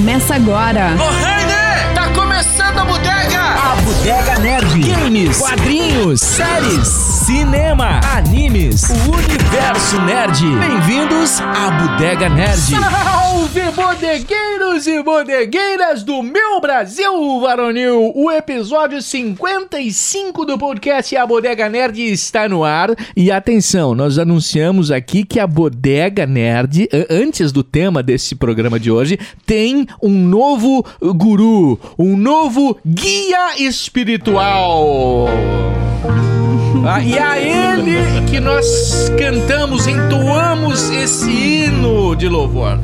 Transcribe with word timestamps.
Começa 0.00 0.34
agora. 0.34 0.96
Ô, 0.98 1.12
Heine! 1.12 1.94
Tá 1.94 2.08
começando 2.14 2.78
a 2.78 2.84
bodega! 2.86 3.38
A 3.38 3.76
Bodega 3.84 4.39
Nerd. 4.60 4.80
Games, 4.80 5.38
quadrinhos, 5.38 6.20
séries, 6.20 6.86
cinema, 6.86 7.98
animes, 8.14 8.90
o 8.90 9.12
universo 9.16 10.00
nerd. 10.02 10.38
Bem-vindos 10.58 11.40
à 11.40 11.70
Bodega 11.70 12.28
Nerd. 12.28 12.58
Salve, 12.58 13.70
bodegueiros 13.74 14.86
e 14.86 15.02
bodegueiras 15.02 16.02
do 16.02 16.22
meu 16.22 16.60
Brasil 16.60 17.40
varonil! 17.40 18.12
O 18.14 18.30
episódio 18.30 19.00
55 19.00 20.44
do 20.44 20.58
podcast 20.58 21.16
A 21.16 21.26
Bodega 21.26 21.68
Nerd 21.70 21.98
está 22.12 22.46
no 22.46 22.62
ar. 22.62 22.90
E 23.16 23.30
atenção, 23.30 23.94
nós 23.94 24.18
anunciamos 24.18 24.90
aqui 24.90 25.24
que 25.24 25.40
a 25.40 25.46
Bodega 25.46 26.26
Nerd, 26.26 26.86
antes 27.08 27.50
do 27.50 27.62
tema 27.62 28.02
desse 28.02 28.34
programa 28.34 28.78
de 28.78 28.90
hoje, 28.90 29.18
tem 29.46 29.86
um 30.02 30.10
novo 30.10 30.84
guru, 31.00 31.80
um 31.98 32.14
novo 32.14 32.76
guia 32.84 33.56
espiritual. 33.58 34.49
Ah, 36.92 37.00
e 37.00 37.18
a 37.18 37.38
ele 37.38 38.26
que 38.28 38.40
nós 38.40 39.10
cantamos, 39.18 39.86
entoamos 39.86 40.90
esse 40.90 41.30
hino 41.30 42.16
de 42.16 42.28
louvor. 42.28 42.78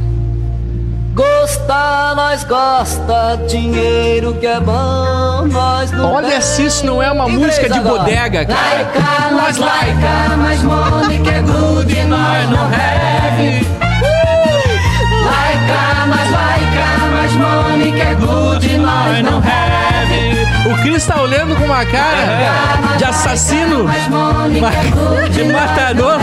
Gosta, 1.12 2.14
nós 2.14 2.44
gosta, 2.44 3.36
dinheiro 3.48 4.34
que 4.34 4.46
é 4.46 4.60
bom, 4.60 5.46
nós 5.50 5.90
não 5.90 6.14
Olha 6.14 6.40
se 6.40 6.66
isso 6.66 6.86
não 6.86 7.02
é 7.02 7.10
uma 7.10 7.26
música 7.28 7.68
de 7.68 7.78
agora. 7.78 7.98
bodega, 8.00 8.44
cara. 8.44 8.60
Laica, 8.60 9.30
nós 9.32 9.56
laica, 9.56 10.36
mas 10.36 10.62
money 10.62 11.18
que 11.18 11.30
é 11.30 11.40
good, 11.40 12.04
nós 12.04 12.50
não 12.50 12.66
have. 12.66 13.66
Laica, 15.24 16.06
nós 16.06 16.30
laica, 16.30 16.86
mas 17.12 17.32
money 17.32 17.92
que 17.92 18.00
é 18.00 18.14
good, 18.14 18.78
nós 18.78 19.22
não 19.22 19.38
have. 19.38 19.65
O 20.66 20.82
Cris 20.82 21.06
tá 21.06 21.20
olhando 21.20 21.54
com 21.56 21.64
uma 21.64 21.84
cara 21.86 22.96
de 22.96 23.04
assassino, 23.04 23.86
é 23.88 25.28
de 25.30 25.44
matador, 25.44 26.18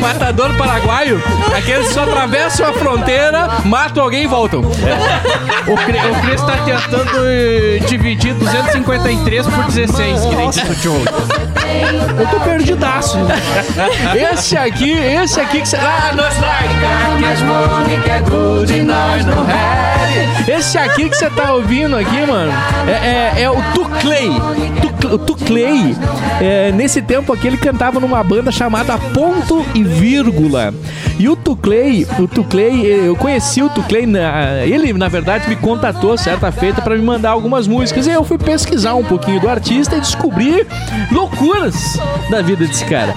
matador 0.00 0.54
paraguaio. 0.56 1.22
Aqueles 1.56 1.88
que 1.88 1.94
só 1.94 2.04
atravessam 2.04 2.66
a 2.68 2.72
fronteira, 2.72 3.48
matam 3.64 4.02
alguém 4.04 4.24
e 4.24 4.26
voltam. 4.26 4.60
O, 4.60 5.76
Cri- 5.76 5.98
o 5.98 6.14
Chris 6.26 6.40
tá 6.42 6.56
tentando 6.64 7.10
eh, 7.26 7.80
dividir 7.86 8.34
253 8.34 9.46
por 9.46 9.64
16, 9.64 10.20
que 10.26 10.36
nem 10.36 10.50
disse 10.50 10.66
o 10.66 10.74
Joe. 10.74 11.04
Eu 12.18 12.26
tô 12.28 12.40
perdidaço. 12.40 13.18
Esse 14.32 14.56
aqui, 14.56 14.92
esse 14.92 15.40
aqui 15.40 15.60
que. 15.62 15.76
Ah, 15.76 16.12
money 17.42 18.00
que 18.02 18.10
é. 18.10 18.22
Esse 20.46 20.78
aqui 20.78 21.08
que 21.08 21.16
você 21.16 21.28
tá 21.30 21.52
ouvindo 21.54 21.96
aqui, 21.96 22.24
mano, 22.26 22.52
é, 22.86 23.32
é- 23.38 23.42
é 23.44 23.50
o 23.50 23.60
Tuclay. 23.74 24.28
Tuc- 24.80 24.93
O 24.93 24.93
Tuclay, 25.18 25.96
é, 26.40 26.72
nesse 26.72 27.02
tempo 27.02 27.32
aqui, 27.32 27.46
ele 27.46 27.56
cantava 27.56 28.00
numa 28.00 28.22
banda 28.22 28.50
chamada 28.50 28.96
Ponto 28.98 29.64
e 29.74 29.82
Vírgula. 29.82 30.72
E 31.18 31.28
o 31.28 31.36
Tuclay, 31.36 32.06
o 32.18 32.26
Tuclay, 32.26 32.84
eu 32.86 33.14
conheci 33.14 33.62
o 33.62 33.68
Tuclay, 33.68 34.04
ele 34.64 34.92
na 34.92 35.08
verdade 35.08 35.48
me 35.48 35.54
contatou 35.56 36.18
certa 36.18 36.50
feita 36.50 36.82
pra 36.82 36.96
me 36.96 37.02
mandar 37.02 37.30
algumas 37.30 37.68
músicas. 37.68 38.06
E 38.06 38.10
eu 38.10 38.24
fui 38.24 38.36
pesquisar 38.38 38.94
um 38.94 39.04
pouquinho 39.04 39.40
do 39.40 39.48
artista 39.48 39.96
e 39.96 40.00
descobri 40.00 40.66
loucuras 41.12 41.98
da 42.30 42.42
vida 42.42 42.66
desse 42.66 42.84
cara. 42.84 43.14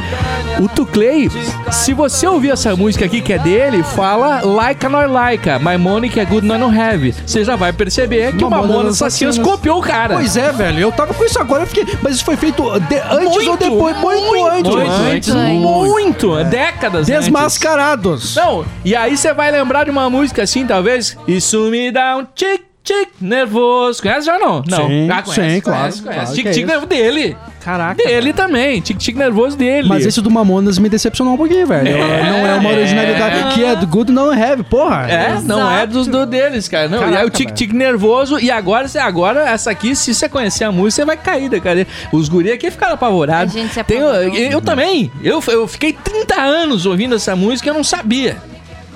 O 0.60 0.68
Tuclay, 0.68 1.30
se 1.72 1.94
você 1.94 2.28
ouvir 2.28 2.52
essa 2.52 2.76
música 2.76 3.06
aqui 3.06 3.22
que 3.22 3.34
é 3.34 3.40
dele, 3.40 3.84
fala 3.84 4.42
Like 4.42 4.88
Nor 4.88 5.08
Like, 5.08 5.48
My 5.60 5.78
Money 5.78 6.10
que 6.10 6.20
é 6.20 6.26
Good 6.26 6.46
Nor 6.48 6.58
No 6.58 6.68
Have. 6.68 7.14
Você 7.26 7.44
já 7.44 7.56
vai 7.56 7.72
perceber 7.72 8.36
que 8.36 8.44
o 8.44 8.48
Assassinas 8.48 9.02
Assassinas. 9.02 9.38
copiou 9.38 9.80
o 9.80 9.82
cara. 9.82 10.16
Pois 10.16 10.36
é, 10.36 10.52
velho. 10.52 10.80
Eu 10.80 10.92
tava 10.92 11.14
com 11.14 11.24
isso 11.24 11.40
agora, 11.40 11.64
eu 11.64 11.68
fiquei. 11.68 11.77
Mas 12.02 12.16
isso 12.16 12.26
foi 12.26 12.36
feito 12.38 12.64
de- 12.82 12.96
antes 13.00 13.36
Muito, 13.36 13.50
ou 13.52 13.58
depois? 13.58 13.98
Muito, 13.98 14.22
muito 14.22 14.48
antes. 14.48 14.72
muito 14.74 15.02
Antes, 15.12 15.30
antes. 15.30 15.62
muito, 15.62 16.44
décadas 16.46 17.10
antes. 17.10 17.26
Desmascarados. 17.26 18.36
Não, 18.36 18.66
e 18.84 18.96
aí 18.96 19.16
você 19.18 19.34
vai 19.34 19.52
lembrar 19.52 19.86
de 19.86 19.92
uma 19.92 20.10
música 20.10 20.44
assim, 20.44 20.66
talvez. 20.66 21.18
Isso 21.28 21.60
me 21.70 21.92
dá 21.92 22.18
um 22.18 22.26
tic 22.36 22.62
tic 22.88 23.10
nervoso. 23.20 24.02
Conhece 24.02 24.26
já 24.26 24.36
ou 24.36 24.40
não? 24.40 24.64
Não. 24.68 24.88
Sim, 24.88 25.10
Ah, 25.12 25.22
conhece, 25.22 25.56
sim, 25.56 25.62
claro, 25.62 25.80
Conhece, 25.82 26.02
conhece. 26.02 26.20
claro 26.22 26.36
tic 26.36 26.46
é 26.46 26.50
tic 26.52 26.58
isso. 26.60 26.68
nervoso 26.68 26.88
dele. 26.88 27.38
Caraca. 27.64 28.02
Dele 28.02 28.32
também. 28.32 28.80
Tic 28.80 28.98
tic 28.98 29.16
nervoso 29.18 29.58
dele. 29.58 29.90
Mas 29.90 30.06
esse 30.06 30.22
do 30.22 30.32
Mamonas 30.32 30.80
me 30.80 30.88
decepcionou 30.88 31.34
um 31.34 31.38
pouquinho, 31.38 31.68
velho. 31.68 31.84
Não 31.98 32.48
é 32.48 32.54
uma 32.56 32.70
originalidade 32.70 33.54
que 33.56 33.64
é 33.66 33.76
do 33.76 33.86
Good 33.86 34.10
Não 34.12 34.32
Have, 34.32 34.64
porra. 34.64 35.06
É, 35.12 35.38
não 35.44 35.70
é 35.70 35.86
dos 35.86 36.08
do 36.08 36.26
deles, 36.26 36.68
cara. 36.70 36.88
Não, 36.88 37.00
e 37.00 37.04
aí 37.04 37.10
o 37.10 37.14
Caraca, 37.14 37.30
tic-tic 37.32 37.74
nervoso. 37.74 38.40
E 38.40 38.50
agora, 38.50 38.88
agora, 39.02 39.42
essa 39.50 39.70
aqui, 39.70 39.96
se 39.98 40.14
você 40.14 40.30
conhecer 40.30 40.64
a 40.64 40.72
música, 40.72 41.02
você 41.02 41.06
vai 41.06 41.18
cair 41.18 41.50
da 41.50 41.60
cadeira. 41.60 41.90
Os 42.14 42.30
guri 42.30 42.52
aqui 42.54 42.72
ficaram 42.72 42.94
apavorados. 42.94 43.54
A 43.54 43.60
gente 43.60 43.74
se 43.74 43.84
Tem- 43.84 43.98
apavorou. 44.02 44.24
eu, 44.34 44.52
eu 44.52 44.62
também. 44.62 45.12
Eu, 45.22 45.44
eu 45.50 45.68
fiquei 45.68 45.92
30 45.92 46.36
anos 46.40 46.86
ouvindo 46.86 47.16
essa 47.16 47.36
música 47.36 47.68
e 47.68 47.70
eu 47.72 47.74
não 47.76 47.84
sabia. 47.84 48.38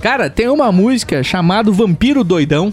Cara, 0.01 0.29
tem 0.29 0.47
uma 0.47 0.71
música 0.71 1.21
chamada 1.23 1.69
Vampiro 1.71 2.23
Doidão. 2.23 2.71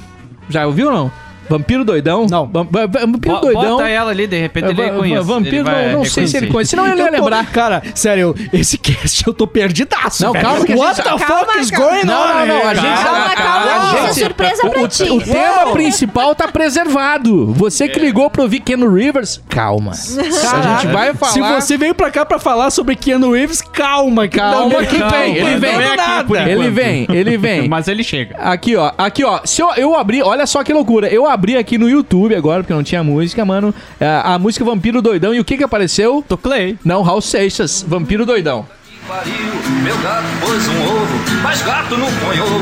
Já 0.49 0.67
ouviu 0.67 0.89
ou 0.89 0.93
não? 0.93 1.28
Vampiro 1.49 1.85
Doidão? 1.85 2.27
Não. 2.29 2.47
Va- 2.47 2.63
va- 2.71 2.87
Vampiro 2.87 3.35
Bo- 3.35 3.41
Doidão. 3.41 3.77
Bota 3.77 3.89
ela 3.89 4.11
ali, 4.11 4.27
de 4.27 4.39
repente 4.41 4.69
ele 4.71 4.83
reconhece. 4.83 5.25
Vampiro, 5.25 5.65
não, 5.65 5.93
não 5.93 6.05
sei 6.05 6.27
se 6.27 6.37
ele 6.37 6.47
conhece. 6.49 6.71
Senão 6.71 6.87
ele 6.87 7.01
ia 7.03 7.11
lembrar. 7.11 7.47
Cara, 7.51 7.83
sério, 7.95 8.35
esse 8.53 8.77
cast 8.79 9.27
eu 9.27 9.33
tô 9.33 9.47
perdidaço. 9.47 10.23
Não, 10.25 10.33
velho. 10.33 10.45
calma 10.45 10.65
que 10.65 10.73
a 10.73 10.77
What 10.77 10.97
gente- 10.97 11.05
the 11.19 11.25
Calma, 11.25 11.45
fuck 11.47 11.59
is 11.61 11.71
going 11.71 12.05
Não, 12.05 12.23
on? 12.23 12.27
não, 12.27 12.47
não. 12.47 12.57
A 12.67 12.73
here, 12.73 12.81
gente? 12.81 13.05
Calma, 13.05 13.31
calma, 13.35 13.73
a 13.73 14.07
gente- 14.07 14.19
surpresa 14.21 14.67
o, 14.67 14.71
pra 14.71 14.83
o- 14.83 14.89
ti. 14.89 15.03
O 15.05 15.21
tema 15.21 15.73
principal 15.73 16.35
tá 16.35 16.49
preservado. 16.49 17.53
Você 17.55 17.89
que 17.89 17.99
ligou 17.99 18.29
pro 18.31 18.43
ouvir 18.43 18.61
Keanu 18.61 18.93
Rivers, 18.93 19.41
calma. 19.49 19.93
a 19.93 19.95
gente 19.95 20.87
vai 20.93 21.15
falar. 21.15 21.33
Se 21.33 21.41
você 21.41 21.77
veio 21.77 21.95
pra 21.95 22.11
cá 22.11 22.25
pra 22.25 22.39
falar 22.39 22.71
sobre 22.71 22.95
Keanu 22.97 23.33
Reeves, 23.33 23.61
calma, 23.63 24.27
Calma 24.29 24.81
não- 24.81 24.87
que 24.87 24.97
vem, 25.03 25.37
ele 25.37 25.51
não 25.53 25.61
vem. 25.61 25.73
Não. 25.79 26.37
Ele 26.47 26.71
vem, 26.71 27.07
ele 27.11 27.37
vem. 27.39 27.69
Mas 27.69 27.89
ele 27.89 28.03
chega. 28.03 28.37
Aqui, 28.39 28.77
ó, 28.77 28.93
aqui, 28.99 29.25
ó. 29.25 29.41
Se 29.45 29.63
eu, 29.63 29.71
eu 29.77 29.97
abri, 29.97 30.23
olha 30.23 30.47
só 30.47 30.63
que 30.65 30.73
loucura. 30.73 31.09
Eu 31.09 31.27
abri 31.27 31.38
aqui 31.59 31.78
no 31.78 31.88
YouTube 31.88 32.34
agora, 32.34 32.62
porque 32.62 32.75
não 32.75 32.82
tinha 32.82 33.03
música, 33.03 33.44
mano. 33.44 33.75
A, 34.00 34.34
a 34.34 34.38
música 34.38 34.65
Vampiro 34.65 35.00
Doidão. 35.00 35.34
E 35.34 35.41
o 35.41 35.44
que 35.44 35.56
que 35.56 35.65
apareceu? 35.65 36.25
Toclei. 36.26 36.78
Não, 36.84 37.03
Raul 37.03 37.21
Seixas, 37.21 37.84
Vampiro 37.87 38.26
Doidão. 38.26 38.66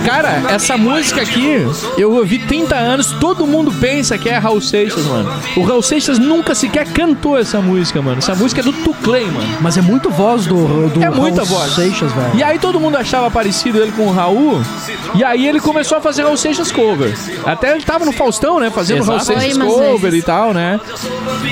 Cara, 0.04 0.42
essa 0.48 0.76
música 0.76 1.22
aqui, 1.22 1.66
eu 1.98 2.12
ouvi 2.12 2.38
30 2.38 2.76
anos, 2.76 3.10
todo 3.18 3.44
mundo 3.46 3.72
pensa 3.80 4.16
que 4.16 4.28
é 4.28 4.36
Raul 4.38 4.60
Seixas, 4.60 5.04
mano. 5.06 5.28
O 5.56 5.62
Raul 5.62 5.82
Seixas 5.82 6.18
nunca 6.20 6.54
sequer 6.54 6.86
cantou 6.92 7.36
essa 7.36 7.60
música, 7.60 8.00
mano. 8.00 8.18
Essa 8.18 8.34
música 8.36 8.60
é 8.60 8.64
do 8.64 8.72
Tuclay, 8.72 9.24
mano. 9.26 9.58
Mas 9.60 9.76
é 9.76 9.82
muito 9.82 10.08
voz 10.08 10.46
do, 10.46 10.88
do 10.88 11.02
É 11.02 11.10
muita 11.10 11.42
Raul 11.42 11.58
voz. 11.58 11.72
Seixas, 11.72 12.12
velho. 12.12 12.30
E 12.36 12.42
aí 12.44 12.58
todo 12.60 12.78
mundo 12.78 12.96
achava 12.96 13.28
parecido 13.28 13.80
ele 13.82 13.90
com 13.92 14.06
o 14.06 14.12
Raul. 14.12 14.62
E 15.16 15.24
aí 15.24 15.48
ele 15.48 15.58
começou 15.58 15.98
a 15.98 16.00
fazer 16.00 16.22
Raul 16.22 16.36
Seixas 16.36 16.70
cover. 16.70 17.12
Até 17.44 17.72
ele 17.74 17.82
tava 17.82 18.04
no 18.04 18.12
Faustão, 18.12 18.60
né? 18.60 18.70
Fazendo 18.70 19.02
Raul 19.02 19.18
Exato. 19.18 19.40
Seixas 19.40 19.56
Foi 19.56 19.66
umas 19.66 19.74
cover 19.74 20.10
vezes. 20.12 20.20
e 20.20 20.22
tal, 20.22 20.54
né? 20.54 20.78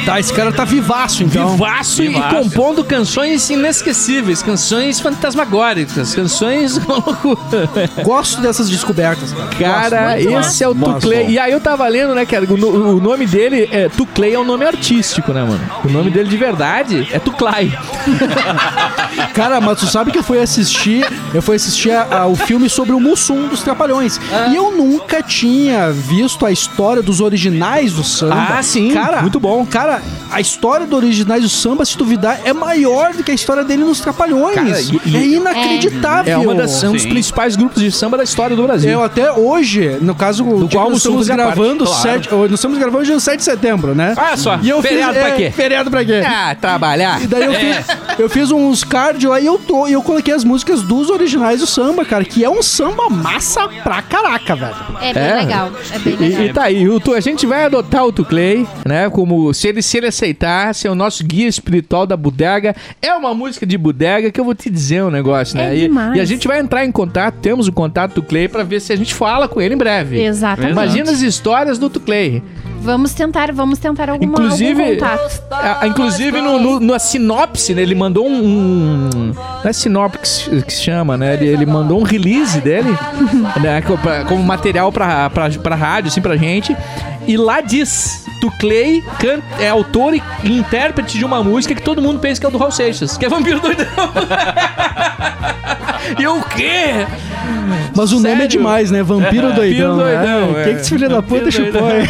Tá, 0.05 0.21
esse 0.21 0.33
cara 0.33 0.53
tá 0.53 0.65
vivaço, 0.65 1.25
então. 1.25 1.51
Vivaço 1.53 2.03
e 2.03 2.09
Vivaço. 2.09 2.37
compondo 2.37 2.85
canções 2.85 3.49
inesquecíveis, 3.51 4.43
canções 4.43 4.84
fantasmagóricas, 4.93 6.15
canções 6.15 6.79
loucura. 6.87 7.69
Gosto 8.03 8.41
dessas 8.41 8.69
descobertas, 8.69 9.33
cara. 9.59 10.17
Muito 10.17 10.39
esse 10.41 10.63
é 10.65 10.69
o 10.69 10.75
Massa. 10.75 11.01
Tuclay. 11.01 11.31
E 11.31 11.39
aí 11.39 11.53
eu 11.53 11.61
tava 11.61 11.87
lendo, 11.89 12.15
né, 12.15 12.25
cara, 12.27 12.45
o, 12.45 12.55
o 12.97 13.01
nome 13.01 13.27
dele 13.27 13.69
é 13.73 13.89
Tuclay 13.89 14.35
é 14.35 14.39
um 14.39 14.45
nome 14.45 14.65
artístico, 14.65 15.33
né, 15.33 15.43
mano? 15.43 15.61
O 15.85 15.89
nome 15.89 16.11
dele 16.11 16.29
de 16.29 16.37
verdade 16.37 17.09
é 17.13 17.19
Tuclay. 17.19 17.73
Cara, 19.35 19.61
mas 19.61 19.79
tu 19.81 19.87
sabe 19.87 20.11
que 20.11 20.19
eu 20.19 20.23
fui 20.23 20.39
assistir, 20.41 21.07
eu 21.33 21.43
fui 21.43 21.57
assistir 21.57 21.91
a- 21.91 22.07
a- 22.23 22.27
o 22.27 22.35
filme 22.37 22.69
sobre 22.69 22.93
o 22.93 23.01
Mussum 23.01 23.49
dos 23.49 23.63
Trapalhões. 23.63 24.21
Ah. 24.33 24.49
E 24.49 24.57
eu 24.57 24.73
nunca 24.73 25.23
tinha 25.23 25.91
visto 25.91 26.45
a 26.47 26.53
história 26.53 27.03
dos 27.03 27.21
originais 27.21 27.93
do 27.93 28.05
samba. 28.05 28.57
Ah, 28.59 28.63
sim, 28.63 28.93
Cara, 28.93 29.21
muito 29.23 29.39
bom. 29.41 29.65
Cara, 29.67 30.03
a 30.31 30.41
história 30.41 30.87
dos 30.87 30.97
originais 30.97 31.43
do 31.43 31.49
samba, 31.49 31.85
se 31.85 31.97
duvidar, 31.97 32.41
é 32.45 32.53
maior 32.53 33.13
do 33.13 33.23
que 33.23 33.31
a 33.31 33.35
história 33.35 33.65
dele 33.65 33.85
nos 33.85 34.01
Trapalhões. 34.01 34.55
Cara, 34.55 34.74
e- 34.81 35.01
e- 35.07 35.17
é 35.17 35.27
inacreditável. 35.37 36.33
É 36.33 36.37
uma 36.39 36.55
das, 36.55 36.83
um 36.85 36.93
dos 36.93 37.03
Sim. 37.03 37.09
principais 37.09 37.57
grupos 37.57 37.83
de 37.83 37.91
samba 37.91 38.17
da 38.17 38.25
história 38.25 38.57
do 38.57 38.63
Brasil. 38.63 38.91
Eu 38.91 39.03
até 39.03 39.31
hoje, 39.33 39.99
no 40.01 40.15
caso, 40.15 40.45
do 40.45 40.69
qual 40.69 40.87
o 40.87 40.91
nós 40.91 40.95
Mussum 41.05 41.21
estamos 41.21 41.27
fazia 41.29 41.37
parte, 41.45 41.57
gravando 41.57 41.85
claro. 41.85 42.49
nós 42.49 42.53
estamos 42.53 42.79
gravando 42.79 42.99
hoje 43.03 43.13
no 43.13 43.21
7 43.21 43.39
de 43.39 43.45
setembro, 43.45 43.95
né? 43.95 44.15
Olha 44.17 44.37
só, 44.37 44.59
E 44.63 44.69
eu 44.69 44.81
feriado 44.83 45.13
fiz, 45.15 45.23
pra 45.23 45.29
é, 45.31 45.37
quê? 45.37 45.51
Feriado 45.51 45.91
pra 45.91 46.05
quê? 46.05 46.23
Ah, 46.27 46.55
trabalhar. 46.61 47.23
E 47.23 47.27
daí 47.27 47.45
eu 47.45 47.55
fiz, 47.55 47.87
eu 48.19 48.29
fiz 48.29 48.51
uns 48.51 48.85
cardio 48.85 49.33
aí 49.33 49.45
eu 49.47 49.59
tô, 49.59 49.87
e 49.89 49.93
eu 49.93 50.03
coloquei 50.03 50.33
as 50.35 50.45
músicas 50.45 50.83
dos 50.83 51.11
originais 51.11 51.61
do 51.61 51.67
samba, 51.67 52.05
cara, 52.05 52.25
que 52.25 52.45
é 52.45 52.51
um 52.51 52.63
samba 52.63 53.09
massa 53.11 53.69
pra 53.83 54.01
caraca, 54.03 54.55
velho. 54.55 54.75
É 55.01 55.13
bem 55.13 55.23
É. 55.23 55.35
legal. 55.37 55.71
É 55.93 55.99
bem 55.99 56.15
E, 56.15 56.17
legal. 56.17 56.43
e 56.45 56.53
tá 56.53 56.63
aí, 56.65 56.89
o 56.89 57.01
Tu- 57.01 57.15
a 57.15 57.21
gente 57.21 57.47
vai 57.47 57.65
adotar 57.65 58.05
o 58.05 58.13
Tuclay, 58.13 58.67
né? 58.87 59.09
Como 59.11 59.53
se 59.53 59.69
ele, 59.69 59.83
se 59.83 59.97
ele 59.99 60.07
aceitar, 60.07 60.75
ser 60.75 60.89
o 60.89 60.95
nosso 60.95 61.25
guia 61.25 61.49
espiritual 61.49 62.07
da 62.07 62.17
bodega. 62.17 62.75
É 63.03 63.13
uma 63.15 63.35
música 63.35 63.67
de 63.67 63.77
bodega 63.77 64.31
que 64.31 64.41
eu 64.41 64.45
vou 64.45 64.55
te 64.55 64.71
dizer 64.71 65.03
um 65.05 65.11
negócio, 65.11 65.57
né? 65.57 65.75
É 65.75 65.77
E-. 65.79 65.91
E, 66.17 66.21
a 66.21 66.25
gente 66.25 66.47
vai 66.49 66.61
entrar 66.61 66.85
em 66.85 66.93
contato, 66.93 67.37
temos 67.41 67.69
o 67.69 67.73
contato 67.73 68.15
do 68.15 68.23
Clay 68.23 68.49
pra 68.49 68.63
ver 68.63 68.81
se 68.81 68.93
a 68.93 68.97
gente 68.97 69.15
fala 69.15 69.49
com 69.49 69.61
ele 69.61 69.75
em 69.75 69.79
breve. 69.79 70.23
Exatamente. 70.23 70.73
Imagina 70.73 71.11
as 71.11 71.21
histórias 71.21 71.79
do 71.79 71.91
Tuclay. 71.91 72.43
Vamos 72.85 73.15
tentar, 73.15 73.51
vamos 73.53 73.79
tentar 73.79 74.11
alguma, 74.11 74.31
Inclusive, 74.33 74.99
a- 75.51 75.81
a- 75.81 75.87
inclusive 75.87 76.41
no, 76.41 76.59
no- 76.61 76.81
na 76.81 76.99
sinopse, 76.99 77.75
né? 77.75 77.81
Ele 77.81 77.95
mandou 77.95 78.29
um. 78.29 78.45
um 78.45 79.09
não 79.65 79.71
é 79.71 79.73
sinopse 79.73 80.19
que 80.19 80.29
se- 80.29 80.63
que 80.67 80.73
se 80.73 80.83
chama, 80.83 81.17
né? 81.17 81.35
Ele, 81.35 81.47
ele 81.47 81.65
mandou 81.67 81.99
um 81.99 82.03
release 82.03 82.61
dele, 82.61 82.91
né? 83.63 83.81
pra- 84.03 84.25
Como 84.27 84.43
material 84.43 84.93
pra, 84.93 85.31
pra, 85.31 85.49
pra 85.51 85.75
rádio, 85.75 86.09
assim, 86.09 86.21
pra 86.21 86.37
gente. 86.37 86.77
E 87.27 87.37
lá 87.37 87.61
diz: 87.61 88.25
Tuclay 88.41 89.03
can- 89.19 89.41
é 89.59 89.69
autor 89.69 90.15
e 90.15 90.23
intérprete 90.45 91.19
de 91.19 91.25
uma 91.25 91.43
música 91.43 91.75
que 91.75 91.83
todo 91.83 92.01
mundo 92.03 92.19
pensa 92.21 92.41
que 92.41 92.47
é 92.47 92.51
do 92.51 92.59
Raul 92.59 92.71
Seixas, 92.73 93.17
que 93.17 93.25
é 93.25 93.29
Vampiro 93.29 93.61
Doidão. 93.61 93.87
e 96.19 96.27
o 96.27 96.43
quê? 96.43 97.07
Mas 97.97 98.13
o 98.13 98.17
nome 98.17 98.29
é 98.29 98.33
Sério? 98.33 98.49
demais, 98.49 98.91
né? 98.91 99.03
Vampiro 99.03 99.53
doidão. 99.53 99.97
doidão, 99.97 100.53
né? 100.53 100.61
é. 100.61 100.65
Que 100.65 100.75
que 100.75 100.81
esse 100.81 100.91
filho 100.91 101.09
da 101.09 101.23
puta 101.23 101.45
Vampiro 101.45 101.53
chupou, 101.53 101.91
hein? 101.91 102.07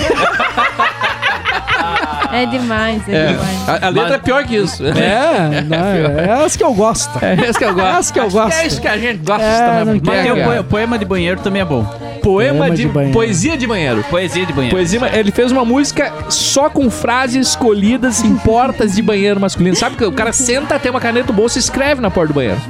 É 2.32 2.46
demais, 2.46 3.08
é, 3.08 3.14
É, 3.14 3.26
demais. 3.28 3.68
a, 3.68 3.86
a 3.86 3.88
letra 3.90 4.14
é 4.16 4.18
pior 4.18 4.42
que 4.44 4.56
isso. 4.56 4.82
É, 4.84 5.60
não, 5.68 6.20
é 6.20 6.44
as 6.44 6.56
que 6.56 6.64
eu 6.64 6.74
gosto. 6.74 7.24
É 7.24 7.34
isso 7.48 7.58
que 7.58 7.64
eu 7.64 7.74
gosto. 7.74 7.98
Essa 7.98 8.12
que 8.12 8.18
eu 8.18 8.30
gosto. 8.30 8.56
É 8.56 8.66
isso 8.66 8.80
que 8.80 8.88
a 8.88 8.98
gente 8.98 9.18
gosta 9.24 9.44
É, 9.44 9.84
também. 9.84 10.02
Mas 10.04 10.60
o 10.60 10.64
poema 10.64 10.98
de 10.98 11.04
banheiro 11.04 11.40
também 11.40 11.62
é 11.62 11.64
bom. 11.64 11.86
Poema 12.24 12.70
de, 12.70 12.76
de 12.84 12.88
banheiro. 12.88 13.12
poesia 13.12 13.56
de 13.56 13.66
banheiro. 13.66 14.04
Poesia 14.10 14.46
de 14.46 14.52
banheiro. 14.52 14.76
Poesia, 14.76 15.00
ele 15.18 15.30
fez 15.30 15.52
uma 15.52 15.64
música 15.64 16.12
só 16.30 16.68
com 16.70 16.90
frases 16.90 17.48
escolhidas 17.48 18.22
em 18.24 18.34
portas 18.36 18.94
de 18.94 19.02
banheiro 19.02 19.38
masculino. 19.38 19.76
Sabe 19.76 19.96
que 19.96 20.04
o 20.04 20.12
cara 20.12 20.32
senta, 20.32 20.78
tem 20.78 20.90
uma 20.90 21.00
caneta 21.00 21.26
no 21.28 21.32
bolso 21.34 21.58
e 21.58 21.60
escreve 21.60 22.00
na 22.00 22.10
porta 22.10 22.32
do 22.32 22.34
banheiro. 22.34 22.60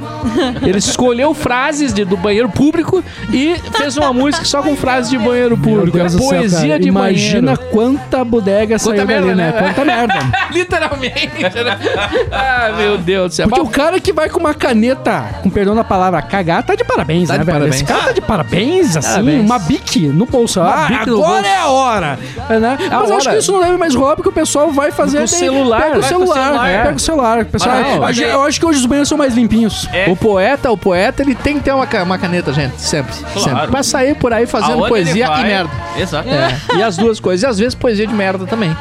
Ele 0.61 0.77
escolheu 0.77 1.33
frases 1.33 1.93
de- 1.93 2.03
do 2.05 2.17
banheiro 2.17 2.49
público 2.49 3.03
e 3.31 3.55
fez 3.77 3.95
uma 3.97 4.11
música 4.11 4.43
só 4.45 4.61
com 4.61 4.75
frases 4.75 5.09
de 5.09 5.17
banheiro 5.17 5.57
público. 5.57 5.97
É 5.97 6.09
céu, 6.09 6.19
poesia 6.19 6.59
cara. 6.67 6.79
de 6.79 6.87
Imagina 6.87 7.53
banheiro. 7.55 7.71
quanta 7.71 8.23
bodega 8.23 8.77
saiu 8.77 9.05
merda, 9.05 9.27
dali, 9.27 9.35
né? 9.35 9.51
né? 9.51 9.61
Quanta 9.61 9.85
merda. 9.85 10.15
Literalmente. 10.51 11.43
né? 11.43 11.77
ah, 12.31 12.73
meu 12.77 12.97
Deus 12.97 13.31
do 13.31 13.35
céu. 13.35 13.47
Porque 13.47 13.61
o 13.61 13.67
cara 13.67 13.99
que 13.99 14.11
vai 14.11 14.29
com 14.29 14.39
uma 14.39 14.53
caneta, 14.53 15.39
com 15.43 15.49
perdão 15.49 15.75
da 15.75 15.83
palavra, 15.83 16.21
cagar, 16.21 16.63
tá 16.63 16.75
de 16.75 16.83
parabéns, 16.83 17.27
Tá 17.27 17.33
né, 17.33 17.39
de 17.39 17.45
velho? 17.45 17.57
parabéns. 17.57 17.75
Esse 17.75 17.85
cara 17.85 18.03
tá 18.03 18.11
de 18.11 18.21
parabéns, 18.21 18.97
assim, 18.97 19.09
Parabéns. 19.09 19.44
Uma 19.45 19.59
bique 19.59 20.07
no 20.07 20.25
bolso. 20.25 20.59
ah, 20.61 20.87
bique 20.89 21.09
no 21.09 21.17
agora 21.23 21.33
bolso. 21.41 21.47
é 21.47 21.57
a 21.57 21.67
hora! 21.67 22.19
É, 22.49 22.59
né? 22.59 22.77
Mas 22.79 22.91
eu 23.09 23.17
acho 23.17 23.27
hora. 23.27 23.31
que 23.31 23.37
isso 23.43 23.51
não 23.51 23.59
deve 23.61 23.77
mais 23.77 23.95
rolar, 23.95 24.15
porque 24.15 24.29
o 24.29 24.33
pessoal 24.33 24.71
vai 24.71 24.91
fazer... 24.91 25.19
Com 25.19 25.23
o 25.23 25.27
celular, 25.27 25.81
Pega 25.81 25.89
o 25.89 25.93
com 25.93 25.99
o 25.99 26.03
celular, 26.09 26.43
celular, 26.45 26.69
é. 26.69 26.83
pega 26.83 26.95
o 26.95 26.99
celular. 26.99 27.39
O 27.41 27.45
pessoal, 27.45 27.75
Mas 27.75 27.87
eu, 27.93 28.01
mas 28.01 28.19
é- 28.19 28.33
eu 28.33 28.43
acho 28.43 28.59
que 28.59 28.65
hoje 28.65 28.79
os 28.79 28.85
banheiros 28.85 29.09
são 29.09 29.17
mais 29.17 29.33
limpinhos. 29.35 29.87
É. 29.93 30.09
O 30.09 30.15
poeta, 30.15 30.71
o 30.71 30.77
poeta, 30.77 31.21
ele 31.21 31.35
tem 31.35 31.57
que 31.57 31.63
ter 31.65 31.71
uma, 31.73 31.87
uma 32.03 32.17
caneta, 32.17 32.51
gente. 32.53 32.79
Sempre. 32.81 33.13
Sempre. 33.37 33.67
Pra 33.67 33.83
sair 33.83 34.15
por 34.15 34.33
aí 34.33 34.45
fazendo 34.45 34.73
Aonde 34.73 34.89
poesia 34.89 35.25
e 35.39 35.43
merda. 35.43 35.71
Exato. 35.97 36.27
É, 36.29 36.77
e 36.77 36.83
as 36.83 36.97
duas 36.97 37.19
coisas. 37.19 37.43
E 37.43 37.45
às 37.45 37.57
vezes 37.59 37.75
poesia 37.75 38.05
de 38.07 38.13
merda 38.13 38.45
também. 38.45 38.75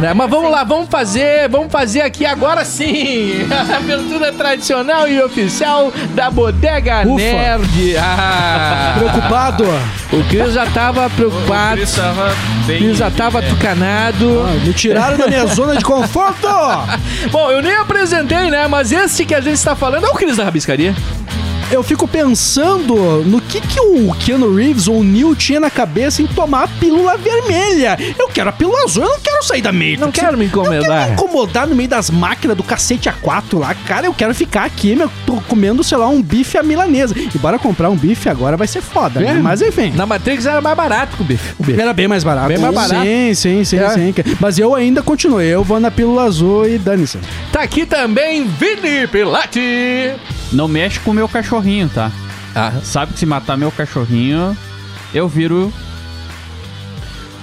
Né? 0.00 0.12
Mas 0.14 0.30
vamos 0.30 0.50
lá, 0.50 0.62
vamos 0.64 0.88
fazer, 0.88 1.48
vamos 1.48 1.70
fazer 1.72 2.02
aqui 2.02 2.24
agora 2.26 2.64
sim. 2.64 3.46
A 3.50 3.76
abertura 3.76 4.32
tradicional 4.32 5.08
e 5.08 5.20
oficial 5.22 5.92
da 6.14 6.30
Bodega 6.30 7.00
Ufa. 7.06 7.14
Nerd. 7.16 7.96
Ah, 7.98 8.94
Preocupado. 8.98 9.64
O 10.12 10.24
Cris 10.28 10.54
já 10.54 10.66
tava 10.66 11.08
preocupado. 11.10 11.80
O 11.82 12.66
bem... 12.66 12.78
Cris 12.78 12.96
já 12.98 13.10
tava 13.10 13.40
tucanado. 13.42 14.44
Ah, 14.44 14.64
Me 14.64 14.72
tiraram 14.72 15.16
da 15.16 15.28
minha 15.28 15.46
zona 15.46 15.76
de 15.76 15.84
conforto. 15.84 16.48
Bom, 17.30 17.50
eu 17.50 17.62
nem 17.62 17.74
apresentei, 17.76 18.50
né? 18.50 18.66
Mas 18.66 18.90
esse 18.90 19.24
que 19.24 19.34
a 19.34 19.40
gente 19.40 19.54
está 19.54 19.76
falando 19.76 20.06
é 20.06 20.08
o 20.08 20.14
Cris 20.14 20.36
da 20.36 20.44
Rabiscaria. 20.44 20.94
Eu 21.70 21.84
fico 21.84 22.08
pensando 22.08 23.22
no 23.24 23.40
que, 23.40 23.60
que 23.60 23.78
o 23.80 24.12
Keanu 24.14 24.52
Reeves 24.52 24.88
ou 24.88 24.98
o 25.00 25.04
Neil 25.04 25.36
tinha 25.36 25.60
na 25.60 25.70
cabeça 25.70 26.20
em 26.20 26.26
tomar 26.26 26.64
a 26.64 26.68
pílula 26.68 27.16
vermelha. 27.16 27.96
Eu 28.18 28.28
quero 28.28 28.50
a 28.50 28.52
pílula 28.52 28.82
azul, 28.84 29.04
eu 29.04 29.08
não 29.10 29.20
quero 29.20 29.42
sair 29.44 29.62
da 29.62 29.70
Matrix. 29.70 30.00
Não 30.00 30.10
quero 30.10 30.36
me 30.36 30.46
Eu 30.46 30.50
quero 30.50 30.74
incomodar. 30.74 31.06
me 31.06 31.12
incomodar 31.14 31.66
no 31.68 31.76
meio 31.76 31.88
das 31.88 32.10
máquinas 32.10 32.56
do 32.56 32.64
cacete 32.64 33.08
A4 33.08 33.58
lá. 33.60 33.72
Cara, 33.86 34.06
eu 34.06 34.12
quero 34.12 34.34
ficar 34.34 34.64
aqui, 34.64 34.96
meu, 34.96 35.08
tô 35.24 35.34
comendo, 35.42 35.84
sei 35.84 35.96
lá, 35.96 36.08
um 36.08 36.20
bife 36.20 36.58
à 36.58 36.62
milanesa. 36.62 37.14
E 37.16 37.38
bora 37.38 37.56
comprar 37.56 37.88
um 37.88 37.96
bife 37.96 38.28
agora 38.28 38.56
vai 38.56 38.66
ser 38.66 38.80
foda, 38.82 39.20
né? 39.20 39.28
É. 39.30 39.34
Mas 39.34 39.62
enfim. 39.62 39.92
Na 39.94 40.04
Matrix 40.06 40.46
era 40.46 40.60
mais 40.60 40.76
barato 40.76 41.16
que 41.16 41.22
o 41.22 41.24
bife. 41.24 41.54
O 41.56 41.62
bife. 41.62 41.80
Era 41.80 41.92
bem 41.92 42.08
mais 42.08 42.24
barato. 42.24 42.48
Bem 42.48 42.58
mais 42.58 42.74
barato. 42.74 43.04
Sim, 43.06 43.32
sim, 43.34 43.64
sim, 43.64 43.78
É. 43.78 43.90
sim. 43.90 44.12
Mas 44.40 44.58
eu 44.58 44.74
ainda 44.74 45.02
continuo. 45.02 45.40
Eu 45.40 45.62
vou 45.62 45.78
na 45.78 45.90
pílula 45.90 46.24
azul 46.24 46.68
e 46.68 46.78
dane-se. 46.78 47.18
Tá 47.52 47.62
aqui 47.62 47.86
também 47.86 48.44
Vini 48.44 49.06
Pilate. 49.06 50.16
Não 50.52 50.66
mexe 50.68 50.98
com 51.00 51.10
o 51.10 51.14
meu 51.14 51.28
cachorrinho, 51.28 51.88
tá? 51.88 52.10
Ah, 52.54 52.72
Sabe 52.82 53.12
que 53.12 53.18
se 53.20 53.26
matar 53.26 53.56
meu 53.56 53.70
cachorrinho, 53.70 54.56
eu 55.14 55.28
viro 55.28 55.72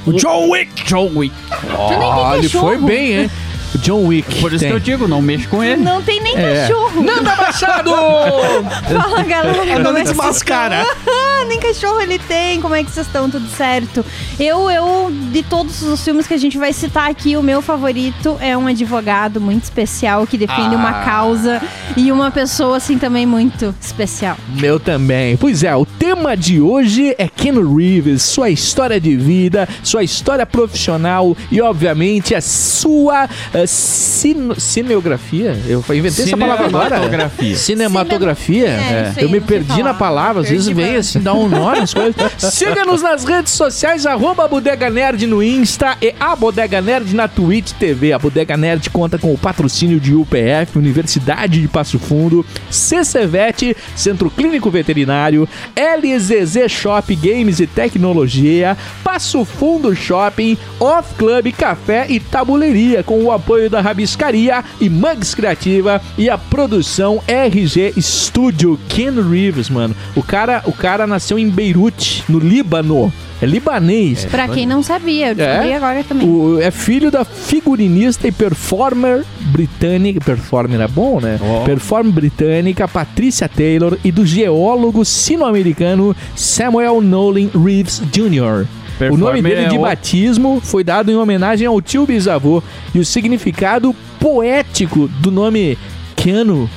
O 0.06 0.12
John 0.14 0.50
Wick! 0.50 0.84
John 0.86 1.12
Wick. 1.16 1.34
Ó, 1.74 2.36
ele 2.36 2.50
foi 2.50 2.78
bem, 2.78 3.14
hein? 3.22 3.32
John 3.76 4.06
Wick. 4.08 4.40
Por 4.42 4.52
isso 4.54 4.60
tem. 4.62 4.70
que 4.70 4.76
eu 4.76 4.80
digo, 4.80 5.08
não 5.08 5.22
mexe 5.22 5.48
com 5.48 5.64
ele. 5.64 5.82
Não 5.82 6.02
tem 6.02 6.22
nem 6.22 6.36
É. 6.38 6.62
cachorro. 6.68 7.04
Nanda 7.04 7.36
Machado! 7.36 7.92
Fala, 9.02 9.24
galera. 9.24 9.72
É 9.72 10.04
desmascara. 10.04 10.84
vocês 10.84 10.98
estão? 10.98 11.14
Ah, 11.14 11.46
nem 11.48 11.60
cachorro 11.60 12.02
ele 12.02 12.20
tem. 12.20 12.62
Como 12.62 12.74
é 12.76 12.84
que 12.84 12.92
vocês 12.92 13.06
estão? 13.06 13.30
Tudo 13.30 13.48
certo? 13.50 14.04
Eu, 14.40 14.70
eu, 14.70 15.12
de 15.32 15.44
todos 15.44 15.82
os 15.84 16.04
filmes 16.04 16.28
que 16.28 16.34
a 16.34 16.38
gente 16.38 16.58
vai 16.58 16.74
citar 16.74 17.10
aqui, 17.10 17.36
o 17.38 17.44
meu 17.44 17.62
favorito 17.62 18.38
é 18.40 18.58
um 18.58 18.68
advogado 18.68 19.40
muito 19.40 19.64
especial 19.64 20.26
que 20.26 20.38
defende 20.38 20.76
Ah. 20.76 20.78
uma 20.78 20.94
causa 21.06 21.62
e 21.96 22.12
uma 22.12 22.32
pessoa, 22.32 22.78
assim, 22.78 22.98
também 22.98 23.26
muito 23.26 23.74
especial. 23.82 24.38
Meu 24.60 24.80
também. 24.80 25.38
Pois 25.38 25.64
é, 25.64 25.76
o 25.76 25.86
tema 25.86 26.36
de 26.36 26.60
hoje 26.62 27.16
é 27.18 27.28
Keanu 27.28 27.76
Reeves, 27.76 28.24
sua 28.24 28.50
história 28.50 29.00
de 29.00 29.16
vida, 29.16 29.68
sua 29.84 30.04
história 30.04 30.46
profissional 30.46 31.36
e, 31.52 31.62
obviamente, 31.62 32.34
a 32.36 32.42
sua 32.42 33.28
cine- 33.66 34.60
cineografia. 34.60 35.58
Eu 35.68 35.84
inventei 35.92 36.26
essa 36.26 36.38
palavra 36.38 36.66
agora. 36.66 36.90
Cinematografia. 36.98 37.56
Cinematografia. 37.56 38.68
É, 38.68 39.14
aí, 39.18 39.24
Eu 39.24 39.30
me 39.30 39.40
perdi 39.40 39.82
na 39.82 39.94
palavra, 39.94 40.42
às 40.42 40.50
vezes 40.50 40.68
vem 40.68 40.96
assim, 40.98 41.20
dá 41.20 41.34
um 41.34 41.48
nó 41.48 41.74
nas 41.76 41.94
coisas. 41.94 42.16
Siga-nos 42.54 43.02
nas 43.02 43.24
redes 43.24 43.54
sociais, 43.54 44.06
arroba 44.06 44.48
Bodega 44.48 44.90
Nerd 44.90 45.26
no 45.26 45.42
Insta 45.42 45.98
e 46.02 46.14
a 46.20 46.36
Bodega 46.36 46.82
Nerd 46.82 47.16
na 47.16 47.28
Twitch 47.28 47.72
TV. 47.74 48.12
A 48.14 48.20
Bodega 48.20 48.58
Nerd 48.58 48.90
conta 48.90 49.18
com 49.18 49.34
o 49.34 49.38
patrocínio 49.38 50.00
de 50.00 50.14
UPF, 50.14 50.78
Universidade 50.78 51.62
de 51.62 51.68
Passo 51.68 51.98
Fundo, 52.00 52.46
CCVET, 52.70 53.76
Centro 53.96 54.30
Clínico 54.30 54.70
Veterinário, 54.70 55.48
LZZ 55.76 56.70
Shop 56.70 57.16
Games 57.16 57.60
e 57.60 57.68
Tecnologia, 57.68 58.78
Passo 59.04 59.46
Fundo 59.46 59.96
Shopping, 59.96 60.58
Off 60.80 61.14
Club 61.16 61.52
Café 61.54 62.06
e 62.10 62.20
Tabuleiria, 62.20 63.04
com 63.04 63.24
o 63.24 63.32
apoio 63.32 63.47
da 63.70 63.80
Rabiscaria 63.82 64.64
e 64.80 64.90
Mugs 64.90 65.34
Criativa 65.34 66.02
e 66.18 66.30
a 66.30 66.38
produção 66.38 67.22
RG 67.28 67.94
Studio. 68.02 68.78
Ken 68.90 69.12
Reeves, 69.30 69.70
mano. 69.70 69.96
O 70.16 70.22
cara, 70.22 70.62
o 70.66 70.74
cara 70.74 71.08
nasceu 71.08 71.40
em 71.40 71.50
Beirute, 71.50 72.24
no 72.28 72.40
Líbano. 72.40 73.12
É 73.40 73.46
libanês. 73.46 74.26
Pra 74.26 74.48
quem 74.48 74.66
não 74.66 74.82
sabia, 74.82 75.30
eu 75.30 75.36
descobri 75.36 75.70
É? 75.70 75.76
agora 75.76 76.04
também. 76.04 76.28
O- 76.28 76.60
é 76.60 76.72
filho 76.72 77.12
da 77.12 77.24
figurinista 77.24 78.28
e 78.28 78.32
performer 78.32 79.24
britânica. 79.52 80.20
Performer 80.22 80.82
é 80.82 80.88
bom, 80.88 81.20
né? 81.22 81.40
Performer 81.64 82.12
britânica 82.12 82.88
Patricia 82.88 83.48
Taylor 83.48 83.96
e 84.04 84.12
do 84.12 84.26
geólogo 84.26 85.06
sino-americano 85.06 86.16
Samuel 86.36 87.00
Nolan 87.00 87.48
Reeves 87.54 88.02
Jr. 88.12 88.66
O 89.00 89.16
nome 89.18 89.42
Performer 89.42 89.44
dele 89.44 89.66
é 89.66 89.70
de 89.70 89.78
o- 89.78 89.82
batismo 89.82 90.60
foi 90.64 90.84
dado 90.84 91.12
em 91.12 91.16
homenagem 91.16 91.68
ao 91.68 91.80
tio 91.82 92.06
bisavô 92.06 92.64
e 92.96 93.00
o 93.00 93.06
significado 93.06 93.96
poético 94.20 95.08
do 95.08 95.30
nome 95.32 95.78
Keanu 96.16 96.70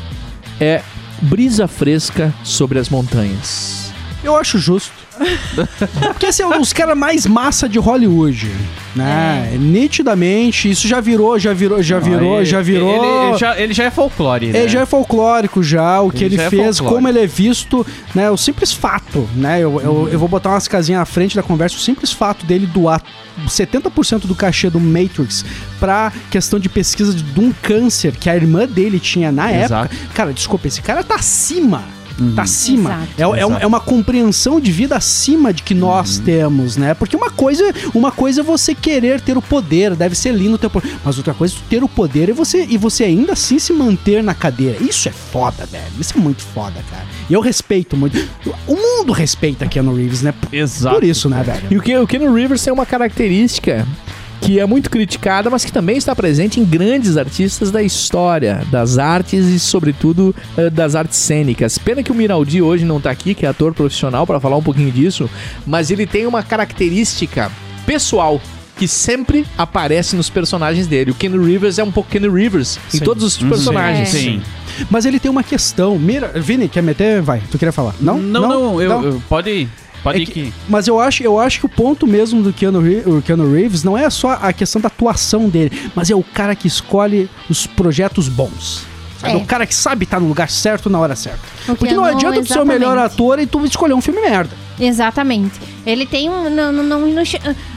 é 0.60 0.82
brisa 1.22 1.66
fresca 1.66 2.32
sobre 2.44 2.78
as 2.78 2.88
montanhas. 2.88 3.90
Eu 4.22 4.36
acho 4.36 4.58
justo. 4.58 4.92
Porque 6.08 6.26
esse 6.26 6.42
é 6.42 6.46
um 6.46 6.58
dos 6.58 6.72
caras 6.72 6.96
mais 6.96 7.26
massa 7.26 7.68
de 7.68 7.78
Hollywood, 7.78 8.50
né? 8.96 9.52
Nitidamente, 9.58 10.70
isso 10.70 10.88
já 10.88 11.00
virou, 11.00 11.38
já 11.38 11.52
virou, 11.52 11.82
já 11.82 11.98
virou, 11.98 12.36
Ele- 12.38 12.44
já 12.46 12.60
virou... 12.62 12.90
Ele, 12.94 13.28
ele 13.28 13.38
já, 13.38 13.60
ele 13.60 13.72
já 13.74 13.84
é 13.84 13.90
folclore, 13.90 14.46
né? 14.46 14.58
Ele 14.60 14.68
já 14.68 14.80
é 14.80 14.86
folclórico 14.86 15.62
já, 15.62 16.00
o 16.00 16.10
que 16.10 16.24
Ele 16.24 16.40
é 16.40 16.48
fez, 16.50 16.78
folclore. 16.78 16.94
como 16.94 17.08
ele 17.08 17.18
é 17.20 17.26
visto, 17.26 17.86
né? 18.14 18.30
O 18.30 18.36
simples 18.36 18.72
fato, 18.72 19.28
né? 19.36 19.60
Eu, 19.60 19.80
eu, 19.80 20.08
eu 20.10 20.18
vou 20.18 20.28
botar 20.28 20.50
umas 20.50 20.66
casinhas 20.66 21.02
à 21.02 21.04
frente 21.04 21.36
da 21.36 21.42
conversa, 21.42 21.76
o 21.76 21.80
simples 21.80 22.10
fato 22.12 22.44
dele 22.46 22.66
doar 22.66 23.02
70% 23.46 24.26
do 24.26 24.34
cachê 24.34 24.68
do 24.70 24.80
Matrix 24.80 25.44
pra 25.78 26.12
questão 26.30 26.58
de 26.58 26.68
pesquisa 26.68 27.12
de, 27.14 27.22
de 27.22 27.40
um 27.40 27.52
câncer 27.62 28.12
que 28.16 28.28
a 28.28 28.36
irmã 28.36 28.66
dele 28.66 28.98
tinha 28.98 29.30
na 29.32 29.52
Exato. 29.52 29.92
época. 29.94 30.12
Cara, 30.14 30.32
desculpa, 30.32 30.66
esse 30.68 30.82
cara 30.82 31.02
tá 31.04 31.14
acima. 31.16 31.84
Tá 32.34 32.42
acima. 32.42 33.08
É, 33.16 33.22
é, 33.22 33.62
é 33.62 33.66
uma 33.66 33.80
compreensão 33.80 34.60
de 34.60 34.70
vida 34.70 34.96
acima 34.96 35.52
de 35.52 35.62
que 35.62 35.74
nós 35.74 36.18
temos, 36.18 36.76
né? 36.76 36.94
Porque 36.94 37.16
uma 37.16 37.30
coisa, 37.30 37.64
uma 37.94 38.12
coisa 38.12 38.40
é 38.40 38.44
você 38.44 38.74
querer 38.74 39.20
ter 39.20 39.36
o 39.36 39.42
poder, 39.42 39.94
deve 39.96 40.14
ser 40.14 40.32
lindo 40.34 40.58
ter 40.58 40.66
o 40.66 40.70
poder. 40.70 40.90
Mas 41.04 41.16
outra 41.18 41.32
coisa 41.34 41.54
é 41.54 41.58
ter 41.70 41.82
o 41.82 41.88
poder 41.88 42.28
e 42.28 42.32
você, 42.32 42.66
e 42.68 42.76
você 42.76 43.04
ainda 43.04 43.32
assim 43.32 43.58
se 43.58 43.72
manter 43.72 44.22
na 44.22 44.34
cadeira. 44.34 44.76
Isso 44.82 45.08
é 45.08 45.12
foda, 45.12 45.64
velho. 45.66 45.84
Isso 45.98 46.14
é 46.16 46.20
muito 46.20 46.42
foda, 46.42 46.82
cara. 46.90 47.04
E 47.28 47.32
eu 47.32 47.40
respeito 47.40 47.96
muito. 47.96 48.18
O 48.66 48.74
mundo 48.74 49.12
respeita 49.12 49.66
Keanu 49.66 49.94
Reeves, 49.94 50.22
né? 50.22 50.32
Por- 50.32 50.54
Exato. 50.54 50.96
Por 50.96 51.04
isso, 51.04 51.28
né, 51.28 51.42
velho? 51.42 51.62
E 51.70 51.76
o, 51.98 52.06
Keanu 52.06 52.34
Rivers 52.34 52.62
tem 52.62 52.72
uma 52.72 52.84
característica 52.86 53.86
que 54.40 54.58
é 54.58 54.64
muito 54.66 54.88
criticada, 54.90 55.50
mas 55.50 55.64
que 55.64 55.70
também 55.72 55.96
está 55.96 56.16
presente 56.16 56.58
em 56.58 56.64
grandes 56.64 57.16
artistas 57.16 57.70
da 57.70 57.82
história, 57.82 58.62
das 58.70 58.96
artes 58.98 59.46
e, 59.46 59.58
sobretudo, 59.58 60.34
eh, 60.56 60.70
das 60.70 60.94
artes 60.94 61.18
cênicas. 61.18 61.76
Pena 61.76 62.02
que 62.02 62.10
o 62.10 62.14
Miraldi 62.14 62.62
hoje 62.62 62.84
não 62.84 62.96
está 62.96 63.10
aqui, 63.10 63.34
que 63.34 63.44
é 63.44 63.48
ator 63.50 63.74
profissional, 63.74 64.26
para 64.26 64.40
falar 64.40 64.56
um 64.56 64.62
pouquinho 64.62 64.90
disso, 64.90 65.28
mas 65.66 65.90
ele 65.90 66.06
tem 66.06 66.26
uma 66.26 66.42
característica 66.42 67.50
pessoal 67.84 68.40
que 68.76 68.88
sempre 68.88 69.44
aparece 69.58 70.16
nos 70.16 70.30
personagens 70.30 70.86
dele. 70.86 71.10
O 71.10 71.14
Keanu 71.14 71.44
Rivers 71.44 71.78
é 71.78 71.84
um 71.84 71.92
pouco 71.92 72.08
Keanu 72.08 72.32
Rivers 72.32 72.78
em 72.94 72.98
Sim. 72.98 73.04
todos 73.04 73.22
os 73.22 73.36
personagens. 73.36 74.08
Sim. 74.08 74.18
Sim. 74.18 74.86
Mas 74.90 75.04
ele 75.04 75.20
tem 75.20 75.30
uma 75.30 75.42
questão. 75.42 75.98
Mira, 75.98 76.28
Vini, 76.36 76.66
quer 76.66 76.82
meter? 76.82 77.20
Vai, 77.20 77.42
tu 77.50 77.58
queria 77.58 77.72
falar? 77.72 77.94
Não? 78.00 78.16
Não, 78.16 78.48
não, 78.48 78.80
eu, 78.80 78.90
eu- 79.02 79.22
pode 79.28 79.50
ir. 79.50 79.68
Pode 80.02 80.18
É 80.18 80.22
ir 80.22 80.26
que- 80.26 80.32
que... 80.32 80.52
Mas 80.68 80.88
eu 80.88 80.98
acho, 80.98 81.22
eu 81.22 81.38
acho 81.38 81.60
que 81.60 81.66
o 81.66 81.68
ponto 81.68 82.06
mesmo 82.06 82.42
do 82.42 82.52
Keanu, 82.52 82.80
Re- 82.80 83.02
o 83.06 83.20
Keanu 83.22 83.52
Reeves 83.52 83.82
não 83.84 83.96
é 83.98 84.08
só 84.08 84.38
a 84.40 84.52
questão 84.52 84.80
da 84.80 84.86
atuação 84.88 85.48
dele, 85.48 85.90
mas 85.94 86.10
é 86.10 86.14
o 86.14 86.22
cara 86.22 86.54
que 86.54 86.66
escolhe 86.66 87.28
os 87.48 87.66
projetos 87.66 88.28
bons. 88.28 88.84
É. 89.22 89.36
O 89.36 89.44
cara 89.44 89.66
que 89.66 89.74
sabe 89.74 90.04
estar 90.04 90.18
no 90.18 90.26
lugar 90.28 90.48
certo 90.48 90.88
na 90.88 90.98
hora 90.98 91.14
certa. 91.14 91.40
O 91.68 91.76
Porque 91.76 91.92
não 91.94 92.04
Keanu, 92.04 92.16
adianta 92.16 92.40
tu 92.42 92.48
ser 92.52 92.60
o 92.60 92.64
melhor 92.66 92.96
ator 92.96 93.38
e 93.38 93.46
tu 93.46 93.62
escolher 93.66 93.92
um 93.92 94.00
filme 94.00 94.20
merda. 94.22 94.50
Exatamente. 94.80 95.60
Ele 95.86 96.06
tem 96.06 96.28
um. 96.28 96.48
Não, 96.50 96.72
não, 96.72 96.82
não, 96.82 97.00
não, 97.00 97.22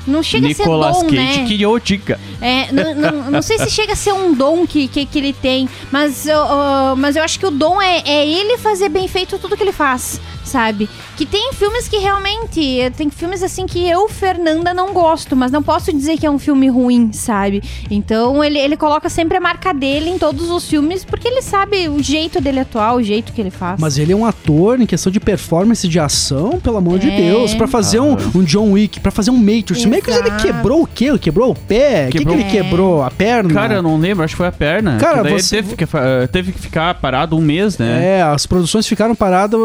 não 0.07 0.23
chega 0.23 0.47
Nicolas 0.47 0.97
a 0.97 0.99
ser 0.99 1.05
dom, 1.05 1.09
Cage 1.15 1.39
né? 1.39 1.45
que 1.47 1.61
eu 1.61 1.79
diga. 1.79 2.19
É, 2.41 2.71
não, 2.71 2.95
não, 2.95 3.31
não 3.31 3.41
sei 3.41 3.57
se 3.59 3.69
chega 3.69 3.93
a 3.93 3.95
ser 3.95 4.13
um 4.13 4.33
dom 4.33 4.65
que, 4.67 4.87
que, 4.87 5.05
que 5.05 5.17
ele 5.19 5.31
tem, 5.33 5.69
mas, 5.91 6.27
eu- 6.27 6.35
eu- 6.37 6.95
mas 6.97 7.15
eu 7.15 7.23
acho 7.23 7.39
que 7.39 7.45
o 7.45 7.51
dom 7.51 7.81
é, 7.81 7.99
é 8.05 8.27
ele 8.27 8.57
fazer 8.57 8.89
bem 8.89 9.07
feito 9.07 9.37
tudo 9.39 9.55
que 9.55 9.63
ele 9.63 9.71
faz, 9.71 10.19
sabe? 10.43 10.89
Que 11.15 11.25
tem 11.25 11.53
filmes 11.53 11.87
que 11.87 11.97
realmente. 11.97 12.91
Tem 12.97 13.09
filmes 13.09 13.41
assim 13.43 13.65
que 13.65 13.87
eu, 13.87 14.09
Fernanda, 14.09 14.73
não 14.73 14.91
gosto, 14.93 15.35
mas 15.35 15.51
não 15.51 15.63
posso 15.63 15.93
dizer 15.93 16.17
que 16.17 16.25
é 16.25 16.29
um 16.31 16.39
filme 16.39 16.67
ruim, 16.69 17.11
sabe? 17.13 17.63
Então 17.89 18.43
ele, 18.43 18.59
ele 18.59 18.75
coloca 18.75 19.07
sempre 19.09 19.37
a 19.37 19.41
marca 19.41 19.73
dele 19.73 20.09
em 20.09 20.17
todos 20.17 20.49
os 20.49 20.67
filmes, 20.67 21.05
porque 21.05 21.27
ele 21.27 21.41
sabe 21.41 21.87
o 21.87 22.01
jeito 22.03 22.41
dele 22.41 22.59
atuar, 22.59 22.95
o 22.95 23.01
jeito 23.03 23.31
que 23.31 23.39
ele 23.39 23.51
faz. 23.51 23.79
Mas 23.79 23.97
ele 23.97 24.11
é 24.11 24.15
um 24.15 24.25
ator 24.25 24.81
em 24.81 24.85
questão 24.85 25.11
de 25.11 25.19
performance 25.19 25.87
de 25.87 25.99
ação, 25.99 26.59
pelo 26.61 26.77
amor 26.77 26.92
de 26.99 27.09
É. 27.09 27.17
Deus. 27.17 27.53
Pra 27.53 27.67
fazer 27.67 27.99
um, 27.99 28.15
um 28.35 28.43
John 28.43 28.71
Wick, 28.71 28.99
pra 28.99 29.11
fazer 29.11 29.31
um 29.31 29.37
Matrix. 29.37 29.83
O 29.85 29.89
Matrix 29.89 30.17
ele 30.17 30.31
quebrou 30.41 30.83
o 30.83 30.87
quê? 30.87 31.05
Ele 31.05 31.19
quebrou 31.19 31.51
o 31.51 31.55
pé? 31.55 32.05
O 32.07 32.11
que, 32.11 32.17
que 32.19 32.25
Quebrou- 32.25 32.35
ele 32.39 32.43
quebrou? 32.49 33.03
A 33.03 33.11
perna? 33.11 33.53
Cara, 33.53 33.75
eu 33.75 33.81
não 33.81 33.97
lembro, 33.97 34.23
acho 34.23 34.33
que 34.33 34.37
foi 34.37 34.47
a 34.47 34.51
perna. 34.51 34.97
Cara, 34.97 35.23
você- 35.23 35.53
Teve 35.63 35.75
que, 35.75 35.85
teve 36.31 36.51
que 36.51 36.59
ficar 36.59 36.95
parado 36.95 37.37
um 37.37 37.41
mês, 37.41 37.77
né? 37.77 38.17
É, 38.17 38.21
as 38.23 38.45
produções 38.45 38.87
ficaram 38.87 39.15
paradas 39.15 39.59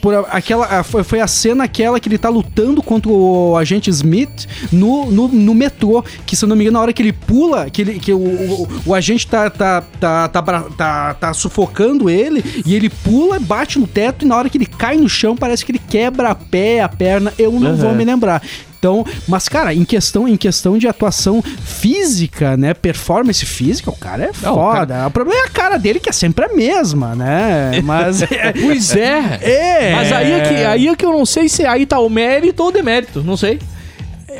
por- 0.00 0.26
aquela. 0.30 0.82
Foi, 0.82 1.20
a 1.20 1.26
cena 1.26 1.64
aquela 1.64 1.98
que 2.00 2.08
ele 2.08 2.18
tá 2.18 2.28
lutando 2.28 2.82
contra 2.82 3.10
o 3.10 3.56
agente 3.56 3.90
Smith 3.90 4.46
no, 4.72 5.10
no, 5.10 5.28
no 5.28 5.54
metrô. 5.54 6.04
Que 6.26 6.36
se 6.36 6.44
eu 6.44 6.48
não 6.48 6.56
me 6.56 6.62
engano, 6.62 6.74
na 6.78 6.82
hora 6.82 6.92
que 6.92 7.02
ele 7.02 7.12
pula, 7.12 7.68
que, 7.70 7.82
ele, 7.82 7.98
que 7.98 8.12
o, 8.12 8.18
o, 8.18 8.68
o 8.86 8.94
agente 8.94 9.26
tá, 9.26 9.50
tá, 9.50 9.80
tá, 10.00 10.28
tá, 10.28 10.42
tá, 10.76 11.14
tá 11.14 11.34
sufocando 11.34 12.08
ele, 12.10 12.42
e 12.64 12.74
ele 12.74 12.88
pula, 12.88 13.38
bate 13.38 13.78
no 13.78 13.86
teto, 13.86 14.24
e 14.24 14.28
na 14.28 14.36
hora 14.36 14.48
que 14.48 14.56
ele 14.58 14.66
cai 14.66 14.96
no 14.96 15.08
chão, 15.08 15.36
parece 15.36 15.64
que 15.64 15.72
ele 15.72 15.80
quebra 15.88 16.30
a 16.30 16.34
pé, 16.62 16.80
a 16.80 16.88
perna. 16.88 17.32
Eu 17.38 17.52
não 17.52 17.70
Uhum. 17.72 17.76
vou 17.76 17.94
me 17.94 18.04
lembrar. 18.04 18.40
Então, 18.78 19.04
mas 19.28 19.48
cara, 19.48 19.72
em 19.72 19.84
questão, 19.84 20.26
em 20.26 20.36
questão 20.36 20.76
de 20.76 20.88
atuação 20.88 21.40
física, 21.42 22.56
né, 22.56 22.74
performance 22.74 23.44
física, 23.46 23.90
o 23.90 23.96
cara 23.96 24.24
é 24.24 24.30
Não, 24.42 24.52
o 24.52 24.72
foda. 24.72 25.06
O 25.06 25.10
problema 25.10 25.40
é 25.40 25.46
a 25.46 25.50
cara 25.50 25.78
dele 25.78 26.00
que 26.00 26.08
é 26.08 26.12
sempre 26.12 26.44
a 26.46 26.48
mesma, 26.54 27.14
né? 27.14 27.80
Mas 27.84 28.22
Pois 28.60 28.96
é. 28.96 29.38
é. 29.42 29.92
Mas 29.94 30.12
aí 30.12 30.32
é, 30.32 30.40
que, 30.40 30.54
aí 30.64 30.88
é 30.88 30.96
que 30.96 31.04
eu 31.04 31.12
não 31.12 31.24
sei 31.26 31.48
se 31.48 31.64
aí 31.64 31.86
tá 31.86 31.98
o 32.00 32.08
mérito 32.08 32.62
ou 32.62 32.68
o 32.70 32.72
demérito, 32.72 33.22
não 33.22 33.36
sei. 33.36 33.60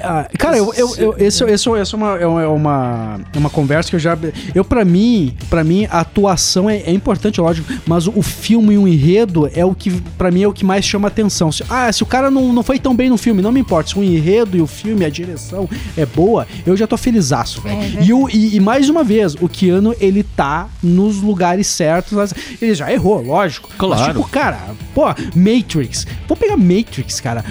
Ah, 0.02 0.28
Cara, 0.38 0.56
eu, 0.56 0.72
eu, 0.74 0.94
eu, 0.96 1.14
esse, 1.18 1.44
esse, 1.44 1.68
esse 1.70 1.94
é, 1.94 1.96
uma, 1.96 2.16
é 2.18 2.26
uma- 2.26 2.42
é 2.42 2.46
uma, 2.46 3.20
é 3.34 3.38
uma 3.38 3.50
conversa 3.50 3.90
que 3.90 3.96
eu 3.96 4.00
já. 4.00 4.16
Eu, 4.54 4.64
pra 4.64 4.84
mim, 4.84 5.36
para 5.50 5.62
mim, 5.64 5.86
a 5.90 6.00
atuação 6.00 6.68
é, 6.68 6.78
é 6.78 6.92
importante, 6.92 7.40
lógico, 7.40 7.72
mas 7.86 8.06
o, 8.06 8.12
o 8.16 8.22
filme 8.22 8.74
e 8.74 8.78
o 8.78 8.86
enredo 8.88 9.50
é 9.54 9.64
o 9.64 9.74
que, 9.74 9.90
pra 10.18 10.30
mim, 10.30 10.42
é 10.42 10.48
o 10.48 10.52
que 10.52 10.64
mais 10.64 10.84
chama 10.84 11.08
atenção. 11.08 11.50
Se- 11.52 11.64
ah, 11.68 11.92
se 11.92 12.02
o 12.02 12.06
cara 12.06 12.30
não, 12.30 12.52
não 12.52 12.62
foi 12.62 12.78
tão 12.78 12.94
bem 12.94 13.08
no 13.10 13.16
filme, 13.18 13.42
não 13.42 13.52
me 13.52 13.60
importa. 13.60 13.90
Se 13.90 13.98
o 13.98 14.02
enredo 14.02 14.56
e 14.56 14.60
o 14.62 14.66
filme, 14.66 15.04
a 15.04 15.08
direção 15.10 15.68
é 15.96 16.06
boa, 16.06 16.46
eu 16.66 16.76
já 16.76 16.86
tô 16.86 16.96
felizaço, 16.96 17.60
velho. 17.60 17.80
É 17.98 18.04
e, 18.04 18.12
o- 18.12 18.28
e, 18.28 18.56
e 18.56 18.60
mais 18.60 18.88
uma 18.88 19.04
vez, 19.04 19.34
o 19.34 19.48
Keanu, 19.48 19.94
ele 20.00 20.22
tá 20.22 20.68
nos 20.82 21.20
lugares 21.20 21.66
certos. 21.66 22.12
mas 22.12 22.34
Ele 22.60 22.74
já 22.74 22.92
errou, 22.92 23.20
lógico. 23.22 23.68
Mas, 23.70 23.78
Claro. 23.78 24.12
tipo, 24.14 24.28
cara, 24.28 24.58
pô, 24.94 25.04
Matrix. 25.34 26.06
Vou 26.28 26.36
pegar 26.36 26.56
Matrix, 26.56 27.20
cara. 27.20 27.44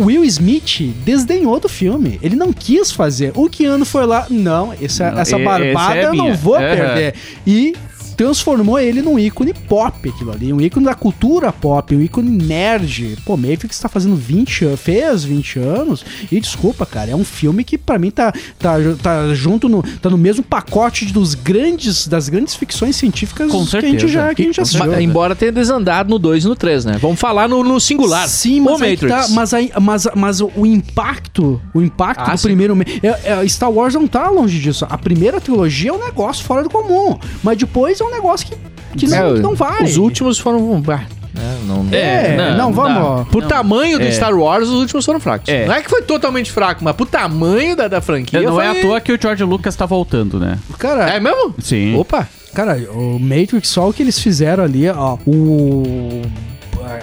Will 0.00 0.24
Smith 0.24 0.92
desdenhou 1.04 1.60
do 1.60 1.68
filme. 1.68 2.18
Ele 2.22 2.34
não 2.34 2.52
quis 2.52 2.90
fazer. 2.90 3.32
O 3.34 3.48
Keanu 3.48 3.84
foi 3.84 4.06
lá, 4.06 4.26
não, 4.28 4.72
essa, 4.80 5.10
Não, 5.10 5.20
essa 5.20 5.38
barbada 5.38 6.00
é 6.00 6.04
eu 6.06 6.14
não 6.14 6.34
vou 6.34 6.56
Aham. 6.56 6.76
perder. 6.76 7.14
E 7.46 7.74
transformou 8.16 8.78
ele 8.78 9.02
num 9.02 9.18
ícone 9.18 9.52
pop, 9.52 10.08
aquilo 10.08 10.32
ali. 10.32 10.52
Um 10.52 10.60
ícone 10.60 10.86
da 10.86 10.94
cultura 10.94 11.52
pop, 11.52 11.94
um 11.94 12.00
ícone 12.00 12.30
nerd. 12.30 13.16
Pô, 13.24 13.36
Matrix 13.36 13.78
tá 13.78 13.88
fazendo 13.88 14.16
20 14.16 14.64
anos, 14.64 14.80
fez 14.80 15.24
20 15.24 15.58
anos. 15.58 16.04
E 16.30 16.40
desculpa, 16.40 16.86
cara, 16.86 17.10
é 17.10 17.16
um 17.16 17.24
filme 17.24 17.64
que 17.64 17.76
pra 17.78 17.98
mim 17.98 18.10
tá, 18.10 18.32
tá, 18.58 18.74
tá 19.02 19.34
junto 19.34 19.68
no, 19.68 19.82
tá 19.82 20.08
no 20.10 20.18
mesmo 20.18 20.42
pacote 20.42 21.06
dos 21.12 21.34
grandes, 21.34 22.06
das 22.06 22.28
grandes 22.28 22.54
ficções 22.54 22.96
científicas 22.96 23.50
Com 23.50 23.66
que 23.66 23.76
a 23.76 23.80
gente 23.80 23.90
certeza. 24.00 24.08
já, 24.12 24.34
que 24.34 24.42
a 24.42 24.44
gente 24.46 24.60
assistiu. 24.60 24.86
Ma- 24.86 25.00
embora 25.02 25.34
tenha 25.34 25.52
desandado 25.52 26.10
no 26.10 26.18
2 26.18 26.44
e 26.44 26.48
no 26.48 26.56
3, 26.56 26.84
né? 26.84 26.98
Vamos 27.00 27.18
falar 27.20 27.48
no, 27.48 27.62
no 27.64 27.80
singular. 27.80 28.28
Sim, 28.28 28.60
mas, 28.60 28.80
aí 28.82 28.96
tá, 28.96 29.26
mas, 29.30 29.54
aí, 29.54 29.72
mas, 29.80 30.06
mas 30.14 30.40
o 30.40 30.50
impacto, 30.66 31.60
o 31.74 31.82
impacto 31.82 32.20
Ah, 32.20 32.32
do 32.34 32.38
sim. 32.38 32.48
primeiro. 32.48 32.76
me- 32.76 32.84
é- 33.02 33.40
é, 33.42 33.48
Star 33.48 33.70
Wars 33.70 33.94
não 33.94 34.06
tá 34.06 34.28
longe 34.30 34.58
disso. 34.58 34.86
A 34.88 34.96
primeira 34.98 35.40
trilogia 35.40 35.90
é 35.90 35.92
um 35.92 35.98
negócio 36.04 36.44
fora 36.44 36.62
do 36.62 36.70
comum. 36.70 37.18
Mas 37.42 37.58
depois 37.58 38.00
é 38.04 38.08
um 38.08 38.14
negócio 38.14 38.46
que, 38.46 38.56
que 38.98 39.06
não, 39.06 39.30
É, 39.30 39.34
que 39.34 39.40
não 39.40 39.54
vai. 39.54 39.82
Os 39.84 39.96
últimos 39.96 40.38
foram. 40.38 40.82
ah, 40.88 41.00
né, 41.34 41.58
não, 41.66 41.86
É, 41.90 41.96
É, 41.98 42.36
não, 42.36 42.56
não, 42.58 42.72
vamos. 42.72 43.28
Por 43.28 43.44
tamanho 43.44 43.98
do 43.98 44.04
É. 44.04 44.10
Star 44.12 44.32
Wars, 44.34 44.68
os 44.68 44.74
últimos 44.80 45.04
foram 45.04 45.18
fracos. 45.20 45.48
É. 45.48 45.66
Não 45.66 45.74
é 45.74 45.82
que 45.82 45.90
foi 45.90 46.02
totalmente 46.02 46.52
fraco, 46.52 46.84
mas 46.84 46.94
pro 46.94 47.06
tamanho 47.06 47.74
da, 47.76 47.88
da 47.88 48.00
franquia. 48.00 48.40
não 48.42 48.60
é 48.60 48.70
foi- 48.72 48.78
à 48.80 48.82
toa 48.82 49.00
que 49.00 49.12
o 49.12 49.18
George 49.20 49.42
Lucas 49.44 49.74
tá 49.74 49.84
voltando, 49.86 50.38
né? 50.38 50.58
Cara, 50.78 51.08
É 51.10 51.18
mesmo? 51.20 51.54
Sim. 51.60 51.96
Opa! 51.96 52.28
cara, 52.54 52.76
o 52.92 53.18
Matrix, 53.18 53.68
só 53.68 53.88
o 53.88 53.92
que 53.92 54.00
eles 54.00 54.16
fizeram 54.18 54.62
ali, 54.62 54.88
ó, 54.88 55.18
o. 55.26 56.22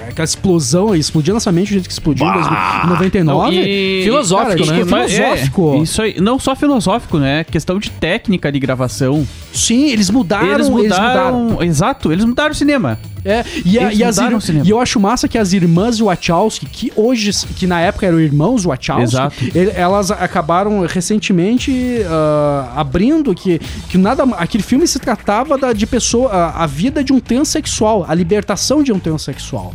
Aquela 0.10 0.26
explosão, 0.26 0.96
explodiu 0.96 1.34
nossa 1.34 1.52
mente 1.52 1.68
do 1.70 1.74
jeito 1.74 1.88
que 1.88 1.94
explodiu 1.94 2.26
em 2.28 2.34
2099. 2.34 3.56
e- 3.56 4.02
filosófico, 4.04 4.66
cara, 4.66 4.78
né? 4.78 4.82
e- 4.82 4.86
mas- 4.86 5.12
Filosófico. 5.14 5.74
é, 5.76 5.78
isso 5.80 6.02
aí, 6.02 6.16
não 6.20 6.40
só 6.40 6.56
filosófico, 6.56 7.18
né? 7.18 7.44
Questão 7.44 7.80
de 7.80 7.90
técnica 7.92 8.52
de 8.52 8.60
gravação. 8.60 9.28
Sim, 9.54 9.90
eles 9.90 10.10
mudaram. 10.10 10.48
eles 10.54 10.70
mudaram, 10.70 11.40
mudaram. 11.44 11.64
Exato, 11.64 12.12
eles 12.12 12.26
mudaram 12.26 12.52
o 12.52 12.56
cinema. 12.56 13.00
É, 13.24 13.44
e, 13.66 13.78
a- 13.78 13.94
e 13.94 14.04
as 14.04 14.18
ir- 14.18 14.66
e 14.66 14.70
eu 14.70 14.80
acho 14.80 15.00
massa 15.00 15.28
que 15.28 15.38
as 15.38 15.54
irmãs 15.54 16.00
Wachowski, 16.00 16.66
que 16.66 16.92
hoje, 16.96 17.32
que 17.56 17.68
na 17.68 17.80
época 17.80 18.06
eram 18.08 18.20
irmãos 18.20 18.64
Wachowski, 18.66 19.04
Exato. 19.04 19.36
elas 19.76 20.10
acabaram 20.12 20.86
recentemente 20.88 22.02
ah, 22.10 22.74
abrindo 22.76 23.34
que, 23.36 23.60
que 23.90 23.98
nada, 23.98 24.24
aquele 24.38 24.64
filme 24.64 24.88
se 24.88 24.98
tratava 25.00 25.58
da, 25.58 25.72
de 25.74 25.86
pessoa, 25.86 26.32
a, 26.32 26.64
a 26.64 26.66
vida 26.68 27.04
de 27.04 27.14
um 27.14 27.20
transexual, 27.20 28.06
a 28.08 28.14
libertação 28.16 28.82
de 28.84 28.92
um 28.92 29.00
transexual. 29.00 29.74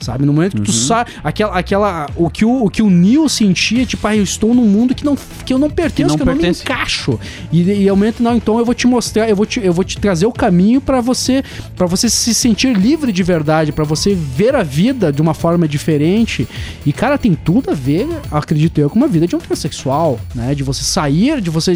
Sabe? 0.00 0.24
No 0.24 0.32
momento 0.32 0.52
que 0.52 0.58
Uhum. 0.58 0.64
tu 0.64 0.72
sabe. 0.72 1.10
Aquela, 1.24 1.58
aquela, 1.58 2.06
o, 2.14 2.30
que 2.30 2.44
o, 2.44 2.64
o 2.66 2.70
que 2.70 2.80
o 2.82 2.88
Neo 2.88 3.28
sentia, 3.28 3.84
tipo, 3.84 4.06
ah, 4.06 4.16
eu 4.16 4.22
estou 4.22 4.54
num 4.54 4.64
mundo 4.64 4.94
que, 4.94 5.04
não, 5.04 5.16
que 5.44 5.52
eu 5.52 5.58
não 5.58 5.68
pertenço, 5.68 6.16
que, 6.16 6.24
não 6.24 6.30
eu 6.32 6.34
não 6.36 6.40
pertence. 6.40 6.60
me 6.64 6.72
encaixo. 6.72 7.18
E, 7.50 7.62
e 7.82 7.88
ao 7.88 7.96
momento, 7.96 8.22
não, 8.22 8.36
então 8.36 8.58
eu 8.60 8.64
vou 8.64 8.74
te 8.74 8.86
mostrar, 8.86 9.28
eu 9.28 9.34
vou 9.34 9.44
te, 9.44 9.58
eu 9.60 9.72
vou 9.72 9.82
te 9.82 9.98
trazer 9.98 10.24
o 10.26 10.32
caminho 10.32 10.80
pra 10.80 11.00
você 11.00 11.42
para 11.76 11.86
você 11.86 12.08
se 12.08 12.32
sentir 12.32 12.76
livre 12.76 13.10
de 13.10 13.22
verdade, 13.24 13.72
pra 13.72 13.84
você 13.84 14.14
ver 14.14 14.54
a 14.54 14.62
vida 14.62 15.12
de 15.12 15.20
uma 15.20 15.34
forma 15.34 15.66
diferente. 15.66 16.46
E, 16.86 16.92
cara, 16.92 17.18
tem 17.18 17.34
tudo 17.34 17.70
a 17.70 17.74
ver, 17.74 18.06
acredito 18.30 18.78
eu, 18.80 18.88
com 18.88 18.96
uma 18.96 19.08
vida 19.08 19.26
de 19.26 19.34
um 19.34 19.40
transexual, 19.40 20.20
né? 20.34 20.54
De 20.54 20.62
você 20.62 20.84
sair, 20.84 21.40
de 21.40 21.50
você. 21.50 21.72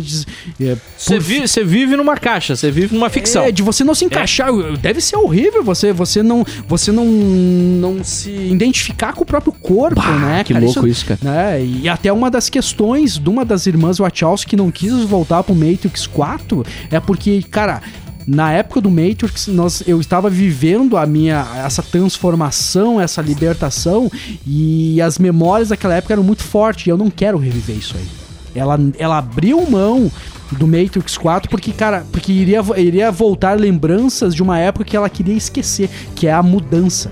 é, 0.61 0.77
Você 0.97 1.15
por- 1.17 1.21
vi- 1.23 1.41
você 1.49 1.65
vive 1.65 1.97
numa 1.97 2.17
caixa, 2.17 2.55
você 2.55 2.71
vive 2.71 2.95
numa 2.95 3.11
ficção. 3.11 3.43
é, 3.43 3.51
de 3.51 3.63
você 3.63 3.83
não 3.83 3.97
se 3.97 4.05
encaixar. 4.05 4.49
Deve 4.81 5.01
ser 5.01 5.17
horrível 5.17 5.65
você, 5.65 5.93
você 5.93 6.23
não, 6.23 6.47
você 6.69 6.93
não, 6.93 7.05
não 7.05 8.05
se 8.13 8.31
identificar 8.31 9.13
com 9.13 9.23
o 9.23 9.27
próprio 9.27 9.53
corpo, 9.53 10.01
né? 10.01 10.45
que 10.45 10.53
louco 10.53 10.87
isso, 10.87 11.07
cara. 11.07 11.21
Né? 11.23 11.65
E 11.65 11.89
até 11.89 12.13
uma 12.13 12.31
das 12.31 12.49
questões 12.49 13.19
de 13.19 13.29
uma 13.29 13.45
das 13.45 13.67
irmãs 13.67 13.99
Wachowski 13.99 14.51
que 14.51 14.57
não 14.57 14.71
quis 14.71 14.93
voltar 15.05 15.43
pro 15.43 15.55
Matrix 15.55 16.07
4 16.07 16.65
é 16.91 17.01
porque, 17.01 17.43
cara. 17.51 17.83
Na 18.25 18.53
época 18.53 18.81
do 18.81 18.89
Matrix, 18.89 19.49
nós, 19.49 19.83
eu 19.85 20.01
estava 20.01 20.31
vivendo 20.31 20.97
a 20.97 21.05
minha 21.05 21.45
essa 21.57 21.83
transformação, 21.83 23.01
essa 23.01 23.21
libertação 23.21 24.09
e 24.47 25.03
as 25.03 25.19
memórias 25.19 25.71
daquela 25.71 25.97
época 25.97 26.15
eram 26.15 26.23
muito 26.23 26.45
fortes 26.45 26.87
e 26.87 26.91
eu 26.91 26.97
não 26.97 27.11
quero 27.11 27.37
reviver 27.37 27.77
isso 27.77 27.97
aí. 27.97 28.07
Ela, 28.55 28.79
ela 28.97 29.19
abriu 29.19 29.69
mão 29.69 30.09
do 30.53 30.67
Matrix 30.67 31.17
4 31.17 31.51
porque, 31.51 31.73
cara, 31.73 32.05
porque 32.13 32.33
iria, 32.33 32.63
iria 32.77 33.11
voltar 33.11 33.59
lembranças 33.59 34.35
de 34.35 34.43
uma 34.43 34.59
época 34.59 34.85
que 34.85 34.97
ela 34.97 35.09
queria 35.09 35.35
esquecer, 35.35 35.89
que 36.15 36.27
é 36.27 36.33
a 36.33 36.43
mudança. 36.43 37.11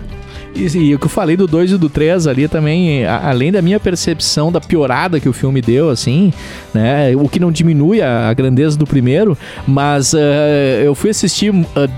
E, 0.54 0.66
e 0.78 0.95
o 0.95 0.99
que 0.99 1.07
eu 1.07 1.11
falei 1.11 1.37
do 1.37 1.47
2 1.47 1.73
e 1.73 1.78
do 1.78 1.88
3 1.88 2.26
ali 2.26 2.49
também, 2.49 3.04
a- 3.04 3.28
além 3.30 3.50
da 3.52 3.62
minha 3.62 3.78
percepção 3.80 4.50
da 4.50 4.61
piorada 4.61 5.19
que 5.21 5.28
o 5.28 5.33
filme 5.33 5.61
deu, 5.62 5.88
assim, 5.90 6.33
né? 6.75 7.14
O 7.16 7.28
que 7.28 7.38
não 7.40 7.50
diminui 7.52 8.02
a, 8.02 8.28
a 8.28 8.35
grandeza 8.35 8.76
do 8.76 8.87
primeiro, 8.87 9.37
mas 9.66 10.12
eh, 10.14 10.83
eu 10.85 10.95
fui 10.95 11.11
assistir 11.11 11.52
ah, 11.76 11.88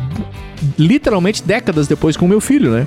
literalmente 0.79 1.43
décadas 1.43 1.87
depois 1.89 2.17
com 2.17 2.27
o 2.27 2.29
meu 2.29 2.41
filho, 2.41 2.71
né? 2.73 2.87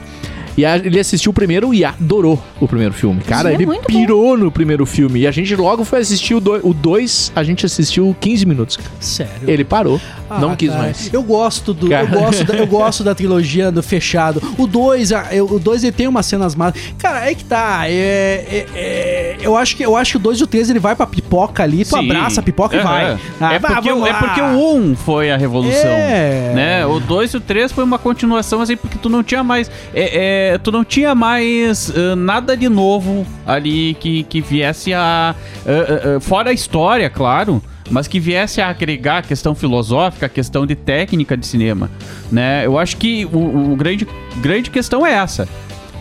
E 0.58 0.66
a- 0.66 0.78
ele 0.78 1.00
assistiu 1.00 1.32
o 1.32 1.34
primeiro 1.34 1.74
e 1.74 1.84
adorou 1.84 2.42
o 2.62 2.68
primeiro 2.68 2.94
filme. 2.94 3.22
Cara, 3.22 3.50
Sim, 3.50 3.56
é 3.56 3.58
ele 3.58 3.66
muito 3.66 3.86
pirou 3.88 4.38
no 4.38 4.52
primeiro 4.52 4.86
filme. 4.86 5.22
E 5.22 5.28
a 5.28 5.32
gente 5.32 5.56
logo 5.56 5.84
foi 5.84 6.00
assistir 6.00 6.34
o 6.34 6.40
2. 6.40 6.62
O 6.64 6.74
dois, 6.74 7.32
a 7.36 7.44
gente 7.44 7.66
assistiu 7.66 8.16
15 8.20 8.46
minutos. 8.46 8.80
Sério. 9.00 9.32
Ele 9.48 9.64
parou. 9.64 10.00
Ah, 10.30 10.40
não 10.40 10.56
quis 10.56 10.70
cara, 10.70 10.82
mais. 10.82 11.14
Eu 11.14 11.22
gosto 11.24 11.74
do. 11.74 11.90
Cara. 11.90 12.06
Eu 12.08 12.20
gosto, 12.20 12.44
da, 12.46 12.54
eu 12.56 12.68
gosto 12.68 13.04
da 13.04 13.14
trilogia 13.16 13.72
do 13.72 13.84
fechado. 13.84 14.42
O 14.58 14.66
2, 14.66 15.12
o 15.52 15.60
2 15.60 15.84
ele 15.84 15.92
tem 15.92 16.08
umas 16.08 16.26
cenas 16.26 16.56
más. 16.56 16.74
Cara, 16.98 17.30
é 17.30 17.36
que 17.36 17.44
tá. 17.44 17.84
É, 17.88 17.92
é- 17.94 18.66
é- 18.76 19.25
eu, 19.42 19.56
acho 19.58 19.75
que, 19.75 19.84
eu 19.84 19.96
acho 19.96 20.12
que 20.12 20.18
o 20.18 20.20
2 20.20 20.39
e 20.39 20.44
o 20.44 20.48
3 20.48 20.70
ele 20.70 20.80
vai 20.80 20.96
pra 20.96 21.06
pipoca 21.06 21.63
ali, 21.63 21.84
tu 21.84 21.98
Sim. 21.98 22.12
abraça 22.12 22.39
a 22.39 22.44
pipoca 22.44 22.75
e 22.75 22.80
Aham. 22.80 22.89
vai. 22.89 23.18
Ah, 23.39 23.54
é, 23.54 23.60
porque, 23.60 23.89
é 23.89 24.13
porque 24.13 24.42
o 24.42 24.75
1 24.75 24.96
foi 24.96 25.32
a 25.32 25.38
revolução. 25.38 25.92
É. 25.92 26.51
Né? 26.54 26.86
O 26.86 27.00
2 27.00 27.34
e 27.34 27.38
o 27.38 27.42
3 27.42 27.72
foi 27.72 27.84
uma 27.84 27.98
continuação, 28.00 28.62
assim, 28.62 28.75
porque 28.75 28.98
tu 28.98 29.10
não 29.10 29.24
tinha 29.24 29.44
mais. 29.44 29.70
é, 29.94 30.54
é, 30.54 30.58
tu 30.58 30.72
não 30.72 30.84
tinha 30.84 31.13
mais 31.13 31.92
ah, 31.96 32.15
nada 32.15 32.56
de 32.56 32.70
novo 32.70 33.25
ali 33.46 33.96
que, 34.00 34.24
que 34.24 34.42
viesse 34.42 34.94
a. 34.94 35.36
ah, 35.65 36.15
ah, 36.15 36.20
fora 36.20 36.50
a 36.50 36.54
história, 36.54 37.10
claro. 37.10 37.62
Mas 37.88 38.08
que 38.08 38.20
viesse 38.20 38.60
a 38.62 38.70
agregar 38.70 39.20
a 39.20 39.22
questão 39.22 39.54
filosófica, 39.54 40.25
a 40.25 40.30
questão 40.30 40.65
de 40.65 40.74
técnica 40.75 41.38
de 41.38 41.46
cinema. 41.46 41.92
Né? 42.32 42.65
Eu 42.65 42.80
acho 42.80 42.98
que 42.98 43.25
o, 43.25 43.74
o 43.74 43.75
grande, 43.75 44.08
grande 44.38 44.72
questão 44.72 45.06
é 45.06 45.13
essa. 45.13 45.48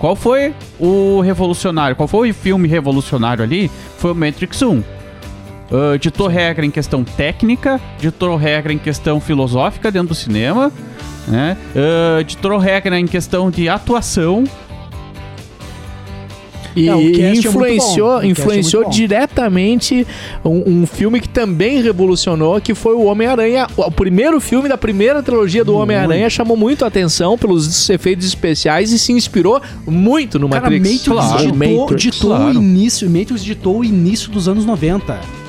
Qual 0.05 0.15
foi 0.15 0.55
o 0.79 1.23
revolucionário? 1.23 1.97
Qual 1.97 2.07
foi 2.07 2.29
o 2.29 2.35
filme 2.35 2.69
revolucionário 2.69 3.43
ali? 3.43 3.71
Foi 3.97 4.13
o 4.13 4.15
Matrix 4.15 4.61
1. 4.61 4.71
Uh, 4.71 4.85
ditou 5.99 6.27
regra 6.27 6.67
em 6.67 6.71
questão 6.71 7.03
técnica, 7.03 7.81
ditou 7.99 8.37
regra 8.37 8.71
em 8.71 8.77
questão 8.77 9.19
filosófica 9.19 9.91
dentro 9.91 10.09
do 10.09 10.15
cinema, 10.15 10.71
né? 11.27 11.57
Uh, 11.75 12.23
ditou 12.23 12.59
regra 12.59 13.01
em 13.01 13.07
questão 13.07 13.51
de 13.51 13.67
atuação. 13.67 14.45
E 16.76 16.88
É, 16.88 16.93
é 16.93 17.35
influenciou, 17.35 18.21
é 18.23 18.26
influenciou 18.26 18.88
diretamente 18.88 20.07
um, 20.45 20.81
um 20.83 20.87
filme 20.87 21.21
que 21.21 21.28
também 21.28 21.83
revolucionou, 21.83 22.61
que 22.61 22.75
foi 22.75 22.95
o 22.95 23.04
Homem-Aranha. 23.04 23.66
O, 23.76 23.83
o 23.83 23.90
primeiro 23.90 24.40
filme 24.40 24.69
da 24.69 24.76
primeira 24.76 25.23
trilogia 25.23 25.64
do 25.64 25.76
Homem-Aranha 25.76 26.28
chamou 26.28 26.57
muito 26.57 26.85
a 26.85 26.88
atenção 26.88 27.38
pelos 27.38 27.88
efeitos 27.88 28.26
especiais 28.26 28.93
e 28.93 28.99
se 28.99 29.12
inspirou 29.12 29.61
muito 29.87 30.38
no 30.38 30.49
Cara, 30.49 30.62
Matrix. 30.62 31.07
Matrix 31.07 31.49
ditou, 31.49 31.81
Matrix. 31.81 32.02
ditou 32.02 32.31
claro. 32.31 32.47
o 32.47 32.52
início, 32.52 33.11
Matrix 33.11 33.45
ditou 33.45 33.78
o 33.78 33.85
início 33.85 34.31
dos 34.31 34.49
anos 34.49 34.64
90. 34.64 35.44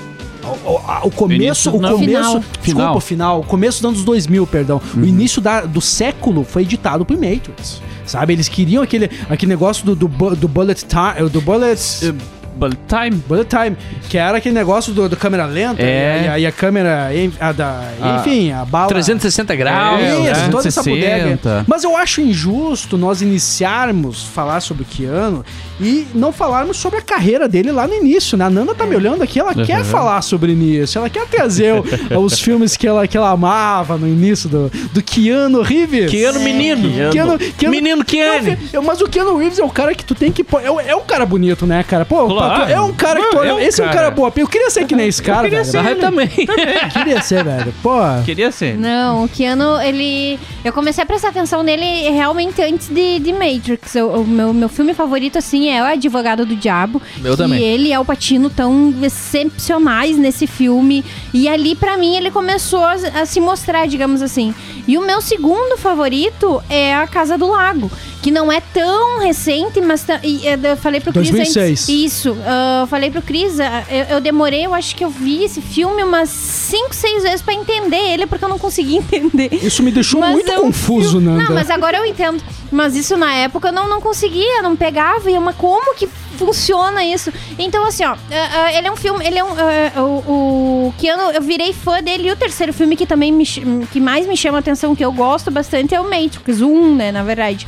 O, 0.45 1.07
o- 1.07 1.11
começo, 1.11 1.69
o 1.69 1.79
começo, 1.79 1.97
Final. 2.05 2.39
desculpa, 2.39 2.61
Final. 2.61 2.97
o 2.97 2.99
final, 3.01 3.39
o 3.41 3.43
começo 3.43 3.81
dos 3.81 3.89
anos 3.89 4.03
2000, 4.03 4.45
perdão. 4.47 4.81
O 4.95 5.05
início 5.05 5.41
da- 5.41 5.61
do 5.61 5.81
século 5.81 6.43
foi 6.43 6.61
editado 6.63 7.03
por 7.05 7.15
Matrix. 7.15 7.81
Sabe, 8.05 8.33
eles 8.33 8.47
queriam 8.47 8.83
aquele, 8.83 9.09
aquele 9.29 9.49
negócio 9.49 9.83
do, 9.85 9.95
do, 9.95 10.35
do 10.35 10.47
bullet 10.47 10.85
time, 10.85 11.27
do 11.29 11.41
bullet, 11.41 11.81
Uh, 12.05 12.15
bullet 12.55 12.77
time. 12.87 13.21
bullet 13.27 13.47
time, 13.49 13.77
que 14.09 14.17
era 14.17 14.37
aquele 14.37 14.55
negócio 14.55 14.93
do, 14.93 15.07
do 15.09 15.15
câmera 15.17 15.45
lenta 15.45 15.81
É. 15.81 16.23
e, 16.25 16.27
a, 16.29 16.39
e 16.39 16.45
a 16.45 16.51
câmera, 16.51 17.09
a 17.39 17.51
da, 17.51 17.81
Ah, 18.01 18.17
enfim, 18.19 18.51
a 18.51 18.63
bala 18.65 18.87
360 18.87 19.55
graus. 19.55 19.99
É, 20.01 20.13
isso, 20.31 20.41
né? 20.41 20.47
toda 20.49 20.67
essa 20.67 20.81
360. 20.83 21.37
bodega. 21.49 21.65
Mas 21.67 21.83
eu 21.83 21.95
acho 21.97 22.21
injusto 22.21 22.97
nós 22.97 23.21
iniciarmos 23.21 24.23
falar 24.23 24.59
sobre 24.61 24.83
o 24.83 24.85
Keanu 24.85 25.43
e 25.79 26.07
não 26.13 26.31
falarmos 26.31 26.77
sobre 26.77 26.99
a 26.99 27.01
carreira 27.01 27.47
dele 27.47 27.71
lá 27.71 27.87
no 27.87 27.93
início, 27.93 28.37
né? 28.37 28.45
A 28.45 28.49
Nanda 28.49 28.73
tá 28.73 28.85
me 28.85 28.95
olhando 28.95 29.21
aqui, 29.21 29.39
ela 29.39 29.53
quer 29.53 29.83
falar 29.83 30.21
sobre 30.21 30.51
início, 30.53 30.99
ela 30.99 31.09
quer 31.09 31.25
trazer 31.27 31.73
os 32.17 32.39
filmes 32.39 32.77
que 32.77 32.87
ela, 32.87 33.07
que 33.07 33.17
ela 33.17 33.29
amava 33.31 33.97
no 33.97 34.07
início 34.07 34.47
do, 34.49 34.69
do 34.93 35.01
Keanu 35.01 35.61
Reeves. 35.61 36.09
Keanu 36.09 36.39
menino. 36.39 37.11
Keanu, 37.11 37.37
Keanu- 37.37 37.75
Menino 37.75 38.05
Keanu. 38.05 38.57
Mas 38.83 39.01
o 39.01 39.07
Keanu 39.09 39.37
Reeves 39.37 39.59
é 39.59 39.63
o 39.63 39.69
cara 39.69 39.93
que 39.93 40.05
tu 40.05 40.15
tem 40.15 40.31
que. 40.31 40.41
É, 40.41 40.91
é 40.91 40.95
um 40.95 41.01
cara 41.03 41.25
bonito, 41.25 41.65
né, 41.65 41.83
cara? 41.83 42.05
Pô, 42.05 42.27
Claro. 42.27 42.44
É 42.69 42.81
um 42.81 42.93
cara 42.93 43.19
que 43.19 43.27
tu 43.27 43.33
Não, 43.35 43.41
olha. 43.41 43.49
é 43.49 43.53
um 43.53 43.59
esse 43.59 43.81
é 43.81 43.83
um 43.83 43.87
cara 43.87 43.99
cara. 43.99 44.11
boa. 44.11 44.31
Eu 44.35 44.47
queria 44.47 44.69
ser 44.69 44.85
que 44.85 44.95
nem 44.95 45.07
esse 45.07 45.21
cara, 45.21 45.43
queria 45.43 45.63
velho. 45.63 45.71
ser 45.71 45.91
eu 45.91 45.99
também. 45.99 46.27
queria 46.27 47.21
ser, 47.21 47.43
velho. 47.43 47.73
Pô. 47.81 47.95
Queria 48.25 48.51
ser. 48.51 48.77
Não, 48.77 49.23
o 49.25 49.29
Keanu, 49.29 49.81
ele. 49.81 50.39
Eu 50.63 50.73
comecei 50.73 51.03
a 51.03 51.05
prestar 51.07 51.29
atenção 51.29 51.61
nele 51.63 52.09
realmente 52.09 52.61
antes 52.61 52.87
de, 52.89 53.19
de 53.19 53.31
Matrix. 53.33 53.95
Eu- 53.95 54.09
o 54.11 54.25
meu, 54.25 54.53
meu 54.53 54.69
filme 54.69 54.93
favorito, 54.93 55.37
assim, 55.37 55.69
é 55.69 55.81
O 55.81 55.85
Advogado 55.85 56.45
do 56.45 56.55
Diabo. 56.55 57.01
Meu 57.17 57.35
também. 57.37 57.61
ele 57.61 57.93
e 57.93 57.97
o 57.97 58.05
Patino 58.05 58.49
tão 58.49 58.93
excepcionais 59.39 60.17
nesse 60.17 60.47
filme. 60.47 61.03
E 61.33 61.47
ali, 61.47 61.75
pra 61.75 61.97
mim, 61.97 62.15
ele 62.15 62.31
começou 62.31 62.83
a, 62.83 62.93
a 62.93 63.25
se 63.25 63.39
mostrar, 63.39 63.87
digamos 63.87 64.21
assim. 64.21 64.53
E 64.87 64.97
o 64.97 65.01
meu 65.05 65.21
segundo 65.21 65.77
favorito 65.77 66.61
é 66.69 66.95
A 66.95 67.07
Casa 67.07 67.37
do 67.37 67.47
Lago. 67.47 67.89
Que 68.25 68.31
não 68.31 68.51
é 68.51 68.59
tão 68.59 69.19
recente, 69.19 69.79
mas 69.79 70.03
e, 70.23 70.47
é, 70.47 70.57
eu 70.63 70.75
falei 70.75 70.99
pro 70.99 71.13
Cris 71.13 71.29
2006. 71.29 71.69
antes. 71.69 71.89
Isso, 71.89 72.35
ah, 72.43 72.79
eu 72.81 72.87
falei 72.87 73.11
pro 73.11 73.21
Cris, 73.21 73.59
ah, 73.59 73.85
eu, 73.87 74.15
eu 74.15 74.19
demorei, 74.19 74.65
eu 74.65 74.73
acho 74.73 74.95
que 74.95 75.05
eu 75.05 75.11
vi 75.11 75.43
esse 75.43 75.61
filme 75.61 76.03
umas 76.03 76.29
5, 76.29 76.87
6 76.91 77.21
vezes 77.21 77.41
pra 77.43 77.53
entender 77.53 78.13
ele, 78.13 78.25
porque 78.25 78.43
eu 78.43 78.49
não 78.49 78.57
conseguia 78.57 78.97
entender. 78.97 79.53
Isso 79.61 79.83
me 79.83 79.91
deixou 79.91 80.21
Mas 80.21 80.31
muito 80.31 80.51
é 80.51 80.55
confuso, 80.55 81.21
Nanda. 81.21 81.43
Não, 81.43 81.53
mas 81.53 81.69
agora 81.69 81.97
eu 81.97 82.05
entendo. 82.07 82.43
Mas 82.71 82.95
isso 82.95 83.15
na 83.15 83.31
época 83.31 83.67
eu 83.67 83.71
não, 83.71 83.87
não 83.87 84.01
conseguia, 84.01 84.59
não 84.63 84.75
pegava. 84.75 85.29
E 85.29 85.37
uma 85.37 85.53
como 85.53 85.93
que 85.93 86.09
funciona 86.35 87.03
isso? 87.03 87.31
Então, 87.57 87.85
assim, 87.85 88.05
ó, 88.05 88.11
ah, 88.11 88.17
ah, 88.31 88.73
ele 88.73 88.87
é 88.87 88.91
um 88.91 88.95
filme. 88.95 89.25
Ele 89.25 89.39
é 89.39 89.43
um. 89.43 89.49
ah, 89.49 90.01
o, 90.01 90.87
o 90.87 90.93
Keanu, 90.97 91.31
eu 91.31 91.41
virei 91.41 91.73
fã 91.73 92.01
dele. 92.01 92.29
E 92.29 92.31
o 92.31 92.35
terceiro 92.35 92.73
filme 92.73 92.95
que 92.95 93.05
também 93.05 93.31
me, 93.31 93.45
que 93.45 93.99
mais 93.99 94.27
me 94.27 94.37
chama 94.37 94.57
a 94.57 94.59
atenção, 94.59 94.95
que 94.95 95.03
eu 95.03 95.11
gosto 95.11 95.49
bastante, 95.49 95.95
é 95.95 95.99
o 95.99 96.03
Matrix, 96.03 96.61
o 96.61 96.67
1, 96.67 96.95
né, 96.95 97.11
na 97.11 97.23
verdade. 97.23 97.67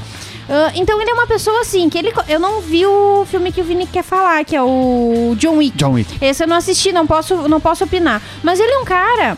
Ah, 0.49 0.71
então 0.75 0.99
ele 1.01 1.09
é 1.09 1.13
uma 1.13 1.27
pessoa 1.27 1.61
assim, 1.61 1.89
que 1.89 1.97
ele. 1.97 2.13
Eu 2.27 2.39
não 2.39 2.61
vi 2.61 2.85
o 2.85 3.25
filme 3.29 3.51
que 3.51 3.61
o 3.61 3.63
Vini 3.63 3.85
quer 3.85 4.03
falar, 4.03 4.43
que 4.45 4.55
é 4.55 4.61
o 4.61 5.35
John 5.37 5.57
Wick. 5.57 5.77
John 5.77 5.93
Wick. 5.93 6.17
Esse 6.23 6.43
eu 6.43 6.47
não 6.47 6.57
assisti, 6.57 6.91
não 6.91 7.05
posso, 7.05 7.47
não 7.47 7.59
posso 7.59 7.83
opinar. 7.83 8.21
Mas 8.43 8.59
ele 8.59 8.71
é 8.71 8.79
um 8.79 8.85
cara 8.85 9.37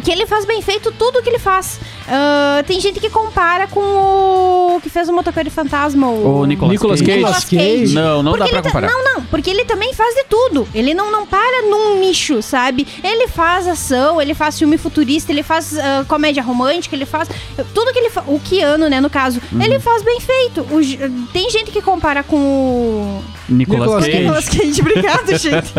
que 0.00 0.10
ele 0.10 0.26
faz 0.26 0.44
bem 0.44 0.60
feito 0.62 0.92
tudo 0.92 1.22
que 1.22 1.28
ele 1.28 1.38
faz. 1.38 1.80
Ah, 2.08 2.62
tem 2.66 2.80
gente 2.80 3.00
que 3.00 3.08
compara 3.10 3.66
com 3.66 3.80
o 3.80 4.80
que 4.82 4.88
fez 4.90 5.08
o 5.08 5.12
Motoqueiro 5.12 5.50
Fantasma, 5.50 6.08
o, 6.08 6.40
O 6.40 6.44
Nicolas, 6.46 6.72
Nicolas 6.72 7.00
Cage. 7.00 7.16
Nicolas 7.18 7.44
Cage. 7.44 7.94
Não, 7.94 8.22
não 8.22 8.32
Porque 8.32 8.44
dá 8.52 8.60
pra 8.60 8.62
comparar. 8.62 8.88
Não, 8.90 9.04
não, 9.04 9.22
porque 9.26 9.50
ele 9.50 9.64
também 9.64 9.92
faz 9.94 10.14
de 10.14 10.24
tudo. 10.24 10.66
Ele 10.74 10.94
não, 10.94 11.10
não 11.10 11.26
para 11.26 11.62
num 11.62 11.98
nicho, 11.98 12.42
sabe? 12.42 12.86
Ele 13.02 13.28
faz 13.28 13.66
ação, 13.66 14.20
ele 14.20 14.34
faz 14.34 14.58
filme 14.58 14.76
futurista, 14.76 15.30
ele 15.32 15.42
faz 15.42 15.76
ah, 15.78 16.04
comédia 16.08 16.42
romântica, 16.42 16.94
ele 16.94 17.06
faz. 17.06 17.28
Tudo 17.72 17.92
que 17.92 17.98
ele 17.98 18.10
faz. 18.10 18.26
O 18.28 18.38
Keanu, 18.40 18.88
né, 18.88 19.00
no 19.00 19.10
caso, 19.10 19.40
Uhum. 19.52 19.62
ele 19.62 19.78
faz 19.78 20.02
bem 20.02 20.20
feito. 20.20 20.60
O 20.62 20.80
tem 21.32 21.48
gente 21.50 21.70
que 21.70 21.80
compara 21.82 22.22
com 22.22 22.36
o. 22.36 23.24
Nicolas, 23.48 23.88
Nicolas 23.88 23.94
Com 23.94 23.98
o 23.98 24.00
Cage. 24.00 24.18
Nicolas 24.18 24.48
Cage, 24.48 24.80
obrigado, 24.80 25.36
gente. 25.38 25.72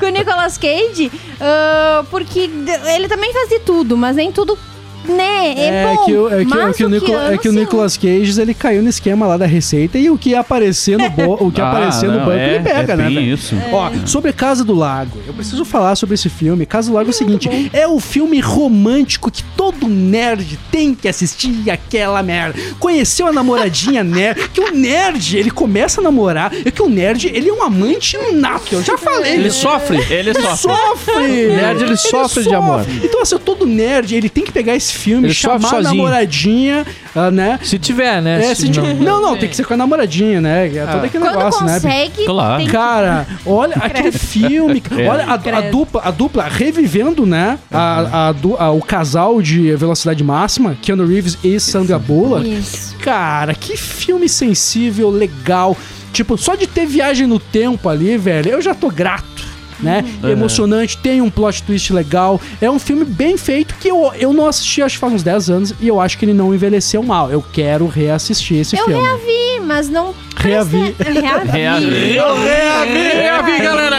com 0.00 0.06
o 0.06 0.08
Nicolas 0.08 0.58
Cage, 0.58 1.12
ah, 1.40 2.04
porque 2.10 2.50
ele 2.94 3.08
também 3.08 3.32
faz 3.32 3.48
de 3.48 3.60
tudo, 3.60 3.96
mas 3.96 4.16
nem 4.16 4.32
tudo 4.32 4.58
né, 5.08 5.54
é, 5.56 5.94
bom. 5.94 6.04
que, 6.04 6.12
o- 6.14 6.28
é 6.28 6.44
que, 6.44 6.54
é 6.58 6.72
que 6.72 6.84
o, 6.84 6.88
Nico- 6.88 7.12
é 7.16 7.38
que 7.38 7.48
o. 7.48 7.52
Nicolas 7.52 7.96
Cage 7.96 8.40
ele 8.40 8.54
caiu 8.54 8.82
no 8.82 8.88
esquema 8.88 9.26
lá 9.26 9.36
da 9.36 9.46
receita 9.46 9.98
e 9.98 10.10
o 10.10 10.18
que 10.18 10.34
aparecer 10.34 10.98
no, 10.98 11.08
bo- 11.10 11.38
o 11.40 11.50
que 11.52 11.60
Ah, 11.64 11.70
aparecer 11.70 12.06
no 12.08 12.18
não, 12.18 12.24
banco 12.26 12.32
é- 12.38 12.54
ele 12.56 12.64
pega, 12.64 12.92
é 12.92 12.96
né? 12.96 13.10
isso. 13.10 13.56
Ó, 13.72 13.90
sobre 14.06 14.32
Casa 14.32 14.64
do 14.64 14.74
Lago, 14.74 15.18
eu 15.26 15.32
preciso 15.34 15.64
falar 15.64 15.94
sobre 15.96 16.14
esse 16.14 16.28
filme. 16.28 16.66
Casa 16.66 16.90
do 16.90 16.94
Lago 16.94 17.08
é 17.08 17.10
o 17.10 17.14
seguinte: 17.14 17.48
é 17.72 17.86
o 17.86 17.98
filme 18.00 18.40
romântico 18.40 19.30
que 19.30 19.42
todo 19.56 19.86
nerd 19.88 20.58
tem 20.70 20.94
que 20.94 21.08
assistir 21.08 21.70
aquela 21.70 22.22
merda. 22.22 22.58
Conheceu 22.78 23.26
a 23.26 23.32
namoradinha 23.32 24.02
nerd, 24.04 24.48
que 24.50 24.60
o 24.60 24.70
nerd, 24.72 25.36
ele 25.38 25.50
começa 25.50 26.00
a 26.00 26.04
namorar, 26.04 26.52
é 26.64 26.70
que 26.70 26.82
o 26.82 26.88
nerd, 26.88 27.26
ele 27.32 27.48
é 27.48 27.52
um 27.52 27.62
amante 27.62 28.16
nato, 28.32 28.74
eu 28.74 28.82
já 28.82 28.96
falei. 28.98 29.34
Ele 29.34 29.50
sofre. 29.50 29.98
Ele 30.10 30.32
só. 30.34 30.54
Sofre! 30.56 31.46
Nerd, 31.48 31.82
ele 31.84 31.96
sofre 31.96 32.42
de 32.44 32.54
amor. 32.54 32.84
Então, 33.02 33.20
assim, 33.22 33.38
todo 33.38 33.66
nerd, 33.66 34.14
ele 34.14 34.28
tem 34.28 34.44
que 34.44 34.52
pegar 34.52 34.74
esse 34.74 34.93
filme, 34.94 35.26
Ele 35.28 35.34
chamar 35.34 35.74
a 35.74 35.82
namoradinha, 35.82 36.86
ah, 37.14 37.30
né? 37.30 37.58
Se 37.62 37.78
tiver, 37.78 38.22
né? 38.22 38.44
É, 38.44 38.54
Se 38.54 38.68
não- 38.70 38.94
não, 38.94 39.20
não, 39.22 39.36
tem 39.36 39.48
que 39.48 39.56
ser 39.56 39.64
com 39.64 39.74
a 39.74 39.76
namoradinha, 39.76 40.40
né? 40.40 40.66
É 40.68 40.86
todo 40.86 41.04
aquele 41.04 41.24
Quando 41.24 41.36
negócio, 41.36 41.64
né? 41.66 41.72
consegue, 41.74 42.24
Claro. 42.24 42.56
tem 42.58 42.66
que- 42.66 42.72
Cara, 42.72 43.26
olha 43.44 43.74
aquele 43.76 44.12
filme, 44.12 44.82
É. 44.96 45.08
olha 45.08 45.24
a, 45.24 45.34
a 45.34 45.60
dupla, 45.70 46.02
a 46.04 46.10
dupla 46.10 46.44
revivendo, 46.44 47.26
né? 47.26 47.58
A, 47.70 48.28
a 48.28 48.32
du- 48.32 48.56
a- 48.56 48.70
o 48.70 48.80
casal 48.80 49.40
de 49.42 49.74
velocidade 49.76 50.22
máxima, 50.24 50.76
Keanu 50.80 51.06
Reeves 51.06 51.36
e 51.44 51.58
Sandra 51.60 51.98
Bullock. 51.98 52.48
Isso. 52.48 52.96
Cara, 52.98 53.54
que 53.54 53.76
filme 53.76 54.28
sensível, 54.28 55.10
legal. 55.10 55.76
Tipo, 56.12 56.38
só 56.38 56.54
de 56.54 56.66
ter 56.66 56.86
viagem 56.86 57.26
no 57.26 57.40
tempo 57.40 57.88
ali, 57.88 58.16
velho, 58.16 58.50
eu 58.50 58.62
já 58.62 58.72
tô 58.74 58.88
grato. 58.88 59.33
Né? 59.80 60.04
Uhum. 60.22 60.30
Emocionante, 60.30 60.96
tem 60.98 61.20
um 61.20 61.28
plot 61.30 61.62
twist 61.62 61.92
legal. 61.92 62.40
É 62.60 62.70
um 62.70 62.78
filme 62.78 63.04
bem 63.04 63.36
feito 63.36 63.74
que 63.76 63.88
eu, 63.88 64.12
eu 64.18 64.32
não 64.32 64.46
assisti 64.46 64.82
acho 64.82 64.94
que 64.96 65.00
faz 65.00 65.12
uns 65.12 65.22
10 65.22 65.50
anos 65.50 65.74
e 65.80 65.88
eu 65.88 66.00
acho 66.00 66.16
que 66.16 66.24
ele 66.24 66.32
não 66.34 66.54
envelheceu 66.54 67.02
mal. 67.02 67.30
Eu 67.30 67.44
quero 67.52 67.86
reassistir 67.86 68.58
esse 68.58 68.76
Eu 68.76 68.84
filme. 68.84 69.02
reavi, 69.02 69.66
mas 69.66 69.88
não. 69.88 70.14
Reavi. 70.36 70.94
Reavi. 70.98 71.48
Reavi. 71.50 72.16
Eu 72.16 72.34
reavi! 72.42 72.92
Reavi, 72.92 73.58
galera! 73.62 73.96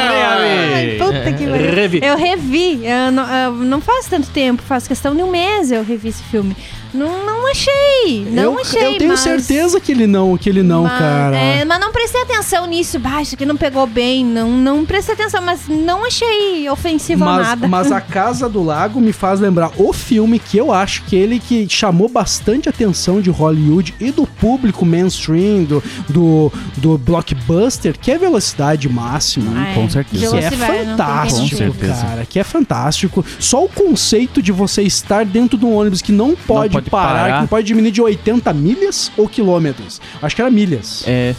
Ai, 0.75 0.97
puta 0.97 1.33
que 1.33 1.47
pariu. 1.47 1.73
Revi. 1.73 1.99
Eu 2.03 2.17
revi. 2.17 2.81
eu 2.85 3.11
não, 3.11 3.27
eu 3.27 3.51
não 3.51 3.81
faz 3.81 4.07
tanto 4.07 4.27
tempo, 4.29 4.61
faz 4.61 4.87
questão 4.87 5.15
de 5.15 5.21
um 5.23 5.29
mês 5.31 5.71
eu 5.71 5.83
revi 5.83 6.09
esse 6.09 6.23
filme. 6.23 6.55
Não, 6.95 7.25
não 7.25 7.47
achei. 7.51 8.25
Não 8.31 8.43
eu, 8.53 8.59
achei. 8.59 8.85
eu 8.85 8.97
tenho 8.97 9.11
mas- 9.11 9.19
certeza 9.19 9.79
que 9.79 9.91
ele 9.91 10.07
não, 10.07 10.37
que 10.37 10.49
ele 10.49 10.63
não, 10.63 10.83
mas, 10.83 10.97
cara. 10.99 11.35
é, 11.35 11.65
mas 11.65 11.79
não 11.79 11.91
prestei 11.91 12.21
atenção 12.21 12.65
nisso. 12.65 12.97
Bah, 12.99 13.21
isso 13.21 13.35
aqui 13.35 13.45
não 13.45 13.57
pegou 13.57 13.85
bem. 13.85 14.23
Não, 14.25 14.49
não 14.49 14.85
prestei 14.85 15.13
atenção, 15.15 15.41
mas 15.41 15.67
não 15.67 16.05
achei 16.05 16.69
ofensivo 16.69 17.25
Mas, 17.25 17.47
nada. 17.47 17.67
mas 17.67 17.91
a 17.91 17.99
Casa 18.15 18.47
do 18.47 18.63
Lago 18.63 18.99
me 19.01 19.11
faz 19.13 19.39
lembrar 19.39 19.71
o 19.77 19.91
filme 19.93 20.39
que 20.39 20.57
eu 20.57 20.71
acho 20.71 21.03
que 21.03 21.15
ele 21.15 21.39
que 21.39 21.67
chamou 21.69 22.07
bastante 22.07 22.69
atenção 22.69 23.19
de 23.21 23.29
Hollywood 23.29 23.93
e 23.99 24.11
do 24.11 24.25
público 24.25 24.85
mainstream, 24.85 25.63
do, 25.63 25.83
do, 26.09 26.51
do 26.77 26.97
blockbuster, 26.97 27.97
que 27.99 28.11
é 28.11 28.17
Velocidade 28.17 28.87
Máxima. 28.89 29.51
Ah, 29.55 29.71
é. 29.71 29.73
com 29.73 29.89
certeza. 29.89 30.37
Que 30.37 30.43
é 30.45 30.49
não 30.51 30.67
fantástico, 30.67 31.49
Com 31.49 31.57
certeza. 31.57 32.01
cara. 32.05 32.25
Que 32.25 32.39
é 32.39 32.43
fantástico. 32.43 33.25
Só 33.39 33.63
o 33.65 33.69
conceito 33.69 34.41
de 34.41 34.51
você 34.51 34.81
estar 34.83 35.25
dentro 35.25 35.57
de 35.57 35.65
um 35.65 35.75
ônibus 35.75 36.01
que 36.01 36.11
não 36.11 36.35
pode, 36.35 36.73
pode 36.73 36.84
parar, 36.89 37.19
parar. 37.19 37.33
que 37.33 37.39
não 37.41 37.47
pode 37.47 37.67
diminuir 37.67 37.91
de 37.91 38.01
80 38.01 38.53
milhas 38.53 39.11
ou 39.17 39.27
quilômetros. 39.27 40.01
Acho 40.21 40.35
que 40.35 40.41
era 40.41 40.51
milhas. 40.51 41.03
É. 41.07 41.35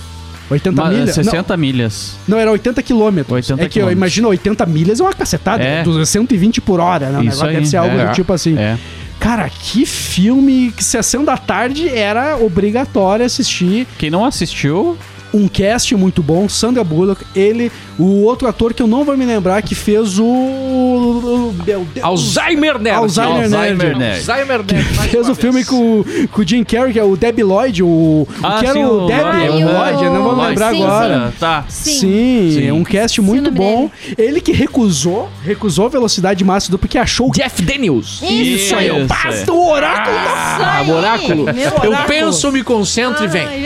80 0.51 0.83
ma- 0.83 0.89
milhas? 0.91 1.17
Não, 1.17 1.25
60 1.25 1.57
milhas. 1.57 2.17
não, 2.27 2.39
era 2.39 2.51
80 2.53 2.83
quilômetros. 2.83 3.33
80 3.51 3.63
é 3.65 3.69
que 3.69 3.81
eu 3.81 3.91
imagino 3.91 4.29
80 4.29 4.65
milhas 4.67 5.01
é 5.01 5.03
uma 5.03 5.13
cacetada. 5.13 5.63
É. 5.63 5.83
É. 5.83 6.05
120 6.05 6.61
por 6.61 6.81
hora, 6.81 7.11
né? 7.11 7.19
O 7.19 7.23
negócio 7.23 7.47
aí, 7.47 7.55
deve 7.55 7.67
ser 7.67 7.79
algo 7.79 7.97
é. 7.99 8.07
do 8.07 8.13
tipo 8.13 8.33
assim. 8.33 8.57
É. 8.57 8.79
Cara, 9.19 9.49
que 9.49 9.87
filme 9.87 10.73
que 10.77 10.85
sessão 10.85 11.25
da 11.25 11.37
tarde 11.37 11.89
era 11.89 12.37
obrigatório 12.37 13.25
assistir. 13.25 13.87
Quem 13.99 14.11
não 14.11 14.25
assistiu, 14.25 14.97
Um 15.35 15.49
cast 15.49 15.95
muito 15.95 16.23
bom, 16.23 16.49
Sandra 16.49 16.83
Bullock, 16.83 17.25
ele, 17.35 17.71
o 17.99 18.23
outro 18.23 18.49
ator 18.49 18.73
que 18.73 18.83
eu 18.83 18.87
não 18.87 19.05
vou 19.05 19.17
me 19.17 19.25
lembrar 19.27 19.61
que 19.63 19.75
fez 19.75 20.19
o. 20.19 21.53
Meu 21.67 21.85
Deus. 21.93 22.05
Alzheimer 22.05 22.79
Nerd. 22.79 22.97
Alzheimer 22.97 23.49
Nerd. 23.51 23.77
Nerd. 23.99 24.17
Alzheimer 24.31 24.65
Nerd. 24.65 24.85
Fez 25.11 25.29
o 25.29 25.35
filme 25.35 25.65
com, 25.65 26.05
com 26.33 26.41
o 26.41 26.47
Jim 26.47 26.65
Carrey, 26.65 26.93
que 26.93 26.99
é 26.99 27.05
o 27.05 27.17
Debbie 27.17 27.43
Lloyd, 27.43 27.83
o, 27.83 28.27
Ah, 28.43 28.57
o 28.57 28.59
que 28.61 28.65
era 28.67 28.73
sim, 28.75 28.85
o 28.85 29.05
o 29.05 29.07
Debbie, 29.07 29.49
Lloyd. 29.49 29.65
o 29.65 29.73
Lloyd, 29.73 30.05
eu 30.05 30.13
não 30.15 30.23
vou 30.23 30.33
Lloyd, 30.33 30.49
lembrar 30.51 30.73
sim, 30.73 30.83
agora. 30.83 31.35
Tá. 31.39 31.65
Sim. 31.69 31.93
Sim, 32.01 32.51
Sim. 32.53 32.69
é 32.69 32.73
um 32.73 32.85
cast 32.85 33.21
Sim, 33.21 33.27
muito 33.27 33.51
bom. 33.51 33.91
Ele 34.17 34.41
que 34.41 34.53
recusou, 34.53 35.29
recusou 35.45 35.87
a 35.87 35.89
velocidade 35.89 36.43
máxima 36.45 36.79
porque 36.79 36.97
achou 36.99 37.31
Jeff 37.31 37.61
Daniels. 37.63 38.21
Isso 38.23 38.75
aí, 38.75 38.91
o 38.91 38.99
Isso, 38.99 39.07
basta 39.07 39.53
o 39.53 39.69
oráculo 39.71 40.17
Ah, 40.19 40.85
oráculo. 40.89 41.47
Eu 41.83 41.93
penso, 42.07 42.51
me 42.53 42.63
concentro 42.63 43.25
e 43.25 43.29
vem. 43.29 43.47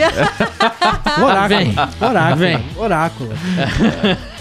Oráculo. 1.21 1.50
Vem. 1.57 1.73
Oráculo. 2.01 2.35
Vem. 2.37 2.63
Oráculo. 2.77 3.29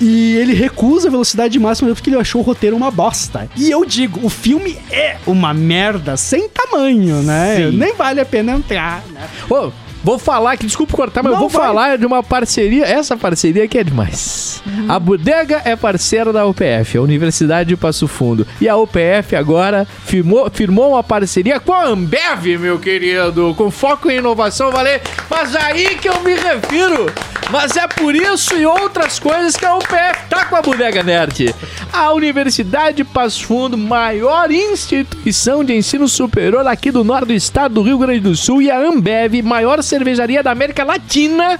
E 0.00 0.34
ele 0.36 0.54
recusa 0.54 1.08
a 1.08 1.10
velocidade 1.10 1.58
máxima 1.58 1.94
porque 1.94 2.08
ele 2.08 2.16
achou 2.16 2.40
o 2.40 2.44
roteiro 2.44 2.74
uma 2.74 2.90
bosta. 2.90 3.50
E 3.54 3.70
eu 3.70 3.84
digo, 3.84 4.24
o 4.24 4.30
filme 4.30 4.78
é 4.90 5.18
uma 5.26 5.52
merda 5.52 6.16
sem 6.16 6.48
tamanho, 6.48 7.22
né? 7.22 7.56
Sim. 7.70 7.76
Nem 7.76 7.94
vale 7.94 8.18
a 8.18 8.24
pena 8.24 8.52
entrar, 8.52 9.02
né? 9.12 9.28
Ô, 9.50 9.70
vou 10.02 10.18
falar 10.18 10.52
aqui, 10.52 10.66
desculpa 10.66 10.96
cortar, 10.96 11.22
mas 11.22 11.32
Não, 11.32 11.36
eu 11.38 11.40
vou 11.40 11.48
vai. 11.48 11.66
falar 11.66 11.98
de 11.98 12.06
uma 12.06 12.22
parceria. 12.22 12.84
Essa 12.86 13.16
parceria 13.16 13.64
aqui 13.64 13.78
é 13.78 13.84
demais. 13.84 14.62
A 14.88 14.98
Bodega 14.98 15.62
é 15.64 15.74
parceira 15.76 16.32
da 16.32 16.46
UPF, 16.46 16.96
a 16.98 17.02
Universidade 17.02 17.68
de 17.70 17.76
Passo 17.76 18.06
Fundo. 18.08 18.46
E 18.60 18.68
a 18.68 18.76
UPF 18.76 19.36
agora 19.36 19.86
firmou, 20.04 20.50
firmou 20.50 20.90
uma 20.92 21.02
parceria 21.02 21.58
com 21.60 21.72
a 21.72 21.84
Ambev, 21.84 22.46
meu 22.58 22.78
querido, 22.78 23.54
com 23.56 23.70
foco 23.70 24.10
em 24.10 24.18
inovação, 24.18 24.70
valeu. 24.70 25.00
Mas 25.28 25.54
aí 25.56 25.94
que 25.96 26.08
eu 26.08 26.20
me 26.22 26.34
refiro. 26.34 27.06
Mas 27.48 27.76
é 27.76 27.86
por 27.88 28.14
isso 28.14 28.54
e 28.56 28.66
outras 28.66 29.18
coisas 29.18 29.56
que 29.56 29.64
a 29.64 29.76
UPF 29.76 30.28
tá 30.28 30.44
com 30.44 30.56
a 30.56 30.62
Bodega 30.62 31.02
Nerd. 31.02 31.54
A 31.92 32.12
Universidade 32.12 32.98
de 32.98 33.04
Passo 33.04 33.44
Fundo, 33.46 33.76
maior 33.76 34.50
instituição 34.50 35.64
de 35.64 35.74
ensino 35.74 36.08
superior 36.08 36.66
aqui 36.66 36.90
do 36.90 37.02
norte 37.02 37.26
do 37.26 37.32
estado 37.32 37.74
do 37.74 37.82
Rio 37.82 37.98
Grande 37.98 38.20
do 38.20 38.36
Sul, 38.36 38.62
e 38.62 38.70
a 38.70 38.78
Ambev, 38.78 39.42
maior 39.42 39.82
cervejaria 39.82 40.42
da 40.42 40.50
América 40.52 40.84
Latina, 40.84 41.58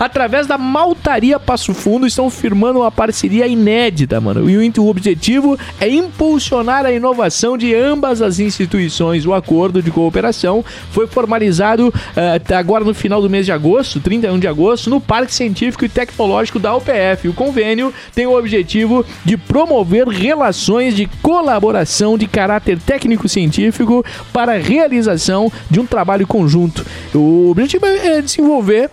através 0.00 0.46
da 0.46 0.56
Maltaria 0.56 1.38
Passo 1.38 1.74
Fundo, 1.74 2.06
estão 2.06 2.30
firmando 2.30 2.78
uma 2.78 2.90
parceria 2.90 3.46
inédita, 3.46 4.18
mano. 4.18 4.48
E 4.48 4.56
o 4.78 4.88
objetivo 4.88 5.58
é 5.78 5.88
impulsionar 5.88 6.86
a 6.86 6.92
inovação 6.92 7.58
de 7.58 7.74
ambas 7.74 8.22
as 8.22 8.38
instituições. 8.38 9.26
O 9.26 9.34
acordo 9.34 9.82
de 9.82 9.90
cooperação 9.90 10.64
foi 10.90 11.06
formalizado 11.06 11.92
até 12.34 12.56
agora 12.56 12.82
no 12.82 12.94
final 12.94 13.20
do 13.20 13.28
mês 13.28 13.44
de 13.44 13.52
agosto, 13.52 14.00
31 14.00 14.38
de 14.38 14.48
agosto, 14.48 14.88
no 14.88 15.02
Parque 15.02 15.34
Científico 15.34 15.84
e 15.84 15.88
Tecnológico 15.88 16.58
da 16.58 16.74
UPF. 16.74 17.28
O 17.28 17.34
convênio 17.34 17.92
tem 18.14 18.26
o 18.26 18.38
objetivo 18.38 19.04
de 19.22 19.36
promover 19.36 20.08
relações 20.08 20.96
de 20.96 21.06
colaboração 21.20 22.16
de 22.16 22.26
caráter 22.26 22.78
técnico-científico 22.78 24.02
para 24.32 24.54
a 24.54 24.58
realização 24.58 25.52
de 25.70 25.78
um 25.78 25.84
trabalho 25.84 26.26
conjunto. 26.26 26.86
O 27.14 27.50
objetivo 27.50 27.84
é 27.84 28.22
desenvolver 28.22 28.88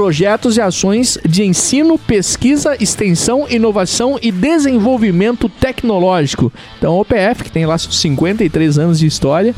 projetos 0.00 0.56
e 0.56 0.62
ações 0.62 1.18
de 1.28 1.44
ensino, 1.44 1.98
pesquisa, 1.98 2.74
extensão, 2.82 3.46
inovação 3.50 4.18
e 4.22 4.32
desenvolvimento 4.32 5.46
tecnológico. 5.46 6.50
Então, 6.78 6.94
a 6.94 7.00
OPF, 7.00 7.44
que 7.44 7.52
tem 7.52 7.66
lá 7.66 7.76
seus 7.76 8.00
53 8.00 8.78
anos 8.78 8.98
de 8.98 9.06
história, 9.06 9.54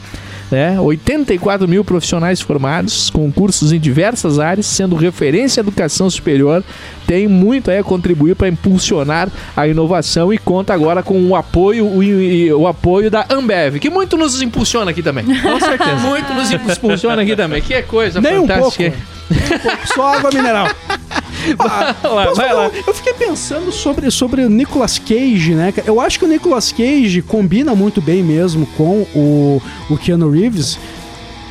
né? 0.52 0.78
84 0.78 1.66
mil 1.66 1.82
profissionais 1.84 2.40
formados, 2.40 3.08
com 3.10 3.32
cursos 3.32 3.72
em 3.72 3.80
diversas 3.80 4.38
áreas, 4.38 4.66
sendo 4.66 4.94
referência 4.94 5.60
em 5.60 5.62
educação 5.62 6.08
superior, 6.10 6.62
tem 7.06 7.26
muito 7.26 7.70
aí 7.70 7.78
a 7.78 7.82
contribuir 7.82 8.36
para 8.36 8.48
impulsionar 8.48 9.28
a 9.56 9.66
inovação 9.66 10.32
e 10.32 10.38
conta 10.38 10.74
agora 10.74 11.02
com 11.02 11.20
o 11.26 11.34
apoio, 11.34 11.86
o, 11.86 12.60
o 12.60 12.66
apoio 12.66 13.10
da 13.10 13.26
Ambev, 13.30 13.78
que 13.78 13.90
muito 13.90 14.16
nos 14.16 14.40
impulsiona 14.42 14.90
aqui 14.90 15.02
também. 15.02 15.24
Com 15.24 15.58
certeza. 15.58 15.96
muito 15.96 16.34
nos 16.34 16.50
impulsiona 16.50 17.22
aqui 17.22 17.34
também. 17.34 17.62
Que 17.62 17.82
coisa 17.82 18.20
Nem 18.20 18.38
um 18.38 18.46
pouco. 18.46 18.70
fantástica. 18.70 18.96
Nem 19.30 19.40
um 19.40 19.58
pouco, 19.58 19.86
Só 19.94 20.14
água 20.14 20.30
mineral. 20.30 20.68
Ah, 21.58 21.96
lá, 22.08 22.24
vai 22.32 22.48
falar? 22.48 22.52
lá. 22.68 22.70
Eu 22.86 22.94
fiquei 22.94 23.14
pensando 23.14 23.72
sobre, 23.72 24.10
sobre 24.10 24.42
o 24.44 24.50
Nicolas 24.50 24.98
Cage, 24.98 25.54
né? 25.54 25.72
Eu 25.86 26.00
acho 26.00 26.18
que 26.18 26.24
o 26.24 26.28
Nicolas 26.28 26.72
Cage 26.72 27.22
combina 27.22 27.74
muito 27.74 28.00
bem 28.00 28.22
mesmo 28.22 28.66
com 28.76 29.06
o, 29.14 29.62
o 29.90 29.96
Keanu 29.96 30.30
Reeves. 30.30 30.78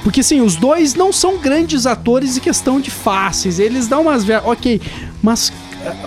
Porque, 0.03 0.21
assim, 0.21 0.41
os 0.41 0.55
dois 0.55 0.95
não 0.95 1.13
são 1.13 1.37
grandes 1.37 1.85
atores 1.85 2.35
em 2.35 2.39
questão 2.39 2.81
de 2.81 2.89
faces. 2.89 3.59
Eles 3.59 3.87
dão 3.87 4.01
umas... 4.03 4.25
Ok, 4.45 4.81
mas... 5.21 5.51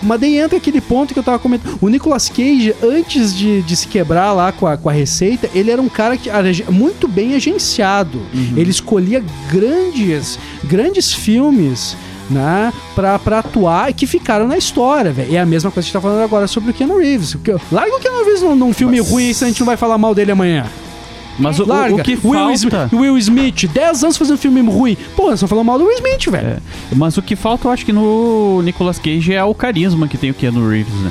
Mas 0.03 0.21
daí 0.21 0.39
entra 0.39 0.57
aquele 0.57 0.81
ponto 0.81 1.13
que 1.13 1.19
eu 1.19 1.23
tava 1.23 1.39
comentando. 1.41 1.79
O 1.81 1.89
Nicolas 1.89 2.29
Cage, 2.29 2.73
antes 2.81 3.37
de, 3.37 3.61
de 3.63 3.75
se 3.75 3.89
quebrar 3.89 4.33
lá 4.33 4.53
com 4.53 4.69
a, 4.69 4.77
com 4.77 4.89
a 4.89 4.93
receita, 4.93 5.51
ele 5.53 5.69
era 5.69 5.83
um 5.83 5.89
cara 5.89 6.17
que 6.17 6.31
era 6.31 6.49
muito 6.71 7.09
bem 7.09 7.35
agenciado. 7.35 8.23
Ele 8.57 8.71
escolhia 8.71 9.25
grandes, 9.51 10.39
grandes 10.63 11.13
filmes 11.13 11.97
né, 12.31 12.73
pra, 12.95 13.19
pra 13.19 13.39
atuar 13.41 13.91
e 13.91 13.95
que 13.95 14.07
ficaram 14.07 14.47
na 14.49 14.57
história, 14.57 15.13
velho. 15.13 15.33
E 15.33 15.37
é 15.37 15.41
a 15.41 15.47
mesma 15.47 15.71
coisa 15.71 15.85
que 15.85 15.91
a 15.91 15.93
gente 15.93 15.93
tá 15.93 16.01
falando 16.01 16.25
agora 16.25 16.47
sobre 16.47 16.71
o 16.71 16.75
Keanu 16.75 16.99
Reeves. 16.99 17.35
Porque, 17.35 17.55
larga 17.73 17.97
o 17.97 18.01
Keanu 18.01 18.25
Reeves 18.25 18.43
num, 18.43 18.55
num 18.57 18.73
filme 18.73 19.01
ruim, 19.01 19.33
se 19.33 19.45
a 19.45 19.49
gente 19.49 19.61
não 19.61 19.67
vai 19.67 19.77
falar 19.77 19.99
mal 19.99 20.15
dele 20.15 20.33
amanhã. 20.33 20.65
Mas 21.39 21.59
o, 21.59 21.65
o- 21.65 21.67
Larga. 21.67 21.97
o 21.97 22.03
que 22.03 22.13
Will, 22.13 22.33
falta... 22.33 22.55
Smith, 22.55 22.93
Will 22.93 23.19
Smith, 23.19 23.67
10 23.67 24.05
anos 24.05 24.17
fazendo 24.17 24.39
filme 24.39 24.61
ruim. 24.61 24.97
Pô, 25.17 25.37
só 25.37 25.49
falou 25.49 25.65
mal 25.65 25.77
do 25.79 25.85
Will 25.85 25.97
Smith, 25.97 26.29
velho. 26.31 26.47
É, 26.47 26.59
mas 26.95 27.17
o 27.17 27.23
que 27.23 27.35
falta, 27.35 27.67
eu 27.67 27.73
acho 27.73 27.85
que 27.85 27.93
no 27.93 28.63
Nicolas 28.63 28.99
Cage 29.01 29.35
é 29.35 29.43
o 29.43 29.53
carisma 29.53 30.07
que 30.07 30.17
tem 30.17 30.31
o 30.31 30.35
Keanu 30.35 30.69
Reeves, 30.69 30.95
né? 30.95 31.11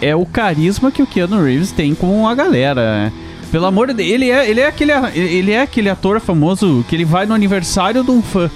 É 0.00 0.14
o 0.16 0.26
carisma 0.26 0.90
que 0.90 1.02
o 1.02 1.06
Keanu 1.06 1.42
Reeves 1.42 1.70
tem 1.72 1.94
com 1.94 2.28
a 2.28 2.34
galera. 2.34 3.04
né? 3.04 3.12
Pelo 3.50 3.66
amor 3.66 3.86
de 3.88 3.94
Deus, 3.94 4.10
ele 4.10 4.30
é, 4.30 4.48
ele, 4.50 4.60
é 4.60 4.66
aquele, 4.66 4.92
ele 5.14 5.52
é 5.52 5.62
aquele 5.62 5.88
ator 5.88 6.20
famoso 6.20 6.84
que 6.88 6.96
ele 6.96 7.04
vai 7.04 7.24
no 7.24 7.34
aniversário 7.34 8.02
de 8.02 8.10
um 8.10 8.20
fã. 8.20 8.50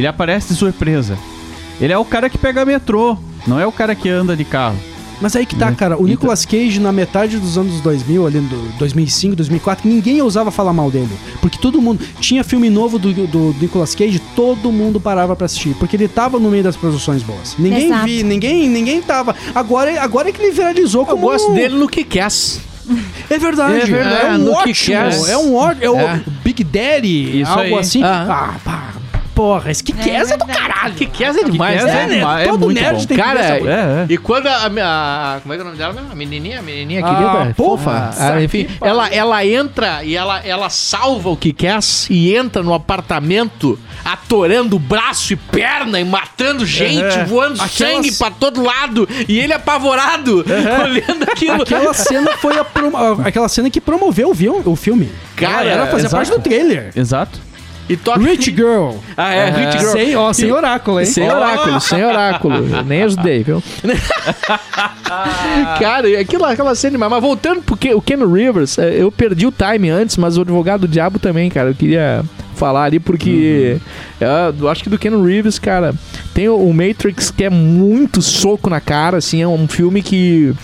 Ele 0.00 0.06
aparece 0.06 0.48
de 0.48 0.58
surpresa. 0.58 1.18
Ele 1.78 1.92
é 1.92 1.98
o 1.98 2.04
cara 2.06 2.30
que 2.30 2.38
pega 2.38 2.64
metrô, 2.64 3.18
não 3.46 3.60
é 3.60 3.66
o 3.66 3.72
cara 3.72 3.94
que 3.94 4.08
anda 4.08 4.34
de 4.34 4.44
carro. 4.44 4.76
Mas 5.20 5.36
aí 5.36 5.44
que 5.44 5.54
tá, 5.54 5.68
Né? 5.68 5.76
cara. 5.78 5.98
O 5.98 6.06
Nicolas 6.06 6.46
Cage, 6.46 6.80
na 6.80 6.90
metade 6.90 7.36
dos 7.38 7.58
anos 7.58 7.82
2000, 7.82 8.26
ali 8.26 8.40
do 8.40 8.56
2005, 8.78 9.36
2004, 9.36 9.86
ninguém 9.86 10.22
ousava 10.22 10.50
falar 10.50 10.72
mal 10.72 10.90
dele. 10.90 11.10
Porque 11.42 11.58
todo 11.58 11.82
mundo. 11.82 12.02
Tinha 12.18 12.42
filme 12.42 12.70
novo 12.70 12.98
do, 12.98 13.12
do 13.26 13.54
Nicolas 13.60 13.94
Cage, 13.94 14.18
todo 14.34 14.72
mundo 14.72 14.98
parava 14.98 15.36
pra 15.36 15.44
assistir. 15.44 15.74
Porque 15.78 15.94
ele 15.96 16.08
tava 16.08 16.38
no 16.38 16.48
meio 16.50 16.64
das 16.64 16.74
produções 16.74 17.22
boas. 17.22 17.54
Ninguém 17.58 17.88
Exato. 17.88 18.06
via, 18.06 18.22
ninguém, 18.24 18.66
ninguém 18.70 19.02
tava. 19.02 19.36
Agora, 19.54 20.00
agora 20.02 20.30
é 20.30 20.32
que 20.32 20.40
ele 20.40 20.52
viralizou 20.52 21.02
Eu 21.02 21.06
como. 21.08 21.20
gosto 21.26 21.52
dele 21.52 21.74
no 21.74 21.86
Kick-Ass. 21.86 22.60
É 23.28 23.38
verdade. 23.38 23.78
É 23.82 23.84
verdade, 23.84 24.26
É 24.26 24.30
um 24.32 24.38
no 24.38 24.52
ótimo. 24.52 24.96
É 25.28 25.36
um 25.36 25.54
ótimo. 25.54 25.84
É 25.84 25.90
o 25.90 25.98
É. 25.98 26.22
Big 26.42 26.64
Daddy. 26.64 27.42
Isso 27.42 27.50
algo 27.50 27.62
aí. 27.62 27.74
assim. 27.78 28.02
Ah. 28.02 28.26
Ah, 28.54 28.58
pá. 28.64 28.94
Porra, 29.40 29.70
esse 29.70 29.82
Kick-Ass 29.82 30.30
é, 30.32 30.36
do 30.36 30.44
verdade. 30.44 30.68
caralho. 30.68 30.94
Kick-Ass 30.94 31.36
é 31.38 31.44
demais, 31.44 31.80
Kick-Ass 31.80 31.94
né? 31.96 32.02
é 32.14 32.18
demais, 32.18 32.46
é 32.46 32.50
Todo 32.50 32.60
muito 32.66 32.78
nerd 32.80 32.92
bom. 32.92 32.98
tem 32.98 33.06
que 33.06 33.14
ver 33.14 33.22
Cara, 33.22 33.40
essa 33.40 33.54
É, 33.54 34.02
é. 34.02 34.06
E 34.10 34.18
quando 34.18 34.46
a, 34.48 34.52
a- 34.52 35.36
a- 35.36 35.40
Como 35.40 35.54
é 35.54 35.56
que 35.56 35.60
é 35.60 35.64
o 35.64 35.66
nome 35.66 35.78
dela 35.78 35.92
mesmo? 35.94 36.12
A 36.12 36.14
menininha? 36.14 36.58
A 36.58 36.62
menininha 36.62 37.00
Ah, 37.02 37.08
querida? 37.38 37.54
porra. 37.56 38.10
Ah, 38.18 38.42
enfim, 38.42 38.68
ela, 38.82 39.08
ela 39.08 39.46
entra 39.46 40.04
e 40.04 40.14
ela, 40.14 40.40
ela 40.44 40.68
salva 40.68 41.30
o 41.30 41.36
que 41.38 41.54
quer 41.54 41.78
e 42.10 42.34
entra 42.36 42.62
no 42.62 42.74
apartamento 42.74 43.78
atorando 44.04 44.78
braço 44.78 45.32
e 45.32 45.36
perna 45.36 45.98
e 46.00 46.04
matando 46.04 46.66
gente, 46.66 47.24
voando 47.26 47.54
Aquelas- 47.62 47.70
sangue 47.72 48.12
pra 48.12 48.30
todo 48.30 48.62
lado. 48.62 49.08
E 49.26 49.38
ele 49.38 49.52
apavorado, 49.54 50.44
olhando 50.82 51.22
aquilo. 51.30 51.62
Aquela 51.62 51.94
cena 51.94 52.32
foi 52.36 52.58
a 52.58 52.64
aquela 53.24 53.48
cena 53.48 53.70
que 53.70 53.80
promoveu 53.80 54.34
o, 54.34 54.34
filme. 54.76 55.10
Cara, 55.36 55.64
era 55.68 55.86
fazer 55.86 56.08
parte 56.10 56.30
do 56.30 56.40
trailer. 56.40 56.90
Exato. 56.94 57.48
E 57.90 57.96
toca... 57.96 58.20
Rich 58.20 58.54
Girl. 58.54 58.92
Ah, 59.16 59.34
é, 59.34 59.50
Rich 59.50 59.78
Girl. 59.78 59.90
Sem, 59.90 60.16
ó, 60.16 60.32
sem 60.32 60.52
oráculo, 60.52 61.00
hein? 61.00 61.06
Sem 61.06 61.28
oráculo, 61.28 61.80
sem 61.80 62.04
oráculo. 62.04 62.54
Eu 62.54 62.84
Nem 62.84 63.02
ajudei, 63.02 63.42
viu? 63.42 63.60
Cara, 65.80 66.08
e 66.08 66.16
aquilo, 66.16 66.44
aquela 66.44 66.72
cena 66.76 66.92
demais. 66.92 67.10
Mas 67.10 67.20
voltando 67.20 67.62
porque 67.62 67.92
o 67.92 68.00
Ken 68.00 68.24
Rivers, 68.24 68.78
é, 68.78 68.94
eu 68.94 69.10
perdi 69.10 69.44
o 69.44 69.52
time 69.52 69.90
antes, 69.90 70.16
mas 70.16 70.38
o 70.38 70.42
advogado 70.42 70.82
do 70.82 70.88
diabo 70.88 71.18
também, 71.18 71.50
cara. 71.50 71.70
Eu 71.70 71.74
queria 71.74 72.24
falar 72.54 72.84
ali 72.84 73.00
porque 73.00 73.78
é, 74.20 74.52
eu 74.56 74.68
acho 74.68 74.84
que 74.84 74.90
do 74.90 74.98
Ken 74.98 75.20
Reeves, 75.20 75.58
cara, 75.58 75.92
tem 76.32 76.48
o 76.48 76.72
Matrix 76.72 77.30
que 77.32 77.42
é 77.42 77.50
muito 77.50 78.22
soco 78.22 78.70
na 78.70 78.80
cara, 78.80 79.16
assim, 79.16 79.42
é 79.42 79.48
um 79.48 79.66
filme 79.66 80.00
que 80.00 80.54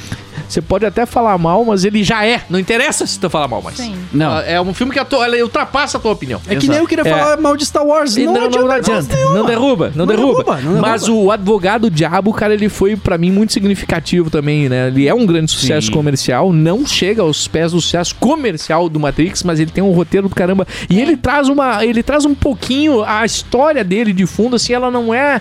você 0.49 0.61
pode 0.63 0.87
até 0.87 1.05
falar 1.07 1.37
mal, 1.39 1.65
mas 1.65 1.85
ele 1.85 2.03
já 2.05 2.25
é. 2.25 2.43
Não 2.49 2.59
interessa 2.59 3.07
se 3.07 3.19
tu 3.19 3.29
falar 3.29 3.49
mal, 3.49 3.61
mas. 3.63 3.77
Sim. 3.77 3.95
Não. 4.13 4.39
É 4.41 4.61
um 4.61 4.73
filme 4.73 4.93
que 4.93 4.99
a 4.99 5.05
tua- 5.05 5.27
ele 5.27 5.43
ultrapassa 5.43 5.99
a 5.99 6.01
tua 6.01 6.13
opinião. 6.13 6.41
É 6.49 6.57
que 6.57 6.69
nem 6.69 6.79
eu 6.79 6.87
queria 6.87 7.07
É. 7.07 7.11
falar 7.11 7.37
mal 7.39 7.57
de 7.57 7.65
Star 7.67 7.85
Wars. 7.85 8.17
E 8.17 8.25
Não, 8.25 8.33
não, 8.35 8.41
não, 8.43 8.63
não 8.63 8.71
adianta. 8.71 9.15
adianta. 9.15 9.35
Não 9.35 9.45
derruba, 9.45 9.93
não, 9.95 10.05
Não 10.05 10.07
derruba. 10.07 10.45
derruba, 10.45 10.55
não 10.63 10.73
derruba. 10.73 10.81
Mas 10.89 11.09
o 11.09 11.31
Advogado 11.31 11.91
Diabo, 11.91 12.33
cara, 12.33 12.55
ele 12.55 12.69
foi 12.69 12.97
pra 12.97 13.19
mim 13.19 13.31
muito 13.31 13.53
significativo 13.53 14.31
também, 14.31 14.69
né? 14.69 14.89
Ele 14.89 15.07
é 15.09 15.15
um 15.15 15.27
grande 15.27 15.51
sucesso 15.51 15.89
Sim. 15.89 15.93
comercial, 15.93 16.53
não 16.53 16.87
chega 16.87 17.23
aos 17.23 17.47
pés 17.49 17.73
do 17.73 17.81
sucesso 17.81 18.15
comercial 18.17 18.89
do 18.89 19.01
Matrix, 19.01 19.43
mas 19.43 19.59
ele 19.61 19.71
tem 19.71 19.83
um 19.83 19.93
roteiro 19.93 20.29
do 20.29 20.35
caramba. 20.35 20.67
E 20.89 21.01
ele 21.01 21.17
traz 21.17 21.49
uma, 21.49 21.85
ele 21.85 22.03
traz 22.03 22.25
um 22.25 22.35
pouquinho 22.35 23.03
a 23.05 23.25
história 23.25 23.83
dele 23.83 24.13
de 24.13 24.27
fundo, 24.27 24.57
assim, 24.57 24.73
ela 24.73 24.91
não 24.91 25.13
é 25.13 25.41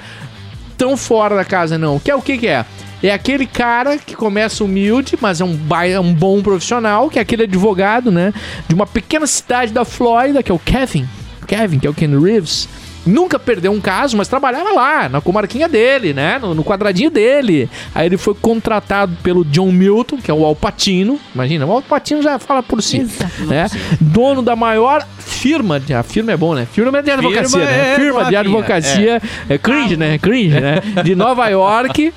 tão 0.77 0.97
fora 0.97 1.35
da 1.35 1.45
casa, 1.45 1.77
não. 1.77 1.99
Que 1.99 2.11
é 2.11 2.15
o 2.15 2.21
que 2.21 2.37
que 2.37 2.47
é? 2.47 2.65
É 3.05 3.13
aquele 3.13 3.45
cara 3.45 3.99
que 3.99 4.15
começa 4.15 4.63
humilde, 4.63 5.15
mas 5.21 5.39
é 5.39 5.45
um, 5.45 5.59
é 5.87 5.99
um 5.99 6.11
bom 6.11 6.41
profissional, 6.41 7.07
que 7.07 7.19
é 7.19 7.21
aquele 7.21 7.43
advogado, 7.43 8.11
né? 8.11 8.33
De 8.67 8.73
uma 8.73 8.87
pequena 8.87 9.27
cidade 9.27 9.71
da 9.71 9.85
Flórida, 9.85 10.41
que 10.41 10.51
é 10.51 10.55
o 10.55 10.57
Kevin. 10.57 11.07
Kevin, 11.45 11.77
que 11.77 11.85
é 11.85 11.89
o 11.89 11.93
Ken 11.93 12.19
Reeves. 12.19 12.67
Nunca 13.05 13.37
perdeu 13.37 13.71
um 13.71 13.79
caso, 13.79 14.17
mas 14.17 14.27
trabalhava 14.27 14.71
lá, 14.71 15.07
na 15.07 15.21
comarquinha 15.21 15.69
dele, 15.69 16.11
né? 16.11 16.39
No, 16.39 16.55
no 16.55 16.63
quadradinho 16.63 17.11
dele. 17.11 17.69
Aí 17.93 18.07
ele 18.07 18.17
foi 18.17 18.33
contratado 18.33 19.15
pelo 19.21 19.45
John 19.45 19.71
Milton, 19.71 20.17
que 20.17 20.31
é 20.31 20.33
o 20.33 20.43
Alpatino. 20.43 21.19
Imagina, 21.35 21.67
o 21.67 21.71
Alpatino 21.71 22.23
já 22.23 22.39
fala 22.39 22.63
por 22.63 22.81
si. 22.81 23.01
Exato. 23.01 23.43
Né? 23.43 23.67
Dono 24.01 24.41
da 24.41 24.55
maior 24.55 25.07
firma. 25.45 25.79
A 25.99 26.01
firma 26.01 26.31
é 26.31 26.38
bom, 26.38 26.55
né? 26.55 26.65
Firma 26.71 27.03
de 27.03 27.12
advocacia, 27.12 27.60
Firma 27.60 27.65
né? 27.65 27.91
é 27.91 27.95
Firma 27.95 28.25
de 28.25 28.36
advocacia. 28.36 29.21
É, 29.47 29.58
cringe, 29.60 29.95
né? 29.95 30.17
Cringe, 30.17 30.60
né? 30.60 30.81
De 31.03 31.13
Nova 31.13 31.47
York. 31.49 32.12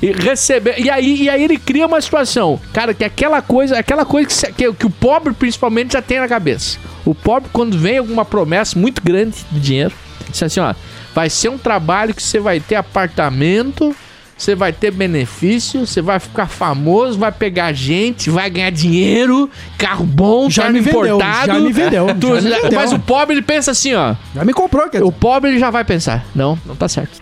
E, 0.00 0.10
receber, 0.10 0.80
e, 0.80 0.90
aí, 0.90 1.22
e 1.22 1.30
aí 1.30 1.44
ele 1.44 1.56
cria 1.56 1.86
uma 1.86 2.00
situação, 2.00 2.58
cara, 2.72 2.94
que 2.94 3.04
aquela 3.04 3.42
coisa, 3.42 3.78
aquela 3.78 4.04
coisa 4.04 4.28
que, 4.28 4.52
que, 4.52 4.72
que 4.72 4.86
o 4.86 4.90
pobre 4.90 5.34
principalmente 5.34 5.92
já 5.92 6.02
tem 6.02 6.18
na 6.18 6.26
cabeça. 6.26 6.78
O 7.04 7.14
pobre, 7.14 7.50
quando 7.52 7.76
vem 7.76 7.98
alguma 7.98 8.24
promessa 8.24 8.78
muito 8.78 9.02
grande 9.02 9.36
de 9.50 9.60
dinheiro, 9.60 9.92
diz 10.30 10.42
assim, 10.42 10.60
ó, 10.60 10.74
vai 11.14 11.28
ser 11.28 11.50
um 11.50 11.58
trabalho 11.58 12.14
que 12.14 12.22
você 12.22 12.40
vai 12.40 12.58
ter 12.58 12.76
apartamento, 12.76 13.94
você 14.42 14.54
vai 14.54 14.72
ter 14.72 14.90
benefício, 14.90 15.86
você 15.86 16.02
vai 16.02 16.18
ficar 16.18 16.46
famoso, 16.46 17.18
vai 17.18 17.30
pegar 17.30 17.72
gente, 17.72 18.28
vai 18.30 18.50
ganhar 18.50 18.70
dinheiro, 18.70 19.48
carro 19.78 20.04
bom, 20.04 20.50
Já 20.50 20.62
carro 20.62 20.74
me 20.74 20.80
vendeu, 20.80 21.16
importado. 21.16 21.46
já 21.46 21.54
me 21.60 21.72
vendeu, 21.72 22.06
Tu- 22.20 22.40
já 22.40 22.56
me 22.56 22.62
vendeu. 22.62 22.78
Mas 22.80 22.92
o 22.92 22.98
pobre 22.98 23.34
ele 23.34 23.42
pensa 23.42 23.70
assim, 23.70 23.94
ó, 23.94 24.14
Já 24.34 24.44
me 24.44 24.52
comprou, 24.52 24.88
quer 24.88 25.02
o 25.02 25.12
pobre 25.12 25.50
ele 25.50 25.58
já 25.58 25.70
vai 25.70 25.84
pensar, 25.84 26.24
não, 26.34 26.58
não 26.66 26.74
tá 26.74 26.88
certo. 26.88 27.20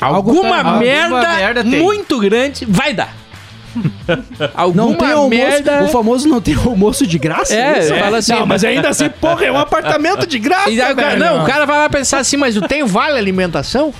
Alguma, 0.00 0.42
tá 0.42 0.58
errado. 0.58 0.78
merda, 0.80 1.16
Alguma 1.16 1.34
merda 1.36 1.62
tem. 1.64 1.80
muito 1.80 2.18
grande 2.18 2.66
vai 2.68 2.92
dar. 2.92 3.14
Alguma 4.54 4.84
Não 4.88 4.94
tem 4.94 5.10
almoço. 5.12 5.28
merda. 5.30 5.84
O 5.84 5.88
famoso 5.88 6.28
não 6.28 6.40
tem 6.40 6.54
almoço 6.54 7.06
de 7.06 7.18
graça? 7.18 7.54
É, 7.54 7.78
Isso? 7.78 7.94
fala 7.94 8.18
assim, 8.18 8.32
Não, 8.32 8.44
mas 8.46 8.64
ainda 8.64 8.88
assim, 8.90 9.08
porra, 9.08 9.46
é 9.46 9.52
um 9.52 9.56
apartamento 9.58 10.26
de 10.26 10.38
graça, 10.38 10.70
E 10.70 10.80
aí 10.80 10.92
o 10.92 10.96
cara- 10.96 11.16
não, 11.16 11.42
o 11.42 11.46
cara 11.46 11.64
vai 11.64 11.78
lá 11.78 11.88
pensar 11.88 12.18
assim, 12.18 12.36
mas 12.36 12.54
eu 12.56 12.62
tenho 12.62 12.86
vale 12.86 13.16
alimentação? 13.16 13.94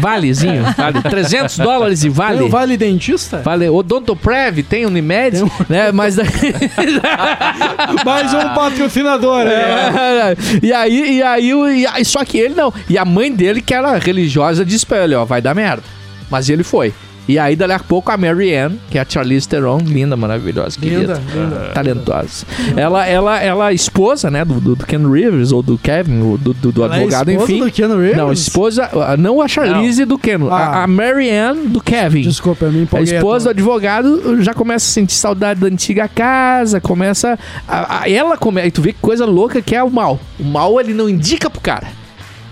Valezinho, 0.00 0.64
vale 0.76 1.02
300 1.02 1.58
dólares 1.58 2.04
e 2.04 2.08
vale. 2.08 2.38
Tem 2.38 2.46
o 2.46 2.50
Vale 2.50 2.76
Dentista? 2.76 3.38
Vale 3.38 3.68
Odontoprev, 3.68 4.62
tem 4.62 4.86
Unimed, 4.86 5.44
né? 5.68 5.92
Mas 5.92 6.16
daí... 6.16 6.26
Mais 8.04 8.32
um 8.34 8.54
patrocinador. 8.54 9.44
né? 9.44 9.52
É, 9.52 10.36
e 10.62 10.72
aí, 10.72 11.18
e 11.18 11.22
aí, 11.22 11.50
e 11.50 11.86
aí, 11.86 12.04
só 12.04 12.24
que 12.24 12.38
ele 12.38 12.54
não. 12.54 12.72
E 12.88 12.98
a 12.98 13.04
mãe 13.04 13.32
dele, 13.32 13.60
que 13.60 13.74
era 13.74 13.96
religiosa, 13.98 14.64
disse 14.64 14.84
pra 14.86 15.04
ele, 15.04 15.14
ó, 15.14 15.24
vai 15.24 15.40
dar 15.40 15.54
merda. 15.54 15.82
Mas 16.30 16.48
ele 16.48 16.62
foi. 16.64 16.92
E 17.28 17.40
aí, 17.40 17.56
dali 17.56 17.72
a 17.72 17.78
pouco, 17.80 18.12
a 18.12 18.16
Mary 18.16 18.54
Ann, 18.54 18.74
que 18.88 18.96
é 18.98 19.00
a 19.00 19.06
Charlize 19.08 19.48
Theron, 19.48 19.78
linda, 19.78 20.16
maravilhosa, 20.16 20.78
querida, 20.78 21.20
Linda, 21.34 21.70
talentosa. 21.74 22.46
Ela, 22.76 23.04
ela, 23.04 23.40
ela 23.42 23.70
é 23.70 23.74
esposa, 23.74 24.30
né, 24.30 24.44
do, 24.44 24.60
do, 24.60 24.76
Ken 24.86 24.98
Rivers, 25.10 25.50
ou 25.50 25.60
do 25.60 25.76
Kevin, 25.76 26.20
ou 26.22 26.38
do, 26.38 26.54
do, 26.54 26.70
do 26.70 26.84
Ela 26.84 26.94
é 26.94 26.98
advogado, 27.00 27.28
esposa 27.30 27.52
enfim. 27.52 27.64
do 27.64 27.70
Keanu 27.72 27.98
Reeves? 27.98 28.16
Não, 28.16 28.32
esposa, 28.32 28.88
ah, 28.92 29.16
não 29.16 29.40
a 29.42 29.48
Charlize 29.48 30.04
do 30.04 30.16
Ken, 30.16 30.36
a, 30.48 30.54
Ah. 30.54 30.82
a 30.84 30.86
Mary 30.86 31.28
Ann 31.28 31.66
do 31.66 31.80
Kevin. 31.80 32.22
Desculpa, 32.22 32.66
eu 32.66 32.70
me 32.72 32.78
A 32.78 32.82
empolguei. 32.82 33.16
esposa 33.16 33.46
do 33.46 33.50
advogado 33.50 34.40
já 34.42 34.54
começa 34.54 34.86
a 34.86 34.92
sentir 34.92 35.14
saudade 35.14 35.58
da 35.60 35.66
antiga 35.66 36.06
casa, 36.06 36.80
começa. 36.80 37.36
A, 37.66 38.02
a- 38.02 38.08
ela 38.10 38.36
começa. 38.36 38.70
Tu 38.70 38.82
vê 38.82 38.92
que 38.92 39.00
coisa 39.00 39.26
louca 39.26 39.60
que 39.60 39.74
é 39.74 39.82
o 39.82 39.90
mal. 39.90 40.20
O 40.38 40.44
mal 40.44 40.78
ele 40.80 40.94
não 40.94 41.08
indica 41.08 41.50
pro 41.50 41.60
cara. 41.60 41.88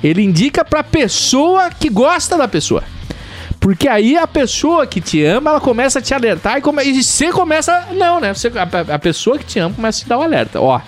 Ele 0.02 0.20
indica 0.22 0.64
pra 0.64 0.82
pessoa 0.82 1.70
que 1.70 1.88
gosta 1.88 2.36
da 2.36 2.48
pessoa. 2.48 2.82
Porque 3.64 3.88
aí 3.88 4.14
a 4.14 4.26
pessoa 4.26 4.86
que 4.86 5.00
te 5.00 5.24
ama, 5.24 5.52
ela 5.52 5.60
começa 5.60 5.98
a 5.98 6.02
te 6.02 6.12
alertar 6.12 6.58
e, 6.58 6.60
come, 6.60 6.84
e 6.84 7.02
você 7.02 7.32
começa. 7.32 7.88
Não, 7.92 8.20
né? 8.20 8.34
Você, 8.34 8.48
a, 8.48 8.94
a 8.94 8.98
pessoa 8.98 9.38
que 9.38 9.46
te 9.46 9.58
ama 9.58 9.74
começa 9.74 10.00
a 10.00 10.02
te 10.02 10.08
dar 10.10 10.18
um 10.18 10.22
alerta. 10.22 10.60
Ó, 10.60 10.78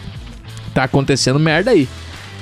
tá 0.75 0.85
acontecendo 0.85 1.41
merda 1.41 1.71
aí. 1.71 1.89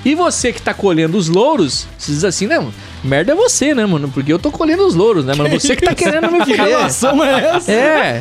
E 0.05 0.17
você 0.17 0.53
que 0.53 0.61
tá 0.61 0.75
colhendo 0.75 1.17
os 1.17 1.29
louros, 1.29 1.87
você 1.97 2.11
diz 2.11 2.25
assim, 2.25 2.49
não, 2.49 2.75
merda 3.05 3.31
é 3.31 3.35
você, 3.37 3.77
né, 3.77 3.87
mano? 3.87 4.11
Porque 4.13 4.33
eu 4.33 4.39
tô 4.41 4.51
colhendo 4.51 4.85
os 4.85 4.97
louros, 4.97 5.25
né, 5.25 5.35
mano? 5.37 5.49
Você 5.51 5.77
que 5.77 5.87
tá 5.87 5.95
querendo 5.95 6.29
me 6.33 6.41
Que 6.45 6.57
fuder. 6.57 6.67
relação 6.67 7.25
é 7.25 7.57
essa? 7.57 7.73
É. 7.73 8.21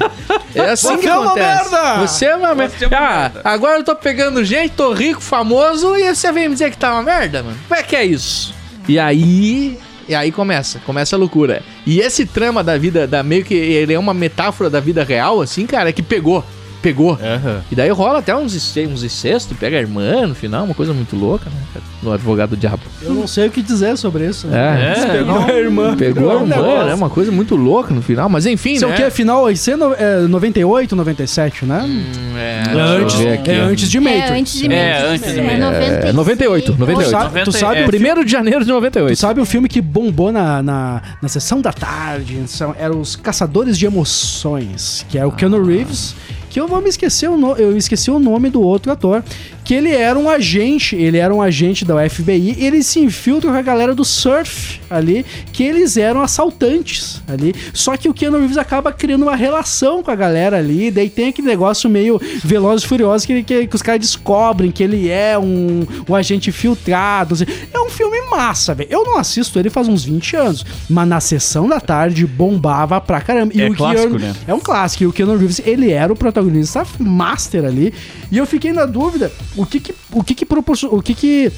É 0.53 0.69
assim 0.69 0.89
Você 0.89 0.97
que 0.99 1.07
é 1.09 1.17
uma 1.17 1.25
acontece. 1.31 1.71
merda! 1.71 1.95
Você 2.07 2.25
é 2.27 2.35
uma 2.35 2.53
merda. 2.53 2.75
Ah, 2.95 3.31
agora 3.43 3.79
eu 3.79 3.83
tô 3.83 3.95
pegando 3.95 4.45
gente, 4.45 4.73
tô 4.73 4.93
rico, 4.93 5.19
famoso, 5.19 5.97
e 5.97 6.13
você 6.13 6.31
vem 6.31 6.47
me 6.47 6.53
dizer 6.53 6.69
que 6.69 6.77
tá 6.77 6.93
uma 6.93 7.01
merda, 7.01 7.41
mano? 7.41 7.57
Como 7.67 7.79
é 7.79 7.81
que 7.81 7.95
é 7.95 8.05
isso? 8.05 8.53
E 8.87 8.99
aí. 8.99 9.79
E 10.13 10.15
aí 10.15 10.31
começa, 10.31 10.79
começa 10.85 11.15
a 11.15 11.19
loucura. 11.19 11.63
E 11.87 11.99
esse 11.99 12.23
trama 12.23 12.63
da 12.63 12.77
vida, 12.77 13.07
da 13.07 13.23
meio 13.23 13.43
que 13.43 13.55
ele 13.55 13.95
é 13.95 13.97
uma 13.97 14.13
metáfora 14.13 14.69
da 14.69 14.79
vida 14.79 15.03
real, 15.03 15.41
assim, 15.41 15.65
cara, 15.65 15.89
é 15.89 15.91
que 15.91 16.03
pegou. 16.03 16.45
Pegou. 16.83 17.13
Aham. 17.13 17.61
E 17.71 17.75
daí 17.75 17.89
rola 17.89 18.19
até 18.19 18.35
uns, 18.35 18.53
uns 18.77 19.03
incestos, 19.03 19.57
pega 19.57 19.77
a 19.77 19.79
irmã 19.79 20.27
no 20.27 20.35
final, 20.35 20.65
uma 20.65 20.75
coisa 20.75 20.93
muito 20.93 21.15
louca, 21.15 21.49
né? 21.49 21.81
No 22.03 22.11
advogado 22.11 22.51
do 22.51 22.57
diabo. 22.57 22.81
Eu 23.01 23.13
não 23.13 23.25
sei 23.25 23.47
o 23.47 23.51
que 23.51 23.61
dizer 23.61 23.97
sobre 23.97 24.27
isso. 24.27 24.47
É. 24.51 24.93
É. 24.99 25.05
Pegou 25.17 25.37
a 25.39 25.51
irmã. 25.53 25.95
Pegou 25.97 26.29
a 26.31 26.37
um 26.39 26.41
irmã, 26.47 26.83
né? 26.85 26.93
Uma 26.93 27.09
coisa 27.09 27.31
muito 27.31 27.55
louca 27.55 27.93
no 27.93 28.01
final, 28.01 28.27
mas 28.27 28.45
enfim, 28.45 28.73
Isso 28.73 28.85
é 28.85 28.87
né? 28.89 28.93
o 28.93 28.97
que? 28.97 29.09
Final, 29.11 29.49
isso 29.49 29.71
é, 29.71 29.75
no, 29.77 29.93
é 29.93 30.19
98, 30.27 30.95
97, 30.95 31.65
né? 31.65 31.81
Hum, 31.87 32.37
é, 32.37 32.63
é, 32.67 32.79
antes, 32.81 33.19
é 33.21 33.61
ó. 33.61 33.65
antes 33.67 33.89
de 33.89 33.99
Matrix. 33.99 34.29
É, 34.29 34.33
antes 34.39 34.53
de 34.59 34.65
É, 34.73 34.93
Matrix. 34.99 35.11
antes 35.13 35.33
de 35.33 35.39
É, 35.39 35.43
Matrix. 35.43 35.63
96. 35.63 36.05
É, 36.05 36.13
98, 36.13 36.75
98. 36.77 37.07
Tu 37.07 37.11
sabe, 37.11 37.43
tu 37.45 37.51
sabe 37.53 37.79
É. 37.79 37.85
o 37.87 37.89
filme- 37.91 38.11
1 38.21 38.23
de 38.25 38.31
janeiro 38.31 38.65
de 38.65 38.71
98. 38.71 39.15
Tu 39.15 39.19
sabe 39.19 39.39
o 39.41 39.45
filme 39.45 39.69
que 39.69 39.79
bombou 39.81 40.31
na, 40.31 40.61
na, 40.61 41.01
na 41.21 41.27
sessão 41.29 41.61
da 41.61 41.71
tarde? 41.71 42.43
São, 42.47 42.75
eram 42.77 42.99
os 42.99 43.15
Caçadores 43.15 43.77
de 43.77 43.85
Emoções, 43.85 45.05
que 45.09 45.17
é 45.17 45.25
o 45.25 45.31
Keanu 45.31 45.63
Reeves, 45.63 46.15
que 46.53 46.61
eu 46.61 46.67
vou 46.67 46.79
me 46.79 46.87
esquecer 46.87 47.27
o 47.27 47.35
no, 47.35 47.55
eu 47.55 47.75
esqueci 47.75 48.11
o 48.11 48.19
nome 48.19 48.47
do 48.47 48.61
outro 48.61 48.91
ator, 48.91 49.23
que 49.63 49.73
ele 49.73 49.91
era 49.91 50.17
um 50.17 50.29
agente, 50.29 50.95
ele 50.95 51.17
era 51.17 51.33
um 51.33 51.41
agente 51.41 51.85
da 51.85 52.07
FBI, 52.09 52.55
e 52.59 52.65
ele 52.65 52.83
se 52.83 52.99
infiltra 52.99 53.49
com 53.51 53.57
a 53.57 53.61
galera 53.61 53.95
do 53.95 54.03
surf 54.03 54.79
ali, 54.89 55.25
que 55.51 55.63
eles 55.63 55.95
eram 55.97 56.21
assaltantes 56.21 57.21
ali. 57.27 57.53
Só 57.73 57.95
que 57.97 58.09
o 58.09 58.13
Keanu 58.13 58.39
Reeves 58.39 58.57
acaba 58.57 58.91
criando 58.91 59.23
uma 59.23 59.35
relação 59.35 60.03
com 60.03 60.11
a 60.11 60.15
galera 60.15 60.57
ali, 60.57 60.91
daí 60.91 61.09
tem 61.09 61.29
aquele 61.29 61.47
negócio 61.47 61.89
meio 61.89 62.19
Velozes 62.43 62.83
e 62.83 62.87
Furiosos 62.87 63.25
que, 63.25 63.41
que, 63.43 63.67
que 63.67 63.75
os 63.75 63.81
caras 63.81 64.01
descobrem 64.01 64.71
que 64.71 64.83
ele 64.83 65.09
é 65.09 65.37
um, 65.37 65.85
um 66.09 66.15
agente 66.15 66.51
filtrado. 66.51 67.33
assim. 67.35 67.45
É 67.73 67.79
um 67.79 67.89
filme 67.89 68.21
massa, 68.29 68.73
velho. 68.73 68.89
Eu 68.91 69.03
não 69.03 69.17
assisto 69.17 69.57
ele 69.59 69.69
faz 69.69 69.87
uns 69.87 70.03
20 70.03 70.35
anos, 70.35 70.65
mas 70.89 71.07
na 71.07 71.19
sessão 71.19 71.67
da 71.67 71.79
tarde 71.79 72.25
bombava 72.25 72.99
pra 72.99 73.21
caramba. 73.21 73.53
É 73.57 73.69
o 73.69 73.75
clássico, 73.75 74.17
Keanu- 74.17 74.19
né? 74.19 74.35
É 74.47 74.53
um 74.53 74.59
clássico. 74.59 75.03
E 75.03 75.07
o 75.07 75.13
Keanu 75.13 75.37
Reeves, 75.37 75.61
ele 75.65 75.91
era 75.91 76.11
o 76.11 76.15
protagonista 76.15 76.85
master 76.99 77.65
ali. 77.65 77.93
E 78.31 78.37
eu 78.37 78.45
fiquei 78.47 78.73
na 78.73 78.85
dúvida, 78.85 79.31
o 79.55 79.65
que 79.65 79.79
que, 79.79 79.95
o 80.11 80.23
que, 80.23 80.35
que 80.35 80.45
proporcionou, 80.45 80.97
o 80.97 81.01
que 81.01 81.13
que... 81.13 81.51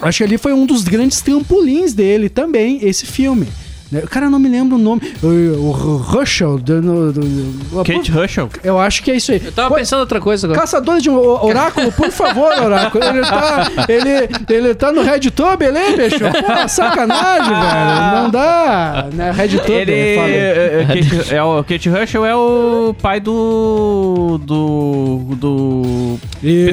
Acho 0.00 0.18
que 0.18 0.24
ali 0.24 0.38
foi 0.38 0.52
um 0.52 0.66
dos 0.66 0.84
grandes 0.84 1.20
trampolins 1.20 1.92
dele 1.92 2.28
também, 2.28 2.78
esse 2.82 3.06
filme. 3.06 3.48
Né? 3.90 4.02
Cara, 4.10 4.30
não 4.30 4.38
me 4.38 4.48
lembro 4.48 4.76
o 4.76 4.78
nome. 4.78 5.00
O, 5.22 5.70
Russell. 5.70 6.58
Do, 6.58 6.80
do, 6.80 7.12
do- 7.12 7.84
Kate 7.84 8.10
Russell. 8.10 8.48
eu 8.62 8.78
acho 8.78 9.02
que 9.02 9.10
é 9.10 9.16
isso 9.16 9.32
aí. 9.32 9.40
Eu 9.44 9.52
tava 9.52 9.68
Pô, 9.70 9.74
pensando 9.76 10.00
outra 10.00 10.20
coisa 10.20 10.46
agora. 10.46 10.60
Caçadores 10.60 11.02
de 11.02 11.10
um 11.10 11.16
oráculo, 11.18 11.90
por 11.92 12.10
favor, 12.10 12.52
oráculo. 12.62 13.02
Ele 13.04 13.20
tá, 13.22 13.66
ele, 13.88 14.28
ele 14.48 14.74
tá 14.74 14.92
no 14.92 15.02
RedTube 15.02 15.64
ali, 15.64 15.96
bicho? 15.96 16.18
Pô, 16.20 16.68
sacanagem, 16.68 17.48
velho. 17.50 18.22
Não 18.22 18.30
dá. 18.30 19.08
Né? 19.12 19.30
RedTube, 19.32 19.72
Ele. 19.72 20.16
fala. 20.16 20.28
é, 20.28 20.80
é, 20.80 20.84
Kate, 20.86 21.34
é 21.34 21.42
o 21.42 21.64
Kate 21.64 21.88
Russell 21.88 22.24
é 22.26 22.34
o 22.36 22.94
pai 23.00 23.20
do. 23.20 24.38
do. 24.44 25.20
do. 25.36 26.18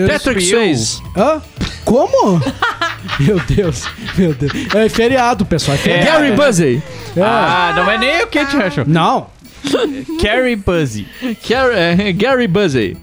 Patrick 0.08 0.42
Swayze. 0.42 1.02
Hã? 1.16 1.42
Como? 1.86 2.42
meu 3.26 3.40
Deus, 3.40 3.88
meu 4.18 4.34
Deus. 4.34 4.52
É 4.76 4.90
feriado, 4.90 5.46
pessoal. 5.46 5.76
É 5.76 5.78
feriado. 5.80 6.06
Gary 6.06 6.32
Buzzy. 6.32 6.82
É. 7.16 7.22
Ah, 7.22 7.74
não 7.76 7.90
é 7.92 7.98
nem 7.98 8.24
o 8.24 8.28
Kate 8.28 8.56
Russell. 8.56 8.86
Não. 8.88 9.28
Carrie 10.22 10.56
Buzzy. 10.56 11.08
Gary, 11.48 11.76
é, 11.76 12.12
Gary 12.14 12.48
Buzzy. 12.48 12.98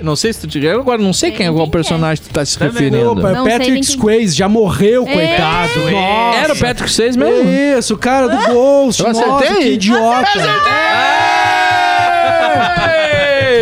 Não 0.00 0.16
sei 0.16 0.32
se 0.32 0.40
tu 0.40 0.48
tiver. 0.48 0.72
Agora 0.74 1.00
não 1.00 1.12
sei 1.12 1.30
quem 1.30 1.46
é 1.46 1.52
qual 1.52 1.66
é? 1.66 1.70
personagem 1.70 2.24
tu 2.24 2.30
tá 2.32 2.44
se 2.44 2.58
referindo. 2.58 3.12
Opa, 3.12 3.32
Não 3.32 3.44
sei 3.44 3.58
nem 3.58 3.68
Patrick 3.68 3.86
Swayze 3.86 4.36
já 4.36 4.48
morreu, 4.48 5.04
coitado. 5.04 5.88
É. 5.88 5.90
Nossa. 5.92 6.38
Era 6.38 6.52
o 6.54 6.58
Patrick 6.58 6.90
Swayze 6.90 7.18
mesmo? 7.18 7.48
Isso, 7.78 7.94
o 7.94 7.98
cara 7.98 8.28
do 8.28 8.52
Ghost. 8.52 9.00
Eu 9.00 9.12
Nossa, 9.12 9.34
acertei? 9.36 9.56
que 9.58 9.68
idiota. 9.74 10.28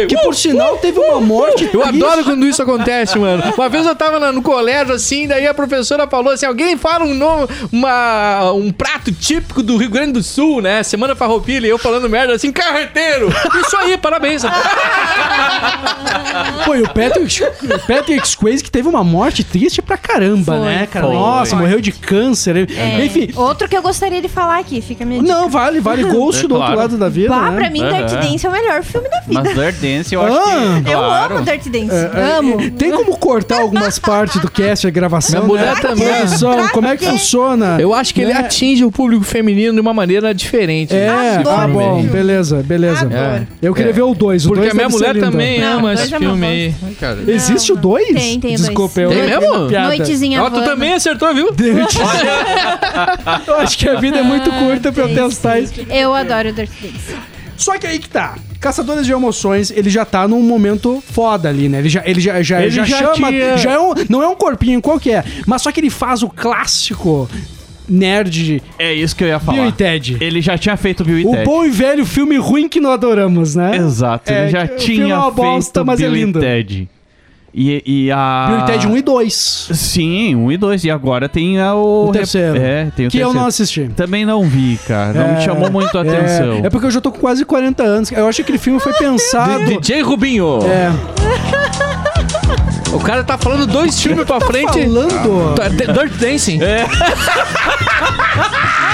Que 0.06 0.16
por 0.18 0.34
sinal 0.34 0.76
teve 0.78 0.98
uma 0.98 1.20
morte 1.20 1.64
Eu 1.64 1.80
triste. 1.82 2.02
adoro 2.04 2.24
quando 2.24 2.46
isso 2.46 2.62
acontece, 2.62 3.18
mano. 3.18 3.42
Uma 3.56 3.68
vez 3.68 3.86
eu 3.86 3.94
tava 3.94 4.32
no 4.32 4.42
colégio, 4.42 4.94
assim, 4.94 5.26
daí 5.26 5.46
a 5.46 5.54
professora 5.54 6.06
falou 6.06 6.32
assim: 6.32 6.46
alguém 6.46 6.76
fala 6.76 7.04
um 7.04 7.14
nome, 7.14 7.48
uma, 7.72 8.52
um 8.52 8.70
prato 8.72 9.12
típico 9.12 9.62
do 9.62 9.76
Rio 9.76 9.90
Grande 9.90 10.12
do 10.12 10.22
Sul, 10.22 10.60
né? 10.62 10.82
Semana 10.82 11.14
farroupilha, 11.14 11.66
e 11.66 11.70
eu 11.70 11.78
falando 11.78 12.08
merda 12.08 12.34
assim, 12.34 12.52
carreteiro. 12.52 13.28
Isso 13.64 13.76
aí, 13.76 13.96
parabéns. 13.98 14.42
Pô, 16.64 16.74
e 16.74 16.82
o 16.82 16.88
Patrick, 16.88 17.42
o 17.42 17.78
Patrick 17.86 18.28
Swayze 18.28 18.62
que 18.62 18.70
teve 18.70 18.88
uma 18.88 19.02
morte 19.02 19.42
triste 19.44 19.80
pra 19.82 19.96
caramba, 19.96 20.56
Foi, 20.58 20.66
né, 20.66 20.86
cara? 20.90 21.06
foi. 21.06 21.14
Nossa, 21.14 21.56
morreu 21.56 21.80
de 21.80 21.92
câncer. 21.92 22.56
É, 22.56 23.04
Enfim. 23.04 23.30
Outro 23.34 23.68
que 23.68 23.76
eu 23.76 23.82
gostaria 23.82 24.20
de 24.20 24.28
falar 24.28 24.58
aqui, 24.58 24.80
fica 24.80 25.04
dica. 25.04 25.22
Não, 25.22 25.48
vale, 25.48 25.80
vale 25.80 26.04
Ghost 26.10 26.44
É 26.44 26.48
do 26.48 26.54
outro 26.54 26.66
claro. 26.66 26.80
lado 26.80 26.96
da 26.98 27.08
vida, 27.08 27.28
Bah, 27.30 27.50
né? 27.50 27.56
pra 27.58 27.70
mim, 27.70 27.82
Aham. 27.82 28.06
Dirty 28.06 28.28
Dance 28.28 28.46
é 28.46 28.48
o 28.48 28.52
melhor 28.52 28.82
filme 28.82 29.08
da 29.08 29.20
vida. 29.20 29.42
Mas 29.42 29.54
Dirt 29.54 29.74
Dance 29.76 29.89
eu 30.12 30.22
acho 30.22 30.37
Ah. 30.38 30.81
que. 30.85 30.90
Eu 30.90 30.98
claro. 30.98 31.37
amo 31.37 31.44
Dirty 31.44 31.70
Dance. 31.70 31.94
É, 31.94 32.33
amo. 32.38 32.61
é, 32.61 32.70
Tem 32.70 32.90
como 32.92 33.16
cortar 33.16 33.61
algumas 33.61 33.98
partes 34.00 34.40
do 34.40 34.50
cast, 34.50 34.87
a 34.87 34.90
gravação? 34.90 35.44
Minha 35.44 35.48
mulher 35.59 35.74
né? 35.74 35.81
também. 35.81 36.09
Produção, 36.09 36.68
como 36.68 36.87
é 36.88 36.96
que 36.96 37.05
funciona? 37.05 37.76
Eu 37.81 37.92
acho 37.94 38.14
que 38.14 38.20
ele 38.22 38.33
Né? 38.33 38.40
atinge 38.40 38.85
o 38.85 38.90
público 38.90 39.24
feminino 39.24 39.74
de 39.74 39.81
uma 39.81 39.92
maneira 39.94 40.33
diferente. 40.35 40.94
É, 40.94 41.37
Adoro 41.38 41.44
tá 41.57 41.68
bom, 41.68 41.94
filme. 41.96 42.09
beleza, 42.11 42.62
beleza. 42.62 43.03
Adoro. 43.07 43.46
Eu 43.62 43.74
queria 43.74 43.90
É. 43.90 43.92
ver 43.92 44.03
o 44.03 44.14
2. 44.14 44.46
Porque 44.46 44.68
a 44.68 44.74
minha 44.74 44.88
mulher 44.88 45.18
também 45.18 45.61
Não, 45.61 45.79
ama 45.79 45.88
dois 45.94 46.00
esse 46.00 46.14
é 46.14 46.18
filme 46.18 46.46
aí. 46.46 46.74
Existe 47.29 47.72
o 47.72 47.76
2? 47.76 48.07
Tem, 48.07 48.14
tem 48.40 48.55
o 48.55 48.57
dois. 48.57 48.61
Desculpa, 48.61 49.00
eu 49.00 49.11
Tem 49.11 49.22
mesmo? 49.22 49.70
Noitezinha 49.70 50.42
Ó, 50.42 50.50
tu 50.50 50.62
também 50.62 50.92
acertou, 50.94 51.35
viu? 51.35 51.50
Eu 53.46 53.57
acho 53.59 53.79
que 53.79 53.88
a 53.88 53.98
vida 54.00 54.18
é 54.18 54.22
muito 54.22 54.50
curta 54.50 54.92
pra 54.92 55.05
eu 55.05 55.14
testar 55.14 55.59
isso. 55.61 55.72
Eu 55.88 56.14
adoro 56.14 56.53
Dirty 56.53 56.72
Dance. 56.83 57.16
Só 57.61 57.77
que 57.79 57.87
aí 57.87 57.99
que 57.99 58.09
tá. 58.09 58.37
Caçadores 58.59 59.05
de 59.05 59.12
Emoções, 59.12 59.70
ele 59.70 59.90
já 59.90 60.05
tá 60.05 60.27
num 60.27 60.40
momento 60.42 61.03
foda 61.12 61.49
ali, 61.49 61.68
né? 61.68 61.79
Ele 61.81 61.88
já, 61.90 62.03
ele 62.07 62.20
já, 62.20 62.40
já, 62.42 62.62
Ele 62.62 62.70
já, 62.70 62.85
já 62.85 62.99
chama. 63.14 63.29
tinha- 63.29 63.57
Já 63.59 63.73
é 63.73 63.79
um, 63.79 63.92
não 64.09 64.23
é 64.23 64.29
um 64.29 64.35
corpinho 64.35 64.81
qualquer, 64.81 65.25
mas 65.46 65.61
só 65.61 65.70
que 65.70 65.79
ele 65.79 65.90
faz 65.90 66.23
o 66.23 66.29
clássico 66.29 67.29
nerd 67.88 68.62
É 68.79 68.94
isso 68.94 69.14
que 69.16 69.25
eu 69.25 69.29
ia 69.29 69.38
Bill 69.38 69.46
falar. 69.46 69.68
e 69.68 69.73
Ted. 69.73 70.16
Ele 70.20 70.40
já 70.40 70.57
tinha 70.57 70.77
feito 70.77 71.05
Bill 71.05 71.18
e 71.18 71.27
O 71.27 71.31
Ted. 71.33 71.44
bom 71.44 71.64
e 71.64 71.70
velho 71.70 72.07
filme 72.07 72.37
ruim 72.37 72.68
que 72.68 72.81
não 72.81 72.90
adoramos, 72.92 73.55
né? 73.55 73.77
Exato, 73.77 74.33
É, 74.33 74.42
ele 74.42 74.51
já 74.51 74.61
o 74.61 74.62
é 74.62 74.66
tinha 74.77 75.16
bosta, 75.31 75.81
feito 75.81 75.87
mas 75.87 76.01
é 76.01 76.05
Bill 76.05 76.12
lindo. 76.14 76.38
e 76.38 76.42
Ted. 76.42 76.88
E, 77.52 77.82
e 77.84 78.12
a... 78.12 78.46
Bill 78.48 78.58
e 78.60 78.64
Ted 78.66 78.86
1 78.86 78.96
e 78.96 79.02
2. 79.02 79.68
Sim, 79.74 80.34
um 80.36 80.52
e 80.52 80.56
dois. 80.56 80.84
E 80.84 80.90
agora 80.90 81.28
tem 81.28 81.58
a, 81.60 81.74
o... 81.74 82.08
O 82.08 82.12
terceiro. 82.12 82.56
É, 82.56 82.84
tem 82.94 83.06
o 83.06 83.10
Que 83.10 83.18
eu 83.18 83.26
terceiro. 83.26 83.32
não 83.34 83.46
assisti. 83.46 83.90
Também 83.96 84.24
não 84.24 84.44
vi, 84.44 84.78
cara. 84.86 85.12
Não 85.14 85.28
me 85.34 85.38
É, 85.38 85.40
chamou 85.40 85.70
muito 85.70 85.96
a 85.98 86.02
atenção. 86.02 86.52
É, 86.62 86.66
é 86.66 86.70
porque 86.70 86.86
eu 86.86 86.90
já 86.90 87.00
tô 87.00 87.10
com 87.10 87.18
quase 87.18 87.44
40 87.44 87.82
anos. 87.82 88.12
Eu 88.12 88.28
acho 88.28 88.36
que 88.36 88.42
aquele 88.42 88.58
filme 88.58 88.78
foi 88.78 88.92
pensado. 88.92 89.64
DJ 89.64 90.02
Rubinho. 90.02 90.60
É, 90.64 90.92
O 92.94 93.00
cara 93.00 93.24
tá 93.24 93.36
falando 93.36 93.66
dois 93.66 94.00
filmes 94.00 94.24
pra 94.24 94.40
frente. 94.40 94.72
falando. 94.72 95.54
Tá- 95.56 95.68
Dirt 95.68 96.12
Dancing. 96.20 96.60
É. 96.62 96.86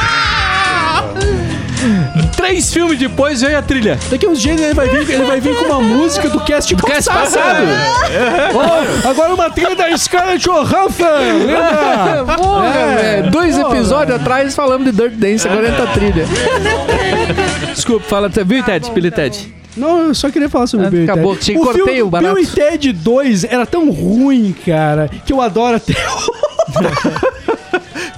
Três 2.46 2.72
filmes 2.72 2.96
depois 2.98 3.40
veio 3.40 3.58
a 3.58 3.62
trilha. 3.62 3.98
Daqui 4.08 4.24
uns 4.26 4.40
dias 4.40 4.60
ele 4.60 4.72
vai 4.72 4.88
vir, 4.88 5.10
ele 5.10 5.24
vai 5.24 5.40
vir 5.40 5.56
com 5.56 5.64
uma 5.64 5.80
música 5.80 6.28
do 6.28 6.38
cast 6.40 6.74
Cast 6.76 7.10
passado. 7.10 7.66
passado. 7.66 7.66
Ó, 8.54 9.08
agora 9.10 9.34
uma 9.34 9.50
trilha 9.50 9.74
da 9.74 9.96
Scarlett 9.98 10.44
Johansson. 10.48 11.04
lembra? 11.44 12.36
Porra, 12.36 12.66
É, 12.66 12.96
velho. 13.16 13.30
Dois 13.32 13.56
porra. 13.58 13.74
episódios 13.76 14.20
atrás 14.20 14.54
falamos 14.54 14.86
de 14.86 14.92
Dirt 14.92 15.14
Dance, 15.14 15.48
agora 15.48 15.68
entra 15.68 15.84
a 15.84 15.86
trilha. 15.88 16.24
Desculpa, 17.74 18.06
fala. 18.08 18.28
Viu, 18.28 18.62
Ted? 18.62 18.90
Billy 18.92 19.10
Ted? 19.10 19.54
Não, 19.76 20.04
eu 20.06 20.14
só 20.14 20.30
queria 20.30 20.48
falar 20.48 20.66
sobre 20.68 20.86
Ah, 20.86 20.88
o 20.88 20.92
Bill 20.92 21.00
e 21.00 21.04
acabou, 21.10 21.34
Ted. 21.36 21.44
te 21.46 21.54
cortei 21.54 21.82
filme 21.84 22.02
o 22.02 22.08
barato. 22.10 22.32
Bill 22.34 22.44
e 22.44 22.46
Ted 22.46 22.92
2 22.92 23.44
era 23.44 23.66
tão 23.66 23.90
ruim, 23.90 24.54
cara, 24.64 25.10
que 25.26 25.32
eu 25.32 25.40
adoro 25.40 25.76
até 25.76 25.92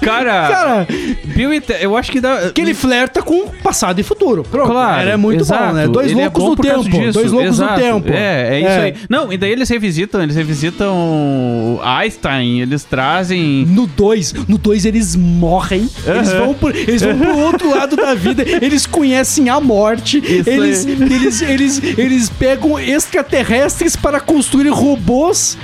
Cara, 0.08 0.48
Cara, 0.48 0.86
Bill 1.24 1.52
e 1.54 1.60
Ted, 1.60 1.82
eu 1.82 1.96
acho 1.96 2.10
que 2.10 2.20
dá... 2.20 2.50
que 2.52 2.60
ele 2.60 2.74
flerta 2.74 3.22
com 3.22 3.48
passado 3.62 3.98
e 4.00 4.02
futuro. 4.02 4.42
Pronto. 4.42 4.70
Claro, 4.70 5.00
Era 5.00 5.18
muito 5.18 5.42
exato. 5.42 5.66
bom, 5.66 5.72
né? 5.72 5.88
Dois 5.88 6.10
Ele 6.10 6.20
é 6.20 6.24
loucos 6.24 6.42
bom 6.42 6.50
no 6.50 6.56
tempo. 6.56 6.84
disso, 6.84 7.12
Dois 7.12 7.32
loucos 7.32 7.50
exato. 7.54 7.72
no 7.72 7.78
tempo. 7.78 8.08
É, 8.12 8.48
é 8.56 8.60
isso 8.60 8.80
aí. 8.80 8.94
Não, 9.08 9.32
e 9.32 9.36
daí 9.36 9.50
eles 9.52 9.68
revisitam, 9.68 10.22
eles 10.22 10.36
revisitam 10.36 11.80
Einstein, 11.82 12.60
eles 12.60 12.84
trazem... 12.84 13.66
No 13.66 13.86
2, 13.86 14.32
no 14.48 14.58
2 14.58 14.84
eles 14.84 15.14
morrem, 15.16 15.88
eles, 16.06 16.28
Aham. 16.28 16.38
vão 16.46 16.54
por, 16.54 16.74
eles 16.74 17.02
vão 17.02 17.18
pro 17.18 17.38
outro 17.38 17.70
lado 17.70 17.96
da 17.96 18.14
vida, 18.14 18.44
eles 18.62 18.86
conhecem 18.86 19.48
a 19.48 19.60
morte, 19.60 20.18
Isso 20.18 20.48
eles, 20.48 20.86
aí. 20.86 20.92
eles, 20.92 21.42
eles, 21.42 21.82
eles 21.98 22.28
pegam 22.30 22.78
extraterrestres 22.78 23.96
para 23.96 24.20
construir 24.20 24.68
robôs 24.70 25.56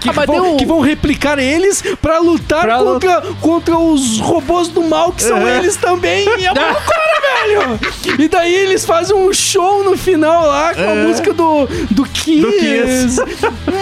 que, 0.00 0.08
Ah, 0.08 0.12
vão, 0.12 0.26
deu- 0.26 0.56
que 0.56 0.66
vão 0.66 0.80
replicar 0.80 1.38
eles 1.38 1.82
pra 2.00 2.18
lutar 2.18 2.62
Pra 2.62 2.78
contra, 2.78 3.22
contra 3.40 3.78
os 3.78 4.18
robôs 4.20 4.68
do 4.68 4.82
mal, 4.82 5.12
que 5.12 5.22
são 5.22 5.38
Uhum. 5.38 5.48
eles 5.48 5.76
também. 5.76 6.26
E 6.38 6.46
é 6.46 6.52
uma 6.52 6.62
loucura, 6.72 7.19
velho! 7.30 7.80
E 8.18 8.28
daí 8.28 8.54
eles 8.54 8.84
fazem 8.84 9.14
um 9.16 9.32
show 9.32 9.82
no 9.84 9.96
final 9.96 10.46
lá 10.46 10.74
com 10.74 10.90
a 10.90 10.94
música 10.94 11.32
do, 11.32 11.66
do 11.90 12.04
Kiss. 12.04 12.40
Do 12.42 12.52
Kiss. 12.52 13.20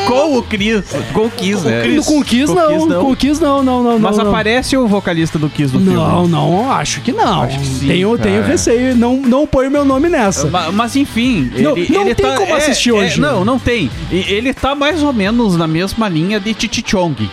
Com 0.06 0.37
o 0.38 0.42
Chris. 0.42 0.84
Com 1.12 1.26
o 1.26 1.30
Kiss, 1.30 1.64
né? 1.64 1.84
No 1.84 2.04
com 2.04 2.18
o 2.20 2.24
Kiss, 2.24 2.46
Com 2.46 2.52
o 2.52 2.54
não. 2.56 2.68
Kiss, 2.74 2.87
não. 2.88 3.04
Com 3.04 3.11
o 3.12 3.16
Kiss, 3.16 3.42
não, 3.42 3.62
não, 3.62 3.82
não. 3.82 3.98
Mas 3.98 4.16
não, 4.16 4.24
não. 4.24 4.30
aparece 4.32 4.76
o 4.76 4.87
vocalista 4.87 5.38
do 5.38 5.48
Kiss 5.48 5.72
do 5.72 5.78
filme. 5.80 5.94
Não, 5.94 6.26
não, 6.28 6.72
acho 6.72 7.00
que 7.00 7.12
não. 7.12 7.42
Acho 7.42 7.58
que 7.58 7.66
sim, 7.66 7.87
tenho, 7.88 8.11
cara. 8.16 8.22
tenho 8.30 8.42
receio, 8.44 8.96
não, 8.96 9.16
não 9.16 9.46
põe 9.46 9.68
meu 9.68 9.84
nome 9.84 10.08
nessa. 10.08 10.46
Ma- 10.48 10.70
Mas, 10.72 10.96
enfim, 10.96 11.50
Não- 11.58 11.76
ele, 11.76 11.92
não 11.92 12.02
ele 12.02 12.14
tem 12.14 12.26
tá, 12.26 12.37
como 12.37 12.52
é- 12.52 12.56
assistir 12.56 12.90
é- 12.90 12.92
hoje. 12.92 13.20
não, 13.20 13.44
não 13.44 13.58
tem. 13.58 13.90
E 14.11 14.16
ele 14.32 14.52
tá 14.54 14.74
mais 14.74 15.02
ou 15.02 15.12
menos 15.12 15.56
na 15.56 15.66
mesma 15.66 16.08
linha 16.08 16.38
de 16.40 16.54
Chichichong. 16.58 17.28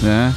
Né? 0.00 0.32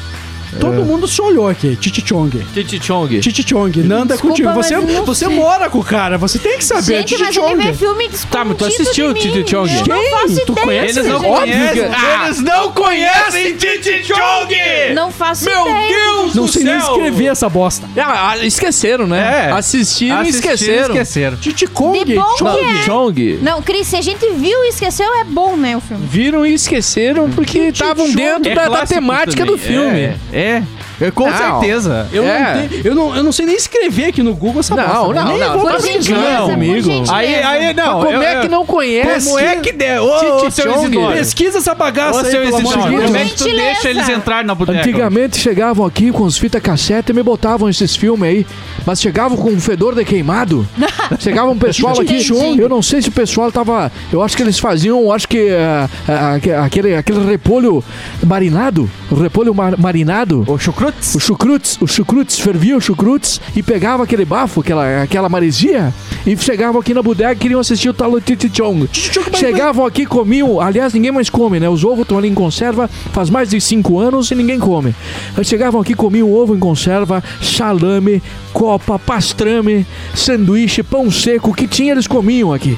Todo 0.60 0.84
mundo 0.86 1.08
se 1.08 1.22
olhou 1.22 1.48
aqui, 1.50 1.76
Titi 1.76 2.04
Chong. 2.08 2.46
Titi 2.54 2.80
Chong. 2.84 3.20
Titi 3.20 3.48
Chong, 3.48 3.84
Nanda 3.84 4.16
é 4.16 4.18
contigo. 4.18 4.52
Você, 4.54 4.76
não 4.78 5.06
você 5.06 5.28
mora 5.28 5.70
com 5.70 5.80
o 5.80 5.84
cara, 5.84 6.18
você 6.18 6.40
tem 6.40 6.58
que 6.58 6.66
saber. 6.66 6.98
Gente, 7.00 7.10
Titi 7.10 7.24
mas 7.24 7.36
Chong. 7.36 7.52
ele 7.54 7.64
vê 7.64 7.74
filme 7.74 8.10
Tá, 8.32 8.44
mas 8.46 8.58
tu 8.58 8.66
assistiu 8.66 9.14
de 9.14 9.22
Titi 9.22 9.38
mim. 9.40 9.48
Chong? 9.48 9.70
Eu 9.74 9.86
não 9.88 10.02
Quem? 10.02 10.12
faço 10.12 10.46
Tu 10.46 10.52
ideia. 10.52 10.66
conhece? 10.66 11.00
Eles 11.00 11.12
não 11.12 11.22
conhecem. 11.24 11.84
Ah, 11.86 12.26
Eles 12.26 12.40
não 12.42 12.72
conhecem 12.72 13.60
Chichichong! 13.60 14.94
Não 14.94 15.12
faço 15.12 15.46
Meu 15.46 15.68
ideia. 15.68 15.88
Deus 15.96 16.36
Não 16.36 16.48
sei 16.48 16.64
nem 16.64 16.78
escrever 16.78 17.26
essa 17.26 17.50
bosta. 17.50 17.88
Ah, 17.98 18.30
ah, 18.32 18.46
esqueceram, 18.46 19.08
né? 19.08 19.48
É. 19.50 19.52
Assistiram 19.52 20.24
e 20.24 20.30
esqueceram. 20.30 20.94
esqueceram. 20.96 21.38
Que 21.38 21.54
Chong. 21.68 22.14
é. 22.60 22.84
Chong. 22.84 23.40
Não, 23.42 23.62
Cris, 23.62 23.88
se 23.88 23.96
a 23.96 24.02
gente 24.02 24.26
viu 24.32 24.64
e 24.66 24.70
esqueceu, 24.70 25.12
é 25.20 25.24
bom, 25.24 25.56
né, 25.56 25.76
o 25.76 25.82
filme. 25.82 26.06
Viram 26.08 26.46
e 26.46 26.54
esqueceram 26.54 27.30
porque 27.30 27.60
estavam 27.68 28.12
dentro 28.12 28.54
da, 28.54 28.64
É 28.82 28.86
temática 28.86 29.44
também. 29.46 29.52
do 29.56 29.58
filme. 29.58 30.14
É, 30.32 30.45
é. 30.46 30.64
É, 31.02 31.12
com 31.12 31.30
Não. 31.30 31.38
certeza. 31.38 32.08
Eu, 32.14 32.24
É. 32.24 32.40
não 32.62 32.68
tenho- 32.70 32.82
eu, 32.88 32.96
não, 32.96 33.16
eu 33.16 33.24
não 33.24 33.32
sei 33.32 33.46
nem 33.46 33.56
escrever 33.56 34.06
aqui 34.06 34.24
no 34.24 34.34
Google 34.36 34.60
essa 34.62 34.76
Não, 34.76 34.84
bosta. 34.88 35.14
não, 35.14 35.28
nem 35.32 35.40
não, 35.40 35.58
vou 35.60 35.66
tá 35.68 35.74
pesquisar. 35.74 35.94
gentileza, 36.02 36.42
por 36.44 36.52
amigo. 36.54 36.74
gentileza. 36.82 37.16
Aí, 37.16 37.36
aí, 37.44 37.74
não. 37.74 37.96
Mas 38.00 38.06
como 38.06 38.18
eu- 38.18 38.22
é 38.22 38.42
que 38.42 38.48
não 38.48 38.66
conhece? 38.66 39.28
Como 39.28 39.40
é 39.40 39.56
que 39.58 39.72
der? 39.72 40.00
Ô, 40.02 40.50
seu. 40.52 40.72
Isidoro. 40.76 41.14
Pesquisa 41.14 41.58
essa 41.58 41.74
bagaça 41.76 42.20
Ô, 42.22 42.26
aí, 42.26 42.32
seu 42.32 42.44
Isidoro. 42.44 42.80
Como 42.82 43.18
é 43.18 43.26
que 43.26 43.36
tu 43.36 43.44
deixa 43.44 43.90
eles 43.90 44.08
entrar 44.10 44.44
na 44.44 44.56
boteca? 44.56 44.80
Antigamente 44.80 45.38
chegavam 45.38 45.86
aqui 45.86 46.12
com 46.12 46.24
os 46.24 46.38
fita 46.38 46.60
cassete 46.62 47.12
e 47.12 47.16
me 47.16 47.24
botavam 47.24 47.68
esses 47.70 47.96
filmes 47.96 48.30
aí, 48.30 48.48
mas 48.86 49.02
chegavam 49.02 49.38
com 49.38 49.50
um 49.50 49.60
fedor 49.60 49.96
de 49.96 50.06
queimado. 50.06 50.68
Chegava 51.20 51.50
um 51.50 51.58
pessoal 51.58 51.94
aqui, 52.00 52.16
Entendi. 52.18 52.62
eu 52.62 52.70
não 52.70 52.82
sei 52.82 53.02
se 53.02 53.10
o 53.10 53.12
pessoal 53.12 53.52
tava, 53.52 53.92
eu 54.12 54.22
acho 54.22 54.36
que 54.36 54.44
eles 54.44 54.58
faziam, 54.60 55.12
acho 55.12 55.28
que 55.28 55.50
ah, 55.52 55.90
aque- 56.36 56.52
aquele 56.52 56.96
aquele 56.96 57.26
repolho 57.26 57.84
marinado, 58.24 58.90
o 59.12 59.16
repolho 59.16 59.54
mar- 59.54 59.78
marinado. 59.78 60.44
O 60.48 60.58
chucrutes? 60.86 61.16
O 61.16 61.20
chucrutes, 61.20 61.78
o 61.82 61.88
chucrutes, 61.88 62.40
fervia 62.40 62.80
chucrutes 62.80 63.42
e 63.56 63.64
pegava 63.64 64.04
aquele 64.04 64.26
bafo, 64.26 64.62
aquela, 64.62 65.04
aquela 65.04 65.30
maresia, 65.30 65.94
e 66.26 66.36
chegavam 66.38 66.80
aqui 66.80 66.94
na 66.94 67.02
bodega 67.02 67.34
e 67.34 67.36
queriam 67.36 67.60
assistir 67.60 67.90
o 67.90 67.94
tal 67.94 68.12
Chong. 68.54 68.88
Chegavam 69.34 69.86
aqui, 69.86 70.06
comiam, 70.06 70.60
aliás, 70.60 70.94
ninguém 70.94 71.12
mais 71.12 71.30
come, 71.30 71.60
né? 71.60 71.70
Os 71.70 71.84
ovos 71.84 72.02
estão 72.02 72.18
ali 72.18 72.28
em 72.28 72.34
conserva 72.34 72.90
faz 73.12 73.30
mais 73.30 73.50
de 73.50 73.60
5 73.60 74.00
anos 74.00 74.32
e 74.32 74.36
ninguém 74.36 74.60
come. 74.60 74.96
Chegavam 75.44 75.82
aqui, 75.82 75.94
comiam 75.94 76.32
ovo 76.32 76.56
em 76.56 76.60
conserva, 76.60 77.24
salame, 77.42 78.22
copa, 78.54 79.00
pastrame, 79.00 79.86
sanduíche, 80.14 80.84
pão 80.84 81.10
seco, 81.10 81.52
o 81.52 81.54
que 81.54 81.68
tinha 81.68 81.94
eles 81.94 82.08
comiam 82.08 82.54
aqui. 82.54 82.78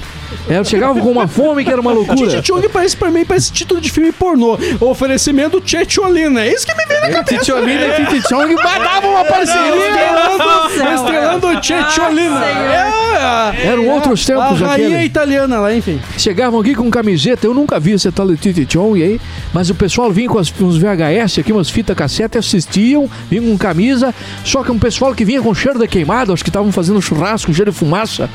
É, 0.49 0.63
chegavam 0.63 1.01
com 1.01 1.11
uma 1.11 1.27
fome 1.27 1.63
que 1.63 1.71
era 1.71 1.79
uma 1.81 1.91
loucura. 1.91 2.29
Titi 2.29 2.47
Chong 2.47 2.67
parece 2.69 2.95
pra 2.95 3.09
mim, 3.11 3.25
parece 3.25 3.51
título 3.51 3.81
de 3.81 3.91
filme 3.91 4.11
pornô. 4.11 4.57
Oferecimento 4.79 5.59
Tchetcholina. 5.61 6.41
É 6.45 6.53
isso 6.53 6.65
que 6.65 6.73
me 6.75 6.85
vem 6.85 7.01
na 7.01 7.09
cabeça. 7.09 7.37
Titiolina 7.37 7.85
e 7.87 8.05
Titi 8.05 8.27
Chong 8.27 8.55
davam 8.55 9.11
uma 9.11 9.25
parceria. 9.25 9.75
Estrelando, 9.75 10.95
estrelando 10.95 11.61
Tchetcholina. 11.61 12.45
É, 12.45 13.67
Eram 13.67 13.87
outros 13.87 14.25
tempos 14.25 14.59
rainha 14.59 14.87
aquele. 14.87 15.03
italiana 15.05 15.59
lá, 15.59 15.73
enfim. 15.73 15.99
Chegavam 16.17 16.59
aqui 16.59 16.75
com 16.75 16.89
camiseta, 16.89 17.47
eu 17.47 17.53
nunca 17.53 17.79
vi 17.79 17.93
esse 17.93 18.11
tal 18.11 18.27
de 18.27 18.37
Titi 18.37 18.65
Chong 18.71 19.01
aí, 19.01 19.19
mas 19.53 19.69
o 19.69 19.75
pessoal 19.75 20.11
vinha 20.11 20.29
com 20.29 20.39
uns 20.39 20.77
VHS 20.77 21.39
aqui, 21.39 21.51
umas 21.51 21.69
fitas 21.69 21.95
cassete, 21.95 22.37
assistiam, 22.37 23.09
vinham 23.29 23.45
com 23.45 23.57
camisa, 23.57 24.13
só 24.43 24.63
que 24.63 24.71
um 24.71 24.79
pessoal 24.79 25.13
que 25.15 25.25
vinha 25.25 25.41
com 25.41 25.53
cheiro 25.53 25.79
de 25.79 25.87
queimado, 25.87 26.31
acho 26.33 26.43
que 26.43 26.49
estavam 26.49 26.71
fazendo 26.71 27.01
churrasco, 27.01 27.53
cheiro 27.53 27.71
de 27.71 27.77
fumaça. 27.77 28.29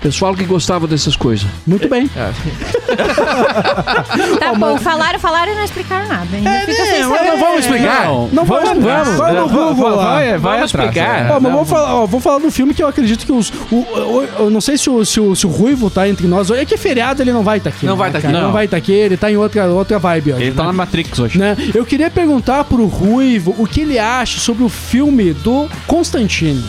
Pessoal 0.00 0.34
que 0.34 0.44
gostava 0.44 0.86
dessas 0.86 1.16
coisas. 1.16 1.46
Muito 1.66 1.88
bem. 1.88 2.08
Tá 4.38 4.54
bom, 4.54 4.78
falaram, 4.78 5.18
falaram 5.18 5.52
e 5.52 5.54
não 5.56 5.64
explicaram 5.64 6.08
nada. 6.08 6.26
Ainda 6.32 6.50
É, 6.50 6.60
fica 6.60 6.82
né, 6.84 6.90
sem 6.90 7.02
saber. 7.02 7.24
Não 7.30 7.38
vamos 7.38 7.60
explicar. 7.60 8.04
Não, 8.06 8.28
Não 8.32 8.44
vamos, 8.44 8.68
vamos, 8.68 8.84
vamos. 8.84 9.16
Vai 9.16 9.32
no 9.34 9.46
Vai, 9.48 9.56
Google 9.74 9.90
lá. 9.90 10.04
vai, 10.14 10.28
vai 10.30 10.38
Vamos 10.56 10.70
atrás, 10.74 10.88
explicar. 10.90 11.26
é. 11.26 11.32
Ó, 11.32 11.40
vamos 11.40 11.68
falar, 11.68 11.94
ó, 11.94 12.06
vamos 12.06 12.22
falar 12.24 12.38
do 12.38 12.50
filme 12.50 12.74
que 12.74 12.82
eu 12.82 12.88
acredito 12.88 13.26
que 13.26 13.32
os. 13.32 13.50
O, 13.70 13.76
o- 13.76 14.28
eu 14.38 14.50
não 14.50 14.60
sei 14.60 14.78
se 14.78 14.88
o, 14.88 15.04
se, 15.04 15.20
o, 15.20 15.34
se 15.34 15.46
o 15.46 15.50
Ruivo 15.50 15.90
tá 15.90 16.08
entre 16.08 16.26
nós. 16.26 16.50
É 16.50 16.64
que 16.64 16.74
é 16.74 16.78
feriado, 16.78 17.22
ele 17.22 17.32
não 17.32 17.42
vai 17.42 17.58
estar 17.58 17.70
aqui. 17.70 17.84
Não 17.86 17.94
né, 17.94 17.98
vai 17.98 18.10
tá 18.10 18.20
cara? 18.20 18.28
aqui. 18.32 18.38
Não. 18.40 18.46
Não. 18.48 18.52
vai 18.52 18.64
estar 18.64 18.76
aqui, 18.76 18.92
ele 18.92 19.16
tá 19.16 19.30
em 19.30 19.36
outra, 19.36 19.66
outra 19.66 19.98
vibe 19.98 20.32
hoje. 20.34 20.42
Ele 20.44 20.52
tá 20.54 20.62
né? 20.62 20.66
na 20.68 20.72
Matrix 20.72 21.18
hoje. 21.18 21.38
Né? 21.38 21.56
Eu 21.74 21.84
queria 21.84 22.10
perguntar 22.10 22.64
pro 22.64 22.86
Ruivo 22.86 23.54
o 23.58 23.66
que 23.66 23.80
ele 23.82 23.98
acha 23.98 24.38
sobre 24.40 24.64
o 24.64 24.68
filme 24.68 25.32
do 25.34 25.68
Constantine. 25.86 26.64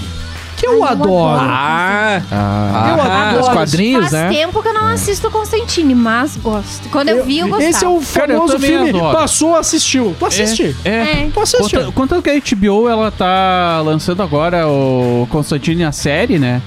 Que 0.59 0.67
eu, 0.67 0.73
eu 0.73 0.83
adoro. 0.83 1.13
adoro. 1.29 1.49
Ah, 1.49 2.21
Ah, 2.31 2.89
Eu 2.95 3.01
ah, 3.01 3.29
adoro. 3.29 3.41
os 3.43 3.49
quadrinhos, 3.49 4.01
Faz 4.09 4.11
né? 4.11 4.29
tempo 4.29 4.61
que 4.61 4.67
eu 4.67 4.73
não 4.73 4.87
assisto 4.87 5.31
Constantine, 5.31 5.95
mas 5.95 6.35
gosto. 6.37 6.89
Quando 6.89 7.09
eu, 7.09 7.23
vi, 7.23 7.39
eu 7.39 7.47
gostava. 7.47 7.69
Esse 7.69 7.85
é 7.85 7.87
o 7.87 8.01
Cara, 8.13 8.33
eu 8.33 8.39
famoso 8.41 8.59
filme. 8.59 8.89
adoro. 8.89 9.17
Passou, 9.17 9.55
assistiu. 9.55 10.15
Tu 10.19 10.25
assiste? 10.25 10.75
É. 10.83 10.89
É. 10.89 11.29
Tu 11.33 11.39
assistiu. 11.39 11.79
Conta- 11.79 11.91
Contanto 11.93 12.23
que 12.23 12.29
a 12.29 12.39
HBO 12.55 12.89
ela 12.89 13.09
tá 13.11 13.81
lançando 13.85 14.21
agora 14.21 14.67
o 14.67 15.27
Constantine 15.31 15.83
a 15.85 15.91
série, 15.91 16.37
né? 16.37 16.61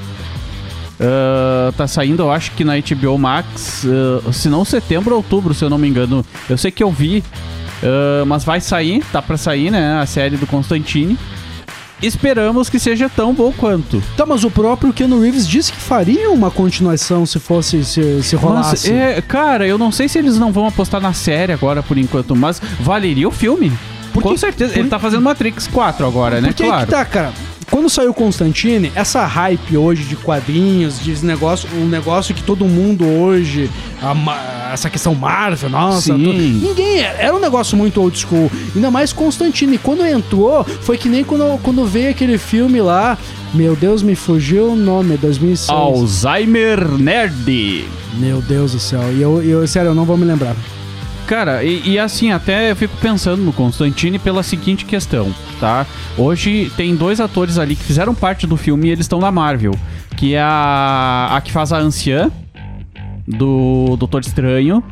Ah, 1.01 1.73
tá 1.77 1.87
saindo, 1.87 2.23
eu 2.23 2.31
acho 2.31 2.53
que 2.53 2.65
na 2.65 2.75
HBO 2.79 3.19
Max, 3.19 3.85
ah, 4.27 4.33
se 4.33 4.49
não 4.49 4.65
setembro 4.65 5.11
ou 5.13 5.17
outubro, 5.19 5.53
se 5.55 5.65
eu 5.65 5.71
não 5.71 5.79
me 5.79 5.89
engano. 5.89 6.25
Eu 6.49 6.57
sei 6.57 6.71
que 6.71 6.83
eu 6.83 6.91
vi, 6.91 7.23
ah, 7.83 8.25
mas 8.27 8.45
vai 8.45 8.61
sair, 8.61 9.03
tá 9.13 9.21
pra 9.21 9.37
sair, 9.37 9.71
né? 9.71 10.01
A 10.01 10.07
série 10.07 10.37
do 10.37 10.47
Constantine. 10.47 11.19
Esperamos 12.03 12.69
que 12.69 12.79
seja 12.79 13.09
tão 13.09 13.33
bom 13.33 13.53
quanto. 13.53 14.03
Tá, 14.17 14.27
mas 14.27 14.43
o 14.45 14.51
próprio 14.51 14.93
Keanu 14.93 15.21
Reeves 15.21 15.47
disse 15.47 15.73
que 15.73 15.79
faria 15.79 16.31
uma 16.31 16.51
continuação 16.51 17.25
se 17.25 17.39
fosse, 17.39 17.85
se, 17.85 18.23
se 18.23 18.35
rolasse. 18.37 18.91
Nossa, 18.91 18.93
é, 18.93 19.21
cara, 19.23 19.67
eu 19.67 19.79
não 19.79 19.93
sei 19.93 20.09
se 20.09 20.19
eles 20.19 20.39
não 20.39 20.51
vão 20.53 20.67
apostar 20.67 21.01
na 21.01 21.13
série 21.13 21.53
agora 21.53 21.83
por 21.83 21.97
enquanto, 21.97 22.35
mas 22.35 22.61
valeria 22.81 23.29
o 23.29 23.31
filme. 23.31 23.73
Porque- 24.13 24.29
Com 24.29 24.37
certeza. 24.37 24.73
por- 24.75 24.81
Ele 24.81 24.89
tá 24.89 24.99
fazendo 24.99 25.23
Matrix 25.23 25.67
4 25.69 26.07
agora, 26.07 26.41
né? 26.41 26.49
Porque 26.49 26.65
Claro. 26.65 26.85
que 26.87 26.91
tá, 26.91 27.05
cara. 27.05 27.33
Quando 27.73 27.89
saiu 27.89 28.13
Constantine, 28.13 28.93
essa 28.95 29.25
hype 29.25 29.77
hoje 29.79 30.05
de 30.05 30.15
quadrinhos, 30.15 31.03
de 31.03 31.25
negócio, 31.25 31.67
um 31.75 31.87
negócio 31.89 32.35
que 32.35 32.43
todo 32.43 32.67
mundo 32.67 33.05
hoje, 33.09 33.69
a 34.01 34.71
essa 34.75 34.91
questão 34.91 35.15
Marvel, 35.15 35.71
nossa, 35.71 36.13
tudo- 36.13 36.33
ninguém 36.35 37.01
era 37.01 37.35
um 37.35 37.41
negócio 37.41 37.75
muito 37.77 37.99
old 38.01 38.17
school. 38.19 38.53
Ainda 38.75 38.91
mais 38.91 39.11
Constantine. 39.13 39.79
Quando 39.79 40.05
entrou, 40.07 40.63
foi 40.83 40.99
que 40.99 41.09
nem 41.09 41.25
quando, 41.25 41.59
quando 41.63 41.85
veio 41.87 42.11
aquele 42.11 42.37
filme 42.37 42.81
lá. 42.83 43.17
Meu 43.55 43.75
Deus, 43.75 44.03
me 44.03 44.15
fugiu 44.15 44.73
o 44.73 44.77
nome, 44.77 45.17
2006. 45.17 45.69
Alzheimer 45.71 46.87
Nerd. 46.99 47.87
Meu 48.19 48.43
Deus 48.43 48.73
do 48.73 48.79
céu. 48.81 49.03
E 49.15 49.21
eu, 49.23 49.43
eu, 49.43 49.67
sério, 49.67 49.89
eu 49.89 49.95
não 49.95 50.05
vou 50.05 50.17
me 50.19 50.25
lembrar. 50.27 50.55
Cara, 51.27 51.63
e, 51.65 51.91
e 51.91 51.99
assim, 51.99 52.31
até 52.33 52.71
eu 52.71 52.77
fico 52.77 52.97
pensando 52.99 53.43
no 53.43 53.53
Constantine 53.53 54.19
pela 54.19 54.43
seguinte 54.43 54.85
questão, 54.85 55.33
tá? 55.61 55.87
Hoje 56.19 56.71
tem 56.77 56.95
dois 56.95 57.21
atores 57.21 57.59
ali 57.59 57.75
que 57.77 57.83
fizeram 57.85 58.15
parte 58.15 58.47
do 58.47 58.57
filme 58.57 58.89
e 58.89 58.91
eles 58.91 59.05
estão 59.05 59.19
na 59.21 59.31
Marvel. 59.33 59.75
Que 60.17 60.35
é 60.35 60.41
a, 60.43 61.31
a 61.33 61.41
que 61.41 61.51
faz 61.51 61.73
a 61.73 61.79
anciã 61.79 62.31
do 63.27 63.97
Doutor 63.99 64.21
Estranho, 64.21 64.83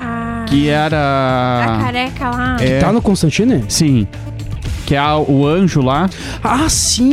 Ah, 0.00 0.44
que 0.48 0.70
a 0.70 0.72
era. 0.84 1.78
careca 1.82 2.30
lá. 2.30 2.56
É. 2.60 2.78
Tá 2.78 2.92
no 2.92 3.02
Constantine? 3.02 3.64
Sim. 3.68 4.06
Que 4.90 4.96
é 4.96 4.98
a- 4.98 5.18
o 5.18 5.46
anjo 5.46 5.80
lá. 5.80 6.10
Ah, 6.42 6.68
sim! 6.68 7.12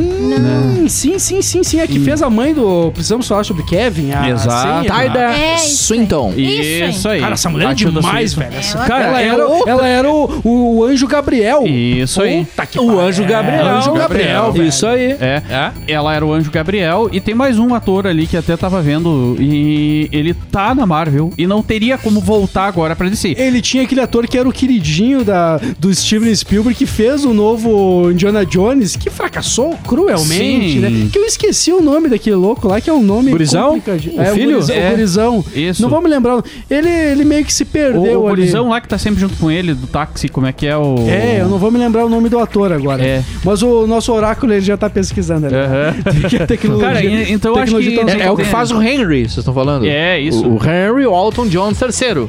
Sim, 0.88 1.20
sim, 1.20 1.44
sim, 1.44 1.64
sim. 1.64 1.80
É 1.80 1.86
que 1.86 2.00
fez 2.00 2.24
a 2.24 2.30
mãe 2.30 2.52
do. 2.52 2.90
Precisamos 2.92 3.28
falar 3.28 3.44
sobre 3.44 3.62
Kevin. 3.66 4.14
A 4.14 4.28
Exato. 4.32 4.84
senha. 4.88 4.92
Tyda 5.04 5.20
É, 5.32 5.56
isso. 5.58 5.84
Swinton. 5.84 6.34
Isso 6.36 7.08
aí. 7.08 7.16
aí. 7.18 7.22
Cara, 7.22 7.34
essa 7.36 7.50
mulher 7.52 7.70
é 7.70 7.74
demais, 7.76 8.34
velho. 8.34 8.52
Essa- 8.58 8.78
Ela- 8.80 8.88
Cara, 8.88 9.04
ela, 9.06 9.22
é 9.22 9.28
era, 9.28 9.48
o- 9.48 9.64
ela 9.70 9.88
era 9.88 10.10
o, 10.12 10.42
o 10.44 10.84
anjo 10.86 11.06
Gabriel. 11.06 11.68
Isso 11.68 12.20
aí. 12.20 12.46
Puta 12.46 12.66
que 12.66 12.80
O. 12.80 13.00
Anjo 13.00 13.24
Gabriel. 13.26 13.68
É, 13.68 13.70
Anjo 13.78 13.94
Gabriel, 13.94 14.52
velho. 14.52 14.68
Isso 14.68 14.88
aí. 14.88 15.12
É. 15.22 15.44
Ela 15.88 16.16
era 16.16 16.26
o 16.26 16.34
Anjo 16.34 16.50
Gabriel 16.50 17.10
e 17.12 17.20
tem 17.22 17.36
mais 17.36 17.60
um 17.60 17.76
ator 17.76 18.08
ali 18.08 18.26
que 18.26 18.36
até 18.38 18.58
tava 18.58 18.82
vendo 18.82 19.36
e 19.40 20.10
ele 20.12 20.34
tá 20.34 20.74
na 20.74 20.88
Marvel 20.88 21.32
e 21.38 21.46
não 21.46 21.62
teria 21.62 21.96
como 21.96 22.20
voltar 22.22 22.66
agora 22.66 22.96
pra 22.96 23.08
DC. 23.08 23.36
Ele 23.38 23.62
tinha 23.62 23.84
aquele 23.84 24.02
ator 24.02 24.26
que 24.28 24.36
era 24.36 24.50
o 24.50 24.52
queridinho 24.52 25.24
da, 25.24 25.58
do 25.78 25.94
Steven 25.94 26.34
Spielberg 26.34 26.76
que 26.76 26.88
fez 26.88 27.24
o 27.24 27.34
novo 27.36 27.67
novo 27.68 28.12
Indiana 28.12 28.46
Jones, 28.46 28.96
que 28.96 29.10
fracassou 29.10 29.78
cruelmente, 29.88 30.74
Sim. 30.74 30.80
né? 30.80 31.10
Que 31.12 31.20
eu 31.20 31.26
esqueci 31.26 31.72
o 31.72 31.82
nome 31.82 32.10
daquele 32.10 32.36
louco 32.36 32.68
lá, 32.68 32.80
que 32.80 32.90
é 32.90 32.94
um 32.94 33.02
nome 33.04 33.32
Gurizão? 33.32 33.80
complicado. 33.80 34.16
O 34.16 34.22
é, 34.22 34.34
filho? 34.34 34.50
O 34.50 34.54
gurizão, 34.54 34.76
É. 34.76 34.88
o 34.88 34.90
gurizão. 34.92 35.46
Isso. 35.56 35.82
Não 35.82 35.90
vou 35.90 36.02
me 36.02 36.10
lembrar. 36.10 36.42
Ele, 36.70 36.90
ele 36.90 37.26
meio 37.26 37.44
que 37.46 37.54
se 37.54 37.64
O, 37.64 37.66
perdeu 37.66 38.22
o 38.22 38.28
ali. 38.28 38.38
gurizão 38.38 38.70
lá 38.70 38.80
que 38.82 38.88
tá 38.88 38.98
sempre 38.98 39.20
junto 39.20 39.36
com 39.38 39.50
ele, 39.52 39.74
do 39.74 39.88
táxi, 39.88 40.30
como 40.30 40.48
é 40.48 40.54
que 40.54 40.66
é 40.66 40.78
o... 40.78 40.96
É, 41.08 41.42
eu 41.42 41.48
não 41.48 41.58
vou 41.58 41.72
me 41.72 41.78
lembrar 41.78 42.06
o 42.06 42.10
nome 42.10 42.30
do 42.30 42.40
ator 42.40 42.72
agora. 42.72 43.04
É. 43.04 43.24
Mas 43.44 43.62
o 43.62 43.86
nosso 43.88 44.12
oráculo 44.14 44.54
ele 44.54 44.62
já 44.62 44.78
tá 44.78 44.90
pesquisando 44.90 45.48
ali. 45.48 45.56
A 45.56 46.46
tecnologia, 46.48 46.88
Cara, 46.94 47.06
então 47.32 47.52
eu 47.54 47.58
acho 47.62 47.66
tecnologia 47.76 48.06
que- 48.06 48.22
É, 48.24 48.26
é 48.28 48.32
o 48.32 48.36
que 48.38 48.44
faz 48.46 48.72
o 48.72 48.82
Henry, 48.82 49.24
vocês 49.24 49.38
estão 49.40 49.54
falando? 49.54 49.86
É, 49.86 50.20
isso. 50.20 50.46
O, 50.46 50.56
o 50.56 50.60
Henry 50.64 51.06
Walton 51.06 51.48
Jones 51.48 51.80
III. 51.82 52.28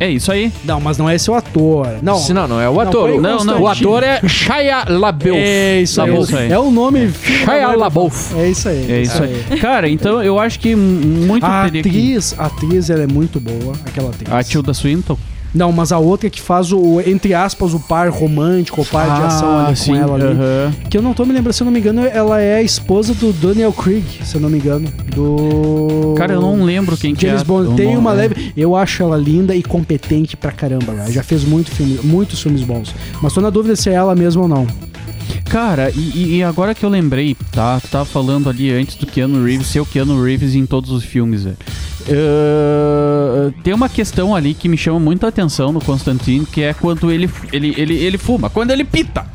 É 0.00 0.08
isso 0.08 0.30
aí. 0.30 0.52
Não, 0.64 0.80
mas 0.80 0.96
não 0.98 1.08
é 1.08 1.14
esse 1.14 1.30
o 1.30 1.34
ator. 1.34 1.86
Não, 2.02 2.16
Se 2.18 2.32
não, 2.32 2.46
não 2.46 2.60
é 2.60 2.68
o 2.68 2.80
ator. 2.80 3.08
foi 3.08 3.18
O- 3.18 3.20
não, 3.20 3.44
não. 3.44 3.62
O 3.62 3.66
ator 3.66 4.02
é 4.02 4.20
Shia 4.28 4.84
LaBeouf. 4.88 5.40
É 5.40 5.80
isso 5.80 6.00
aí. 6.00 6.08
LaBeouf, 6.10 6.36
aí. 6.36 6.52
É 6.52 6.58
o 6.58 6.70
nome. 6.70 7.10
Shia 7.12 7.76
LaBeouf. 7.76 8.34
É 8.38 8.48
isso 8.48 8.68
aí. 8.68 8.92
É 8.92 9.00
isso 9.02 9.22
aí. 9.22 9.58
Cara, 9.60 9.88
então 9.88 10.22
eu 10.22 10.38
acho 10.38 10.58
que 10.60 10.74
muito 10.76 11.44
A 11.44 11.68
que... 11.70 11.78
atriz, 11.80 12.34
a 12.38 12.46
atriz, 12.46 12.90
ela 12.90 13.02
é 13.02 13.06
muito 13.06 13.40
boa, 13.40 13.74
aquela 13.84 14.10
atriz. 14.10 14.32
A 14.32 14.42
Tilda 14.42 14.72
Swinton. 14.74 15.18
Não, 15.54 15.72
mas 15.72 15.92
a 15.92 15.98
outra 15.98 16.28
que 16.28 16.40
faz 16.40 16.72
o, 16.72 17.00
entre 17.00 17.34
aspas, 17.34 17.72
o 17.72 17.80
par 17.80 18.10
romântico, 18.10 18.82
o 18.82 18.86
par 18.86 19.16
de 19.16 19.22
ação 19.22 19.58
ali 19.58 19.76
com 19.76 19.94
ela 19.94 20.14
ali. 20.14 20.24
Ah, 20.24 20.30
aham. 20.30 20.74
Que 20.90 20.98
eu 20.98 21.02
não 21.02 21.14
tô 21.14 21.24
me 21.24 21.32
lembrando, 21.32 21.54
se 21.54 21.62
eu 21.62 21.64
não 21.64 21.72
me 21.72 21.80
engano, 21.80 22.04
ela 22.04 22.40
é 22.40 22.56
a 22.56 22.62
esposa 22.62 23.14
do 23.14 23.32
Daniel 23.32 23.72
Craig, 23.72 24.04
se 24.24 24.34
eu 24.34 24.40
não 24.40 24.50
me 24.50 24.58
engano. 24.58 24.88
Do. 25.14 26.14
Cara, 26.16 26.34
eu 26.34 26.40
não 26.40 26.62
lembro 26.62 26.96
quem 26.96 27.14
que 27.14 27.26
James 27.26 27.42
é. 27.42 27.44
Bond. 27.44 27.76
Tem 27.76 27.96
uma 27.96 28.12
é. 28.12 28.16
leve. 28.16 28.52
Eu 28.56 28.76
acho 28.76 29.02
ela 29.02 29.16
linda 29.16 29.54
e 29.54 29.62
competente 29.62 30.36
pra 30.36 30.52
caramba, 30.52 30.92
né? 30.92 31.10
Já 31.10 31.22
fez 31.22 31.44
muito 31.44 31.70
filme, 31.70 31.98
muitos 32.04 32.42
filmes 32.42 32.62
bons. 32.62 32.94
Mas 33.22 33.32
tô 33.32 33.40
na 33.40 33.50
dúvida 33.50 33.74
se 33.74 33.88
é 33.88 33.94
ela 33.94 34.14
mesmo 34.14 34.42
ou 34.42 34.48
não. 34.48 34.66
Cara, 35.48 35.90
e, 35.94 36.36
e 36.36 36.42
agora 36.42 36.74
que 36.74 36.84
eu 36.84 36.90
lembrei, 36.90 37.34
tá? 37.50 37.80
Tu 37.80 37.88
tava 37.88 38.04
falando 38.04 38.50
ali 38.50 38.70
antes 38.70 38.96
do 38.96 39.06
Keanu 39.06 39.44
Reeves 39.44 39.68
ser 39.68 39.80
o 39.80 39.86
Keanu 39.86 40.22
Reeves 40.22 40.54
em 40.54 40.66
todos 40.66 40.90
os 40.90 41.02
filmes, 41.02 41.44
velho. 41.44 41.56
Eh, 42.08 43.52
tem 43.62 43.74
uma 43.74 43.88
questão 43.88 44.34
ali 44.34 44.54
que 44.54 44.68
me 44.68 44.76
chama 44.76 44.98
muita 44.98 45.28
atenção 45.28 45.72
no 45.72 45.80
Constantine, 45.80 46.46
que 46.46 46.62
é 46.62 46.72
quando 46.74 47.10
ele, 47.10 47.28
ele, 47.52 47.74
ele, 47.76 47.94
ele 47.96 48.18
fuma, 48.18 48.48
quando 48.48 48.70
ele 48.70 48.84
pita. 48.84 49.26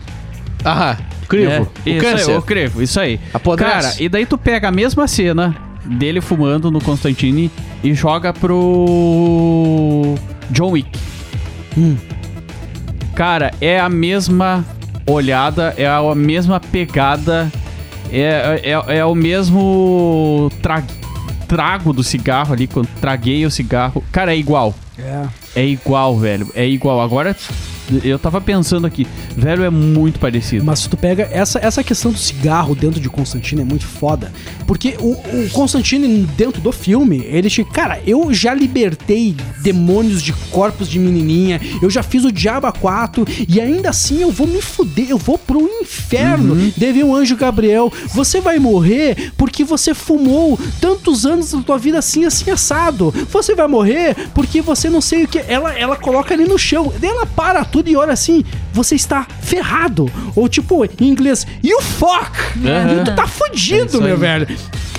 Ah, 0.66 0.98
crivo. 1.28 1.52
É, 1.52 1.60
o 1.62 1.68
isso 1.86 2.00
câncer. 2.06 2.32
Aí, 2.32 2.38
o 2.38 2.42
crivo, 2.42 2.82
isso 2.82 3.00
aí. 3.00 3.20
Apodrece. 3.34 3.72
Cara, 3.72 3.94
e 4.00 4.10
daí 4.10 4.26
tu 4.26 4.38
pega 4.38 4.70
a 4.70 4.72
mesma 4.72 5.08
cena 5.08 5.56
dele 5.86 6.22
fumando 6.22 6.72
no 6.72 6.82
Constantine 6.82 7.52
e 7.84 7.94
joga 7.94 8.34
pro 8.34 10.16
John 10.50 10.72
Wick. 10.72 10.90
Hum. 11.78 11.96
Cara, 13.14 13.52
é 13.62 13.80
a 13.80 13.90
mesma 13.90 14.66
olhada, 15.06 15.74
é 15.78 15.86
a 15.88 16.16
mesma 16.16 16.60
pegada, 16.60 17.52
é, 18.12 18.62
é, 18.64 18.98
é 19.00 19.06
o 19.06 19.14
mesmo 19.14 20.50
tra- 20.62 20.84
trago 21.54 21.94
do 21.94 22.04
cigarro 22.04 22.52
ali, 22.52 22.66
quando 22.66 22.88
traguei 23.00 23.46
o 23.46 23.52
cigarro. 23.52 24.04
Cara, 24.12 24.34
é 24.34 24.38
igual. 24.38 24.74
É. 24.98 25.28
É 25.56 25.66
igual, 25.66 26.18
velho. 26.18 26.50
É 26.54 26.68
igual. 26.68 27.02
Agora, 27.02 27.36
eu 28.04 28.18
tava 28.18 28.40
pensando 28.40 28.88
aqui, 28.88 29.06
velho, 29.36 29.64
é 29.64 29.70
muito 29.70 30.20
parecido. 30.20 30.64
Mas 30.64 30.80
se 30.80 30.90
tu 30.90 30.96
pega 30.96 31.28
essa, 31.32 31.60
essa 31.60 31.84
questão 31.84 32.12
do 32.12 32.18
cigarro 32.18 32.74
dentro 32.74 33.00
de 33.00 33.10
Constantine 33.10 33.62
é 33.62 33.66
muito 33.66 33.86
foda. 33.86 34.32
Porque 34.66 34.96
o, 35.00 35.12
o 35.12 35.50
Constantine, 35.52 36.26
dentro 36.38 36.62
do 36.62 36.72
filme, 36.72 37.24
ele 37.26 37.50
te. 37.50 37.64
Cara, 37.64 38.02
eu 38.06 38.34
já 38.34 38.54
libertei 38.54 39.36
demônios 39.62 40.22
de 40.22 40.34
corpos 40.52 40.88
de 40.88 40.98
menininha. 40.98 41.60
Eu 41.82 41.90
já 41.90 42.02
fiz 42.02 42.24
o 42.24 42.32
Diabo 42.32 42.72
4 42.72 43.26
e 43.48 43.60
ainda 43.60 43.90
assim 43.90 44.22
eu 44.22 44.32
vou 44.32 44.48
me 44.48 44.62
fuder. 44.62 45.08
Eu 45.10 45.18
vou 45.18 45.38
pro 45.38 45.70
inferno. 45.82 46.56
Deve 46.78 47.04
um 47.04 47.14
anjo 47.14 47.36
Gabriel. 47.36 47.92
Você 48.14 48.40
vai 48.40 48.60
morrer 48.60 49.32
porque 49.38 49.64
você 49.64 49.94
fumou 49.94 50.60
tantos 50.80 51.26
anos 51.26 51.52
da 51.52 51.62
tua 51.62 51.78
vida 51.78 52.00
assim, 52.00 52.26
assim, 52.26 52.50
assado. 52.50 53.14
Você 53.32 53.56
vai 53.56 53.68
morrer 53.68 54.16
porque 54.34 54.62
você 54.62 54.83
não 54.90 55.02
sei 55.02 55.24
o 55.24 55.28
que. 55.28 55.40
Ela, 55.40 55.78
ela 55.78 55.96
coloca 55.96 56.34
ali 56.34 56.46
no 56.46 56.58
chão. 56.58 56.92
Daí 57.00 57.10
ela 57.10 57.26
para 57.26 57.64
tudo 57.66 57.90
e 57.90 57.96
olha 57.96 58.14
assim: 58.14 58.44
você 58.72 58.96
está 58.96 59.26
ferrado. 59.42 60.12
Ou 60.36 60.48
tipo, 60.48 60.86
em 60.86 61.08
inglês, 61.08 61.46
you 61.64 61.82
fuck! 61.82 62.32
Aham. 62.66 63.04
Tu 63.04 63.16
tá 63.16 63.24
É 63.24 63.28
fudido, 63.28 63.86
isso 63.86 64.02
meu 64.02 64.18
velho. 64.18 64.48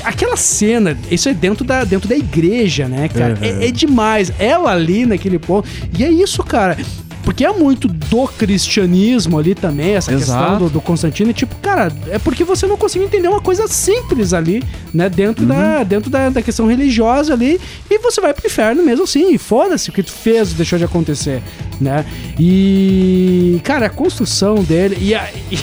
Aquela 0.03 0.37
cena, 0.37 0.97
isso 1.11 1.31
é 1.31 1.35
dentro 1.35 1.65
da, 1.65 1.83
dentro 1.83 2.07
da 2.07 2.15
igreja, 2.15 2.87
né, 2.87 3.09
cara? 3.09 3.39
Uhum. 3.41 3.63
É, 3.63 3.69
é 3.69 3.71
demais. 3.71 4.31
Ela 4.39 4.73
ali 4.73 5.07
naquele 5.07 5.39
ponto. 5.39 5.67
E 5.99 6.05
é 6.05 6.11
isso, 6.11 6.43
cara. 6.43 6.77
Porque 7.25 7.45
é 7.45 7.53
muito 7.53 7.89
do 7.89 8.29
cristianismo 8.29 9.39
ali 9.39 9.55
também, 9.55 9.95
essa 9.95 10.13
questão 10.13 10.37
Exato. 10.37 10.65
do, 10.65 10.71
do 10.71 10.81
Constantino. 10.81 11.31
E, 11.31 11.35
tipo, 11.35 11.55
cara, 11.57 11.91
é 12.11 12.19
porque 12.19 12.45
você 12.45 12.67
não 12.67 12.77
conseguiu 12.77 13.07
entender 13.09 13.29
uma 13.29 13.41
coisa 13.41 13.67
simples 13.67 14.33
ali, 14.35 14.63
né? 14.93 15.09
Dentro, 15.09 15.47
da, 15.47 15.79
Uhum. 15.79 15.85
dentro 15.85 16.11
da, 16.11 16.29
da 16.29 16.43
questão 16.43 16.67
religiosa 16.67 17.33
ali. 17.33 17.59
E 17.91 17.99
você 17.99 18.21
vai 18.21 18.35
pro 18.35 18.47
inferno 18.47 18.83
mesmo 18.85 19.05
assim. 19.05 19.33
E 19.35 19.39
foda-se 19.39 19.89
o 19.89 19.93
que 19.93 20.03
tu 20.03 20.13
fez, 20.13 20.53
deixou 20.53 20.79
de 20.79 20.85
acontecer, 20.85 21.43
né? 21.81 22.05
E, 22.39 23.59
cara, 23.65 23.87
a 23.87 23.91
construção 23.91 24.57
dele. 24.63 24.97
E, 25.01 25.15
a, 25.15 25.29
e- 25.51 25.59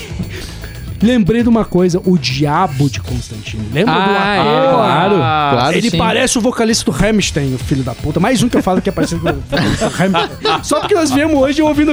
Lembrei 1.02 1.42
de 1.44 1.50
uma 1.50 1.66
coisa, 1.66 2.00
o 2.06 2.18
diabo 2.18 2.90
de 2.90 3.00
Constantino. 3.02 3.64
Lembra 3.74 3.94
do 3.94 4.00
Ah, 4.00 4.36
é, 4.36 4.40
ator? 4.40 4.74
claro. 4.76 5.16
Ah, 5.22 5.50
claro 5.54 5.78
Ele 5.78 5.90
sim. 5.90 5.98
parece 5.98 6.38
o 6.38 6.42
vocalista 6.42 6.92
do 6.92 6.96
Hamstein, 7.06 7.54
o 7.56 7.58
filho 7.58 7.84
da 7.84 7.94
puta. 7.96 8.20
Mais 8.20 8.42
um 8.44 8.50
que 8.50 8.58
eu 8.58 8.64
falo 8.64 8.82
que 8.82 8.90
é 8.90 8.92
parecido 8.92 9.22
com 9.22 9.30
o 9.30 9.34
vocalista 9.34 9.90
do 9.90 9.96
Hamstein. 10.04 10.64
Só 10.64 10.80
porque 10.80 10.94
nós 10.96 11.12
viemos 11.12 11.36
hoje 11.40 11.62
ouvindo. 11.62 11.92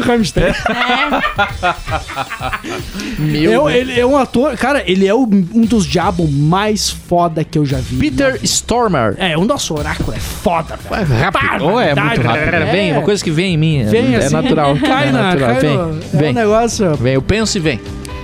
Meu 3.19 3.53
É, 3.53 3.59
um- 3.61 3.65
Deus. 3.67 3.75
ele 3.75 4.01
é 4.01 4.07
um 4.07 4.17
ator, 4.17 4.57
cara, 4.57 4.83
ele 4.87 5.07
é 5.07 5.15
o- 5.15 5.23
um 5.25 5.65
dos 5.65 5.87
diabos 5.87 6.31
mais 6.31 6.91
foda 6.91 7.43
que 7.45 7.59
eu 7.59 7.65
já 7.65 7.79
vi. 7.79 7.97
Peter 7.97 8.39
Stormer. 8.43 9.15
É, 9.19 9.37
o 9.37 9.45
nosso 9.45 9.75
oráculo 9.75 10.13
é 10.17 10.21
foda, 10.21 10.79
velho. 10.91 11.07
Rápido. 11.21 11.65
Ou 11.65 11.81
é 11.81 11.95
muito 11.95 12.21
rápido. 12.23 12.71
Vem, 12.71 12.93
uma 12.93 13.03
coisa 13.03 13.23
que 13.23 13.31
vem 13.31 13.55
em 13.55 13.57
mim. 13.57 13.85
Vem 13.85 14.15
é 14.15 14.19
assim, 14.19 14.35
natural. 14.35 14.77
Cai 14.85 15.09
é 15.09 15.13
na, 15.13 15.23
natural. 15.23 15.51
cai 15.51 15.61
vem, 15.61 15.77
no, 15.77 15.99
É 16.15 16.17
vem. 16.19 16.31
um 16.31 16.35
negócio... 16.35 16.95
Vem, 16.97 17.15
eu 17.15 17.23
penso 17.23 17.57
e 17.59 17.61
vem. 17.61 17.81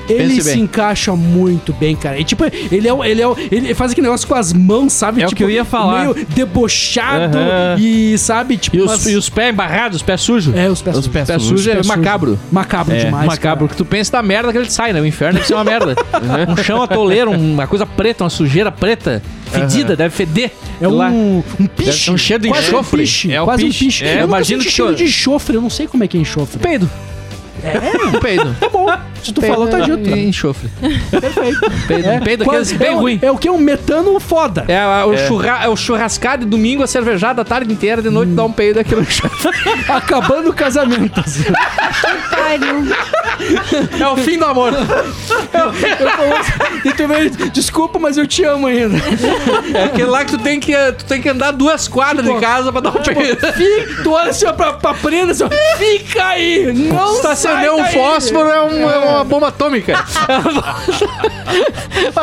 Ele 0.08 0.40
se 0.42 0.58
encaixa 0.58 1.14
muito 1.16 1.72
bem, 1.72 1.94
cara. 1.96 2.18
E 2.18 2.24
tipo, 2.24 2.44
ele 2.70 2.86
é, 2.88 2.92
o- 2.92 3.04
ele 3.04 3.22
é, 3.22 3.26
o- 3.28 3.36
ele 3.50 3.74
faz 3.74 3.92
aquele 3.92 4.06
negócio 4.06 4.26
com 4.28 4.34
as 4.34 4.52
mãos, 4.52 4.92
sabe? 4.92 5.22
É 5.22 5.24
o 5.24 5.28
tipo, 5.28 5.36
que 5.38 5.44
eu 5.44 5.50
ia 5.50 5.64
falar. 5.64 6.02
Meio 6.06 6.26
debochado 6.34 7.38
Aham. 7.38 7.76
e, 7.78 8.16
sabe, 8.18 8.56
tipo... 8.56 8.76
E 8.76 8.80
os, 8.82 9.06
e 9.06 9.14
os 9.16 9.28
pés 9.28 9.52
embarrados, 9.52 9.96
os 9.96 10.02
pés 10.02 10.20
sujos. 10.20 10.54
É, 10.54 10.68
os 10.70 10.82
pés 10.82 10.96
Os 10.96 11.04
sujos. 11.04 11.12
pés 11.12 11.26
Pé 11.28 11.38
sujos. 11.38 11.60
sujo 11.62 11.70
é 11.70 11.82
macabro. 11.84 12.38
Macabro 12.50 12.94
É, 12.94 13.04
demais, 13.04 13.26
macabro, 13.26 13.68
que 13.68 13.76
tu 13.76 13.84
pensa 13.84 14.12
da 14.12 14.22
merda 14.22 14.52
que 14.52 14.58
ele 14.58 14.70
sai, 14.70 14.92
né? 14.92 15.00
O 15.00 15.06
inferno 15.06 15.34
deve 15.34 15.46
ser 15.46 15.54
uma 15.54 15.64
merda. 15.64 15.94
um 16.48 16.56
chão 16.62 16.82
atoleiro, 16.82 17.30
uma 17.30 17.66
coisa 17.66 17.86
preta, 17.86 18.24
uma 18.24 18.30
sujeira 18.30 18.70
preta, 18.70 19.22
fedida, 19.50 19.96
deve 19.96 20.14
feder. 20.14 20.50
É 20.80 20.88
Lá. 20.88 21.08
um, 21.08 21.42
um 21.60 21.66
piche. 21.66 22.10
É 22.10 22.12
um 22.12 22.18
cheiro 22.18 22.42
de 22.42 22.48
quase 22.48 22.66
enxofre. 22.68 23.00
Um 23.00 23.04
piche, 23.04 23.32
É 23.32 23.40
o 23.40 23.44
quase 23.44 23.64
um 23.64 23.68
piche. 23.70 24.04
É, 24.04 24.20
eu 24.20 24.24
imagino 24.24 24.62
que 24.62 24.70
cheiro 24.70 24.94
de 24.94 25.04
enxofre, 25.04 25.54
eu 25.56 25.62
não 25.62 25.70
sei 25.70 25.86
como 25.86 26.02
é 26.04 26.08
que 26.08 26.16
é 26.16 26.20
enxofre. 26.20 26.58
Peido. 26.58 26.90
É? 27.62 28.06
Um 28.16 28.20
peido. 28.20 28.54
Tá 28.60 28.68
bom, 28.68 28.86
se 29.22 29.32
tu 29.32 29.40
falou, 29.40 29.66
tá 29.68 29.80
dito. 29.80 30.08
E 30.10 30.28
enxofre. 30.28 30.68
Perfeito. 31.10 31.60
Peido, 31.88 32.08
um 32.10 32.20
peido 32.20 32.44
aqueles 32.44 32.72
é, 32.72 32.76
bem 32.76 32.94
ruim. 32.94 33.18
é 33.22 33.30
o 33.30 33.38
que? 33.38 33.48
Um 33.48 33.58
metano 33.58 34.18
foda. 34.20 34.64
É, 34.68 34.78
a- 34.78 35.06
o, 35.06 35.16
churra, 35.16 35.60
é 35.64 35.68
o 35.68 35.76
churrascado 35.76 36.44
de 36.44 36.50
domingo, 36.50 36.82
a 36.82 36.86
cervejada 36.86 37.42
a 37.42 37.44
tarde 37.44 37.72
inteira, 37.72 38.02
de 38.02 38.10
noite 38.10 38.32
dá 38.32 38.44
um 38.44 38.52
peido 38.52 38.80
aqui 38.80 38.94
no 38.94 39.04
chão. 39.04 39.30
Acabando 39.88 40.50
o 40.50 40.52
casamento. 40.52 41.18
assim. 41.20 41.44
Pariu. 42.30 42.84
É 44.00 44.08
o 44.08 44.16
fim 44.16 44.38
do 44.38 44.44
amor. 44.44 44.72
E 46.84 46.92
tu 46.92 47.08
vem, 47.08 47.30
desculpa, 47.52 47.98
mas 47.98 48.16
eu 48.16 48.26
te 48.26 48.44
amo 48.44 48.66
ainda. 48.66 48.96
É 49.74 49.84
aquele 49.84 50.08
lá 50.08 50.24
que 50.24 50.32
tu 50.32 50.38
tem 50.38 50.60
que, 50.60 50.72
tu 50.92 51.04
tem 51.04 51.20
que 51.22 51.28
andar 51.28 51.50
duas 51.52 51.88
quadras 51.88 52.24
de 52.26 52.40
casa 52.40 52.70
pra 52.72 52.80
dar 52.80 52.90
um 52.90 53.02
peido. 53.02 53.40
Fica, 53.52 54.02
tu 54.02 54.12
olha 54.12 54.30
assim 54.30 54.46
ó, 54.46 54.52
pra, 54.52 54.72
pra 54.74 54.94
prenda, 54.94 55.32
assim, 55.32 55.44
ó, 55.44 55.48
fica 55.78 56.24
aí. 56.24 56.72
Não 56.72 57.14
sai 57.22 57.36
acender 57.48 57.72
um 57.72 57.84
fósforo, 57.86 58.48
é, 58.48 58.62
um- 58.62 58.90
é 58.90 58.98
uma 58.98 59.24
bomba 59.24 59.48
atômica. 59.48 59.94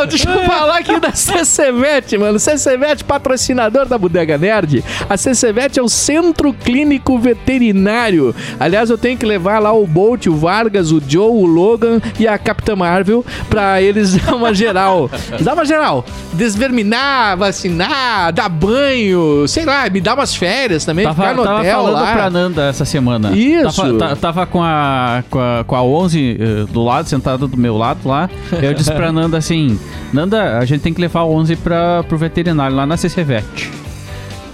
Deixa 0.09 0.29
eu 0.29 0.43
falar 0.45 0.77
aqui 0.79 0.99
da 0.99 1.11
CCVET, 1.11 2.17
mano. 2.17 2.39
CCVET, 2.39 3.03
patrocinador 3.03 3.85
da 3.85 3.97
Bodega 3.97 4.37
Nerd. 4.37 4.83
A 5.09 5.15
CCVET 5.17 5.79
é 5.79 5.81
o 5.81 5.87
Centro 5.89 6.53
Clínico 6.53 7.17
Veterinário. 7.19 8.35
Aliás, 8.59 8.89
eu 8.89 8.97
tenho 8.97 9.17
que 9.17 9.25
levar 9.25 9.59
lá 9.59 9.71
o 9.71 9.85
Bolt, 9.85 10.27
o 10.27 10.35
Vargas, 10.35 10.91
o 10.91 11.01
Joe, 11.05 11.29
o 11.29 11.45
Logan 11.45 12.01
e 12.19 12.27
a 12.27 12.37
Capitã 12.37 12.75
Marvel 12.75 13.25
pra 13.49 13.81
eles 13.81 14.15
dar 14.25 14.35
uma 14.35 14.53
geral. 14.53 15.09
Dar 15.39 15.53
uma 15.53 15.65
geral. 15.65 16.05
Desverminar, 16.33 17.37
vacinar, 17.37 18.31
dar 18.33 18.49
banho, 18.49 19.47
sei 19.47 19.65
lá, 19.65 19.89
me 19.89 20.01
dar 20.01 20.15
umas 20.15 20.35
férias 20.35 20.83
também, 20.85 21.05
Tava, 21.05 21.21
ficar 21.21 21.35
no 21.35 21.43
tava 21.43 21.59
hotel 21.59 21.75
falando 21.77 21.93
lá. 21.93 22.11
pra 22.13 22.29
Nanda 22.29 22.69
essa 22.69 22.85
semana. 22.85 23.31
Isso. 23.35 23.81
Tava, 23.81 23.93
ta- 23.97 24.15
tava 24.15 24.45
com, 24.45 24.61
a, 24.63 25.10
com, 25.29 25.39
a, 25.39 25.63
com 25.65 25.75
a 25.75 25.83
11 25.83 26.37
eh, 26.39 26.65
do 26.71 26.83
lado, 26.83 27.07
sentada 27.09 27.47
do 27.47 27.57
meu 27.57 27.77
lado 27.77 28.07
lá. 28.07 28.29
Eu 28.61 28.73
disse 28.73 28.91
pra 28.91 29.11
Nanda 29.13 29.37
assim: 29.37 29.79
Nanda, 30.13 30.57
a 30.57 30.65
gente 30.65 30.81
tem 30.81 30.93
que 30.93 31.01
levar 31.01 31.21
a 31.21 31.25
11 31.25 31.55
pra, 31.57 32.03
pro 32.03 32.17
veterinário 32.17 32.75
lá 32.75 32.85
na 32.85 32.95
CCVET. 32.97 33.71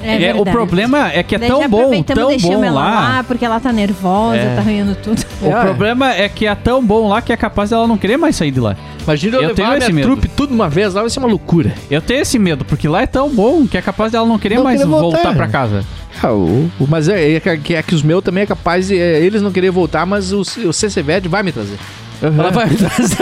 É 0.02 0.26
É, 0.30 0.36
o 0.36 0.46
problema 0.46 1.12
é 1.12 1.24
que 1.24 1.36
é 1.36 1.40
Daí 1.40 1.50
tão 1.50 1.68
bom, 1.68 2.04
tão 2.04 2.28
deixamos 2.30 2.58
bom 2.58 2.64
ela 2.64 2.80
lá. 2.82 3.24
porque 3.28 3.44
ela 3.44 3.60
tá 3.60 3.74
nervosa, 3.74 4.38
É. 4.38 4.56
tá 4.56 4.62
arranhando 4.62 4.96
tudo. 4.96 5.22
O 5.42 5.48
É. 5.52 5.62
problema 5.62 6.14
é 6.14 6.30
que 6.30 6.46
é 6.46 6.54
tão 6.56 6.86
bom 6.86 7.08
lá 7.10 7.22
que 7.22 7.34
é 7.34 7.38
capaz 7.38 7.72
dela 7.72 7.88
não 7.88 7.98
querer 7.98 8.16
mais 8.18 8.36
sair 8.36 8.52
de 8.52 8.60
lá. 8.60 8.76
Imagina 9.08 9.38
eu, 9.38 9.42
Eu 9.44 9.48
levar 9.50 9.78
minha 9.78 9.90
medo. 9.90 10.08
trupe 10.08 10.28
tudo 10.28 10.50
de 10.50 10.56
uma 10.56 10.70
vez, 10.70 10.94
lá 10.94 11.02
vai 11.02 11.10
ser 11.10 11.20
uma 11.20 11.28
loucura. 11.30 11.74
Eu 11.90 12.02
tenho 12.02 12.22
esse 12.22 12.38
medo, 12.38 12.66
porque 12.66 12.88
lá 12.88 13.02
é 13.02 13.08
tão 13.08 13.30
bom 13.30 13.66
que 13.66 13.78
é 13.78 13.82
capaz 13.82 14.12
dela 14.12 14.26
não 14.28 14.38
querer 14.38 14.56
Não 14.56 14.64
mais 14.64 14.80
querer 14.82 14.90
voltar. 14.90 15.18
voltar. 15.24 15.36
pra 15.36 15.48
casa. 15.48 15.86
Ah, 16.22 16.32
o- 16.34 16.70
o- 16.80 16.88
mas 16.88 17.08
é, 17.08 17.34
é 17.34 17.40
que- 17.40 17.76
é 17.76 17.82
que 17.84 17.96
os 17.96 18.02
meus 18.04 18.24
também 18.24 18.44
é 18.44 18.46
capaz 18.46 18.88
de 18.88 18.98
é, 19.00 19.20
eles 19.22 19.42
não 19.42 19.52
querer 19.52 19.70
voltar, 19.72 20.06
mas 20.06 20.32
o, 20.34 20.42
o 20.42 20.74
CCVED 20.74 21.28
vai 21.30 21.42
me 21.44 21.52
trazer. 21.52 21.78
Ela 22.22 22.50
vai 22.50 22.68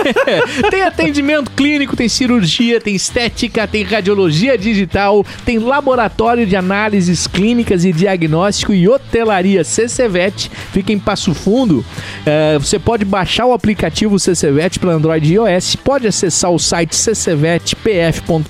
tem 0.71 0.83
atendimento 0.83 1.51
clínico, 1.51 1.95
tem 1.95 2.07
cirurgia, 2.07 2.79
tem 2.79 2.95
estética, 2.95 3.67
tem 3.67 3.83
radiologia 3.83 4.57
digital, 4.57 5.25
tem 5.43 5.59
laboratório 5.59 6.45
de 6.45 6.55
análises 6.55 7.27
clínicas 7.27 7.83
e 7.83 7.91
diagnóstico 7.91 8.73
e 8.73 8.87
hotelaria 8.87 9.63
CCVET. 9.63 10.49
Fica 10.71 10.93
em 10.93 10.99
Passo 10.99 11.33
Fundo. 11.33 11.83
É, 12.25 12.57
você 12.57 12.79
pode 12.79 13.03
baixar 13.03 13.45
o 13.45 13.53
aplicativo 13.53 14.17
CCVET 14.17 14.79
para 14.79 14.93
Android 14.93 15.27
e 15.27 15.33
iOS, 15.35 15.75
pode 15.75 16.07
acessar 16.07 16.51
o 16.51 16.59
site 16.59 16.95
ccvetpf.com.br 16.95 18.45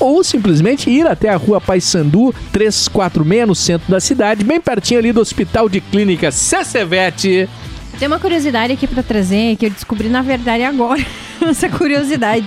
ou 0.00 0.22
simplesmente 0.22 0.88
ir 0.90 1.06
até 1.06 1.28
a 1.28 1.36
rua 1.36 1.60
Paissandu 1.60 2.34
346 2.52 3.46
no 3.46 3.54
centro 3.54 3.90
da 3.90 4.00
cidade, 4.00 4.44
bem 4.44 4.60
pertinho 4.60 5.00
ali 5.00 5.12
do 5.12 5.20
Hospital 5.20 5.68
de 5.68 5.80
Clínica 5.80 6.30
CCVET. 6.30 7.48
Tem 7.98 8.08
uma 8.08 8.18
curiosidade 8.18 8.72
aqui 8.72 8.86
pra 8.86 9.02
trazer 9.02 9.56
que 9.56 9.66
eu 9.66 9.70
descobri 9.70 10.08
na 10.08 10.22
verdade 10.22 10.62
agora. 10.62 11.04
Essa 11.40 11.68
curiosidade. 11.68 12.46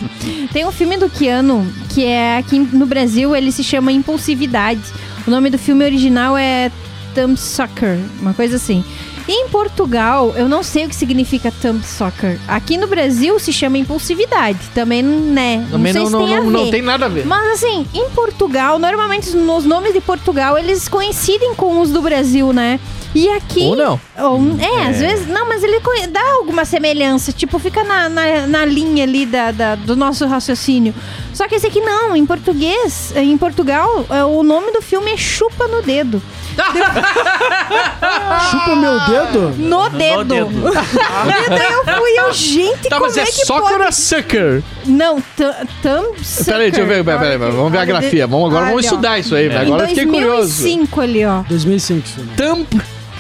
Tem 0.52 0.66
um 0.66 0.72
filme 0.72 0.98
do 0.98 1.10
Keanu 1.10 1.66
que 1.90 2.04
é 2.06 2.38
aqui 2.38 2.60
no 2.60 2.86
Brasil, 2.86 3.36
ele 3.36 3.52
se 3.52 3.64
chama 3.64 3.92
Impulsividade. 3.92 4.82
O 5.26 5.32
nome 5.32 5.50
do 5.50 5.58
filme 5.58 5.84
original 5.84 6.38
é 6.38 6.72
Thumb 7.14 7.38
Sucker, 7.38 8.00
uma 8.22 8.34
coisa 8.34 8.56
assim. 8.56 8.84
Em 9.30 9.50
Portugal, 9.50 10.34
eu 10.38 10.48
não 10.48 10.64
sei 10.64 10.86
o 10.86 10.90
que 10.90 10.96
significa 10.96 11.52
thumb 11.52 11.84
sucker. 11.84 12.40
Aqui 12.48 12.78
no 12.78 12.88
Brasil 12.88 13.38
se 13.40 13.52
chama 13.52 13.78
impulsividade. 13.78 14.58
Também, 14.74 15.04
né? 15.04 15.68
Também 15.70 15.92
não 15.92 16.10
não, 16.10 16.22
se 16.22 16.28
tem 16.28 16.36
não, 16.38 16.44
não, 16.46 16.52
não 16.52 16.72
tem 16.72 16.82
nada 16.82 17.08
a 17.08 17.10
ver. 17.10 17.26
Mas 17.26 17.56
assim, 17.56 17.86
em 17.94 18.10
Portugal, 18.12 18.80
normalmente 18.80 19.36
nos 19.36 19.66
nomes 19.66 19.92
de 19.92 20.00
Portugal, 20.00 20.58
eles 20.58 20.88
coincidem 20.88 21.54
com 21.56 21.82
os 21.82 21.92
do 21.92 22.02
Brasil, 22.02 22.54
né? 22.54 22.80
E 23.18 23.28
aqui. 23.30 23.62
Ou 23.64 23.76
não. 23.76 24.00
Ou- 24.16 24.60
é, 24.60 24.86
às 24.90 25.00
vezes. 25.00 25.28
Não, 25.28 25.48
mas 25.48 25.64
ele 25.64 25.80
dá 26.08 26.22
alguma 26.34 26.66
semelhança. 26.66 27.32
Tipo, 27.32 27.58
fica 27.58 27.84
na, 27.84 28.08
na, 28.08 28.46
na 28.46 28.64
linha 28.64 29.04
ali 29.06 29.26
da, 29.26 29.50
da- 29.52 29.74
do 29.76 29.96
nosso 29.96 30.28
raciocínio. 30.28 30.94
Só 31.34 31.48
que 31.48 31.56
esse 31.56 31.66
aqui 31.66 31.82
não. 31.82 32.16
Em 32.16 32.26
português, 32.28 33.12
em 33.16 33.36
Portugal, 33.38 34.06
é, 34.10 34.24
o 34.24 34.44
nome 34.44 34.72
do 34.72 34.84
filme 34.84 35.12
é 35.12 35.18
Chupa 35.18 35.68
no 35.68 35.82
Dedo. 35.82 36.22
Chupa 38.52 38.76
meu 38.76 39.00
dedo? 39.00 39.50
No 39.58 39.90
dedo. 39.90 40.24
dedo. 40.24 40.68
e 40.70 41.50
daí 41.50 41.72
eu 41.74 41.84
fui, 41.86 42.20
eu, 42.20 42.34
gente, 42.34 42.90
Tá, 42.90 42.98
como 42.98 43.08
mas 43.08 43.18
é, 43.18 43.22
é 43.22 43.26
que 43.26 43.46
soccer 43.46 43.62
pode... 43.64 43.82
ou 43.82 43.84
é 43.88 43.92
sucker? 43.92 44.64
Não, 44.86 45.22
th- 45.22 45.56
thumb 45.82 46.16
Peraí, 46.46 46.72
deixa 46.72 46.82
eu 46.82 46.88
ver, 46.88 47.04
peraí, 47.04 47.38
peraí, 47.38 47.52
vamos 47.52 47.72
ver 47.72 47.78
a 47.80 47.86
grafia. 47.86 48.28
Vamos, 48.28 48.50
agora 48.50 48.68
vamos 48.68 48.84
estudar 48.86 49.20
isso 49.20 49.36
aí. 49.36 49.52
Agora 49.56 49.84
eu 49.84 49.88
fiquei 49.90 50.06
curioso. 50.06 50.62
2005 50.64 51.02
ali, 51.02 51.26
ó. 51.26 51.42
2005, 51.50 52.08
filme. 52.08 52.30
Thumb. 52.36 52.68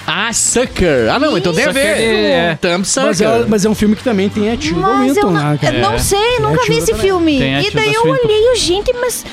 Ah, 0.09 0.31
sucker. 0.31 1.09
Ah, 1.13 1.19
não, 1.19 1.37
então 1.37 1.53
tem 1.53 1.65
a 1.65 1.71
ver. 1.71 1.85
é. 1.85 2.55
Thumb 2.61 2.77
Mas 2.79 2.87
sucker. 2.87 3.27
é, 3.27 3.45
mas 3.45 3.65
é 3.65 3.69
um 3.69 3.75
filme 3.75 3.93
que 3.93 4.03
também 4.03 4.29
tem 4.29 4.49
a 4.49 4.55
Tilda 4.55 4.79
Mas 4.79 5.09
eu 5.17 5.27
Winton 5.27 5.31
não, 5.31 5.43
lá, 5.51 5.57
cara. 5.57 5.75
eu 5.75 5.81
não 5.81 5.99
sei, 5.99 6.39
nunca 6.39 6.63
vi 6.65 6.77
esse 6.77 6.93
filme. 6.93 7.37
Tem 7.39 7.55
a 7.55 7.59
E 7.59 7.63
Tilda 7.65 7.79
daí 7.81 7.93
eu 7.93 8.01
Swinton. 8.03 8.23
olhei, 8.25 8.47
eu, 8.49 8.55
gente, 8.55 8.93
mas 8.93 9.25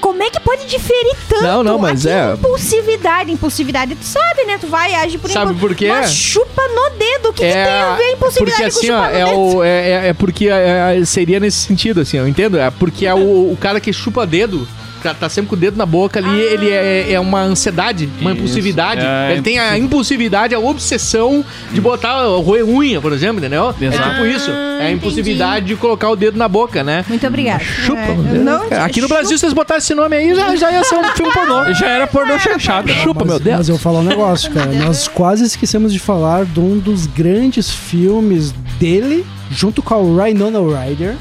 como 0.00 0.22
é 0.22 0.30
que 0.30 0.40
pode 0.40 0.66
diferir 0.66 1.14
tanto? 1.28 1.42
Não, 1.44 1.62
não, 1.62 1.78
mas 1.78 2.04
Aqui, 2.06 2.16
é- 2.16 2.32
Impulsividade, 2.34 3.30
impulsividade, 3.32 3.94
tu 3.94 4.04
sabe, 4.04 4.44
né? 4.46 4.58
Tu 4.60 4.66
vai 4.66 4.90
e 4.90 4.94
age 4.96 5.18
por 5.18 5.30
Sabe 5.30 5.52
impul- 5.52 5.68
por 5.68 5.76
quê? 5.76 5.86
Mas 5.88 6.12
chupa 6.12 6.62
no 6.68 6.90
dedo, 6.98 7.28
o 7.28 7.32
que, 7.32 7.42
que 7.44 7.52
tem 7.52 7.62
a 7.62 7.94
ver 7.94 8.12
impulsividade 8.14 8.56
porque 8.56 8.62
com 8.62 8.78
assim, 8.78 8.86
chupa 8.86 8.98
ó, 8.98 9.10
no 9.10 9.16
é, 9.16 9.24
dedo? 9.24 9.38
o, 9.38 9.62
é, 9.64 9.88
é- 9.90 10.08
é 10.08 10.12
porque 10.12 10.48
é, 10.48 10.98
é- 11.00 11.04
seria 11.04 11.38
nesse 11.38 11.58
sentido, 11.58 12.00
assim, 12.00 12.16
eu 12.16 12.26
entendo. 12.26 12.58
É 12.58 12.68
porque 12.70 13.06
é 13.06 13.14
o, 13.14 13.18
o 13.52 13.58
cara 13.60 13.78
que 13.80 13.92
chupa 13.92 14.26
dedo, 14.26 14.66
tá, 15.02 15.14
tá 15.14 15.28
sempre 15.28 15.48
com 15.50 15.56
o 15.56 15.58
dedo 15.58 15.76
na 15.76 15.86
boca 15.86 16.18
ali, 16.18 16.40
ele 16.40 16.70
é, 16.70 17.12
é 17.12 17.20
uma 17.20 17.40
ansiedade, 17.42 18.08
uma 18.20 18.32
Isso. 18.32 18.40
impulsividade. 18.40 19.00
É, 19.04 19.32
ele 19.32 19.42
tem 19.42 19.58
a 19.58 19.78
impulsividade, 19.78 20.54
a 20.54 20.58
obsessão 20.58 21.44
de 21.72 21.80
botar, 21.80 22.22
roer 22.24 22.64
unha, 22.64 23.00
por 23.00 23.12
exemplo, 23.12 23.38
entendeu? 23.38 23.74
Exato. 23.80 24.08
É 24.08 24.12
tipo 24.12 24.26
isso. 24.26 24.50
É 24.50 24.54
a 24.54 24.76
entendi. 24.82 24.94
impulsividade 24.94 25.66
de 25.66 25.76
colocar 25.76 26.08
o 26.10 26.16
dedo 26.16 26.38
na 26.38 26.48
boca, 26.48 26.82
né? 26.84 27.04
Muito 27.08 27.26
obrigada. 27.26 27.62
Chupa. 27.64 28.00
É, 28.00 28.14
meu 28.14 28.24
Deus. 28.24 28.44
não, 28.44 28.84
Aqui 28.84 29.00
no 29.00 29.08
Brasil, 29.08 29.36
se 29.36 29.40
vocês 29.40 29.52
botassem 29.52 29.78
esse 29.78 29.94
nome 29.94 30.16
aí, 30.16 30.34
já, 30.34 30.54
já 30.56 30.72
ia 30.72 30.84
ser 30.84 30.96
um 30.96 31.04
filme 31.04 31.32
pornô. 31.32 31.58
Já 31.78 31.86
era 31.88 32.06
pornô 32.06 32.38
chanchado. 32.38 32.88
Chupa, 32.92 33.20
mas, 33.20 33.28
meu 33.28 33.38
Deus. 33.38 33.56
Mas 33.58 33.68
eu 33.68 33.74
vou 33.74 33.82
falar 33.82 34.00
um 34.00 34.04
negócio, 34.04 34.50
cara. 34.50 34.72
Nós 34.72 35.06
quase 35.06 35.44
esquecemos 35.44 35.92
de 35.92 35.98
falar 35.98 36.44
de 36.44 36.60
um 36.60 36.78
dos 36.78 37.06
grandes 37.06 37.70
filmes 37.70 38.52
dele, 38.78 39.24
junto 39.50 39.82
com 39.82 39.94
a 39.94 40.24
Rhinona 40.24 40.58
Ryder, 40.58 41.16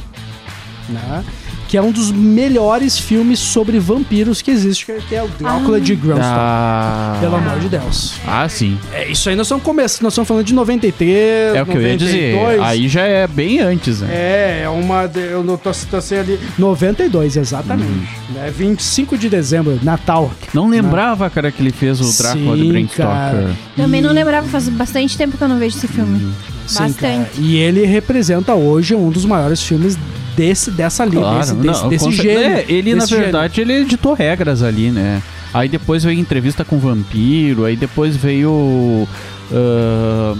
né? 0.89 1.23
Que 1.67 1.75
é 1.77 1.81
um 1.81 1.91
dos 1.91 2.11
melhores 2.11 2.97
filmes 2.97 3.39
sobre 3.39 3.77
vampiros 3.77 4.41
que 4.41 4.49
existe, 4.49 4.85
que 5.09 5.13
é 5.15 5.21
o 5.21 5.27
Drácula 5.27 5.81
de 5.81 5.95
Grunstone. 5.95 6.23
Ah, 6.25 7.17
Pelo 7.19 7.35
amor 7.35 7.59
de 7.59 7.67
Deus. 7.67 8.13
ah, 8.25 8.47
sim. 8.47 8.77
É 8.93 9.09
isso 9.11 9.27
aí, 9.29 9.35
nós 9.35 9.47
estamos 9.47 9.63
começando, 9.65 10.03
nós 10.03 10.13
estamos 10.13 10.27
falando 10.29 10.45
de 10.45 10.53
93, 10.53 11.55
É 11.55 11.61
o 11.61 11.65
que 11.65 11.75
eu 11.77 11.81
ia 11.81 11.97
dizer. 11.97 12.35
92. 12.35 12.61
Aí 12.61 12.87
já 12.87 13.01
é 13.01 13.27
bem 13.27 13.59
antes, 13.59 13.99
né? 13.99 14.07
É, 14.11 14.61
é 14.63 14.69
uma. 14.69 15.07
de- 15.07 15.19
Eu 15.19 15.43
não 15.43 15.57
tô 15.57 15.73
citando 15.73 16.03
ali. 16.17 16.39
92, 16.57 17.35
exatamente. 17.35 17.91
Né? 18.33 18.51
25 18.55 19.17
de 19.17 19.29
dezembro, 19.29 19.77
Natal. 19.83 20.31
Não 20.53 20.69
lembrava, 20.69 21.29
cara, 21.29 21.51
que 21.51 21.61
ele 21.61 21.71
fez 21.71 21.99
o 21.99 22.17
Drácula 22.23 22.55
Sim, 22.55 22.63
de 22.63 22.69
Bram. 22.71 22.87
Stoker. 22.87 23.49
Também 23.75 24.01
não 24.01 24.13
lembrava, 24.13 24.47
faz 24.47 24.69
bastante 24.69 25.17
tempo 25.17 25.37
que 25.37 25.43
eu 25.43 25.47
não 25.49 25.59
vejo 25.59 25.75
esse 25.77 25.87
filme. 25.87 26.31
Sim, 26.65 26.79
Bastante. 26.79 26.99
cara. 27.01 27.27
E 27.39 27.57
ele 27.57 27.85
representa 27.85 28.53
hoje 28.53 28.95
um 28.95 29.09
dos 29.09 29.25
maiores 29.25 29.61
filmes 29.61 29.97
desse, 30.37 30.71
dessa 30.71 31.03
linha, 31.03 31.21
Claro, 31.21 31.55
desse, 31.55 31.81
não, 31.81 31.89
desse, 31.89 32.11
gênero. 32.11 32.39
é, 32.59 32.65
ele, 32.69 32.93
na 32.93 32.99
desse 32.99 33.09
gênero. 33.09 33.25
verdade, 33.31 33.59
ele 33.61 33.73
editou 33.73 34.13
regras 34.13 34.61
ali, 34.63 34.91
né? 34.91 35.21
Aí 35.53 35.67
depois 35.67 36.03
veio 36.03 36.17
entrevista 36.19 36.63
com 36.63 36.77
vampiro, 36.77 37.65
aí 37.65 37.75
depois 37.75 38.15
veio. 38.15 39.07
ah, 39.51 40.35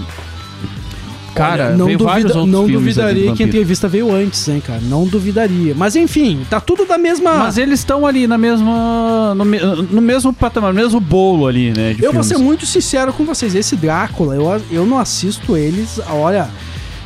cara, 1.34 1.70
não, 1.76 1.86
veio 1.86 1.98
vários 1.98 2.32
duvida, 2.32 2.38
outros 2.40 2.52
não 2.52 2.66
duvidaria 2.80 3.32
que 3.32 3.42
a 3.42 3.46
entrevista 3.46 3.88
veio 3.88 4.12
antes, 4.14 4.46
hein, 4.48 4.62
cara. 4.64 4.80
Não 4.82 5.06
duvidaria. 5.06 5.74
Mas 5.76 5.94
enfim, 5.96 6.40
tá 6.50 6.60
tudo 6.60 6.84
da 6.84 6.98
mesma. 6.98 7.34
Mas 7.34 7.58
eles 7.58 7.80
estão 7.80 8.06
ali 8.06 8.26
na 8.26 8.36
mesma. 8.38 9.34
No, 9.34 9.44
me- 9.44 9.58
no 9.60 10.00
mesmo 10.02 10.32
patamar, 10.32 10.72
no 10.72 10.80
mesmo 10.80 11.00
bolo 11.00 11.46
ali, 11.46 11.70
né? 11.70 11.92
eu 11.92 12.12
vou 12.12 12.22
filmes. 12.22 12.26
ser 12.26 12.38
muito 12.38 12.66
sincero 12.66 13.12
com 13.12 13.24
vocês. 13.24 13.54
Esse 13.54 13.76
Drácula, 13.76 14.34
eu, 14.34 14.62
eu 14.70 14.86
não 14.86 14.98
assisto 14.98 15.56
eles, 15.56 16.00
olha, 16.10 16.48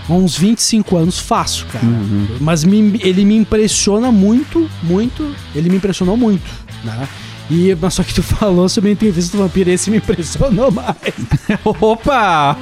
há 0.08 0.12
uns 0.12 0.36
25 0.36 0.96
anos 0.96 1.18
fácil, 1.18 1.66
cara. 1.72 1.84
Uhum. 1.84 2.26
Mas 2.40 2.64
me- 2.64 3.00
ele 3.02 3.24
me 3.24 3.36
impressiona 3.36 4.10
muito, 4.12 4.68
muito. 4.82 5.34
Ele 5.54 5.68
me 5.70 5.76
impressionou 5.76 6.16
muito, 6.16 6.42
né? 6.84 7.08
E, 7.50 7.76
mas 7.80 7.94
só 7.94 8.02
que 8.02 8.14
tu 8.14 8.22
falou 8.22 8.68
sobre 8.68 8.90
a 8.90 8.92
entrevista 8.92 9.36
do 9.36 9.42
vampiro, 9.42 9.68
esse 9.70 9.90
me 9.90 9.98
impressionou 9.98 10.70
mais. 10.70 10.96
Opa! 11.64 12.56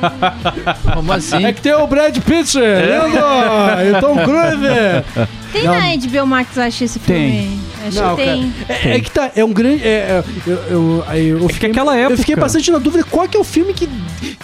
Como 0.95 1.13
assim? 1.13 1.45
É 1.45 1.53
que 1.53 1.61
tem 1.61 1.75
o 1.75 1.87
Brad 1.87 2.17
Pitt, 2.19 2.59
lindo! 2.59 3.87
e 3.87 3.97
o 3.97 4.01
Tom 4.01 4.15
Cruise! 4.25 5.31
Tem 5.53 5.65
Não. 5.65 5.73
na 5.75 5.97
HBO 5.97 6.27
Max, 6.27 6.57
eu 6.57 6.63
acho, 6.63 6.85
esse 6.85 6.99
filme. 6.99 7.59
Acho 7.87 8.01
Não, 8.03 8.15
que 8.17 8.23
tem. 8.23 8.53
É, 8.69 8.97
é 8.97 9.01
que 9.01 9.11
tá, 9.11 9.31
é 9.35 9.45
um 9.45 9.53
grande. 9.53 9.83
é, 9.83 9.89
é, 9.89 10.25
eu, 10.47 10.55
eu, 10.71 11.05
aí 11.07 11.29
eu 11.29 11.47
que 11.47 11.55
fiquei, 11.55 11.71
aquela 11.71 11.97
Eu 11.99 12.11
fiquei 12.17 12.35
época- 12.35 12.45
bastante 12.47 12.71
na 12.71 12.79
dúvida 12.79 13.05
qual 13.05 13.27
que 13.27 13.37
é 13.37 13.41
o 13.41 13.45
filme 13.45 13.73
que, 13.73 13.89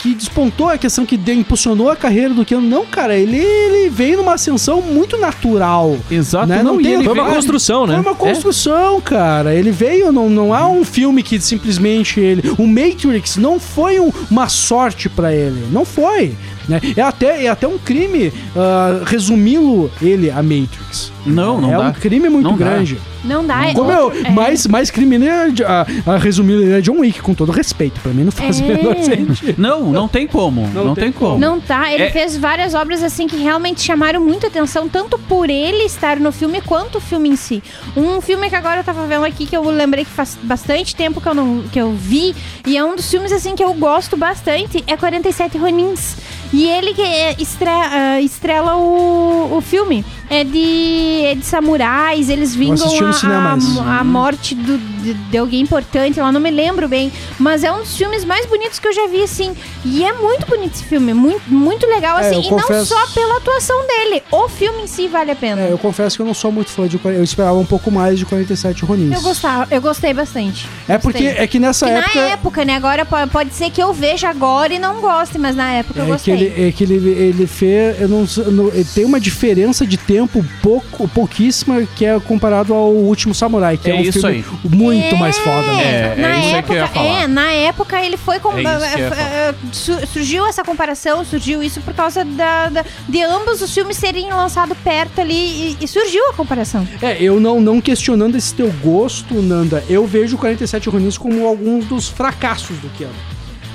que 0.01 0.15
despontou 0.15 0.69
a 0.69 0.79
questão 0.79 1.05
que 1.05 1.17
impulsionou 1.33 1.91
a 1.91 1.97
carreira 1.97 2.33
do 2.33 2.45
Keanu. 2.45 2.67
Não, 2.67 2.87
cara, 2.87 3.15
ele, 3.15 3.37
ele 3.37 3.91
veio 3.91 4.17
numa 4.17 4.35
ascensão 4.35 4.81
muito 4.81 5.17
natural. 5.19 5.97
Exato, 6.11 6.47
Né? 6.47 6.63
não, 6.63 6.75
Não 6.77 6.83
tem- 6.83 6.95
ele 6.95 7.05
Foi 7.05 7.13
uma 7.13 7.27
construção, 7.31 7.87
né? 7.87 7.95
Foi 7.95 8.03
uma 8.03 8.15
construção, 8.15 9.01
cara. 9.01 9.55
Ele 9.55 9.71
veio, 9.71 10.11
não, 10.11 10.31
não 10.31 10.55
há 10.55 10.67
um 10.67 10.85
filme 10.85 11.23
que 11.23 11.39
simplesmente 11.41 12.19
ele. 12.19 12.43
O 12.59 12.67
Matrix 12.67 13.37
não 13.37 13.61
foi 13.61 14.01
um- 14.01 14.11
uma 14.31 14.49
sorte 14.49 15.09
pra 15.09 15.35
ele. 15.35 15.67
Não 15.71 15.85
foi. 15.85 16.35
Né? 16.69 16.81
É, 16.97 17.03
até, 17.03 17.45
é 17.45 17.49
até 17.49 17.67
um 17.67 17.79
crime 17.79 18.33
ah, 18.57 19.03
resumi-lo 19.05 19.91
ele 20.01 20.31
a 20.31 20.43
Matrix. 20.43 21.13
Não, 21.31 21.61
não 21.61 21.75
é 21.75 21.77
dá. 21.77 21.89
um 21.89 21.93
crime 21.93 22.29
muito 22.29 22.45
Não 22.49 22.57
dá. 22.57 22.65
grande. 22.65 22.99
Não 23.25 23.45
dá. 23.45 23.67
é 23.67 23.75
Como 23.75 23.91
outro- 23.93 24.19
eu, 24.19 24.27
é. 24.27 24.31
mais, 24.31 24.67
mais 24.67 24.91
crime 24.91 25.19
né, 25.19 25.53
a, 25.67 26.13
a 26.13 26.17
resumir 26.17 26.53
ele 26.55 26.73
é 26.75 26.81
John 26.81 27.01
Wick, 27.01 27.21
com 27.21 27.35
todo 27.35 27.51
respeito. 27.51 28.01
Pra 28.01 28.13
mim 28.13 28.25
não 28.25 28.31
faz 28.33 28.61
o 28.61 28.65
É. 28.65 28.67
menor 28.69 28.97
sentido. 29.03 29.55
Não, 29.59 29.91
não 29.91 30.07
tem 30.07 30.27
como. 30.27 30.67
Não, 30.69 30.95
tem, 30.95 31.11
como. 31.11 31.39
Não 31.39 31.61
tá, 31.61 31.93
ele 31.93 32.05
É- 32.05 32.11
fez 32.11 32.37
várias 32.37 32.75
obras 32.75 33.03
assim 33.03 33.27
que 33.27 33.37
realmente 33.37 33.81
chamaram 33.81 34.21
muita 34.21 34.47
atenção, 34.47 34.89
tanto 34.89 35.19
por 35.19 35.51
ele 35.51 35.85
estar 35.85 36.19
no 36.21 36.31
filme 36.31 36.61
quanto 36.61 36.99
o 36.99 37.01
filme 37.01 37.29
em 37.31 37.37
si. 37.37 37.63
Um 37.97 38.21
filme 38.21 38.49
que 38.49 38.55
agora 38.55 38.81
eu 38.81 38.85
tava 38.85 39.07
vendo 39.07 39.25
aqui 39.25 39.45
que 39.47 39.57
eu 39.57 39.69
lembrei 39.69 40.05
que 40.05 40.11
faz 40.11 40.39
bastante 40.43 40.95
tempo 40.95 41.21
que 41.21 41.29
eu 41.29 41.35
não 41.35 41.63
que 41.73 41.81
eu 41.81 41.93
vi 41.93 42.35
e 42.67 42.77
é 42.77 42.85
um 42.85 42.95
dos 42.95 43.11
filmes 43.11 43.33
assim 43.33 43.57
que 43.57 43.65
eu 43.65 43.73
gosto 43.75 44.17
bastante, 44.17 44.85
é 44.87 44.97
47 44.97 45.59
Ronins. 45.59 46.17
E 46.53 46.65
ele 46.69 46.95
que 46.95 47.03
é, 47.03 47.35
estre- 47.41 47.69
ah, 47.69 48.21
estrela 48.21 48.77
o, 48.77 49.57
o 49.57 49.61
filme. 49.61 50.05
É 50.29 50.43
de, 50.43 51.16
é 51.25 51.35
de 51.35 51.45
samurais, 51.45 52.29
eles 52.29 52.55
vingam 52.55 52.87
a, 53.07 53.13
cinema 53.13 53.59
a, 53.85 53.99
a 54.01 54.05
morte 54.05 54.55
do, 54.55 54.79
de, 54.79 55.15
de 55.15 55.39
alguém 55.39 55.61
importante, 55.61 56.21
lá 56.21 56.31
não 56.33 56.41
me 56.41 56.51
lembro 56.51 56.89
bem, 56.89 57.13
mas 57.39 57.65
é 57.65 57.73
um 57.73 57.79
dos 57.79 57.97
filmes 57.97 58.25
mais 58.25 58.47
bonitos 58.47 58.79
que 58.79 58.89
eu 58.89 58.93
já 58.93 59.07
vi, 59.07 59.23
assim. 59.23 59.55
E 59.85 60.05
é 60.05 60.13
muito 60.13 60.47
bonito 60.47 60.75
esse 60.75 60.85
filme, 60.85 61.13
muito, 61.15 61.43
muito 61.49 61.87
legal, 61.87 62.19
É, 62.19 62.27
assim. 62.29 62.37
eu 62.37 62.43
E 62.43 62.51
não 62.51 62.59
confesso- 62.61 62.87
só 62.95 63.07
pela 63.15 63.37
atuação 63.39 63.77
dele, 63.87 64.23
o 64.33 64.49
filme 64.49 64.83
em 64.83 64.87
si 64.87 65.09
vale 65.09 65.31
a 65.31 65.37
pena. 65.37 65.63
É, 65.63 65.73
eu 65.73 65.79
confesso 65.79 66.17
que 66.17 66.23
eu 66.23 66.27
não 66.27 66.35
sou 66.35 66.51
muito 66.53 66.71
fã 66.71 66.87
de. 66.87 67.01
Eu 67.05 67.23
esperava 67.23 67.57
um 67.59 67.67
pouco 67.67 67.91
mais 67.91 68.19
de 68.19 68.25
47 68.27 68.85
Ronins. 68.85 69.15
Eu 69.15 69.23
gostava, 69.23 69.67
eu 69.75 69.81
gostei 69.81 70.13
bastante. 70.13 70.69
É 70.89 70.99
porque 70.99 71.23
Gostei. 71.23 71.43
é 71.43 71.47
que 71.47 71.59
nessa 71.59 71.87
Que 71.87 71.93
época. 71.93 72.21
na 72.21 72.27
época, 72.29 72.65
né? 72.65 72.75
Agora 72.77 73.05
po- 73.05 73.29
pode 73.31 73.53
ser 73.55 73.71
que 73.71 73.83
eu 73.83 73.93
veja 73.93 74.29
agora 74.29 74.73
e 74.75 74.79
não 74.79 75.01
goste, 75.01 75.39
mas 75.39 75.55
na 75.57 75.71
época 75.73 75.99
eu 76.01 76.03
É 76.05 76.07
que, 76.07 76.13
gostei. 76.13 76.35
ele, 76.35 76.69
é 76.69 76.73
que 76.73 76.85
ele, 76.85 76.95
ele 77.11 77.47
fez. 77.47 78.01
Eu 78.01 78.09
não, 78.09 78.27
eu 78.39 78.53
não- 78.53 78.71
tem 78.95 79.05
uma 79.05 79.21
diferença 79.21 79.87
de 79.87 79.97
tempo 79.97 80.45
pouco, 80.63 81.06
pouquíssima 81.09 81.83
que 81.97 82.05
é 82.05 82.19
comparado 82.21 82.73
ao 82.75 82.91
Último 82.91 83.35
Samurai, 83.35 83.77
que 83.77 83.91
é, 83.91 83.95
É 83.95 83.99
um 83.99 84.01
isso 84.03 84.21
filme 84.21 84.37
aí. 84.37 84.45
muito 84.69 85.15
É, 85.15 85.19
mais 85.19 85.39
foda, 85.39 85.63
né? 85.75 85.83
É, 85.83 86.15
é 86.17 86.21
na 86.23 86.39
isso 86.39 86.47
aí 86.49 86.55
época, 86.55 86.63
que 86.67 86.73
eu 86.73 86.77
ia 86.77 86.87
falar. 86.89 87.23
É, 87.23 87.27
na 87.27 87.51
época 87.53 88.03
ele 88.05 88.17
foi 88.17 88.39
com. 88.41 88.53
É 88.57 88.61
isso 88.63 88.67
eh, 89.15 89.55
su- 89.73 90.07
surgiu 90.07 90.47
essa 90.47 90.63
comparação, 90.65 91.25
surgiu 91.25 91.63
isso 91.63 91.81
por 91.81 91.95
causa 91.95 92.25
da, 92.25 92.69
da- 92.69 92.85
de 93.09 93.23
ambos 93.23 93.63
os 93.63 93.73
filmes 93.73 93.97
serem 93.97 94.29
lançados 94.31 94.77
perto 94.85 95.21
ali 95.21 95.35
e, 95.35 95.85
e 95.85 95.89
surgiu 95.89 96.23
a 96.31 96.35
comparação. 96.35 96.87
É, 97.03 97.17
eu 97.23 97.39
não, 97.41 97.61
não 97.61 97.81
questionando 97.81 98.37
esse 98.37 98.55
teu 98.55 98.71
gosto, 98.83 99.35
Nanda, 99.35 99.83
eu 99.89 100.07
vejo 100.07 100.37
47 100.37 100.89
Ronins 100.89 101.19
como 101.19 101.47
alguns 101.47 101.85
dos 101.87 102.09
fracassos 102.09 102.77
do 102.79 102.89
Keanu. 102.91 103.13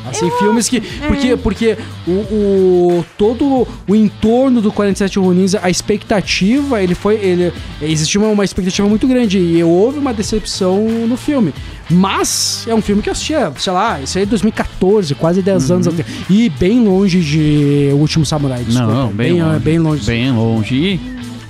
Assim, 0.06 0.30
filmes 0.40 0.68
que. 0.68 0.82
Porque, 0.82 1.38
porque 1.38 1.78
o, 2.08 2.12
o- 2.12 3.06
todo 3.18 3.68
o 3.88 3.96
entorno 3.96 4.60
do 4.62 4.72
47 4.72 5.20
Ronins, 5.20 5.54
a 5.56 5.70
expectativa, 5.70 6.82
ele 6.82 6.96
foi. 6.96 7.16
Ele, 7.16 7.54
existia 7.82 8.20
uma, 8.20 8.30
uma 8.30 8.44
expectativa 8.44 8.88
muito 8.88 9.08
grande 9.08 9.38
e 9.38 9.64
houve 9.64 10.00
uma 10.00 10.14
decepção 10.14 10.84
no 11.08 11.16
filme. 11.16 11.54
Mas 11.90 12.66
é 12.68 12.74
um 12.74 12.82
filme 12.82 13.02
que 13.02 13.10
eu 13.10 13.12
assistia, 13.12 13.52
sei 13.58 13.74
lá, 13.74 14.00
isso 14.02 14.18
aí 14.18 14.24
é 14.24 14.26
2014, 14.28 15.14
quase 15.16 15.42
10 15.42 15.72
anos 15.72 15.88
atrás. 15.88 16.08
E 16.30 16.50
bem 16.50 16.84
longe 16.86 17.20
de 17.20 17.90
O 17.94 17.98
Último 17.98 18.26
Samurai, 18.26 18.64
desculpa. 18.64 18.94
Não, 18.94 19.08
bem, 19.10 19.42
longe. 19.42 19.60
bem 19.60 19.80
longe. 19.80 20.06
Bem 20.06 20.32
longe. 20.32 21.00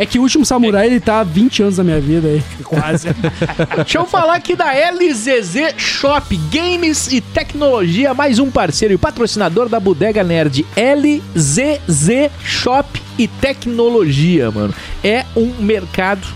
É 0.02 0.06
que 0.08 0.18
o 0.18 0.24
Último 0.24 0.44
Samurai, 0.44 0.88
ele 0.88 1.00
tá 1.00 1.20
há 1.20 1.24
20 1.24 1.62
anos 1.62 1.76
da 1.76 1.84
minha 1.84 2.02
vida 2.02 2.28
aí, 2.28 2.42
quase. 2.66 3.10
Deixa 3.76 4.00
eu 4.00 4.06
falar 4.08 4.34
aqui 4.34 4.56
da 4.56 4.72
LZZ 4.72 5.76
Shop 5.78 6.36
Games 6.52 7.14
e 7.14 7.22
Tecnologia, 7.22 8.12
mais 8.12 8.40
um 8.40 8.50
parceiro 8.50 8.96
e 8.96 8.98
patrocinador 8.98 9.70
da 9.70 9.80
Bodega 9.80 10.24
Nerd. 10.24 10.66
LZZ 10.76 12.32
Shop 12.44 13.00
e 13.16 13.28
Tecnologia, 13.28 14.50
mano. 14.50 14.74
É 15.04 15.24
um 15.36 15.54
mercado 15.60 16.28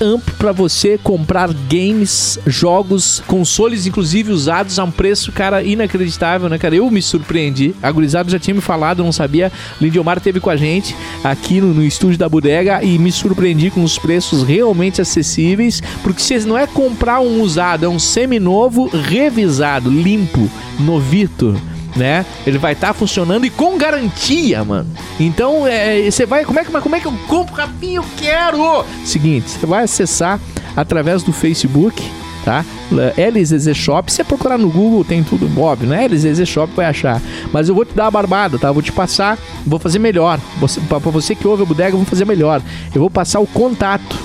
amplo 0.00 0.34
para 0.36 0.52
você 0.52 0.98
comprar 0.98 1.52
games, 1.52 2.38
jogos, 2.46 3.22
consoles, 3.26 3.86
inclusive 3.86 4.32
usados 4.32 4.78
a 4.78 4.84
um 4.84 4.90
preço, 4.90 5.32
cara, 5.32 5.62
inacreditável, 5.62 6.48
né, 6.48 6.58
cara? 6.58 6.74
Eu 6.74 6.90
me 6.90 7.02
surpreendi. 7.02 7.74
A 7.82 7.90
gurizada 7.90 8.30
já 8.30 8.38
tinha 8.38 8.54
me 8.54 8.60
falado, 8.60 9.02
não 9.02 9.12
sabia. 9.12 9.52
Lindomar 9.80 10.20
teve 10.20 10.40
com 10.40 10.50
a 10.50 10.56
gente 10.56 10.94
aqui 11.22 11.60
no, 11.60 11.74
no 11.74 11.84
estúdio 11.84 12.18
da 12.18 12.28
Bodega 12.28 12.82
e 12.82 12.98
me 12.98 13.12
surpreendi 13.12 13.70
com 13.70 13.82
os 13.82 13.98
preços 13.98 14.42
realmente 14.42 15.00
acessíveis, 15.00 15.82
porque 16.02 16.20
se 16.20 16.38
não 16.40 16.56
é 16.56 16.66
comprar 16.66 17.20
um 17.20 17.42
usado, 17.42 17.84
é 17.84 17.88
um 17.88 17.98
seminovo, 17.98 18.88
revisado, 18.88 19.90
limpo, 19.90 20.48
novito 20.78 21.56
né? 21.96 22.24
Ele 22.46 22.58
vai 22.58 22.72
estar 22.72 22.92
funcionando 22.92 23.44
e 23.44 23.50
com 23.50 23.76
garantia, 23.78 24.64
mano. 24.64 24.88
Então, 25.18 25.66
é, 25.66 26.10
você 26.10 26.26
vai. 26.26 26.44
Como 26.44 26.58
é, 26.58 26.64
que, 26.64 26.70
como 26.70 26.96
é 26.96 27.00
que 27.00 27.06
eu 27.06 27.14
compro 27.26 27.54
rapinho? 27.54 28.02
Eu 28.02 28.06
quero! 28.16 28.84
Seguinte, 29.04 29.50
você 29.50 29.66
vai 29.66 29.84
acessar 29.84 30.40
através 30.76 31.22
do 31.22 31.32
Facebook. 31.32 32.02
Tá? 32.44 32.64
LZZ 32.90 33.76
Shop, 33.76 34.10
se 34.10 34.16
você 34.16 34.24
procurar 34.24 34.56
no 34.56 34.70
Google 34.70 35.04
tem 35.04 35.22
tudo, 35.22 35.50
óbvio, 35.60 35.86
né? 35.86 36.06
LZZ 36.06 36.48
Shop 36.48 36.72
vai 36.74 36.86
achar. 36.86 37.20
Mas 37.52 37.68
eu 37.68 37.74
vou 37.74 37.84
te 37.84 37.92
dar 37.92 38.06
a 38.06 38.10
barbada, 38.10 38.58
tá? 38.58 38.72
Vou 38.72 38.80
te 38.80 38.90
passar, 38.90 39.36
vou 39.66 39.78
fazer 39.78 39.98
melhor. 39.98 40.40
Você, 40.58 40.80
pra, 40.80 40.98
pra 40.98 41.10
você 41.10 41.34
que 41.34 41.46
ouve 41.46 41.64
a 41.64 41.66
bodega, 41.66 41.90
eu 41.90 41.98
vou 41.98 42.06
fazer 42.06 42.24
melhor. 42.24 42.62
Eu 42.94 43.02
vou 43.02 43.10
passar 43.10 43.40
o 43.40 43.46
contato 43.46 44.16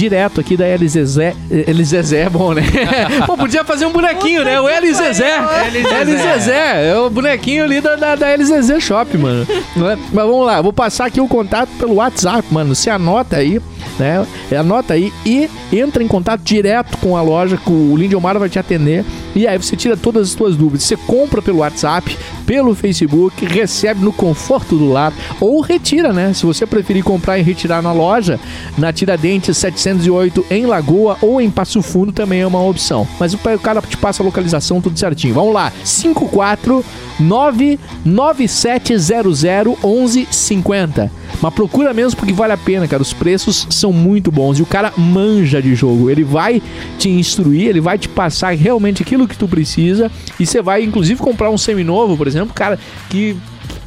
direto 0.00 0.40
aqui 0.40 0.56
da 0.56 0.64
LZZ. 0.64 1.18
LZZ 1.50 2.12
é 2.14 2.30
bom, 2.30 2.54
né? 2.54 2.62
Pô, 3.26 3.36
podia 3.36 3.62
fazer 3.64 3.84
um 3.84 3.92
bonequinho, 3.92 4.42
né? 4.44 4.58
O 4.58 4.64
LZZ. 4.64 5.20
LZZ. 5.20 6.48
É 6.48 6.96
o 6.96 7.10
bonequinho 7.10 7.64
ali 7.64 7.82
da, 7.82 7.96
da, 7.96 8.14
da 8.14 8.80
Shop, 8.80 9.16
mano. 9.18 9.46
É? 9.50 9.96
Mas 10.12 10.26
vamos 10.26 10.46
lá, 10.46 10.62
vou 10.62 10.72
passar 10.72 11.06
aqui 11.06 11.20
o 11.20 11.28
contato 11.28 11.68
pelo 11.78 11.96
WhatsApp, 11.96 12.46
mano. 12.50 12.74
Você 12.74 12.88
anota 12.88 13.36
aí, 13.36 13.60
né? 13.98 14.26
Anota 14.58 14.94
aí 14.94 15.12
e 15.24 15.48
entra 15.72 16.02
em 16.02 16.08
contato 16.08 16.42
direto 16.42 16.96
com 16.98 17.16
a 17.16 17.22
loja, 17.22 17.56
que 17.56 17.70
o 17.70 17.96
Lindomar 17.96 18.38
vai 18.38 18.48
te 18.48 18.58
atender. 18.58 19.04
E 19.34 19.46
aí 19.46 19.56
você 19.56 19.76
tira 19.76 19.96
todas 19.96 20.28
as 20.28 20.34
suas 20.34 20.56
dúvidas. 20.56 20.84
Você 20.84 20.96
compra 20.96 21.40
pelo 21.40 21.58
WhatsApp, 21.58 22.16
pelo 22.46 22.74
Facebook, 22.74 23.44
recebe 23.44 24.02
no 24.04 24.12
conforto 24.12 24.76
do 24.76 24.90
lar 24.90 25.12
ou 25.40 25.60
retira, 25.60 26.12
né? 26.12 26.32
Se 26.32 26.44
você 26.44 26.66
preferir 26.66 27.04
comprar 27.04 27.38
e 27.38 27.42
retirar 27.42 27.80
na 27.82 27.92
loja, 27.92 28.40
na 28.76 28.92
Tiradentes 28.92 29.56
708 29.56 30.46
em 30.50 30.66
Lagoa 30.66 31.16
ou 31.20 31.40
em 31.40 31.50
Passo 31.50 31.80
Fundo 31.82 32.12
também 32.12 32.40
é 32.40 32.46
uma 32.46 32.62
opção. 32.62 33.06
Mas 33.18 33.34
o 33.34 33.38
cara 33.62 33.80
te 33.82 33.96
passa 33.96 34.22
a 34.22 34.26
localização 34.26 34.80
tudo 34.80 34.98
certinho. 34.98 35.34
Vamos 35.34 35.54
lá. 35.54 35.72
549 35.84 37.78
9700 38.04 39.42
1150. 39.84 41.10
Mas 41.40 41.54
procura 41.54 41.94
mesmo 41.94 42.18
porque 42.18 42.32
vale 42.32 42.52
a 42.52 42.56
pena, 42.56 42.88
cara. 42.88 43.02
Os 43.02 43.12
preços 43.12 43.66
são 43.74 43.92
muito 43.92 44.30
bons 44.30 44.58
e 44.58 44.62
o 44.62 44.66
cara 44.66 44.92
manja 44.96 45.60
de 45.60 45.74
jogo. 45.74 46.10
Ele 46.10 46.24
vai 46.24 46.62
te 46.98 47.08
instruir, 47.08 47.68
ele 47.68 47.80
vai 47.80 47.98
te 47.98 48.08
passar 48.08 48.54
realmente 48.54 49.02
aquilo 49.02 49.26
que 49.28 49.36
tu 49.36 49.48
precisa 49.48 50.10
e 50.38 50.46
você 50.46 50.60
vai 50.60 50.82
inclusive 50.82 51.20
comprar 51.20 51.50
um 51.50 51.58
seminovo, 51.58 52.16
por 52.16 52.26
exemplo, 52.26 52.54
cara, 52.54 52.78
que 53.08 53.36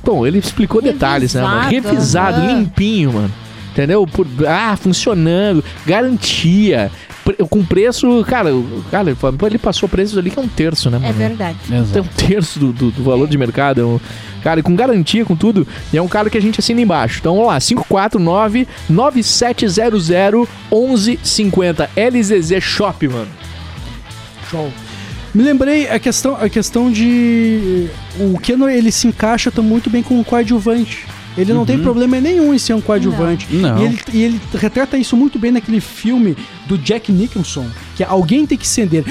bom, 0.04 0.26
ele 0.26 0.40
explicou 0.40 0.82
detalhes, 0.82 1.34
né, 1.34 1.42
mano? 1.42 1.70
Revisado, 1.70 1.96
Revisado, 1.96 2.42
aham. 2.42 2.60
limpinho, 2.60 3.14
mano. 3.14 3.32
Entendeu? 3.72 4.06
Por, 4.06 4.28
ah, 4.48 4.78
funcionando, 4.78 5.64
garantia. 5.86 6.92
Com 7.50 7.64
preço, 7.64 8.24
cara, 8.28 8.50
cara, 8.92 9.16
ele 9.48 9.58
passou 9.58 9.88
preços 9.88 10.18
ali 10.18 10.30
que 10.30 10.38
é 10.38 10.42
um 10.42 10.48
terço, 10.48 10.90
né, 10.90 10.98
mano? 10.98 11.10
É 11.10 11.14
verdade. 11.14 11.58
Tem 11.94 12.02
um 12.02 12.06
terço 12.06 12.60
do, 12.60 12.74
do- 12.74 12.92
do 12.92 13.04
valor 13.04 13.28
de 13.30 13.38
mercado. 13.38 13.80
é 13.82 13.86
um- 13.86 14.00
cara, 14.44 14.60
e 14.60 14.64
com 14.64 14.76
garantia, 14.76 15.24
com 15.24 15.36
tudo. 15.36 15.66
E 15.94 15.98
é 15.98 16.02
um 16.02 16.08
cara 16.08 16.30
que 16.30 16.38
a 16.38 16.42
gente 16.42 16.60
assina 16.60 16.82
embaixo. 16.82 17.20
Então 17.20 17.34
vamos 17.36 17.48
lá, 17.48 17.60
549-9700 17.62 20.48
1150. 20.72 21.90
LZZ 21.96 22.60
Shop, 22.62 23.08
mano. 23.08 23.28
Show. 24.50 24.72
Me 25.34 25.42
lembrei 25.44 25.90
a 25.90 25.98
questão, 26.00 26.36
a 26.40 26.48
questão 26.48 26.92
de. 26.92 27.88
O 28.20 28.38
Keanu 28.40 28.70
ele 28.70 28.92
se 28.92 29.08
encaixa 29.08 29.50
tão 29.50 29.64
muito 29.64 29.90
bem 29.90 30.04
com 30.04 30.20
o 30.20 30.24
coadjuvante. 30.24 31.08
Ele 31.38 31.54
não 31.54 31.66
tem 31.66 31.80
problema 31.80 32.20
nenhum 32.22 32.54
em 32.54 32.58
ser 32.58 32.74
um 32.74 32.82
coadjuvante. 32.82 33.48
Não. 33.52 33.78
E, 33.80 33.86
ele, 33.86 34.00
e 34.14 34.22
ele 34.24 34.42
retrata 34.54 34.98
isso 34.98 35.16
muito 35.18 35.40
bem 35.40 35.52
naquele 35.52 35.80
filme 35.82 36.38
do 36.68 36.78
Jack 36.78 37.12
Nicholson, 37.12 37.66
que 37.96 38.04
é 38.04 38.06
Alguém 38.06 38.46
Tem 38.46 38.58
Que 38.58 38.66
Acender. 38.66 39.04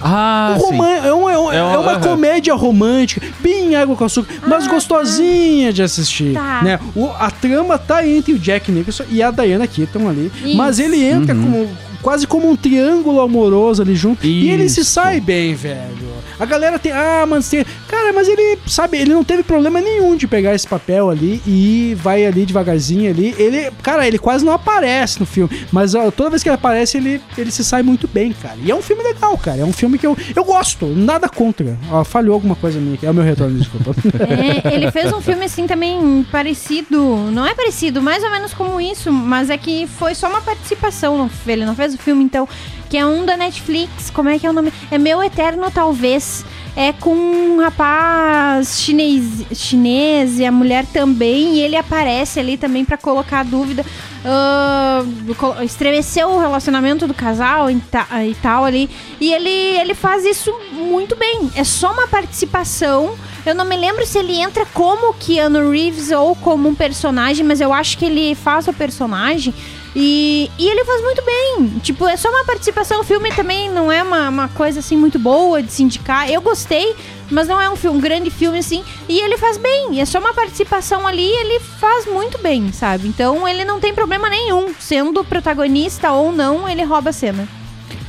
Ah, 0.00 0.56
sim. 0.60 0.78
É, 1.04 1.12
um- 1.12 1.28
é 1.28 1.38
um- 1.38 1.52
É 1.52 1.56
é 1.56 1.62
um- 1.78 1.80
uma 1.82 1.98
comédia 1.98 2.54
romântica, 2.54 3.26
bem 3.40 3.74
água 3.74 3.96
com 3.96 4.04
açúcar, 4.04 4.32
mas 4.46 4.66
gostosinha 4.66 5.72
de 5.72 5.82
assistir. 5.82 6.34
Tá. 6.34 6.60
Né? 6.62 6.78
O- 6.94 7.08
a 7.18 7.30
trama 7.30 7.78
tá 7.78 8.06
entre 8.06 8.32
o 8.32 8.38
Jack 8.38 8.70
Nicholson 8.70 9.04
e 9.10 9.22
a 9.22 9.30
Diana 9.30 9.66
Keaton 9.66 10.08
ali. 10.08 10.30
Isso. 10.44 10.56
Mas 10.56 10.78
ele 10.78 11.02
entra 11.02 11.34
como, 11.34 11.68
quase 12.02 12.26
como 12.26 12.50
um 12.50 12.56
triângulo 12.56 13.20
amoroso 13.20 13.82
ali 13.82 13.94
junto. 13.94 14.26
E 14.26 14.50
ele 14.50 14.68
se 14.68 14.80
Isso. 14.80 14.90
sai 14.92 15.20
bem, 15.20 15.54
velho. 15.54 16.06
A 16.38 16.44
galera 16.44 16.78
tem. 16.78 16.92
Ah, 16.92 17.24
você. 17.26 17.64
Cara, 17.88 18.12
mas 18.12 18.28
ele, 18.28 18.58
sabe, 18.66 18.98
ele 18.98 19.12
não 19.12 19.24
teve 19.24 19.42
problema 19.42 19.80
nenhum 19.80 20.16
de 20.16 20.26
pegar 20.26 20.54
esse 20.54 20.66
papel 20.66 21.10
ali 21.10 21.40
e 21.46 21.96
vai 22.00 22.26
ali 22.26 22.44
devagarzinho 22.44 23.10
ali. 23.10 23.34
Ele, 23.38 23.70
cara, 23.82 24.06
ele 24.06 24.18
quase 24.18 24.44
não 24.44 24.52
aparece 24.52 25.18
no 25.20 25.26
filme. 25.26 25.66
Mas 25.72 25.94
ó, 25.94 26.10
toda 26.10 26.30
vez 26.30 26.42
que 26.42 26.48
ele 26.48 26.56
aparece, 26.56 26.96
ele, 26.96 27.20
ele 27.36 27.50
se 27.50 27.64
sai 27.64 27.82
muito 27.82 28.06
bem, 28.08 28.32
cara. 28.32 28.56
E 28.62 28.70
é 28.70 28.74
um 28.74 28.82
filme 28.82 29.02
legal, 29.02 29.36
cara. 29.38 29.60
É 29.60 29.64
um 29.64 29.72
filme 29.72 29.98
que 29.98 30.06
eu, 30.06 30.16
eu 30.34 30.44
gosto, 30.44 30.86
nada 30.86 31.28
contra. 31.28 31.78
Ó, 31.90 32.04
falhou 32.04 32.34
alguma 32.34 32.54
coisa 32.56 32.78
minha 32.78 32.94
aqui. 32.94 33.06
É 33.06 33.10
o 33.10 33.14
meu 33.14 33.24
retorno, 33.24 33.58
desculpa. 33.58 33.94
É, 34.26 34.74
ele 34.74 34.90
fez 34.90 35.12
um 35.12 35.20
filme 35.20 35.44
assim 35.44 35.66
também 35.66 36.26
parecido. 36.30 36.98
Não 37.30 37.46
é 37.46 37.54
parecido, 37.54 38.02
mais 38.02 38.22
ou 38.24 38.30
menos 38.30 38.52
como 38.52 38.80
isso, 38.80 39.12
mas 39.12 39.50
é 39.50 39.56
que 39.56 39.86
foi 39.86 40.14
só 40.14 40.28
uma 40.28 40.40
participação. 40.40 41.30
Ele 41.46 41.64
não 41.64 41.74
fez 41.74 41.94
o 41.94 41.98
filme, 41.98 42.24
então. 42.24 42.48
Que 42.88 42.96
é 42.98 43.04
um 43.06 43.24
da 43.24 43.36
Netflix. 43.36 44.10
Como 44.10 44.28
é 44.28 44.38
que 44.38 44.46
é 44.46 44.50
o 44.50 44.52
nome? 44.52 44.72
É 44.90 44.98
Meu 44.98 45.22
Eterno 45.22 45.70
Talvez. 45.70 46.44
É 46.78 46.92
com 46.92 47.14
um 47.14 47.58
rapaz 47.62 48.78
chinês, 48.80 49.46
chinês 49.54 50.38
e 50.38 50.44
a 50.44 50.52
mulher 50.52 50.84
também. 50.92 51.54
E 51.54 51.60
ele 51.60 51.74
aparece 51.74 52.38
ali 52.38 52.56
também 52.58 52.84
pra 52.84 52.96
colocar 52.98 53.42
dúvida. 53.44 53.84
ah, 54.24 55.02
colo- 55.38 55.62
estremeceu 55.62 56.28
o 56.28 56.38
relacionamento 56.38 57.06
do 57.06 57.14
casal 57.14 57.70
e, 57.70 57.76
ta- 57.80 58.06
e 58.24 58.34
tal 58.42 58.64
ali. 58.64 58.90
E 59.20 59.32
ele, 59.32 59.48
ele 59.48 59.94
faz 59.94 60.24
isso 60.24 60.52
muito 60.72 61.16
bem. 61.16 61.50
É 61.54 61.64
só 61.64 61.92
uma 61.92 62.06
participação. 62.08 63.14
Eu 63.46 63.54
não 63.54 63.64
me 63.64 63.76
lembro 63.76 64.04
se 64.04 64.18
ele 64.18 64.34
entra 64.38 64.66
como 64.74 65.14
Keanu 65.14 65.70
Reeves 65.70 66.10
ou 66.10 66.34
como 66.36 66.68
um 66.68 66.74
personagem, 66.74 67.44
mas 67.46 67.60
eu 67.60 67.72
acho 67.72 67.96
que 67.96 68.04
ele 68.04 68.34
faz 68.34 68.66
o 68.68 68.72
personagem. 68.72 69.54
E, 69.98 70.50
e 70.58 70.68
ele 70.68 70.84
faz 70.84 71.02
muito 71.02 71.22
bem. 71.24 71.68
Tipo, 71.82 72.06
é 72.06 72.18
só 72.18 72.28
uma 72.28 72.44
participação. 72.44 73.00
O 73.00 73.04
filme 73.04 73.32
também 73.32 73.70
não 73.70 73.90
é 73.90 74.02
uma, 74.02 74.28
uma 74.28 74.48
coisa 74.48 74.80
assim 74.80 74.94
muito 74.94 75.18
boa 75.18 75.62
de 75.62 75.72
se 75.72 75.82
indicar. 75.82 76.30
Eu 76.30 76.42
gostei, 76.42 76.94
mas 77.30 77.48
não 77.48 77.58
é 77.58 77.70
um, 77.70 77.76
filme, 77.76 77.96
um 77.96 78.00
grande 78.00 78.28
filme 78.28 78.58
assim. 78.58 78.84
E 79.08 79.18
ele 79.18 79.38
faz 79.38 79.56
bem. 79.56 79.98
É 79.98 80.04
só 80.04 80.18
uma 80.18 80.34
participação 80.34 81.06
ali 81.06 81.26
ele 81.26 81.58
faz 81.60 82.04
muito 82.04 82.36
bem, 82.36 82.70
sabe? 82.72 83.08
Então 83.08 83.48
ele 83.48 83.64
não 83.64 83.80
tem 83.80 83.94
problema 83.94 84.28
nenhum. 84.28 84.74
Sendo 84.78 85.24
protagonista 85.24 86.12
ou 86.12 86.30
não, 86.30 86.68
ele 86.68 86.84
rouba 86.84 87.08
a 87.08 87.12
cena. 87.14 87.48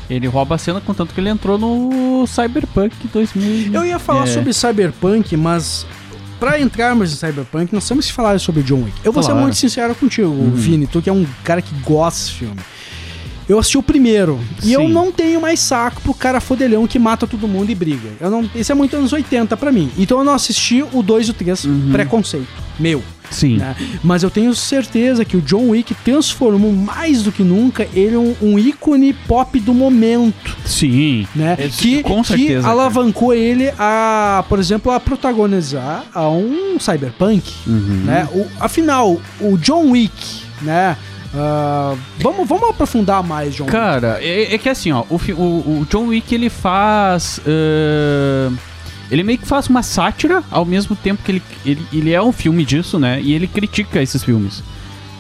Ele 0.10 0.28
rouba 0.28 0.56
a 0.56 0.58
cena, 0.58 0.82
contanto 0.82 1.14
que 1.14 1.22
ele 1.22 1.30
entrou 1.30 1.58
no 1.58 2.26
Cyberpunk 2.28 2.96
2000. 3.14 3.74
Eu 3.74 3.86
ia 3.86 3.98
falar 4.00 4.24
É. 4.24 4.28
sobre 4.28 4.54
Cyberpunk, 4.54 5.38
mas 5.38 5.86
pra 6.40 6.60
entrarmos 6.60 7.12
em 7.12 7.16
Cyberpunk, 7.16 7.74
nós 7.74 7.88
temos 7.88 8.06
que 8.08 8.14
falar 8.14 8.40
sobre 8.40 8.64
John 8.64 8.84
Wick. 8.84 8.94
Eu 9.04 9.12
vou 9.12 9.24
ser 9.24 9.34
muito 9.34 9.56
sincero 9.56 9.94
contigo, 9.96 10.28
Uhum. 10.30 10.52
Vini, 10.52 10.88
tu 10.88 11.02
que 11.02 11.10
é 11.10 11.14
um 11.14 11.26
cara 11.44 11.62
que 11.62 11.74
gosta 11.82 12.20
desse 12.22 12.34
filme. 12.34 12.58
Eu 13.48 13.58
assisti 13.60 13.78
o 13.78 13.84
primeiro 13.84 14.40
e 14.62 14.74
eu 14.74 14.82
Sim. 14.82 14.92
não 14.92 15.12
tenho 15.12 15.40
mais 15.40 15.60
saco 15.62 16.02
pro 16.02 16.14
cara 16.14 16.42
fodelhão 16.42 16.86
que 16.86 17.00
mata 17.00 17.26
todo 17.26 17.48
mundo 17.48 17.70
e 17.72 17.76
briga. 17.76 18.10
Eu 18.20 18.30
não, 18.30 18.50
esse 18.54 18.72
é 18.72 18.76
muito 18.76 18.96
anos 18.98 19.14
80 19.14 19.56
pra 19.56 19.72
mim. 19.72 19.90
Então 19.98 20.18
eu 20.20 20.24
não 20.26 20.34
assisti 20.34 20.84
o 20.92 21.02
2 21.02 21.28
e 21.28 21.32
o 21.32 21.34
3, 21.34 21.64
Uhum. 21.66 21.90
preconceito. 21.92 22.48
Meu. 22.80 23.02
Sim. 23.30 23.58
né? 23.58 23.76
Mas 24.02 24.24
eu 24.24 24.30
tenho 24.30 24.56
certeza 24.56 25.26
que 25.26 25.36
o 25.36 25.42
John 25.42 25.68
Wick 25.72 25.94
transformou 25.96 26.72
mais 26.72 27.24
do 27.24 27.30
que 27.32 27.44
nunca 27.44 27.86
ele 27.94 28.16
um, 28.16 28.34
um 28.42 28.58
ícone 28.58 29.12
pop 29.12 29.60
do 29.60 29.74
momento 29.74 30.56
Sim. 30.66 31.28
né? 31.36 31.58
Esse- 31.60 31.78
que, 31.78 32.04
com 32.04 32.22
que 32.22 32.28
certeza, 32.30 32.62
cara. 32.62 32.74
alavancou 32.74 33.34
ele 33.34 33.70
a, 33.78 34.46
por 34.48 34.60
exemplo, 34.60 34.94
a 34.94 35.00
protagonizar 35.02 36.06
a 36.14 36.30
um 36.30 36.80
cyberpunk, 36.80 37.44
Uhum. 37.68 38.04
né? 38.06 38.30
O, 38.32 38.46
afinal, 38.62 39.20
o 39.42 39.58
John 39.58 39.92
Wick, 39.92 40.44
né? 40.62 40.96
Ah, 41.36 41.96
vamos, 42.20 42.48
vamos 42.48 42.70
aprofundar 42.70 43.24
mais, 43.24 43.56
John 43.56 43.66
Wick. 43.66 43.76
Cara, 43.76 44.18
é, 44.22 44.54
é 44.54 44.58
que 44.58 44.70
assim, 44.70 44.92
ó, 44.92 45.04
o, 45.10 45.16
o, 45.16 45.82
o 45.82 45.88
John 45.90 46.08
Wick 46.08 46.34
ele 46.34 46.50
faz. 46.50 47.40
ãh, 47.46 48.54
ele 49.10 49.24
meio 49.24 49.38
que 49.38 49.48
faz 49.48 49.68
uma 49.68 49.82
sátira 49.84 50.44
ao 50.52 50.66
mesmo 50.66 50.96
tempo 50.96 51.24
que 51.24 51.32
ele, 51.32 51.44
ele, 51.66 51.88
ele 51.94 52.14
é 52.14 52.22
um 52.22 52.32
filme 52.32 52.66
disso, 52.66 53.00
né? 53.00 53.22
E 53.22 53.34
ele 53.34 53.48
critica 53.48 54.02
esses 54.02 54.24
filmes. 54.24 54.64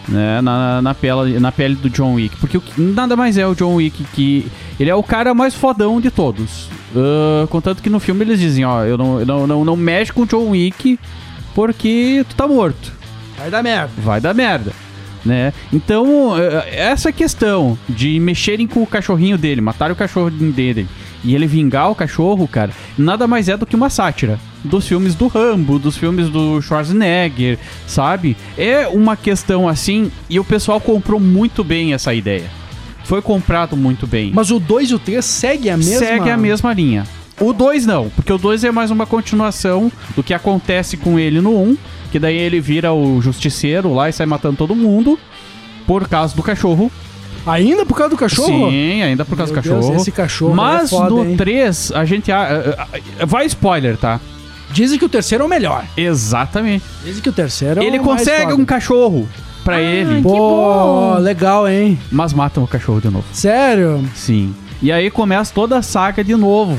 Né, 0.09 0.39
na, 0.39 0.81
na, 0.81 0.95
pele, 0.95 1.37
na 1.37 1.51
pele 1.51 1.75
do 1.75 1.89
John 1.89 2.13
Wick. 2.13 2.37
Porque 2.37 2.57
o 2.57 2.63
nada 2.77 3.17
mais 3.17 3.37
é 3.37 3.45
o 3.45 3.53
John 3.53 3.75
Wick 3.75 4.05
que. 4.13 4.49
Ele 4.79 4.89
é 4.89 4.95
o 4.95 5.03
cara 5.03 5.33
mais 5.33 5.53
fodão 5.53 5.99
de 5.99 6.09
todos. 6.09 6.69
Ãh, 6.95 7.45
contanto 7.47 7.83
que 7.83 7.89
no 7.89 7.99
filme 7.99 8.23
eles 8.23 8.39
dizem, 8.39 8.63
ó, 8.63 8.85
eu 8.85 8.97
não, 8.97 9.19
eu 9.19 9.25
não, 9.25 9.47
não, 9.47 9.65
não 9.65 9.75
mexe 9.75 10.13
com 10.13 10.21
o 10.21 10.25
John 10.25 10.49
Wick 10.51 10.97
porque 11.53 12.23
tu 12.29 12.35
tá 12.35 12.47
morto 12.47 12.93
Vai 13.37 13.49
dar 13.49 13.63
merda. 13.63 13.91
vai 13.97 14.21
dar 14.21 14.33
merda. 14.33 14.71
Né? 15.26 15.53
Então, 15.74 16.38
eh, 16.38 16.70
essa 16.72 17.11
questão 17.11 17.78
de 17.89 18.20
mexerem 18.20 18.68
com 18.68 18.82
o 18.82 18.88
cachorrinho 18.88 19.38
dele, 19.38 19.61
matar 19.61 19.91
o 19.91 19.95
cachorrinho 19.95 20.51
dele 20.51 20.88
e 21.24 21.36
ele 21.36 21.47
vingar 21.47 21.91
o 21.91 21.95
cachorro, 21.95 22.47
cara, 22.47 22.72
nada 22.97 23.28
mais 23.28 23.49
é 23.49 23.57
do 23.57 23.65
que 23.65 23.76
uma 23.76 23.89
sátira 23.89 24.39
dos 24.63 24.88
filmes 24.88 25.15
do 25.15 25.28
Rambo, 25.28 25.80
dos 25.80 25.97
filmes 25.97 26.30
do 26.30 26.61
Schwarzenegger, 26.61 27.57
sabe? 27.86 28.36
É 28.57 28.88
uma 28.88 29.15
questão 29.15 29.68
assim 29.68 30.11
e 30.30 30.39
o 30.39 30.43
pessoal 30.43 30.80
comprou 30.80 31.20
muito 31.20 31.63
bem 31.63 31.93
essa 31.93 32.13
ideia. 32.13 32.49
Foi 33.03 33.22
comprado 33.22 33.78
muito 33.78 34.05
bem. 34.05 34.32
Mas 34.34 34.51
o 34.51 34.59
2 34.59 34.91
e 34.91 34.95
o 34.95 34.99
3 34.99 35.24
seguem 35.24 35.72
a 35.72 35.78
mesma... 35.78 35.99
Segue 35.99 36.30
a 36.30 36.38
mesma 36.38 36.74
linha. 36.74 37.05
O 37.39 37.53
2 37.53 37.86
não, 37.86 38.09
porque 38.09 38.34
o 38.34 38.38
2 38.38 38.65
é 38.65 38.72
mais 38.72 38.91
uma 38.91 39.05
continuação 39.05 39.91
do 40.15 40.24
que 40.24 40.34
acontece 40.34 40.97
com 40.97 41.18
ele 41.18 41.39
no 41.39 41.51
1, 41.51 41.61
um, 41.61 41.78
que 42.07 42.19
daí 42.19 42.35
ele 42.37 42.59
vira 42.59 42.91
o 42.93 43.21
justiceiro 43.21 43.93
lá 43.93 44.09
e 44.09 44.13
sai 44.13 44.25
matando 44.25 44.57
todo 44.57 44.75
mundo 44.75 45.17
por 45.85 46.07
causa 46.07 46.35
do 46.35 46.43
cachorro. 46.43 46.91
Ainda 47.45 47.85
por 47.85 47.95
causa 47.97 48.09
do 48.09 48.17
cachorro? 48.17 48.69
Sim, 48.69 49.01
ainda 49.03 49.23
por 49.23 49.37
causa 49.37 49.53
Meu 49.53 49.61
do 49.61 49.63
cachorro. 49.63 49.89
Deus, 49.89 50.01
esse 50.01 50.11
cachorro 50.11 50.53
Mas 50.53 50.85
é 50.85 50.87
foda, 50.95 51.09
no 51.11 51.25
hein? 51.25 51.37
3, 51.37 51.91
a 51.93 52.03
gente. 52.03 52.29
ah, 52.31 52.75
ah, 52.77 52.87
ah, 53.19 53.25
vai 53.25 53.45
spoiler, 53.45 53.95
tá? 53.97 54.19
Dizem 54.71 54.99
que 54.99 55.05
o 55.05 55.09
terceiro 55.09 55.43
é 55.43 55.47
o 55.47 55.49
melhor. 55.49 55.85
Exatamente. 55.95 56.83
Dizem 57.05 57.21
que 57.21 57.29
o 57.29 57.33
terceiro 57.33 57.81
é 57.81 57.85
ele 57.85 57.99
o 57.99 58.05
mais 58.05 58.19
consegue 58.19 58.51
foda. 58.51 58.61
um 58.61 58.65
cachorro 58.65 59.29
pra 59.63 59.79
ele, 59.79 60.15
Que 60.17 60.21
Pô, 60.23 60.29
bom. 60.29 61.17
legal, 61.19 61.69
hein? 61.69 61.97
mas 62.11 62.33
matam 62.33 62.63
o 62.63 62.67
cachorro 62.67 62.99
de 62.99 63.09
novo. 63.09 63.25
Sério? 63.31 64.03
Sim. 64.13 64.53
E 64.81 64.91
aí 64.91 65.09
começa 65.09 65.53
toda 65.53 65.77
a 65.77 65.81
saga 65.81 66.23
de 66.23 66.35
novo. 66.35 66.77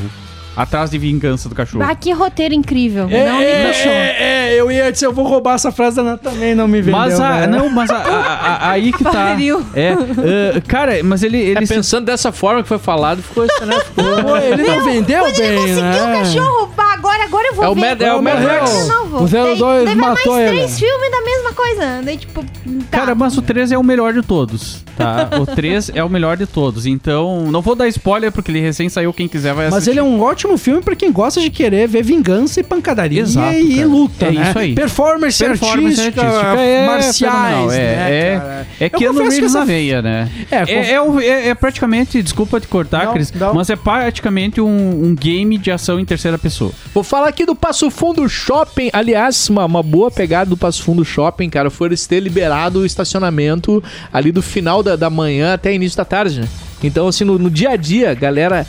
Atrás 0.59 0.90
de 0.90 0.98
vingança 0.98 1.48
do 1.48 1.54
cachorro. 1.54 1.84
Ah, 1.88 1.94
que 1.94 2.11
roteiro 2.12 2.52
incrível. 2.52 3.06
É, 3.09 3.24
não 3.28 3.38
me 3.38 3.44
é, 3.44 3.72
é, 3.88 4.16
é, 4.54 4.61
eu 4.61 4.70
ia 4.72 4.90
dizer, 4.90 5.06
eu 5.06 5.12
vou 5.12 5.24
roubar 5.24 5.54
essa 5.54 5.70
frase 5.70 5.96
da 5.96 6.02
Ana 6.02 6.18
também, 6.18 6.52
não 6.54 6.66
me 6.66 6.80
vendeu. 6.80 6.98
Mas 6.98 7.20
a, 7.20 7.46
né? 7.46 7.46
não, 7.46 7.68
mas 7.70 7.88
a- 7.90 7.96
a- 7.96 8.46
a- 8.66 8.70
aí 8.72 8.92
que 8.92 9.04
tá. 9.04 9.36
É, 9.74 9.92
ah, 9.92 10.61
cara, 10.66 11.00
mas 11.04 11.22
ele, 11.22 11.38
ele 11.38 11.62
É, 11.62 11.66
se- 11.66 11.74
pensando 11.74 12.06
dessa 12.06 12.32
forma 12.32 12.62
que 12.62 12.68
foi 12.68 12.78
falado, 12.78 13.22
ficou 13.22 13.44
isso, 13.44 13.64
né? 13.66 13.78
Ficou... 13.80 14.04
Pô, 14.24 14.36
ele 14.36 14.62
não 14.64 14.84
vendeu 14.84 15.24
bem, 15.32 15.46
ele 15.46 15.56
conseguiu 15.61 15.82
né? 15.84 16.02
o 16.02 16.18
cachorro, 16.18 16.68
pá, 16.74 16.88
agora, 16.99 17.24
agora 17.24 17.49
eu 17.49 17.55
vou 17.55 17.64
É 17.64 17.68
o 17.68 17.74
ver. 17.74 17.80
Mad- 17.80 18.03
é 18.03 18.14
o 18.14 18.22
Mad 18.22 18.42
Max. 18.42 18.88
O 19.12 19.26
02 19.26 19.59
Daí- 19.59 19.84
daí 19.84 19.84
vai 19.86 19.94
matou 19.94 20.32
mais 20.34 20.49
ele. 20.49 20.57
três 20.59 20.78
filmes 20.78 21.11
da 21.11 21.20
mesma 21.22 21.53
coisa. 21.53 22.01
Daí, 22.05 22.16
tipo, 22.16 22.44
tá. 22.90 22.99
Cara, 22.99 23.14
mas 23.14 23.36
o 23.38 23.42
3 23.42 23.72
é 23.72 23.78
o 23.78 23.82
melhor 23.82 24.12
de 24.12 24.22
todos, 24.22 24.84
tá? 24.96 25.28
O 25.40 25.46
3 25.46 25.90
é 25.94 26.03
o 26.05 26.09
melhor 26.09 26.36
de 26.36 26.46
todos. 26.46 26.86
Então, 26.86 27.51
não 27.51 27.62
vou 27.62 27.74
dar 27.74 27.88
spoiler 27.88 28.30
porque 28.32 28.51
ele 28.51 28.61
recém 28.61 28.88
saiu, 28.88 29.12
quem 29.12 29.26
quiser 29.28 29.55
vai 29.55 29.66
Mas 29.66 29.74
assistir. 29.74 29.90
ele 29.90 30.01
é 30.01 30.03
um 30.03 30.20
ótimo 30.20 30.57
filme 30.59 30.82
pra 30.82 30.94
quem 30.94 31.11
gosta 31.12 31.40
de 31.40 31.51
querer 31.51 31.88
ver 31.88 32.03
vingança 32.03 32.61
e 32.61 32.62
pancadaria 32.62 33.22
Exato, 33.22 33.53
e, 33.55 33.76
cara. 33.76 33.86
luta, 33.86 34.26
É 34.26 34.30
né? 34.32 34.49
isso 34.49 34.59
aí. 34.59 34.74
Performance, 34.74 35.38
Performance 35.44 36.01
artística, 36.01 36.22
artística 36.26 36.61
é 36.61 36.86
marciais, 36.86 37.72
é, 37.72 37.76
né, 37.76 38.11
é, 38.11 38.38
cara? 38.38 38.66
é 38.80 38.84
Eu 38.86 38.90
Keanu 38.90 39.14
confesso 39.14 39.28
que 39.30 39.34
Reeves 39.36 39.51
essa- 39.51 39.59
na 39.61 39.64
veia, 39.64 40.03
né? 40.03 40.30
É, 40.51 40.57
É, 40.57 40.59
conf- 40.66 40.90
é, 40.90 41.01
um- 41.03 41.20
é- 41.20 41.49
é 41.49 41.55
praticamente, 41.55 42.22
desculpa 42.22 42.61
te 42.61 42.66
cortar, 42.68 43.07
Não, 43.07 43.12
Cris, 43.14 43.32
não. 43.32 43.55
mas 43.55 43.70
é 43.70 43.76
praticamente 43.76 44.61
um, 44.61 45.05
um 45.05 45.14
game 45.14 45.57
de 45.59 45.70
ação 45.70 45.99
em 46.01 46.05
terceira 46.05 46.38
pessoa. 46.38 46.72
Vou 46.95 47.05
falar 47.05 47.28
aqui 47.28 47.45
do 47.45 47.55
Passo 47.55 47.91
Fundo 47.91 48.28
Shopping. 48.28 48.91
Aliás, 48.93 49.49
uma, 49.49 49.64
uma 49.64 49.82
boa 49.82 50.11
pegada 50.11 50.51
do 50.51 50.57
Passo 50.57 50.82
Fundo 50.82 51.05
Shopping, 51.05 51.49
cara, 51.51 51.70
foi 51.70 51.89
eles 51.89 52.07
ter 52.07 52.20
liberado 52.20 52.80
o 52.80 52.86
estacionamento 52.86 53.82
ali 54.12 54.32
do 54.32 54.43
final 54.43 54.82
da, 54.82 54.97
da 54.97 55.11
manhã 55.11 55.55
até 55.55 55.72
início 55.72 55.97
da 55.97 56.05
tarde, 56.05 56.41
né? 56.41 56.49
Então, 56.82 57.09
assim, 57.09 57.24
no, 57.24 57.39
no 57.39 57.51
dia 57.51 57.70
a 57.70 57.76
dia, 57.76 58.14
galera 58.14 58.66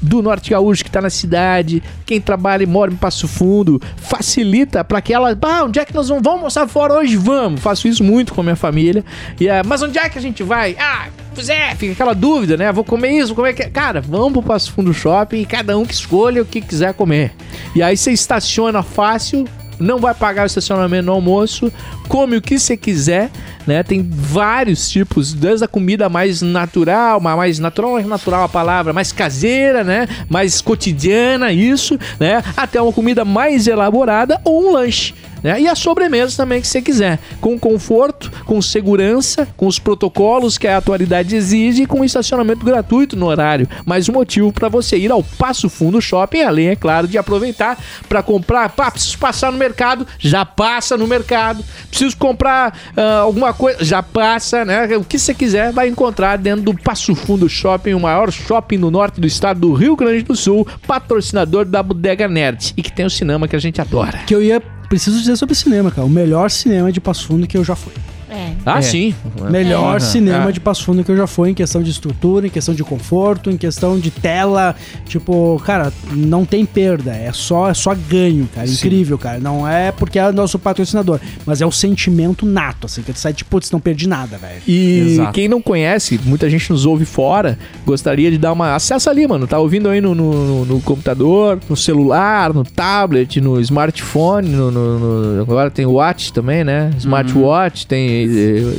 do 0.00 0.22
Norte 0.22 0.50
Gaúcho 0.50 0.84
que 0.84 0.90
tá 0.90 1.00
na 1.00 1.10
cidade, 1.10 1.82
quem 2.06 2.20
trabalha 2.20 2.62
e 2.62 2.66
mora 2.66 2.92
em 2.92 2.96
Passo 2.96 3.26
Fundo, 3.26 3.80
facilita 3.96 4.84
pra 4.84 5.00
que 5.00 5.12
ela, 5.12 5.36
ah, 5.42 5.64
onde 5.64 5.78
é 5.78 5.84
que 5.84 5.94
nós 5.94 6.08
vamos, 6.08 6.22
vamos 6.22 6.38
almoçar 6.38 6.68
fora 6.68 6.94
hoje? 6.94 7.16
Vamos. 7.16 7.60
Faço 7.60 7.88
isso 7.88 8.02
muito 8.02 8.34
com 8.34 8.40
a 8.40 8.44
minha 8.44 8.56
família. 8.56 9.04
E, 9.40 9.48
ah, 9.48 9.62
mas 9.64 9.82
onde 9.82 9.98
é 9.98 10.08
que 10.08 10.18
a 10.18 10.22
gente 10.22 10.42
vai? 10.42 10.76
Ah, 10.78 11.08
pois 11.34 11.48
é, 11.48 11.74
fica 11.74 11.92
aquela 11.92 12.14
dúvida, 12.14 12.56
né? 12.56 12.70
Vou 12.72 12.84
comer 12.84 13.10
isso, 13.10 13.28
vou 13.28 13.36
comer 13.36 13.50
aquilo. 13.50 13.70
Cara, 13.70 14.00
vamos 14.00 14.32
pro 14.32 14.42
Passo 14.42 14.72
Fundo 14.72 14.92
Shopping 14.94 15.40
e 15.40 15.46
cada 15.46 15.76
um 15.76 15.84
que 15.84 15.94
escolha 15.94 16.42
o 16.42 16.44
que 16.44 16.60
quiser 16.60 16.94
comer. 16.94 17.32
E 17.74 17.82
aí 17.82 17.96
você 17.96 18.12
estaciona 18.12 18.82
fácil, 18.82 19.46
não 19.78 19.98
vai 19.98 20.14
pagar 20.14 20.42
o 20.42 20.46
estacionamento 20.46 21.06
no 21.06 21.12
almoço, 21.12 21.72
come 22.08 22.36
o 22.36 22.42
que 22.42 22.58
você 22.58 22.76
quiser, 22.76 23.30
né? 23.66 23.82
Tem 23.82 24.06
vários 24.10 24.88
tipos, 24.90 25.32
desde 25.32 25.64
a 25.64 25.68
comida 25.68 26.08
mais 26.08 26.42
natural, 26.42 27.20
ma- 27.20 27.36
mais 27.36 27.58
natural, 27.58 28.00
natural 28.02 28.44
a 28.44 28.48
palavra, 28.48 28.92
mais 28.92 29.12
caseira, 29.12 29.84
né? 29.84 30.08
Mais 30.28 30.60
cotidiana, 30.60 31.52
isso, 31.52 31.98
né? 32.18 32.42
Até 32.56 32.80
uma 32.80 32.92
comida 32.92 33.24
mais 33.24 33.66
elaborada 33.66 34.40
ou 34.44 34.68
um 34.68 34.72
lanche. 34.72 35.14
Né? 35.42 35.62
E 35.62 35.68
a 35.68 35.74
sobremesa 35.74 36.36
também 36.36 36.60
que 36.60 36.66
você 36.66 36.80
quiser, 36.82 37.18
com 37.40 37.58
conforto, 37.58 38.30
com 38.44 38.60
segurança, 38.60 39.48
com 39.56 39.66
os 39.66 39.78
protocolos 39.78 40.58
que 40.58 40.66
a 40.66 40.76
atualidade 40.76 41.34
exige 41.36 41.82
e 41.82 41.86
com 41.86 42.04
estacionamento 42.04 42.64
gratuito 42.64 43.16
no 43.16 43.26
horário. 43.26 43.68
Mais 43.84 44.08
um 44.08 44.12
motivo 44.12 44.52
para 44.52 44.68
você 44.68 44.96
ir 44.96 45.10
ao 45.10 45.22
Passo 45.22 45.68
Fundo 45.68 46.00
Shopping, 46.00 46.42
além, 46.42 46.68
é 46.68 46.76
claro, 46.76 47.06
de 47.06 47.18
aproveitar 47.18 47.78
para 48.08 48.22
comprar. 48.22 48.68
Pá, 48.70 48.90
preciso 48.90 49.18
passar 49.18 49.52
no 49.52 49.58
mercado, 49.58 50.06
já 50.18 50.44
passa 50.44 50.96
no 50.96 51.06
mercado. 51.06 51.64
Preciso 51.88 52.16
comprar 52.16 52.76
ah, 52.96 53.20
alguma 53.20 53.52
coisa, 53.52 53.84
já 53.84 54.02
passa, 54.02 54.64
né? 54.64 54.96
O 54.96 55.04
que 55.04 55.18
você 55.18 55.34
quiser 55.34 55.72
vai 55.72 55.88
encontrar 55.88 56.36
dentro 56.36 56.62
do 56.62 56.74
Passo 56.74 57.14
Fundo 57.14 57.48
Shopping, 57.48 57.94
o 57.94 58.00
maior 58.00 58.30
shopping 58.30 58.78
no 58.78 58.90
norte 58.90 59.20
do 59.20 59.26
estado 59.26 59.60
do 59.60 59.72
Rio 59.72 59.96
Grande 59.96 60.22
do 60.22 60.36
Sul, 60.36 60.66
patrocinador 60.86 61.64
da 61.64 61.82
Bodega 61.82 62.28
Nerd 62.28 62.74
e 62.76 62.82
que 62.82 62.92
tem 62.92 63.06
o 63.06 63.10
cinema 63.10 63.48
que 63.48 63.56
a 63.56 63.58
gente 63.58 63.80
adora. 63.80 64.18
Que 64.26 64.34
eu 64.34 64.42
ia... 64.42 64.62
Preciso 64.88 65.18
dizer 65.18 65.36
sobre 65.36 65.54
cinema, 65.54 65.90
cara. 65.90 66.06
O 66.06 66.10
melhor 66.10 66.50
cinema 66.50 66.90
de 66.90 67.00
Passo 67.00 67.26
Fundo 67.26 67.46
que 67.46 67.56
eu 67.56 67.64
já 67.64 67.76
fui. 67.76 67.92
É. 68.30 68.52
Ah, 68.66 68.78
É. 68.78 68.82
sim. 68.82 69.14
Melhor 69.50 69.90
Aham. 69.96 70.00
cinema 70.00 70.48
Ah. 70.48 70.50
de 70.50 70.60
Passo 70.60 70.84
Fundo 70.84 71.02
que 71.02 71.10
eu 71.10 71.16
já 71.16 71.26
fui 71.26 71.50
em 71.50 71.54
questão 71.54 71.82
de 71.82 71.90
estrutura, 71.90 72.46
em 72.46 72.50
questão 72.50 72.74
de 72.74 72.84
conforto, 72.84 73.50
em 73.50 73.56
questão 73.56 73.98
de 73.98 74.10
tela. 74.10 74.74
Tipo, 75.06 75.60
cara, 75.64 75.92
não 76.12 76.44
tem 76.44 76.64
perda. 76.66 77.12
É 77.12 77.32
só, 77.32 77.68
é 77.70 77.74
só 77.74 77.94
ganho, 77.94 78.48
cara. 78.54 78.66
Sim. 78.66 78.74
Incrível, 78.74 79.16
cara. 79.18 79.38
Não 79.38 79.66
é 79.66 79.90
porque 79.92 80.18
é 80.18 80.30
nosso 80.32 80.58
patrocinador, 80.58 81.18
mas 81.46 81.60
é 81.60 81.66
o 81.66 81.72
sentimento 81.72 82.44
nato, 82.44 82.86
assim, 82.86 83.02
que 83.02 83.12
tu 83.12 83.18
sai 83.18 83.32
tipo, 83.32 83.50
putz, 83.50 83.70
não 83.70 83.80
perdi 83.80 84.08
nada, 84.08 84.36
velho. 84.36 84.60
E 84.66 85.12
Exato. 85.14 85.32
quem 85.32 85.48
não 85.48 85.60
conhece, 85.62 86.20
muita 86.24 86.48
gente 86.50 86.70
nos 86.70 86.84
ouve 86.84 87.04
fora, 87.04 87.58
gostaria 87.86 88.30
de 88.30 88.38
dar 88.38 88.52
uma. 88.52 88.74
Acessa 88.74 89.10
ali, 89.10 89.26
mano. 89.26 89.46
Tá 89.46 89.58
ouvindo 89.58 89.88
aí 89.88 90.00
no, 90.00 90.14
no, 90.14 90.64
no 90.64 90.80
computador, 90.82 91.58
no 91.68 91.76
celular, 91.76 92.52
no 92.52 92.64
tablet, 92.64 93.40
no 93.40 93.60
smartphone, 93.60 94.48
no, 94.50 94.70
no- 94.70 94.98
no- 95.36 95.42
agora 95.42 95.70
tem 95.70 95.86
watch 95.86 96.32
também, 96.32 96.62
né? 96.64 96.90
Smartwatch, 96.98 97.86
tem 97.86 98.08
eh, 98.08 98.17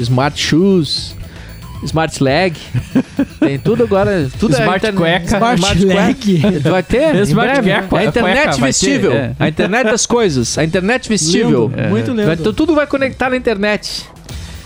smart 0.01 0.39
shoes. 0.39 1.15
Smart 1.85 2.21
Leg. 2.21 2.55
Tem 3.39 3.57
tudo 3.57 3.83
agora. 3.83 4.27
Tudo 4.37 4.53
é 4.53 4.59
Smart 4.59 4.85
internet- 4.85 5.29
cueca. 5.29 5.55
Smart 5.55 5.85
leg. 5.85 6.41
cueca. 6.41 6.59
Vai 6.69 6.83
ter? 6.83 7.15
Smart 7.25 7.61
breve. 7.61 7.87
cueca, 7.87 7.97
A 8.05 8.05
internet 8.09 8.43
cueca 8.49 8.65
vestível. 8.65 9.11
ter, 9.11 9.17
é. 9.17 9.35
A 9.39 9.47
internet 9.47 9.83
das 9.85 10.05
coisas. 10.05 10.57
A 10.57 10.63
internet 10.65 11.07
vestível. 11.07 11.71
Lindo, 11.73 11.89
muito 11.89 12.11
lindo. 12.11 12.25
Vai- 12.25 12.35
então 12.35 12.51
tudo 12.53 12.75
vai 12.75 12.85
conectar 12.85 13.29
na 13.29 13.37
internet. 13.37 14.05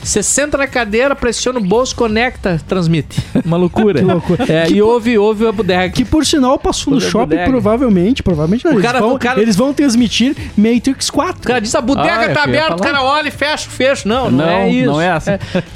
Você 0.04 0.22
senta 0.22 0.58
na 0.58 0.68
cadeira, 0.68 1.16
pressiona 1.16 1.60
o 1.60 1.64
bolso, 1.64 1.96
conecta, 1.96 2.60
transmite. 2.68 3.20
Uma 3.46 3.58
loucura. 3.58 4.00
Que 4.04 4.06
loucura. 4.06 4.46
É, 4.52 4.66
Que 4.66 4.74
e 4.76 4.82
ouve, 4.82 5.18
ouve 5.18 5.48
a 5.48 5.52
bodega. 5.52 5.90
Que 5.94 6.04
por 6.04 6.26
sinal 6.26 6.58
passou 6.60 6.94
no 6.94 7.00
é 7.00 7.02
shopping, 7.02 7.30
bodega. 7.36 7.50
provavelmente, 7.50 8.22
provavelmente 8.24 8.66
não. 8.66 8.72
O 8.74 8.76
eles, 8.76 8.86
cara- 8.86 9.00
vão, 9.00 9.14
o 9.14 9.20
cara- 9.20 9.42
eles 9.42 9.56
vão 9.56 9.74
transmitir 9.74 10.36
Matrix 10.58 11.10
4. 11.10 11.42
O 11.42 11.48
cara 11.48 11.60
diz, 11.62 11.74
a 11.76 11.82
bodega 11.82 12.26
Ah, 12.26 12.34
tá 12.34 12.44
aberta, 12.44 12.76
o 12.76 12.80
cara 12.80 13.02
olha 13.04 13.28
e 13.28 13.32
fecha, 13.32 13.70
fecha. 13.70 14.08
Não, 14.08 14.30
não, 14.30 14.46
Não, 14.46 14.50
é 14.50 14.70
isso. 14.70 14.86
não 14.92 15.02
é 15.02 15.12
assim. 15.12 15.32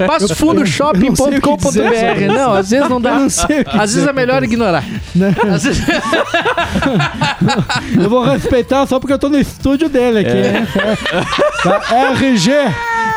Passa 0.06 0.36
fundo 0.36 0.60
não 0.60 0.66
shopping.com.br. 0.66 2.34
Não, 2.34 2.54
às 2.54 2.70
vezes 2.70 2.90
não 2.90 3.00
dá. 3.02 3.20
Não 3.20 3.30
sei 3.30 3.64
Às 3.66 3.80
vezes 3.80 3.96
dizer 3.98 4.10
é 4.10 4.14
melhor 4.14 4.44
ignorar. 4.44 4.84
Né? 5.16 5.34
Às 5.54 5.64
vezes... 5.64 5.84
Eu 8.02 8.10
vou 8.10 8.24
respeitar 8.24 8.86
só 8.88 9.00
porque 9.00 9.14
eu 9.14 9.20
tô 9.20 9.30
no 9.30 9.40
estúdio 9.40 9.90
dele 9.90 10.20
aqui. 10.20 10.30
É. 10.30 10.52
né? 10.52 10.68
Tá? 11.64 11.82
RG. 12.14 12.52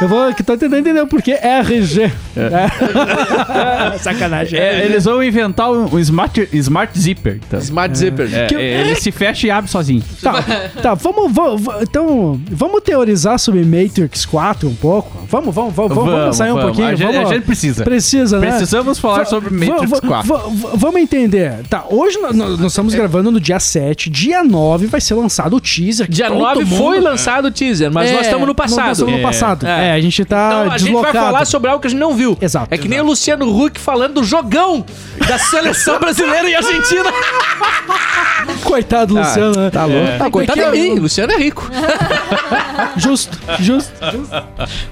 Eu 0.01 0.09
vou 0.09 0.33
que 0.33 0.43
tô 0.43 0.57
tentando 0.57 0.79
entender 0.79 1.05
por 1.07 1.21
que 1.21 1.33
RG. 1.33 2.11
É. 2.37 3.99
Sacanagem. 3.99 4.59
É, 4.59 4.85
eles 4.85 5.05
vão 5.05 5.23
inventar 5.23 5.71
um, 5.71 5.95
um 5.95 5.99
smart, 5.99 6.49
smart 6.55 6.99
zipper. 6.99 7.39
Então. 7.47 7.61
Smart 7.61 7.97
Zipper. 7.99 8.35
É, 8.35 8.47
Que- 8.47 8.55
é, 8.55 8.81
ele 8.81 8.95
se 8.95 9.11
fecha 9.13 9.47
e 9.47 9.51
abre 9.51 9.71
sozinho. 9.71 10.03
Tá, 10.23 10.43
tá 10.83 10.95
vamos, 10.95 11.31
vamos, 11.33 11.63
então, 11.83 12.41
vamos 12.51 12.81
teorizar 12.83 13.39
sobre 13.39 13.63
Matrix 13.65 14.25
4 14.25 14.69
um 14.69 14.75
pouco? 14.75 15.27
Vamos, 15.29 15.55
vamos, 15.55 15.75
vamos, 15.75 15.95
vamos, 15.95 16.11
Vamos, 16.13 16.37
sair 16.37 16.51
um 16.51 16.55
vamos. 16.55 16.65
pouquinho. 16.71 16.87
A 16.89 16.95
gente- 16.95 17.13
vamos, 17.15 17.31
a 17.31 17.35
gente 17.35 17.45
precisa. 17.45 17.85
Precisa, 17.85 18.39
né? 18.41 18.49
Precisamos 18.49 18.99
falar 18.99 19.19
Va- 19.19 19.25
sobre 19.27 19.51
Matrix 19.51 19.91
va- 19.91 20.01
4. 20.01 20.29
va- 20.29 20.39
va- 20.49 20.71
vamos 20.77 21.01
entender. 21.01 21.55
Tá, 21.69 21.85
hoje 21.91 22.19
nós, 22.19 22.35
nós 22.35 22.59
estamos 22.61 22.95
gravando 22.95 23.31
no 23.31 23.39
dia 23.41 23.61
7. 23.61 24.09
Dia 24.09 24.43
9 24.43 24.87
vai 24.87 25.01
ser 25.01 25.15
lançado 25.15 25.57
o 25.57 25.61
teaser. 25.61 26.09
Dia 26.09 26.29
todo 26.29 26.39
9 26.39 26.65
mundo- 26.65 26.77
foi 26.79 27.01
lançado 27.01 27.47
o 27.49 27.51
teaser, 27.51 27.91
mas 27.93 28.09
É, 28.09 28.13
nós 28.15 28.23
estamos 28.23 28.47
no 28.47 28.55
Nós 28.57 28.57
passado. 28.57 28.93
estamos 28.93 29.13
no 29.13 29.19
É. 29.21 29.23
passado. 29.23 29.67
É. 29.79 29.89
É, 29.89 29.93
a 29.93 30.01
gente 30.01 30.25
tá 30.25 30.49
Então 30.63 30.73
a 30.73 30.79
gente 30.79 30.93
vai 30.93 31.13
falar 31.13 31.45
sobre 31.45 31.71
algo 31.71 31.81
que 31.81 31.87
a 31.87 31.91
gente 31.91 32.01
não 32.01 32.15
viu. 32.15 32.37
Exato, 32.41 32.69
É 32.71 32.79
que 32.79 32.89
nem 32.89 32.97
exato. 32.99 33.07
o 33.07 33.11
Luciano 33.11 33.65
Huck 33.65 33.81
falando 33.81 34.15
do 34.15 34.25
jogão 34.25 34.85
da 35.27 35.39
seleção 35.39 35.99
brasileira 36.01 36.49
e 36.49 36.55
argentina. 36.55 37.11
Coitado 38.65 39.15
do 39.15 39.21
Luciano, 39.21 39.57
né? 39.57 39.71
Tá 39.71 39.85
louco. 39.85 40.19
Tá, 40.19 40.31
coitado 40.31 40.61
de 40.61 40.71
mim, 40.71 40.99
Luciano 40.99 41.33
é 41.33 41.37
rico. 41.37 41.71
Justo, 42.97 43.39
justo. 43.61 43.93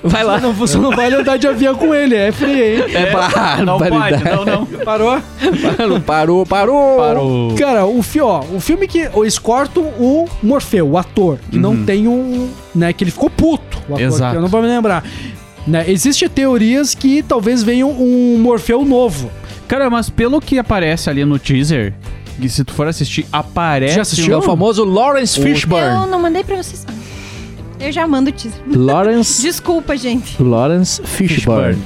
Vai 0.02 0.22
lá. 0.22 0.38
Não, 0.40 0.52
você 0.52 0.78
não 0.78 0.90
vai 0.90 1.12
andar 1.12 1.36
de 1.36 1.46
avião 1.46 1.74
com 1.74 1.94
ele, 1.94 2.14
é 2.14 2.30
frio, 2.30 2.52
hein? 2.64 2.84
É, 2.94 3.06
para, 3.06 3.56
Não 3.64 3.78
pode, 3.78 4.24
não, 4.24 4.44
não. 4.44 4.66
Parou? 4.84 5.20
Parou, 6.06 6.46
parou. 6.46 6.98
Parou. 6.98 7.54
Cara, 7.56 7.86
o, 7.86 8.02
fi, 8.02 8.20
ó, 8.20 8.40
o 8.52 8.60
filme 8.60 8.86
que 8.86 9.08
eles 9.14 9.38
cortam 9.38 9.82
o 9.98 10.28
Morfeu, 10.42 10.88
o 10.88 10.98
ator, 10.98 11.38
que 11.50 11.58
não 11.58 11.84
tem 11.84 12.06
um. 12.06 12.50
Né, 12.78 12.92
que 12.92 13.04
ele 13.04 13.10
ficou 13.10 13.28
puto. 13.28 13.78
Exato. 13.98 14.36
eu 14.36 14.40
não 14.40 14.48
vou 14.48 14.62
me 14.62 14.68
lembrar. 14.68 15.04
Né, 15.66 15.84
Existem 15.90 16.28
teorias 16.28 16.94
que 16.94 17.22
talvez 17.22 17.62
venha 17.62 17.86
um 17.86 18.38
Morfeu 18.38 18.84
novo. 18.84 19.30
Cara, 19.66 19.90
mas 19.90 20.08
pelo 20.08 20.40
que 20.40 20.58
aparece 20.58 21.10
ali 21.10 21.24
no 21.24 21.38
teaser, 21.38 21.92
que 22.40 22.48
se 22.48 22.64
tu 22.64 22.72
for 22.72 22.86
assistir, 22.86 23.26
aparece. 23.30 23.96
Já 23.96 24.02
assistiu? 24.02 24.38
O 24.38 24.42
famoso 24.42 24.84
Lawrence 24.84 25.38
Eu 25.38 25.44
Fishburne. 25.46 26.06
não 26.10 26.20
mandei 26.22 26.42
pra 26.42 26.56
vocês. 26.56 26.86
Eu 27.78 27.92
já 27.92 28.06
mando 28.06 28.30
o 28.30 28.32
teaser. 28.32 28.60
Lawrence, 28.66 29.42
Desculpa, 29.46 29.96
gente. 29.96 30.42
Lawrence 30.42 31.02
Fishburne. 31.04 31.78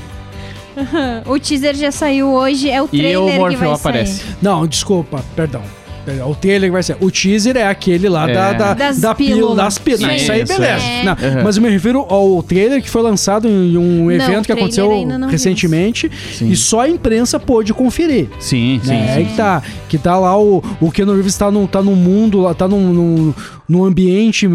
O 1.27 1.39
teaser 1.39 1.75
já 1.75 1.91
saiu 1.91 2.29
hoje, 2.33 2.71
é 2.71 2.81
o 2.81 2.87
E 2.93 2.99
trailer 2.99 3.41
o 3.43 3.49
que 3.51 3.57
vai 3.57 3.73
aparece. 3.73 4.21
sair. 4.23 4.37
Não, 4.41 4.67
desculpa, 4.67 5.23
perdão. 5.37 5.63
Perdão, 6.05 6.31
O 6.31 6.35
trailer 6.35 6.69
que 6.69 6.73
vai 6.73 6.83
ser. 6.83 6.97
O 7.01 7.11
teaser 7.11 7.57
é 7.57 7.67
aquele 7.67 8.09
lá 8.09 8.29
É. 8.29 8.35
da, 8.35 8.53
da, 8.53 8.75
Das 8.75 9.01
da 9.01 9.15
pílula. 9.15 9.37
pílulas. 9.37 9.79
Das. 9.79 10.01
Não, 10.01 10.09
Sim, 10.11 10.17
isso 10.17 10.33
aí, 10.33 10.45
beleza. 10.45 10.65
é. 10.85 11.05
Não, 11.05 11.13
Uhum. 11.13 11.43
Mas 11.45 11.57
eu 11.57 11.63
me 11.63 11.69
refiro 11.71 12.01
ao 12.09 12.43
trailer 12.43 12.83
que 12.83 12.91
foi 12.91 13.03
lançado 13.03 13.49
em 13.49 13.77
um 13.77 14.05
Não, 14.07 14.11
evento 14.11 14.41
o 14.43 14.47
que 14.47 14.53
aconteceu 14.53 15.07
não 15.07 15.29
recentemente. 15.29 16.11
E 16.41 16.57
só 16.57 16.81
a 16.81 16.89
imprensa 16.89 17.39
pôde 17.39 17.73
conferir. 17.73 18.29
Sim, 18.41 18.81
sim. 18.83 18.91
né? 18.91 19.07
sim. 19.07 19.19
Aí 19.19 19.25
que 19.27 19.37
tá, 19.37 19.63
que 19.89 19.99
tá 19.99 20.19
lá 20.19 20.37
o, 20.39 20.63
o 20.81 20.91
Keanu 20.91 21.15
Reeves 21.15 21.37
tá 21.37 21.51
num, 21.51 21.67
tá 21.67 21.81
num 21.83 21.95
mundo, 21.95 22.41
lá, 22.41 22.53
tá 22.55 22.67
num, 22.67 22.93
num, 22.93 23.35
num 23.69 23.85
ambiente 23.85 24.49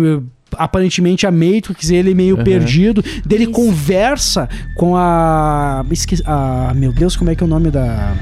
aparentemente 0.57 1.27
a 1.27 1.31
Matrix, 1.31 1.89
ele 1.91 2.13
meio 2.15 2.37
perdido, 2.43 3.03
dele 3.25 3.43
Isso. 3.43 3.51
conversa 3.51 4.49
com 4.77 4.95
a, 4.95 5.85
esque- 5.91 6.23
a 6.25 6.73
meu 6.75 6.91
Deus, 6.91 7.15
como 7.15 7.29
é 7.29 7.35
que 7.35 7.43
é 7.43 7.45
o 7.45 7.49
nome 7.49 7.69
da 7.69 8.15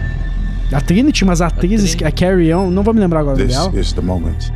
a 0.72 0.82
Trinity, 0.82 1.24
mas 1.26 1.42
a 1.42 1.48
atriz, 1.48 1.96
a 2.04 2.12
Carrie 2.12 2.54
On, 2.54 2.70
não 2.70 2.84
vou 2.84 2.94
me 2.94 3.00
lembrar 3.00 3.20
agora 3.22 3.38
This 3.38 3.48
dela. 3.56 3.72
is 3.80 3.94
the 3.94 4.02
moment. 4.02 4.52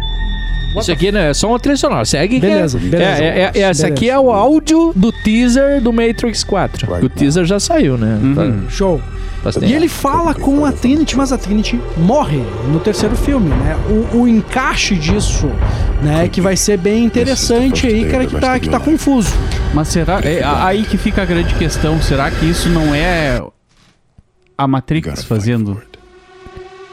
Isso 0.77 0.91
aqui 0.91 1.11
né, 1.11 1.31
é 1.31 1.33
só 1.33 1.49
uma 1.49 1.59
trilha 1.59 1.75
sonora. 1.77 2.05
Segue 2.05 2.39
que 2.39 2.45
é- 2.45 2.49
Beleza, 2.49 2.77
beleza. 2.77 3.23
É, 3.23 3.25
é, 3.25 3.39
é, 3.41 3.43
essa 3.45 3.53
Beleza. 3.83 3.87
aqui 3.87 4.09
é 4.09 4.19
o 4.19 4.31
áudio 4.31 4.93
do 4.95 5.11
teaser 5.11 5.81
do 5.81 5.91
Matrix 5.91 6.43
4. 6.43 6.85
Right 6.87 7.05
o 7.05 7.09
teaser 7.09 7.43
já 7.45 7.59
saiu, 7.59 7.97
né? 7.97 8.19
Uhum. 8.21 8.69
Show. 8.69 9.01
Tá- 9.43 9.51
tá- 9.51 9.65
E 9.65 9.73
ele 9.73 9.87
fala 9.87 10.35
com 10.35 10.65
a 10.65 10.71
Trinity, 10.71 11.15
mas 11.17 11.31
a 11.31 11.37
Trinity 11.39 11.79
morre 11.97 12.43
no 12.71 12.79
terceiro 12.79 13.15
filme, 13.15 13.49
né? 13.49 13.75
O, 14.13 14.17
o 14.19 14.27
encaixe 14.27 14.95
disso, 14.95 15.49
né? 16.03 16.27
Que 16.27 16.39
vai 16.39 16.55
ser 16.55 16.77
bem 16.77 17.03
interessante 17.05 17.87
aí, 17.87 18.05
cara, 18.05 18.25
que 18.27 18.35
tá, 18.39 18.59
que 18.59 18.69
tá 18.69 18.79
confuso. 18.79 19.33
Mas 19.73 19.87
será. 19.87 20.19
É 20.23 20.43
a- 20.43 20.65
aí 20.67 20.83
que 20.83 20.97
fica 20.97 21.23
a 21.23 21.25
grande 21.25 21.55
questão. 21.55 21.99
Será 22.01 22.29
que 22.29 22.45
isso 22.45 22.69
não 22.69 22.93
é 22.93 23.41
a 24.57 24.67
Matrix 24.67 25.23
fazendo 25.23 25.81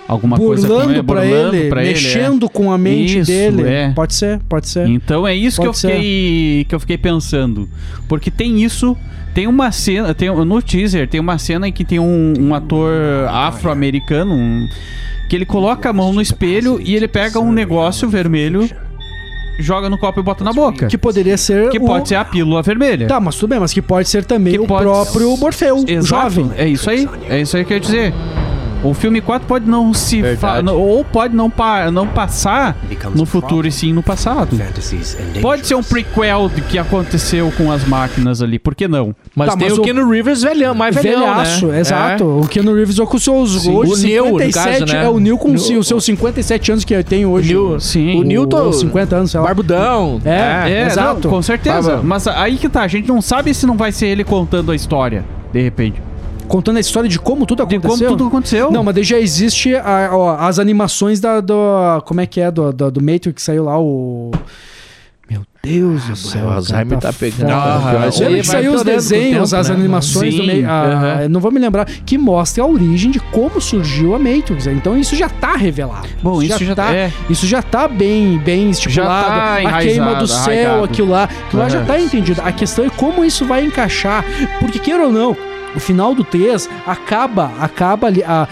alguma 0.09 0.37
coisa 0.37 0.67
com 0.67 0.73
burlando 0.75 0.93
ele, 0.93 1.03
pra 1.03 1.15
burlando 1.21 1.57
ele, 1.57 1.69
pra 1.69 1.81
ele, 1.83 1.91
é. 1.91 1.93
mexendo 1.95 2.49
com 2.49 2.73
a 2.73 2.79
mente 2.79 3.19
Isso, 3.19 3.31
dele. 3.31 3.63
é. 3.67 3.93
Pode 3.95 4.15
ser, 4.15 4.41
pode 4.49 4.69
ser. 4.69 4.87
Então 4.89 5.27
é 5.27 5.35
isso 5.35 5.61
que 5.61 5.67
eu, 5.67 5.73
fiquei, 5.75 6.67
que 6.69 6.75
eu 6.75 6.81
fiquei 6.81 6.99
pensando. 6.99 7.69
Porque 8.09 8.31
tem 8.31 8.63
isso. 8.63 8.97
Tem 9.35 9.47
uma 9.47 9.71
cena. 9.71 10.15
Tem, 10.15 10.29
no 10.35 10.63
teaser, 10.63 11.07
tem 11.09 11.21
uma 11.21 11.37
cena 11.39 11.69
em 11.69 11.73
que 11.73 11.85
tem 11.85 11.99
um, 11.99 12.33
um 12.39 12.55
ator 12.55 12.93
afro-americano. 13.29 14.35
um- 14.35 14.67
que 15.29 15.35
ele 15.35 15.45
coloca 15.45 15.91
a 15.91 15.93
mão 15.93 16.13
no 16.13 16.23
espelho 16.23 16.81
e 16.81 16.95
ele 16.95 17.09
pega 17.09 17.41
um 17.41 17.51
negócio 17.51 18.09
vermelho, 18.09 18.71
joga 19.59 19.91
no 19.91 19.99
copo 19.99 20.21
e 20.21 20.23
bota 20.23 20.45
na 20.45 20.53
boca. 20.53 20.87
Que 20.87 20.97
poderia 20.97 21.37
ser. 21.37 21.69
Que 21.69 21.79
o- 21.79 21.85
pode 21.85 22.09
ser 22.09 22.15
a 22.15 22.25
pílula 22.25 22.63
vermelha. 22.63 23.09
Tá, 23.09 23.19
mas 23.19 23.35
tudo 23.35 23.51
bem, 23.51 23.59
mas 23.59 23.73
que 23.73 23.83
pode 23.83 24.09
ser 24.09 24.25
também 24.25 24.53
Que 24.53 24.61
o 24.61 24.67
pode- 24.67 24.85
próprio 24.85 25.37
Morfeu, 25.37 25.85
Exato. 25.87 26.07
jovem. 26.07 26.51
É 26.57 26.69
isso 26.69 26.89
aí. 26.89 27.09
É 27.29 27.41
isso 27.41 27.57
aí 27.57 27.65
que 27.65 27.73
eu 27.73 27.77
ia 27.77 27.81
dizer. 27.81 28.15
O 28.89 28.95
filme 28.95 29.21
4 29.21 29.47
pode 29.47 29.69
não 29.69 29.93
se. 29.93 30.23
Ou 30.75 31.05
pode 31.05 31.35
não, 31.35 31.51
pa- 31.51 31.91
não 31.91 32.07
passar 32.07 32.77
no 33.15 33.27
futuro 33.27 33.67
e 33.67 33.73
sim 33.73 33.93
no 33.93 34.03
passado. 34.03 34.57
Pode 35.41 35.67
ser 35.67 35.75
um 35.75 35.83
prequel 35.83 36.49
do 36.49 36.63
que 36.63 36.79
aconteceu 36.79 37.53
com 37.57 37.71
as 37.71 37.85
máquinas 37.87 38.41
ali, 38.43 38.59
por 38.59 38.75
que 38.75 38.87
não? 38.89 39.15
Mas 39.35 39.51
Tá, 39.51 39.57
tem 39.57 39.69
mas 39.69 39.79
o 39.79 39.81
o- 39.81 39.85
Keanu 39.85 40.09
Reeves 40.09 40.43
velhão, 40.43 40.75
mais 40.75 40.95
velhão, 40.95 41.21
Velhaço, 41.21 41.67
né? 41.67 41.81
exato. 41.81 42.23
É. 42.23 42.27
O 42.27 42.49
Keanu 42.49 42.75
Reeves 42.75 42.99
com 42.99 43.19
seus 43.19 43.63
Sim. 43.63 43.75
hoje 43.75 43.93
O 43.93 43.97
Neo, 44.09 44.25
no 44.25 44.39
57, 44.41 44.79
caso, 44.81 44.93
né? 44.93 45.05
é 45.05 45.09
o 45.09 45.19
Neil 45.21 45.39
com 45.39 45.53
os 45.53 45.87
seus 45.87 46.05
57 46.05 46.73
anos 46.73 46.85
que 46.85 46.95
ele 46.95 47.05
tem 47.05 47.25
O 47.27 47.31
hoje. 47.31 47.53
Neo, 47.55 47.81
Sim. 47.81 48.21
o 48.21 48.23
Newton, 48.23 48.65
Ou 48.67 48.73
50 48.73 49.17
anos, 49.17 49.31
sei 49.31 49.41
lá. 49.41 49.47
barbudão. 49.47 50.21
É, 50.25 50.71
É, 50.71 50.87
exato. 50.87 51.23
não, 51.29 51.31
com 51.37 51.43
certeza. 51.43 51.97
Tá, 51.97 52.01
Mas 52.03 52.27
aí 52.29 52.57
que 52.57 52.69
tá, 52.69 52.83
a 52.83 52.89
gente 52.89 53.09
não 53.09 53.21
sabe 53.21 53.53
se 53.55 53.67
não 53.67 53.77
vai 53.77 53.93
ser 53.93 54.07
ele 54.07 54.25
contando 54.25 54.73
a 54.73 54.75
história, 54.75 55.25
de 55.53 55.61
repente. 55.63 56.01
Contando 56.47 56.77
a 56.77 56.81
história 56.81 57.09
de 57.09 57.19
como 57.19 57.45
tudo 57.47 57.65
De 57.67 57.77
aconteceu. 57.77 58.07
como 58.09 58.17
tudo 58.19 58.27
aconteceu. 58.29 58.71
Não, 58.71 58.83
mas 58.85 58.95
daí 58.95 59.05
já 59.05 59.19
existe 59.19 59.75
a- 59.75 60.11
ó, 60.13 60.37
as 60.39 60.59
animações 60.59 61.21
da, 61.21 61.41
do. 61.41 61.55
Como 62.05 62.21
é 62.21 62.27
que 62.27 62.41
é? 62.41 62.51
Do, 62.51 62.73
do, 62.73 62.91
do 62.91 63.01
Matrix 63.03 63.33
que 63.35 63.43
saiu 63.43 63.65
lá, 63.65 63.79
o. 63.79 64.31
Meu 65.29 65.43
Deus 65.61 66.05
do 66.05 66.15
céu. 66.15 66.47
o 66.47 66.51
Alzheimer 66.53 66.99
tá 67.01 67.13
pegando. 67.13 67.49
foda. 67.51 68.01
Ah, 68.05 68.07
isso 68.09 68.25
que 68.25 68.43
saiu 68.45 68.75
os 68.75 68.85
desenhos, 68.85 69.51
tempo, 69.51 69.61
as 69.61 69.69
né? 69.69 69.75
animações 69.75 70.35
do 70.37 70.43
Sim, 70.43 70.47
meio. 70.47 70.71
aham. 70.71 71.29
Não 71.29 71.41
vou 71.41 71.51
me 71.51 71.59
lembrar. 71.59 71.85
Que 71.85 72.17
mostra 72.17 72.63
a 72.63 72.67
origem 72.69 73.11
de 73.11 73.19
como 73.19 73.61
surgiu 73.61 74.15
a 74.15 74.19
Matrix. 74.21 74.69
Então 74.69 74.97
isso 74.97 75.17
já 75.17 75.29
tá 75.29 75.57
revelado. 75.57 76.07
Bom, 76.23 76.41
isso 76.41 76.63
já 76.65 76.77
tá. 76.77 76.95
é. 76.95 77.13
Isso 77.29 77.45
já 77.45 77.61
tá 77.61 77.89
bem, 77.89 78.39
bem 78.39 78.71
estipulado. 78.71 79.27
tá 79.65 79.69
a 79.79 79.79
queima 79.83 80.15
do 80.15 80.29
céu, 80.29 80.45
arraigado. 80.45 80.85
aquilo 80.85 81.09
lá. 81.11 81.25
Aquilo 81.25 81.63
lá 81.63 81.69
já 81.69 81.85
tá 81.85 81.99
entendido. 81.99 82.41
A 82.45 82.53
questão 82.53 82.85
é 82.85 82.91
como 82.91 83.25
isso 83.25 83.45
vai 83.45 83.65
encaixar. 83.65 84.25
Porque, 84.61 84.79
queira 84.79 85.05
ou 85.07 85.13
não, 85.13 85.37
o 85.77 85.81
final 85.81 86.15
do 86.15 86.25
3 86.25 86.69
acaba, 86.87 87.53
acaba 87.61 88.07
ali. 88.07 88.23
A, 88.25 88.49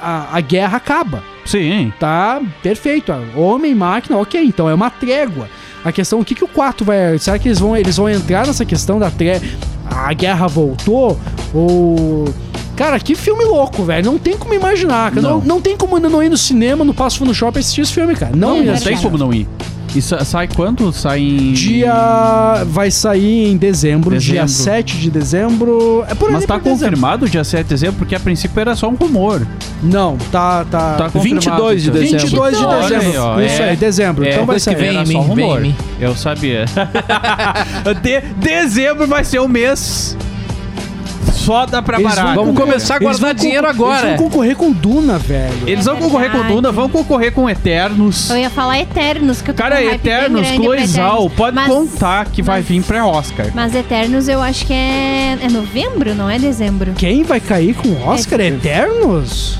a, 0.00 0.36
a 0.36 0.40
guerra 0.40 0.76
acaba. 0.76 1.22
Sim. 1.44 1.92
Tá 1.98 2.40
perfeito. 2.62 3.12
Homem, 3.34 3.74
máquina, 3.74 4.18
ok. 4.18 4.40
Então 4.44 4.68
é 4.68 4.74
uma 4.74 4.90
trégua. 4.90 5.48
A 5.84 5.92
questão, 5.92 6.20
o 6.20 6.24
que, 6.24 6.34
que 6.34 6.44
o 6.44 6.48
4 6.48 6.84
vai. 6.84 7.18
Será 7.18 7.38
que 7.38 7.48
eles 7.48 7.58
vão, 7.58 7.76
eles 7.76 7.96
vão 7.96 8.08
entrar 8.08 8.46
nessa 8.46 8.64
questão 8.64 8.98
da 8.98 9.10
trégua? 9.10 9.46
A 9.88 10.12
guerra 10.12 10.46
voltou? 10.48 11.18
Ou. 11.54 12.24
Cara, 12.74 12.98
que 13.00 13.14
filme 13.14 13.44
louco, 13.44 13.84
velho. 13.84 14.04
Não 14.04 14.18
tem 14.18 14.36
como 14.36 14.52
imaginar. 14.52 15.12
Não. 15.14 15.22
Não. 15.22 15.40
Não, 15.40 15.60
tem 15.62 15.76
como 15.76 15.98
não 15.98 16.22
ir 16.22 16.28
no 16.28 16.36
cinema, 16.36 16.84
no 16.84 16.92
Passo 16.92 17.18
Fundo 17.18 17.32
Shopping 17.32 17.60
assistir 17.60 17.80
esse 17.82 17.92
filme, 17.92 18.14
cara. 18.14 18.36
Não, 18.36 18.62
Não 18.62 18.72
assistir. 18.74 18.90
tem 18.90 18.98
como 19.02 19.16
não 19.16 19.32
ir. 19.32 19.48
E 19.96 20.02
sa- 20.02 20.24
sai 20.24 20.46
quando? 20.46 20.92
Sai 20.92 21.20
em. 21.20 21.52
Dia. 21.52 22.64
Vai 22.66 22.90
sair 22.90 23.50
em 23.50 23.56
dezembro, 23.56 24.10
dia 24.18 24.42
Dezembro. 24.42 24.64
7 24.64 24.96
de 24.98 25.10
dezembro. 25.10 26.04
É 26.08 26.14
por 26.14 26.28
Mas 26.30 26.38
ali 26.38 26.46
tá 26.46 26.54
por 26.58 26.64
dezembro. 26.64 26.84
confirmado 26.90 27.24
o 27.24 27.28
dia 27.28 27.42
7 27.42 27.62
de 27.64 27.70
dezembro? 27.70 27.96
Porque 27.96 28.14
a 28.14 28.20
princípio 28.20 28.60
era 28.60 28.74
só 28.76 28.88
um 28.88 28.94
rumor. 28.94 29.46
Não, 29.82 30.16
tá. 30.30 30.64
tá... 30.70 30.94
Tá 30.94 31.10
confirmado, 31.10 31.40
22 31.46 31.82
de 31.82 31.88
então. 31.88 32.00
dezembro. 32.02 32.20
22 32.26 32.58
de 32.58 32.64
Olha 32.64 32.80
dezembro. 32.82 33.06
aí, 33.10 33.16
ó, 33.18 33.40
Isso 33.40 33.62
é- 33.62 33.68
aí, 33.70 33.76
dezembro. 33.76 34.24
é, 34.24 34.28
então 34.32 34.46
vai 34.46 34.56
depois 34.56 34.64
que 34.64 34.70
sair. 34.70 34.76
vem 34.76 34.88
Era 34.96 35.06
só 35.06 35.12
vem 35.12 35.16
em 35.20 35.26
rumor. 35.26 35.60
mim. 35.60 35.74
Eu 36.00 36.14
sabia. 36.14 36.64
De- 38.02 38.20
dezembro 38.36 39.06
vai 39.06 39.24
ser 39.24 39.38
o 39.38 39.48
mês 39.48 40.16
foda 41.46 41.80
pra 41.80 42.00
Eles 42.00 42.14
baralho. 42.14 42.34
Vamos 42.34 42.56
começar 42.58 42.96
a 42.96 42.98
guardar 42.98 43.32
dinheiro 43.34 43.66
agora. 43.68 44.08
Eles 44.08 44.18
vão 44.20 44.28
concorrer 44.28 44.56
com 44.56 44.72
Duna, 44.72 45.18
velho. 45.18 45.54
Eles 45.66 45.84
vão 45.84 45.96
concorrer 45.96 46.30
com. 46.32 46.42
Duna, 46.42 46.72
vão 46.72 46.88
concorrer 46.88 47.32
com 47.32 47.48
Eternos. 47.48 48.28
Eu 48.30 48.36
ia 48.38 48.50
falar 48.50 48.80
Eternos, 48.80 49.40
que 49.40 49.50
eu 49.50 49.54
tô 49.54 49.62
Cara, 49.62 49.76
com 49.76 49.84
um 49.86 49.90
Eternos, 49.92 50.50
Cloizal, 50.50 51.08
Eternos. 51.16 51.32
pode 51.34 51.54
Mas- 51.54 51.68
contar 51.68 52.26
que 52.26 52.42
vai 52.42 52.58
mas- 52.58 52.66
vir 52.68 52.82
pra 52.82 53.06
Oscar. 53.06 53.46
Mas 53.54 53.74
Eternos 53.74 54.28
eu 54.28 54.42
acho 54.42 54.66
que 54.66 54.72
é, 54.72 55.38
é 55.40 55.48
novembro, 55.48 56.14
não 56.14 56.28
é 56.28 56.38
dezembro? 56.38 56.92
Quem 56.94 57.22
vai 57.22 57.40
cair 57.40 57.74
com 57.74 57.88
o 57.88 58.08
Oscar? 58.08 58.40
Eternos? 58.40 59.58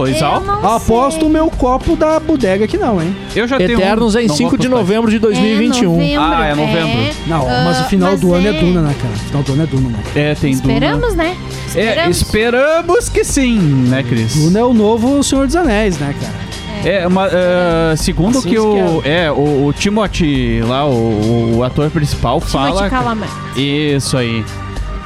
Eu 0.00 0.40
não 0.40 0.74
Aposto 0.76 1.26
o 1.26 1.28
meu 1.28 1.50
copo 1.50 1.94
da 1.96 2.18
bodega 2.18 2.66
que 2.66 2.78
não, 2.78 3.00
hein? 3.00 3.14
Eu 3.34 3.46
já 3.46 3.58
tenho 3.58 3.72
Eternos 3.78 4.14
um, 4.14 4.18
é 4.18 4.22
em 4.24 4.26
não 4.26 4.36
5 4.36 4.50
vou 4.50 4.58
de 4.58 4.68
novembro 4.68 5.10
de 5.10 5.18
2021. 5.18 5.92
É 5.92 6.16
novembro, 6.16 6.22
Ah, 6.22 6.46
é 6.46 6.54
novembro. 6.54 7.14
Não, 7.26 7.48
Ah, 7.48 7.62
mas 7.64 7.80
o 7.80 7.84
final 7.84 8.10
mas 8.12 8.20
do 8.20 8.34
ano 8.34 8.46
é 8.46 8.50
é- 8.50 8.60
Duna, 8.60 8.80
né, 8.82 8.94
cara? 9.00 9.14
O 9.14 9.18
final 9.18 9.42
do 9.42 9.52
ano 9.52 9.62
é 9.62 9.66
Duna, 9.66 9.88
né? 9.88 9.98
É, 10.14 10.34
tem 10.34 10.56
Duna. 10.56 10.72
Esperamos, 10.72 11.14
né? 11.14 11.36
É, 11.74 12.08
esperamos 12.08 13.08
que 13.08 13.24
sim, 13.24 13.58
né, 13.58 14.02
Cris? 14.02 14.34
Duna 14.34 14.58
é 14.58 14.64
o 14.64 14.72
novo 14.72 15.22
Senhor 15.22 15.46
dos 15.46 15.56
Anéis, 15.56 15.98
né, 15.98 16.14
cara? 16.20 16.52
É, 16.84 17.06
uma, 17.06 17.26
ah, 17.26 17.94
segundo 17.96 18.38
Assim 18.38 18.50
que 18.50 18.58
o, 18.58 19.02
é, 19.04 19.30
o, 19.30 19.66
o 19.66 19.72
Timothy, 19.72 20.60
lá, 20.62 20.84
o, 20.84 21.58
o 21.58 21.64
ator 21.64 21.90
principal, 21.90 22.40
fala... 22.40 22.88
Chalamet. 22.90 23.30
Isso 23.56 24.16
aí. 24.16 24.44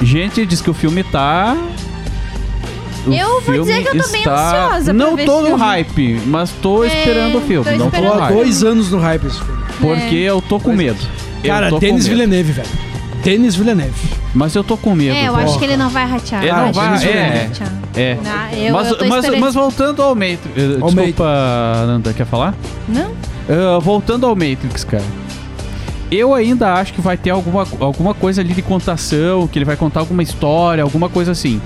Gente, 0.01 0.45
diz 0.45 0.61
que 0.61 0.69
o 0.69 0.73
filme 0.73 1.03
tá... 1.03 1.55
o 3.09 3.13
Eu 3.13 3.41
vou 3.41 3.59
dizer 3.59 3.83
que 3.83 3.97
eu 3.97 4.03
tô 4.03 4.09
bem 4.09 4.21
ansiosa 4.27 4.83
pra 4.85 4.93
Não 4.93 5.15
ver 5.15 5.25
tô 5.25 5.31
esse 5.33 5.41
no 5.41 5.47
filme. 5.57 5.63
hype, 5.63 6.21
mas 6.25 6.49
tô 6.61 6.83
É, 6.83 6.87
esperando 6.87 7.37
o 7.37 7.41
filme. 7.41 7.65
tô 7.71 7.77
não 7.77 7.89
tô 7.89 8.13
há 8.13 8.29
dois 8.31 8.63
anos 8.63 8.91
no 8.91 8.99
hype 8.99 9.25
esse 9.27 9.39
filme. 9.41 9.63
Porque 9.79 10.15
eu 10.15 10.41
tô 10.41 10.59
com 10.59 10.73
medo. 10.73 10.99
Cara, 11.45 11.71
Denis. 11.79 12.07
Villeneuve, 12.07 12.51
velho. 12.51 12.67
Denis 13.23 13.55
Villeneuve. 13.55 14.17
Mas 14.33 14.55
eu 14.55 14.63
tô 14.63 14.77
com 14.77 14.93
medo. 14.93 15.15
É, 15.15 15.27
eu 15.27 15.31
porra. 15.33 15.43
acho 15.45 15.57
que 15.59 15.65
ele 15.65 15.77
não 15.77 15.89
vai 15.89 16.05
ratear. 16.05 16.43
Ele 16.43 16.51
não 16.51 16.71
vai, 16.73 16.85
é. 17.07 17.47
ratear. 17.47 17.73
É. 17.95 18.17
Ah, 18.25 18.49
eu- 18.55 18.73
mas, 18.73 18.91
eu 18.91 19.07
mas, 19.07 19.39
mas 19.39 19.53
voltando 19.55 20.01
ao 20.03 20.13
Matrix. 20.13 20.41
eh, 20.55 20.77
Ao 20.81 20.91
Desculpa, 20.91 21.25
Nanda, 21.87 22.13
quer 22.13 22.25
falar? 22.25 22.53
Não? 22.87 23.11
Ah, 23.49 23.79
voltando 23.79 24.25
ao 24.27 24.35
Matrix, 24.35 24.83
cara. 24.83 25.03
Eu 26.11 26.33
ainda 26.33 26.73
acho 26.75 26.93
que 26.93 27.01
vai 27.01 27.17
ter 27.17 27.31
alguma, 27.31 27.67
alguma 27.79 28.13
coisa 28.13 28.39
ali 28.41 28.53
de 28.53 28.61
contação, 28.61 29.45
que 29.47 29.57
ele 29.57 29.65
vai 29.65 29.75
contar 29.75 29.99
alguma 30.01 30.23
história, 30.23 30.81
alguma 30.83 31.09
coisa 31.09 31.31
assim. 31.31 31.59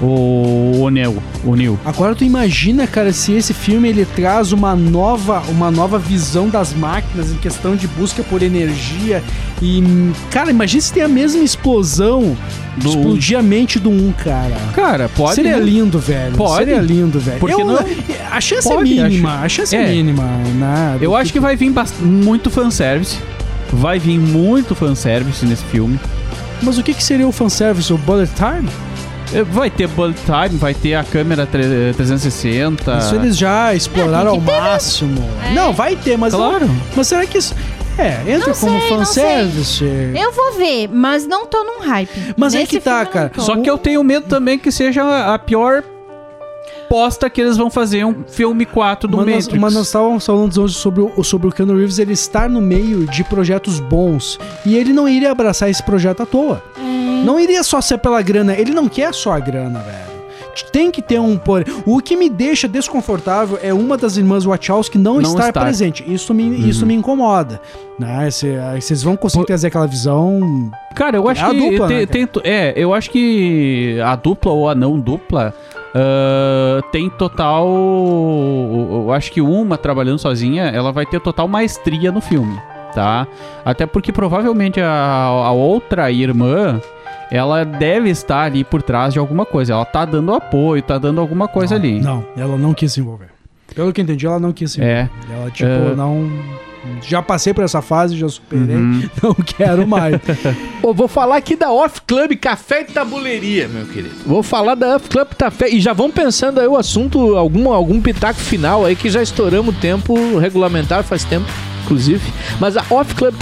O, 0.00 0.82
o 0.84 0.88
Neo. 0.90 1.22
O 1.44 1.54
Neo. 1.54 1.78
Agora 1.84 2.14
tu 2.14 2.24
imagina, 2.24 2.86
cara, 2.86 3.12
se 3.12 3.32
esse 3.32 3.52
filme 3.52 3.88
ele 3.88 4.04
traz 4.06 4.50
uma 4.50 4.74
nova, 4.74 5.42
uma 5.48 5.70
nova 5.70 5.98
visão 5.98 6.48
das 6.48 6.72
máquinas 6.72 7.30
em 7.30 7.36
questão 7.36 7.76
de 7.76 7.86
busca 7.86 8.22
por 8.22 8.42
energia 8.42 9.22
e, 9.60 9.82
cara, 10.30 10.50
imagina 10.50 10.80
se 10.80 10.92
tem 10.92 11.02
a 11.02 11.08
mesma 11.08 11.42
explosão 11.42 12.36
Do 12.78 12.88
explodir 12.88 13.38
a 13.38 13.42
mente 13.42 13.78
do 13.78 13.90
um, 13.90 14.10
cara. 14.12 14.56
Cara, 14.74 15.10
pode. 15.14 15.34
Seria 15.34 15.58
né? 15.58 15.62
lindo, 15.62 15.98
velho. 15.98 16.34
Pode. 16.34 16.64
Seria 16.64 16.80
lindo, 16.80 17.20
velho. 17.20 17.38
Porque 17.38 17.60
Eu- 17.60 17.66
não- 17.66 17.78
A 18.32 18.40
chance 18.40 18.68
Pode, 18.68 18.98
é 18.98 19.02
mínima. 19.08 19.34
acho- 19.34 19.44
A 19.44 19.48
chance 19.48 19.76
é, 19.76 19.82
É. 19.84 19.88
mínima, 19.92 20.22
né? 20.54 20.96
Eu 21.00 21.14
acho 21.14 21.30
que 21.32 21.40
vai 21.40 21.56
vir 21.56 21.70
bast- 21.72 22.00
muito 22.02 22.48
fanservice. 22.48 23.18
Vai 23.72 23.98
vir 23.98 24.18
muito 24.18 24.74
fanservice 24.74 25.44
nesse 25.44 25.64
filme. 25.64 26.00
Mas 26.62 26.78
o 26.78 26.82
que, 26.82 26.94
que 26.94 27.02
seria 27.04 27.26
o 27.28 27.32
fanservice? 27.32 27.92
O 27.92 27.98
bullet 27.98 28.30
time? 28.34 28.68
Eh, 29.34 29.42
Vai 29.44 29.70
ter 29.70 29.86
bullet 29.88 30.18
time, 30.24 30.58
vai 30.58 30.74
ter 30.74 30.94
a 30.94 31.04
câmera 31.04 31.46
tre- 31.46 31.92
360. 31.96 32.98
Isso 32.98 33.14
eles 33.14 33.36
já 33.36 33.74
exploraram 33.74 34.30
Ah, 34.30 34.34
ao 34.34 34.40
máximo. 34.40 35.22
É. 35.48 35.54
Não, 35.54 35.72
vai 35.72 35.96
ter, 35.96 36.16
mas. 36.18 36.34
Claro. 36.34 36.68
Mas 36.96 37.06
será 37.06 37.24
que 37.26 37.38
isso. 37.38 37.54
É, 37.98 38.20
entra 38.32 38.48
Não 38.48 38.54
como 38.54 38.80
sei, 38.80 38.90
não 38.90 38.98
fanservice. 38.98 39.84
Eu 40.14 40.32
vou 40.32 40.52
ver, 40.54 40.88
mas 40.90 41.26
não 41.26 41.44
tô 41.46 41.62
num 41.64 41.80
hype. 41.80 42.34
Mas 42.36 42.54
aí 42.54 42.60
Nesse 42.60 42.70
que 42.78 42.80
tá, 42.80 43.04
cara. 43.04 43.30
não. 43.36 43.44
Só 43.44 43.56
que 43.56 43.68
eu 43.68 43.76
tenho 43.76 44.02
medo 44.02 44.26
também 44.26 44.58
que 44.58 44.72
seja 44.72 45.34
a 45.34 45.38
pior 45.38 45.82
posta 46.88 47.28
que 47.30 47.40
eles 47.40 47.56
vão 47.56 47.70
fazer 47.70 48.04
um 48.04 48.24
filme 48.26 48.64
4 48.66 49.06
do 49.08 49.16
Mas 49.18 49.26
nós, 49.26 49.44
Matrix. 49.44 49.60
mas 49.62 49.74
nós 49.74 49.86
estávamos 49.86 50.26
falando 50.26 50.56
hoje 50.62 50.74
sobre 50.74 51.02
o, 51.02 51.22
sobre 51.22 51.48
o 51.48 51.52
Keanu 51.52 51.76
Reeves 51.76 51.98
ele 51.98 52.14
estar 52.14 52.48
no 52.48 52.60
meio 52.60 53.06
de 53.06 53.22
projetos 53.24 53.78
bons. 53.80 54.38
E 54.66 54.76
ele 54.76 54.92
não 54.92 55.08
iria 55.08 55.30
abraçar 55.30 55.68
esse 55.70 55.82
projeto 55.82 56.22
à 56.22 56.26
toa. 56.26 56.62
É. 56.78 56.99
Não 57.24 57.38
iria 57.38 57.62
só 57.62 57.80
ser 57.80 57.98
pela 57.98 58.20
grana. 58.22 58.54
Ele 58.54 58.72
não 58.72 58.88
quer 58.88 59.12
só 59.14 59.32
a 59.32 59.40
grana, 59.40 59.80
velho. 59.80 60.20
Tem 60.72 60.90
que 60.90 61.00
ter 61.00 61.18
um 61.18 61.38
por... 61.38 61.64
O 61.86 62.00
que 62.00 62.16
me 62.16 62.28
deixa 62.28 62.68
desconfortável 62.68 63.58
é 63.62 63.72
uma 63.72 63.96
das 63.96 64.16
irmãs 64.16 64.44
Wachowski 64.44 64.98
não, 64.98 65.14
Não 65.14 65.30
estar 65.30 65.48
estar. 65.48 65.60
presente. 65.60 66.04
Isso 66.06 66.34
me, 66.34 66.68
isso 66.68 66.84
me 66.84 66.94
incomoda. 66.94 67.60
Né? 67.98 68.28
Vocês 68.30 69.02
vão 69.02 69.16
conseguir 69.16 69.46
trazer 69.46 69.68
aquela 69.68 69.86
visão. 69.86 70.70
Cara, 70.94 71.16
eu 71.16 71.28
acho 71.28 71.42
É 71.42 71.46
a 71.46 71.50
que 71.50 71.70
dupla, 71.70 71.88
tem, 71.88 71.96
né, 71.98 72.06
tem 72.06 72.28
é, 72.44 72.72
eu 72.76 72.92
acho 72.92 73.10
que 73.10 73.98
a 74.04 74.14
dupla 74.16 74.52
ou 74.52 74.68
a 74.68 74.74
não 74.74 74.98
dupla 74.98 75.54
ah, 75.94 76.82
tem 76.92 77.10
total, 77.10 77.66
eu 77.68 79.12
acho 79.12 79.32
que 79.32 79.40
uma 79.40 79.76
trabalhando 79.76 80.18
sozinha, 80.18 80.64
ela 80.64 80.92
vai 80.92 81.04
ter 81.04 81.20
total 81.20 81.48
maestria 81.48 82.12
no 82.12 82.20
filme, 82.20 82.56
tá? 82.94 83.26
Até 83.64 83.86
porque 83.86 84.12
provavelmente 84.12 84.80
a, 84.80 84.90
a 84.90 85.50
outra 85.50 86.10
irmã 86.12 86.80
ela 87.30 87.64
deve 87.64 88.10
estar 88.10 88.42
ali 88.42 88.64
por 88.64 88.82
trás 88.82 89.12
de 89.12 89.18
alguma 89.18 89.44
coisa. 89.46 89.72
Ela 89.72 89.84
tá 89.84 90.04
dando 90.04 90.32
apoio, 90.34 90.82
tá 90.82 90.98
dando 90.98 91.20
alguma 91.20 91.46
coisa 91.48 91.74
ali. 91.74 92.00
Não, 92.00 92.24
ela 92.36 92.56
não 92.56 92.74
quis 92.74 92.92
se 92.92 93.00
envolver. 93.00 93.28
Pelo 93.74 93.92
que 93.92 94.00
entendi, 94.00 94.26
ela 94.26 94.40
não 94.40 94.52
quis 94.52 94.72
se 94.72 94.78
envolver. 94.80 95.10
É. 95.30 95.34
Ela, 95.34 95.50
tipo, 95.50 95.68
É. 95.70 95.94
não. 95.94 96.30
Já 97.02 97.20
passei 97.20 97.52
por 97.52 97.62
essa 97.62 97.82
fase, 97.82 98.16
já 98.16 98.26
superei. 98.26 98.74
Uhum. 98.74 99.02
Não 99.22 99.34
quero 99.34 99.86
mais. 99.86 100.18
Vou 100.94 101.06
falar 101.06 101.36
aqui 101.36 101.54
da 101.54 101.70
Off 101.70 102.00
Club 102.06 102.32
Café 102.36 102.80
e 102.80 102.84
Tabuleiria, 102.86 103.68
meu 103.68 103.84
querido. 103.84 104.14
Vou 104.24 104.42
falar 104.42 104.74
da 104.76 104.96
Off 104.96 105.10
Club 105.10 105.28
Café. 105.36 105.68
E 105.68 105.78
já 105.78 105.92
vamos 105.92 106.14
pensando 106.14 106.58
aí 106.58 106.66
o 106.66 106.78
assunto, 106.78 107.36
algum, 107.36 107.70
algum 107.70 108.00
pitaco 108.00 108.40
final 108.40 108.86
aí, 108.86 108.96
que 108.96 109.10
já 109.10 109.22
estouramos 109.22 109.76
o 109.76 109.78
tempo 109.78 110.38
regulamentar 110.38 111.04
faz 111.04 111.22
tempo, 111.22 111.44
inclusive. 111.84 112.32
Mas 112.58 112.78
a 112.78 112.84
Off 112.88 113.14
Club 113.14 113.34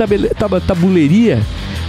Tabuleiria, 0.67 1.41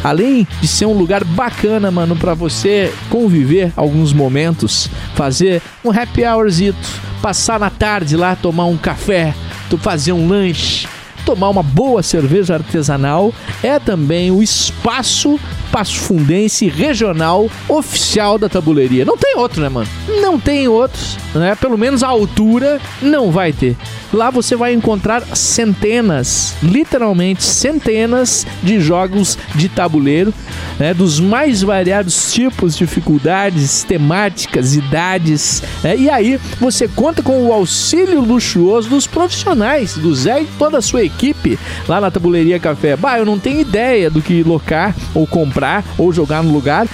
além 0.03 0.47
de 0.61 0.67
ser 0.67 0.85
um 0.85 0.93
lugar 0.93 1.23
bacana, 1.23 1.91
mano, 1.91 2.15
pra 2.15 2.33
você 2.33 2.93
conviver 3.09 3.71
alguns 3.75 4.13
momentos, 4.13 4.89
fazer 5.15 5.61
um 5.83 5.91
happy 5.91 6.25
hourzito, 6.25 6.77
passar 7.21 7.59
na 7.59 7.69
tarde 7.69 8.15
lá, 8.15 8.35
tomar 8.35 8.65
um 8.65 8.77
café, 8.77 9.33
fazer 9.81 10.11
um 10.11 10.27
lanche, 10.27 10.87
tomar 11.29 11.49
uma 11.49 11.61
boa 11.61 12.01
cerveja 12.01 12.55
artesanal 12.55 13.31
é 13.61 13.77
também 13.77 14.31
o 14.31 14.41
espaço 14.41 15.39
Passo 15.71 15.99
Fundense 15.99 16.67
regional 16.67 17.47
oficial 17.67 18.39
da 18.39 18.49
tabuleiria. 18.49 19.05
Não 19.05 19.15
tem 19.15 19.37
outro, 19.37 19.61
né, 19.61 19.69
mano? 19.69 19.87
Não 20.07 20.39
tem 20.39 20.67
outros, 20.67 21.19
né? 21.35 21.53
Pelo 21.53 21.77
menos 21.77 22.01
a 22.01 22.07
altura 22.07 22.81
não 22.99 23.29
vai 23.29 23.53
ter. 23.53 23.77
Lá 24.11 24.31
você 24.31 24.55
vai 24.55 24.73
encontrar 24.73 25.21
centenas, 25.35 26.55
literalmente 26.63 27.43
centenas 27.43 28.47
de 28.63 28.79
jogos 28.79 29.37
de 29.53 29.69
tabuleiro, 29.69 30.33
né? 30.79 30.95
Dos 30.95 31.19
mais 31.19 31.61
variados 31.61 32.33
tipos, 32.33 32.75
dificuldades, 32.75 33.83
temáticas, 33.83 34.75
idades. 34.75 35.61
né? 35.83 35.95
E 35.95 36.09
aí 36.09 36.39
você 36.59 36.87
conta 36.87 37.21
com 37.21 37.45
o 37.45 37.53
auxílio 37.53 38.19
luxuoso 38.21 38.89
dos 38.89 39.05
profissionais, 39.05 39.93
do 39.95 40.15
Zé 40.15 40.41
e 40.41 40.47
toda 40.57 40.79
a 40.79 40.81
sua 40.81 41.03
equipe 41.03 41.18
lá 41.87 41.99
na 41.99 42.11
Tabuleiria 42.11 42.59
Café. 42.59 42.95
Bah, 42.95 43.17
eu 43.17 43.25
não 43.25 43.39
tenho 43.39 43.59
ideia 43.59 44.09
do 44.09 44.21
que 44.21 44.43
locar 44.43 44.95
ou 45.13 45.27
comprar 45.27 45.83
ou 45.97 46.11
jogar 46.13 46.43
no 46.43 46.51
lugar. 46.51 46.87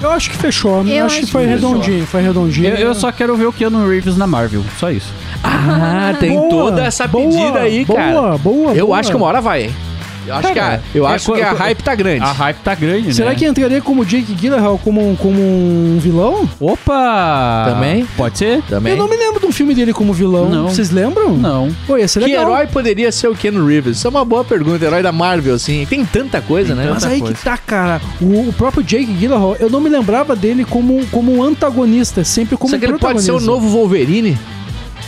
Eu 0.01 0.11
acho 0.11 0.29
que 0.29 0.35
fechou. 0.37 0.81
Eu, 0.81 0.87
Eu 0.87 1.05
acho 1.05 1.21
que 1.21 1.25
foi 1.27 1.45
fechou. 1.47 1.71
redondinho, 1.71 2.05
foi 2.05 2.21
redondinho. 2.21 2.67
Eu, 2.67 2.87
eu 2.87 2.93
só 2.95 3.11
quero 3.13 3.35
ver 3.37 3.45
o 3.45 3.53
Keanu 3.53 3.87
Reeves 3.87 4.17
na 4.17 4.27
Marvel, 4.27 4.61
só 4.77 4.91
isso. 4.91 5.13
Ah, 5.41 6.13
tem 6.19 6.35
Boa, 6.37 6.49
toda 6.49 6.83
essa 6.83 7.07
boa, 7.07 7.23
pedida 7.29 7.59
aí, 7.59 7.85
boa, 7.85 7.97
cara. 7.99 8.37
boa, 8.37 8.73
eu 8.73 8.87
boa. 8.87 8.99
acho 8.99 9.09
que 9.09 9.15
uma 9.15 9.25
hora 9.25 9.39
vai, 9.39 9.63
hein? 9.63 9.75
Eu 10.27 10.33
acho, 10.35 10.41
que, 10.53 10.59
a, 10.59 10.61
Cara, 10.63 10.83
eu 10.93 11.07
é, 11.07 11.13
acho 11.13 11.31
que 11.33 11.39
qu- 11.39 11.45
a 11.45 11.51
hype 11.53 11.83
tá 11.83 11.95
grande. 11.95 12.21
A 12.23 12.31
hype 12.31 12.57
tá 12.57 12.75
grande, 12.75 13.13
Será 13.13 13.29
né? 13.29 13.35
que 13.35 13.45
entraria 13.45 13.81
como 13.81 14.05
Jake 14.05 14.33
Gyllenhaal 14.33 14.77
como, 14.77 15.09
um- 15.09 15.15
como 15.15 15.39
um 15.41 15.97
vilão? 15.99 16.49
Opa! 16.59 17.65
Também? 17.73 18.05
Pode 18.17 18.37
ser? 18.37 18.61
Também. 18.63 18.93
Eu 18.93 18.97
não 18.99 19.07
me 19.09 19.15
lembro 19.15 19.39
de 19.39 19.45
um 19.45 19.51
filme 19.51 19.73
dele 19.75 19.93
como 19.93 20.13
vilão. 20.13 20.49
Não. 20.49 20.69
Vocês 20.69 20.89
lembram? 20.91 21.35
Não. 21.37 21.69
Pô, 21.87 21.97
ia 21.97 22.07
ser 22.07 22.19
Que 22.21 22.27
legal. 22.27 22.43
herói 22.49 22.67
poderia 22.67 23.11
ser 23.11 23.27
o 23.27 23.35
Ken 23.35 23.51
Reeves? 23.65 23.97
Isso 23.97 24.07
é 24.07 24.09
uma 24.09 24.25
boa 24.25 24.43
pergunta. 24.43 24.83
Herói 24.83 25.01
da 25.03 25.11
Marvel, 25.11 25.55
assim. 25.55 25.85
Tem 25.89 26.03
tanta 26.05 26.41
coisa, 26.41 26.73
né? 26.75 26.89
Mas 26.91 27.03
aí 27.05 27.19
coisa. 27.19 27.33
que 27.35 27.43
tá, 27.43 27.57
cara. 27.57 28.01
O, 28.21 28.49
o 28.49 28.53
próprio 28.53 28.83
Jake 28.83 29.05
Gyllenhaal, 29.13 29.55
eu 29.59 29.69
não 29.69 29.81
me 29.81 29.89
lembrava 29.89 30.35
dele 30.35 30.63
como, 30.65 31.05
como 31.07 31.35
um 31.35 31.43
antagonista, 31.43 32.23
sempre 32.23 32.57
como 32.57 32.69
Será 32.69 32.77
um 32.77 32.79
que 32.79 32.85
ele 32.93 32.99
pode 32.99 33.21
ser 33.21 33.31
o 33.31 33.39
novo 33.39 33.67
Wolverine? 33.69 34.37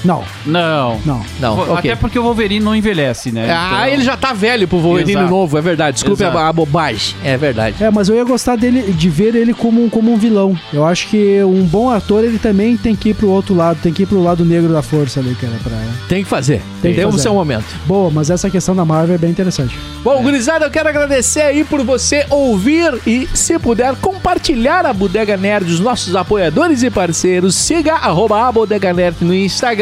Não, 0.03 0.23
Não. 0.45 0.99
não. 1.05 1.25
Não. 1.39 1.75
Até 1.75 1.95
porque 1.95 2.17
o 2.19 2.23
Wolverine 2.23 2.63
não 2.63 2.75
envelhece, 2.75 3.31
né? 3.31 3.47
Ah, 3.49 3.69
Então- 3.83 3.87
ele 3.93 4.03
já 4.03 4.15
tá 4.17 4.33
velho 4.33 4.67
pro 4.67 4.79
Wolverine 4.79 5.13
Exato. 5.13 5.29
novo, 5.29 5.57
é 5.57 5.61
verdade. 5.61 5.95
Desculpe 5.95 6.23
a, 6.23 6.47
a 6.47 6.53
bobagem. 6.53 7.15
É 7.23 7.35
verdade. 7.37 7.83
É, 7.83 7.89
mas 7.89 8.09
eu 8.09 8.15
ia 8.15 8.23
gostar 8.23 8.55
dele, 8.55 8.93
de 8.93 9.09
ver 9.09 9.35
ele 9.35 9.53
como, 9.53 9.83
um- 9.83 9.89
como 9.89 10.11
um 10.13 10.17
vilão. 10.17 10.57
Eu 10.71 10.85
acho 10.85 11.07
que 11.07 11.41
um 11.43 11.63
bom 11.63 11.89
ator, 11.89 12.23
ele 12.23 12.37
também 12.39 12.77
tem 12.77 12.95
que 12.95 13.09
ir 13.09 13.13
pro 13.13 13.29
outro 13.29 13.55
lado, 13.55 13.79
tem 13.81 13.91
que 13.93 14.03
ir 14.03 14.05
pro 14.05 14.21
lado 14.21 14.45
negro 14.45 14.71
da 14.71 14.81
força 14.81 15.19
ali, 15.19 15.33
cara, 15.35 15.53
pra... 15.63 15.73
Tem 16.07 16.23
que 16.23 16.29
fazer. 16.29 16.61
Tem 16.81 16.91
que 16.91 16.97
Tem 16.97 17.05
o 17.05 17.11
fazer. 17.11 17.23
seu 17.23 17.33
momento. 17.33 17.65
Boa, 17.85 18.09
mas 18.11 18.29
essa 18.29 18.49
questão 18.49 18.75
da 18.75 18.85
Marvel 18.85 19.15
é 19.15 19.17
bem 19.17 19.31
interessante. 19.31 19.77
Bom, 20.03 20.21
gurizada, 20.21 20.65
eu 20.65 20.71
quero 20.71 20.87
agradecer 20.89 21.41
aí 21.41 21.63
por 21.63 21.83
você 21.83 22.25
ouvir 22.29 22.93
e, 23.05 23.27
se 23.33 23.57
puder, 23.59 23.95
compartilhar 23.95 24.85
a 24.85 24.93
Bodega 24.93 25.35
Nerd, 25.37 25.69
os 25.71 25.79
nossos 25.79 26.15
apoiadores 26.15 26.83
e 26.83 26.89
parceiros. 26.89 27.55
Siga 27.55 27.93
arroba 27.95 28.47
a 28.47 28.51
Bodega 28.51 28.93
Nerd 28.93 29.17
no 29.21 29.33
Instagram. 29.33 29.76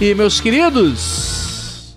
E, 0.00 0.14
meus 0.14 0.40
queridos, 0.40 1.94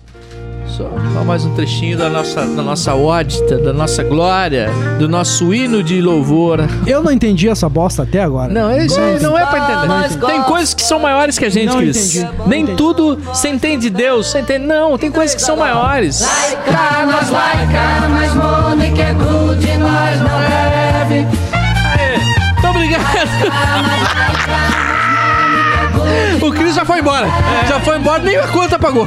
só, 0.66 0.90
só 1.14 1.24
mais 1.24 1.44
um 1.44 1.54
trechinho 1.54 1.96
da 1.96 2.08
nossa, 2.10 2.44
da 2.44 2.62
nossa 2.62 2.94
ódita, 2.96 3.58
da 3.58 3.72
nossa 3.72 4.02
glória, 4.02 4.68
do 4.98 5.08
nosso 5.08 5.54
hino 5.54 5.82
de 5.82 6.00
louvor. 6.00 6.60
Eu 6.86 7.02
não 7.02 7.12
entendi 7.12 7.48
essa 7.48 7.68
bosta 7.68 8.02
até 8.02 8.22
agora. 8.22 8.52
Não, 8.52 8.76
isso 8.76 8.98
aí 9.00 9.20
não 9.20 9.38
é 9.38 9.46
pra 9.46 9.58
entender. 9.58 10.26
Tem 10.26 10.42
coisas 10.42 10.74
que 10.74 10.82
são 10.82 10.98
maiores 10.98 11.38
que 11.38 11.44
a 11.44 11.48
gente, 11.50 11.66
Não 11.68 11.78
Cris. 11.78 12.16
entendi. 12.16 12.32
Nem 12.46 12.62
Entendi. 12.62 12.76
tudo 12.76 13.16
você 13.16 13.48
entende 13.48 13.88
Deus, 13.88 14.26
você 14.28 14.40
entende... 14.40 14.66
Não, 14.66 14.98
tem 14.98 15.10
coisas 15.12 15.34
que 15.36 15.42
são 15.42 15.56
maiores. 15.56 16.20
Laica, 16.20 17.06
nós 17.06 17.30
laica, 17.30 18.08
mas 18.10 18.34
Mônica 18.34 19.00
é 19.02 19.12
good, 19.14 19.78
nós 19.78 20.20
não 20.20 20.38
bebe. 21.08 21.26
Muito 22.60 22.68
obrigado. 22.68 23.28
O 26.48 26.52
Cris 26.52 26.74
já 26.74 26.84
foi 26.84 27.00
embora. 27.00 27.26
Já 27.68 27.78
foi 27.80 27.98
embora, 27.98 28.22
nem 28.22 28.36
a 28.36 28.46
conta 28.48 28.78
pagou. 28.78 29.06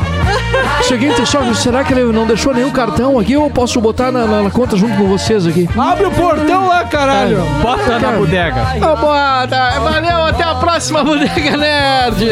Seguinte, 0.88 1.26
só, 1.26 1.42
será 1.54 1.84
que 1.84 1.94
ele 1.94 2.12
não 2.12 2.26
deixou 2.28 2.54
nenhum 2.54 2.70
cartão 2.72 3.18
aqui 3.18 3.36
ou 3.36 3.46
eu 3.46 3.50
posso 3.50 3.80
botar 3.82 4.12
na, 4.12 4.26
na- 4.26 4.44
na 4.44 4.50
conta 4.52 4.78
junto 4.78 4.96
com 4.96 5.08
vocês 5.08 5.48
aqui? 5.48 5.68
Abre 5.78 6.06
o 6.06 6.12
portão 6.12 6.68
lá, 6.68 6.84
caralho! 6.86 7.44
Bota 7.62 7.98
na 8.00 8.12
bodega. 8.12 8.62
Ah, 8.82 8.96
bota. 8.96 9.80
Valeu, 9.80 10.26
até 10.26 10.44
a 10.44 10.56
próxima, 10.56 11.04
Bodega 11.06 11.58
Nerd. 11.58 12.30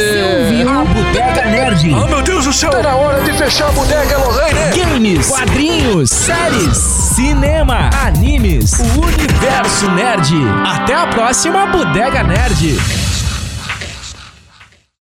A 0.68 0.86
Bodega 0.94 1.46
Nerd. 1.50 1.94
Oh, 1.94 2.08
meu 2.08 2.22
Deus 2.22 2.46
do 2.46 2.54
céu! 2.54 2.70
Tá 2.70 2.84
na 2.84 2.96
hora 2.96 3.22
de 3.22 3.34
fechar 3.34 3.70
a 3.70 3.72
bodega, 3.72 4.18
Lorraine! 4.18 4.60
Games, 4.76 5.28
quadrinhos, 5.28 6.10
séries, 6.12 6.78
cinema, 6.78 7.90
animes, 8.06 8.74
o 8.80 9.02
universo 9.06 9.90
nerd. 9.92 10.34
Até 10.66 10.94
a 10.96 11.08
próxima 11.08 11.66
Bodega 11.68 12.24
Nerd. 12.24 12.78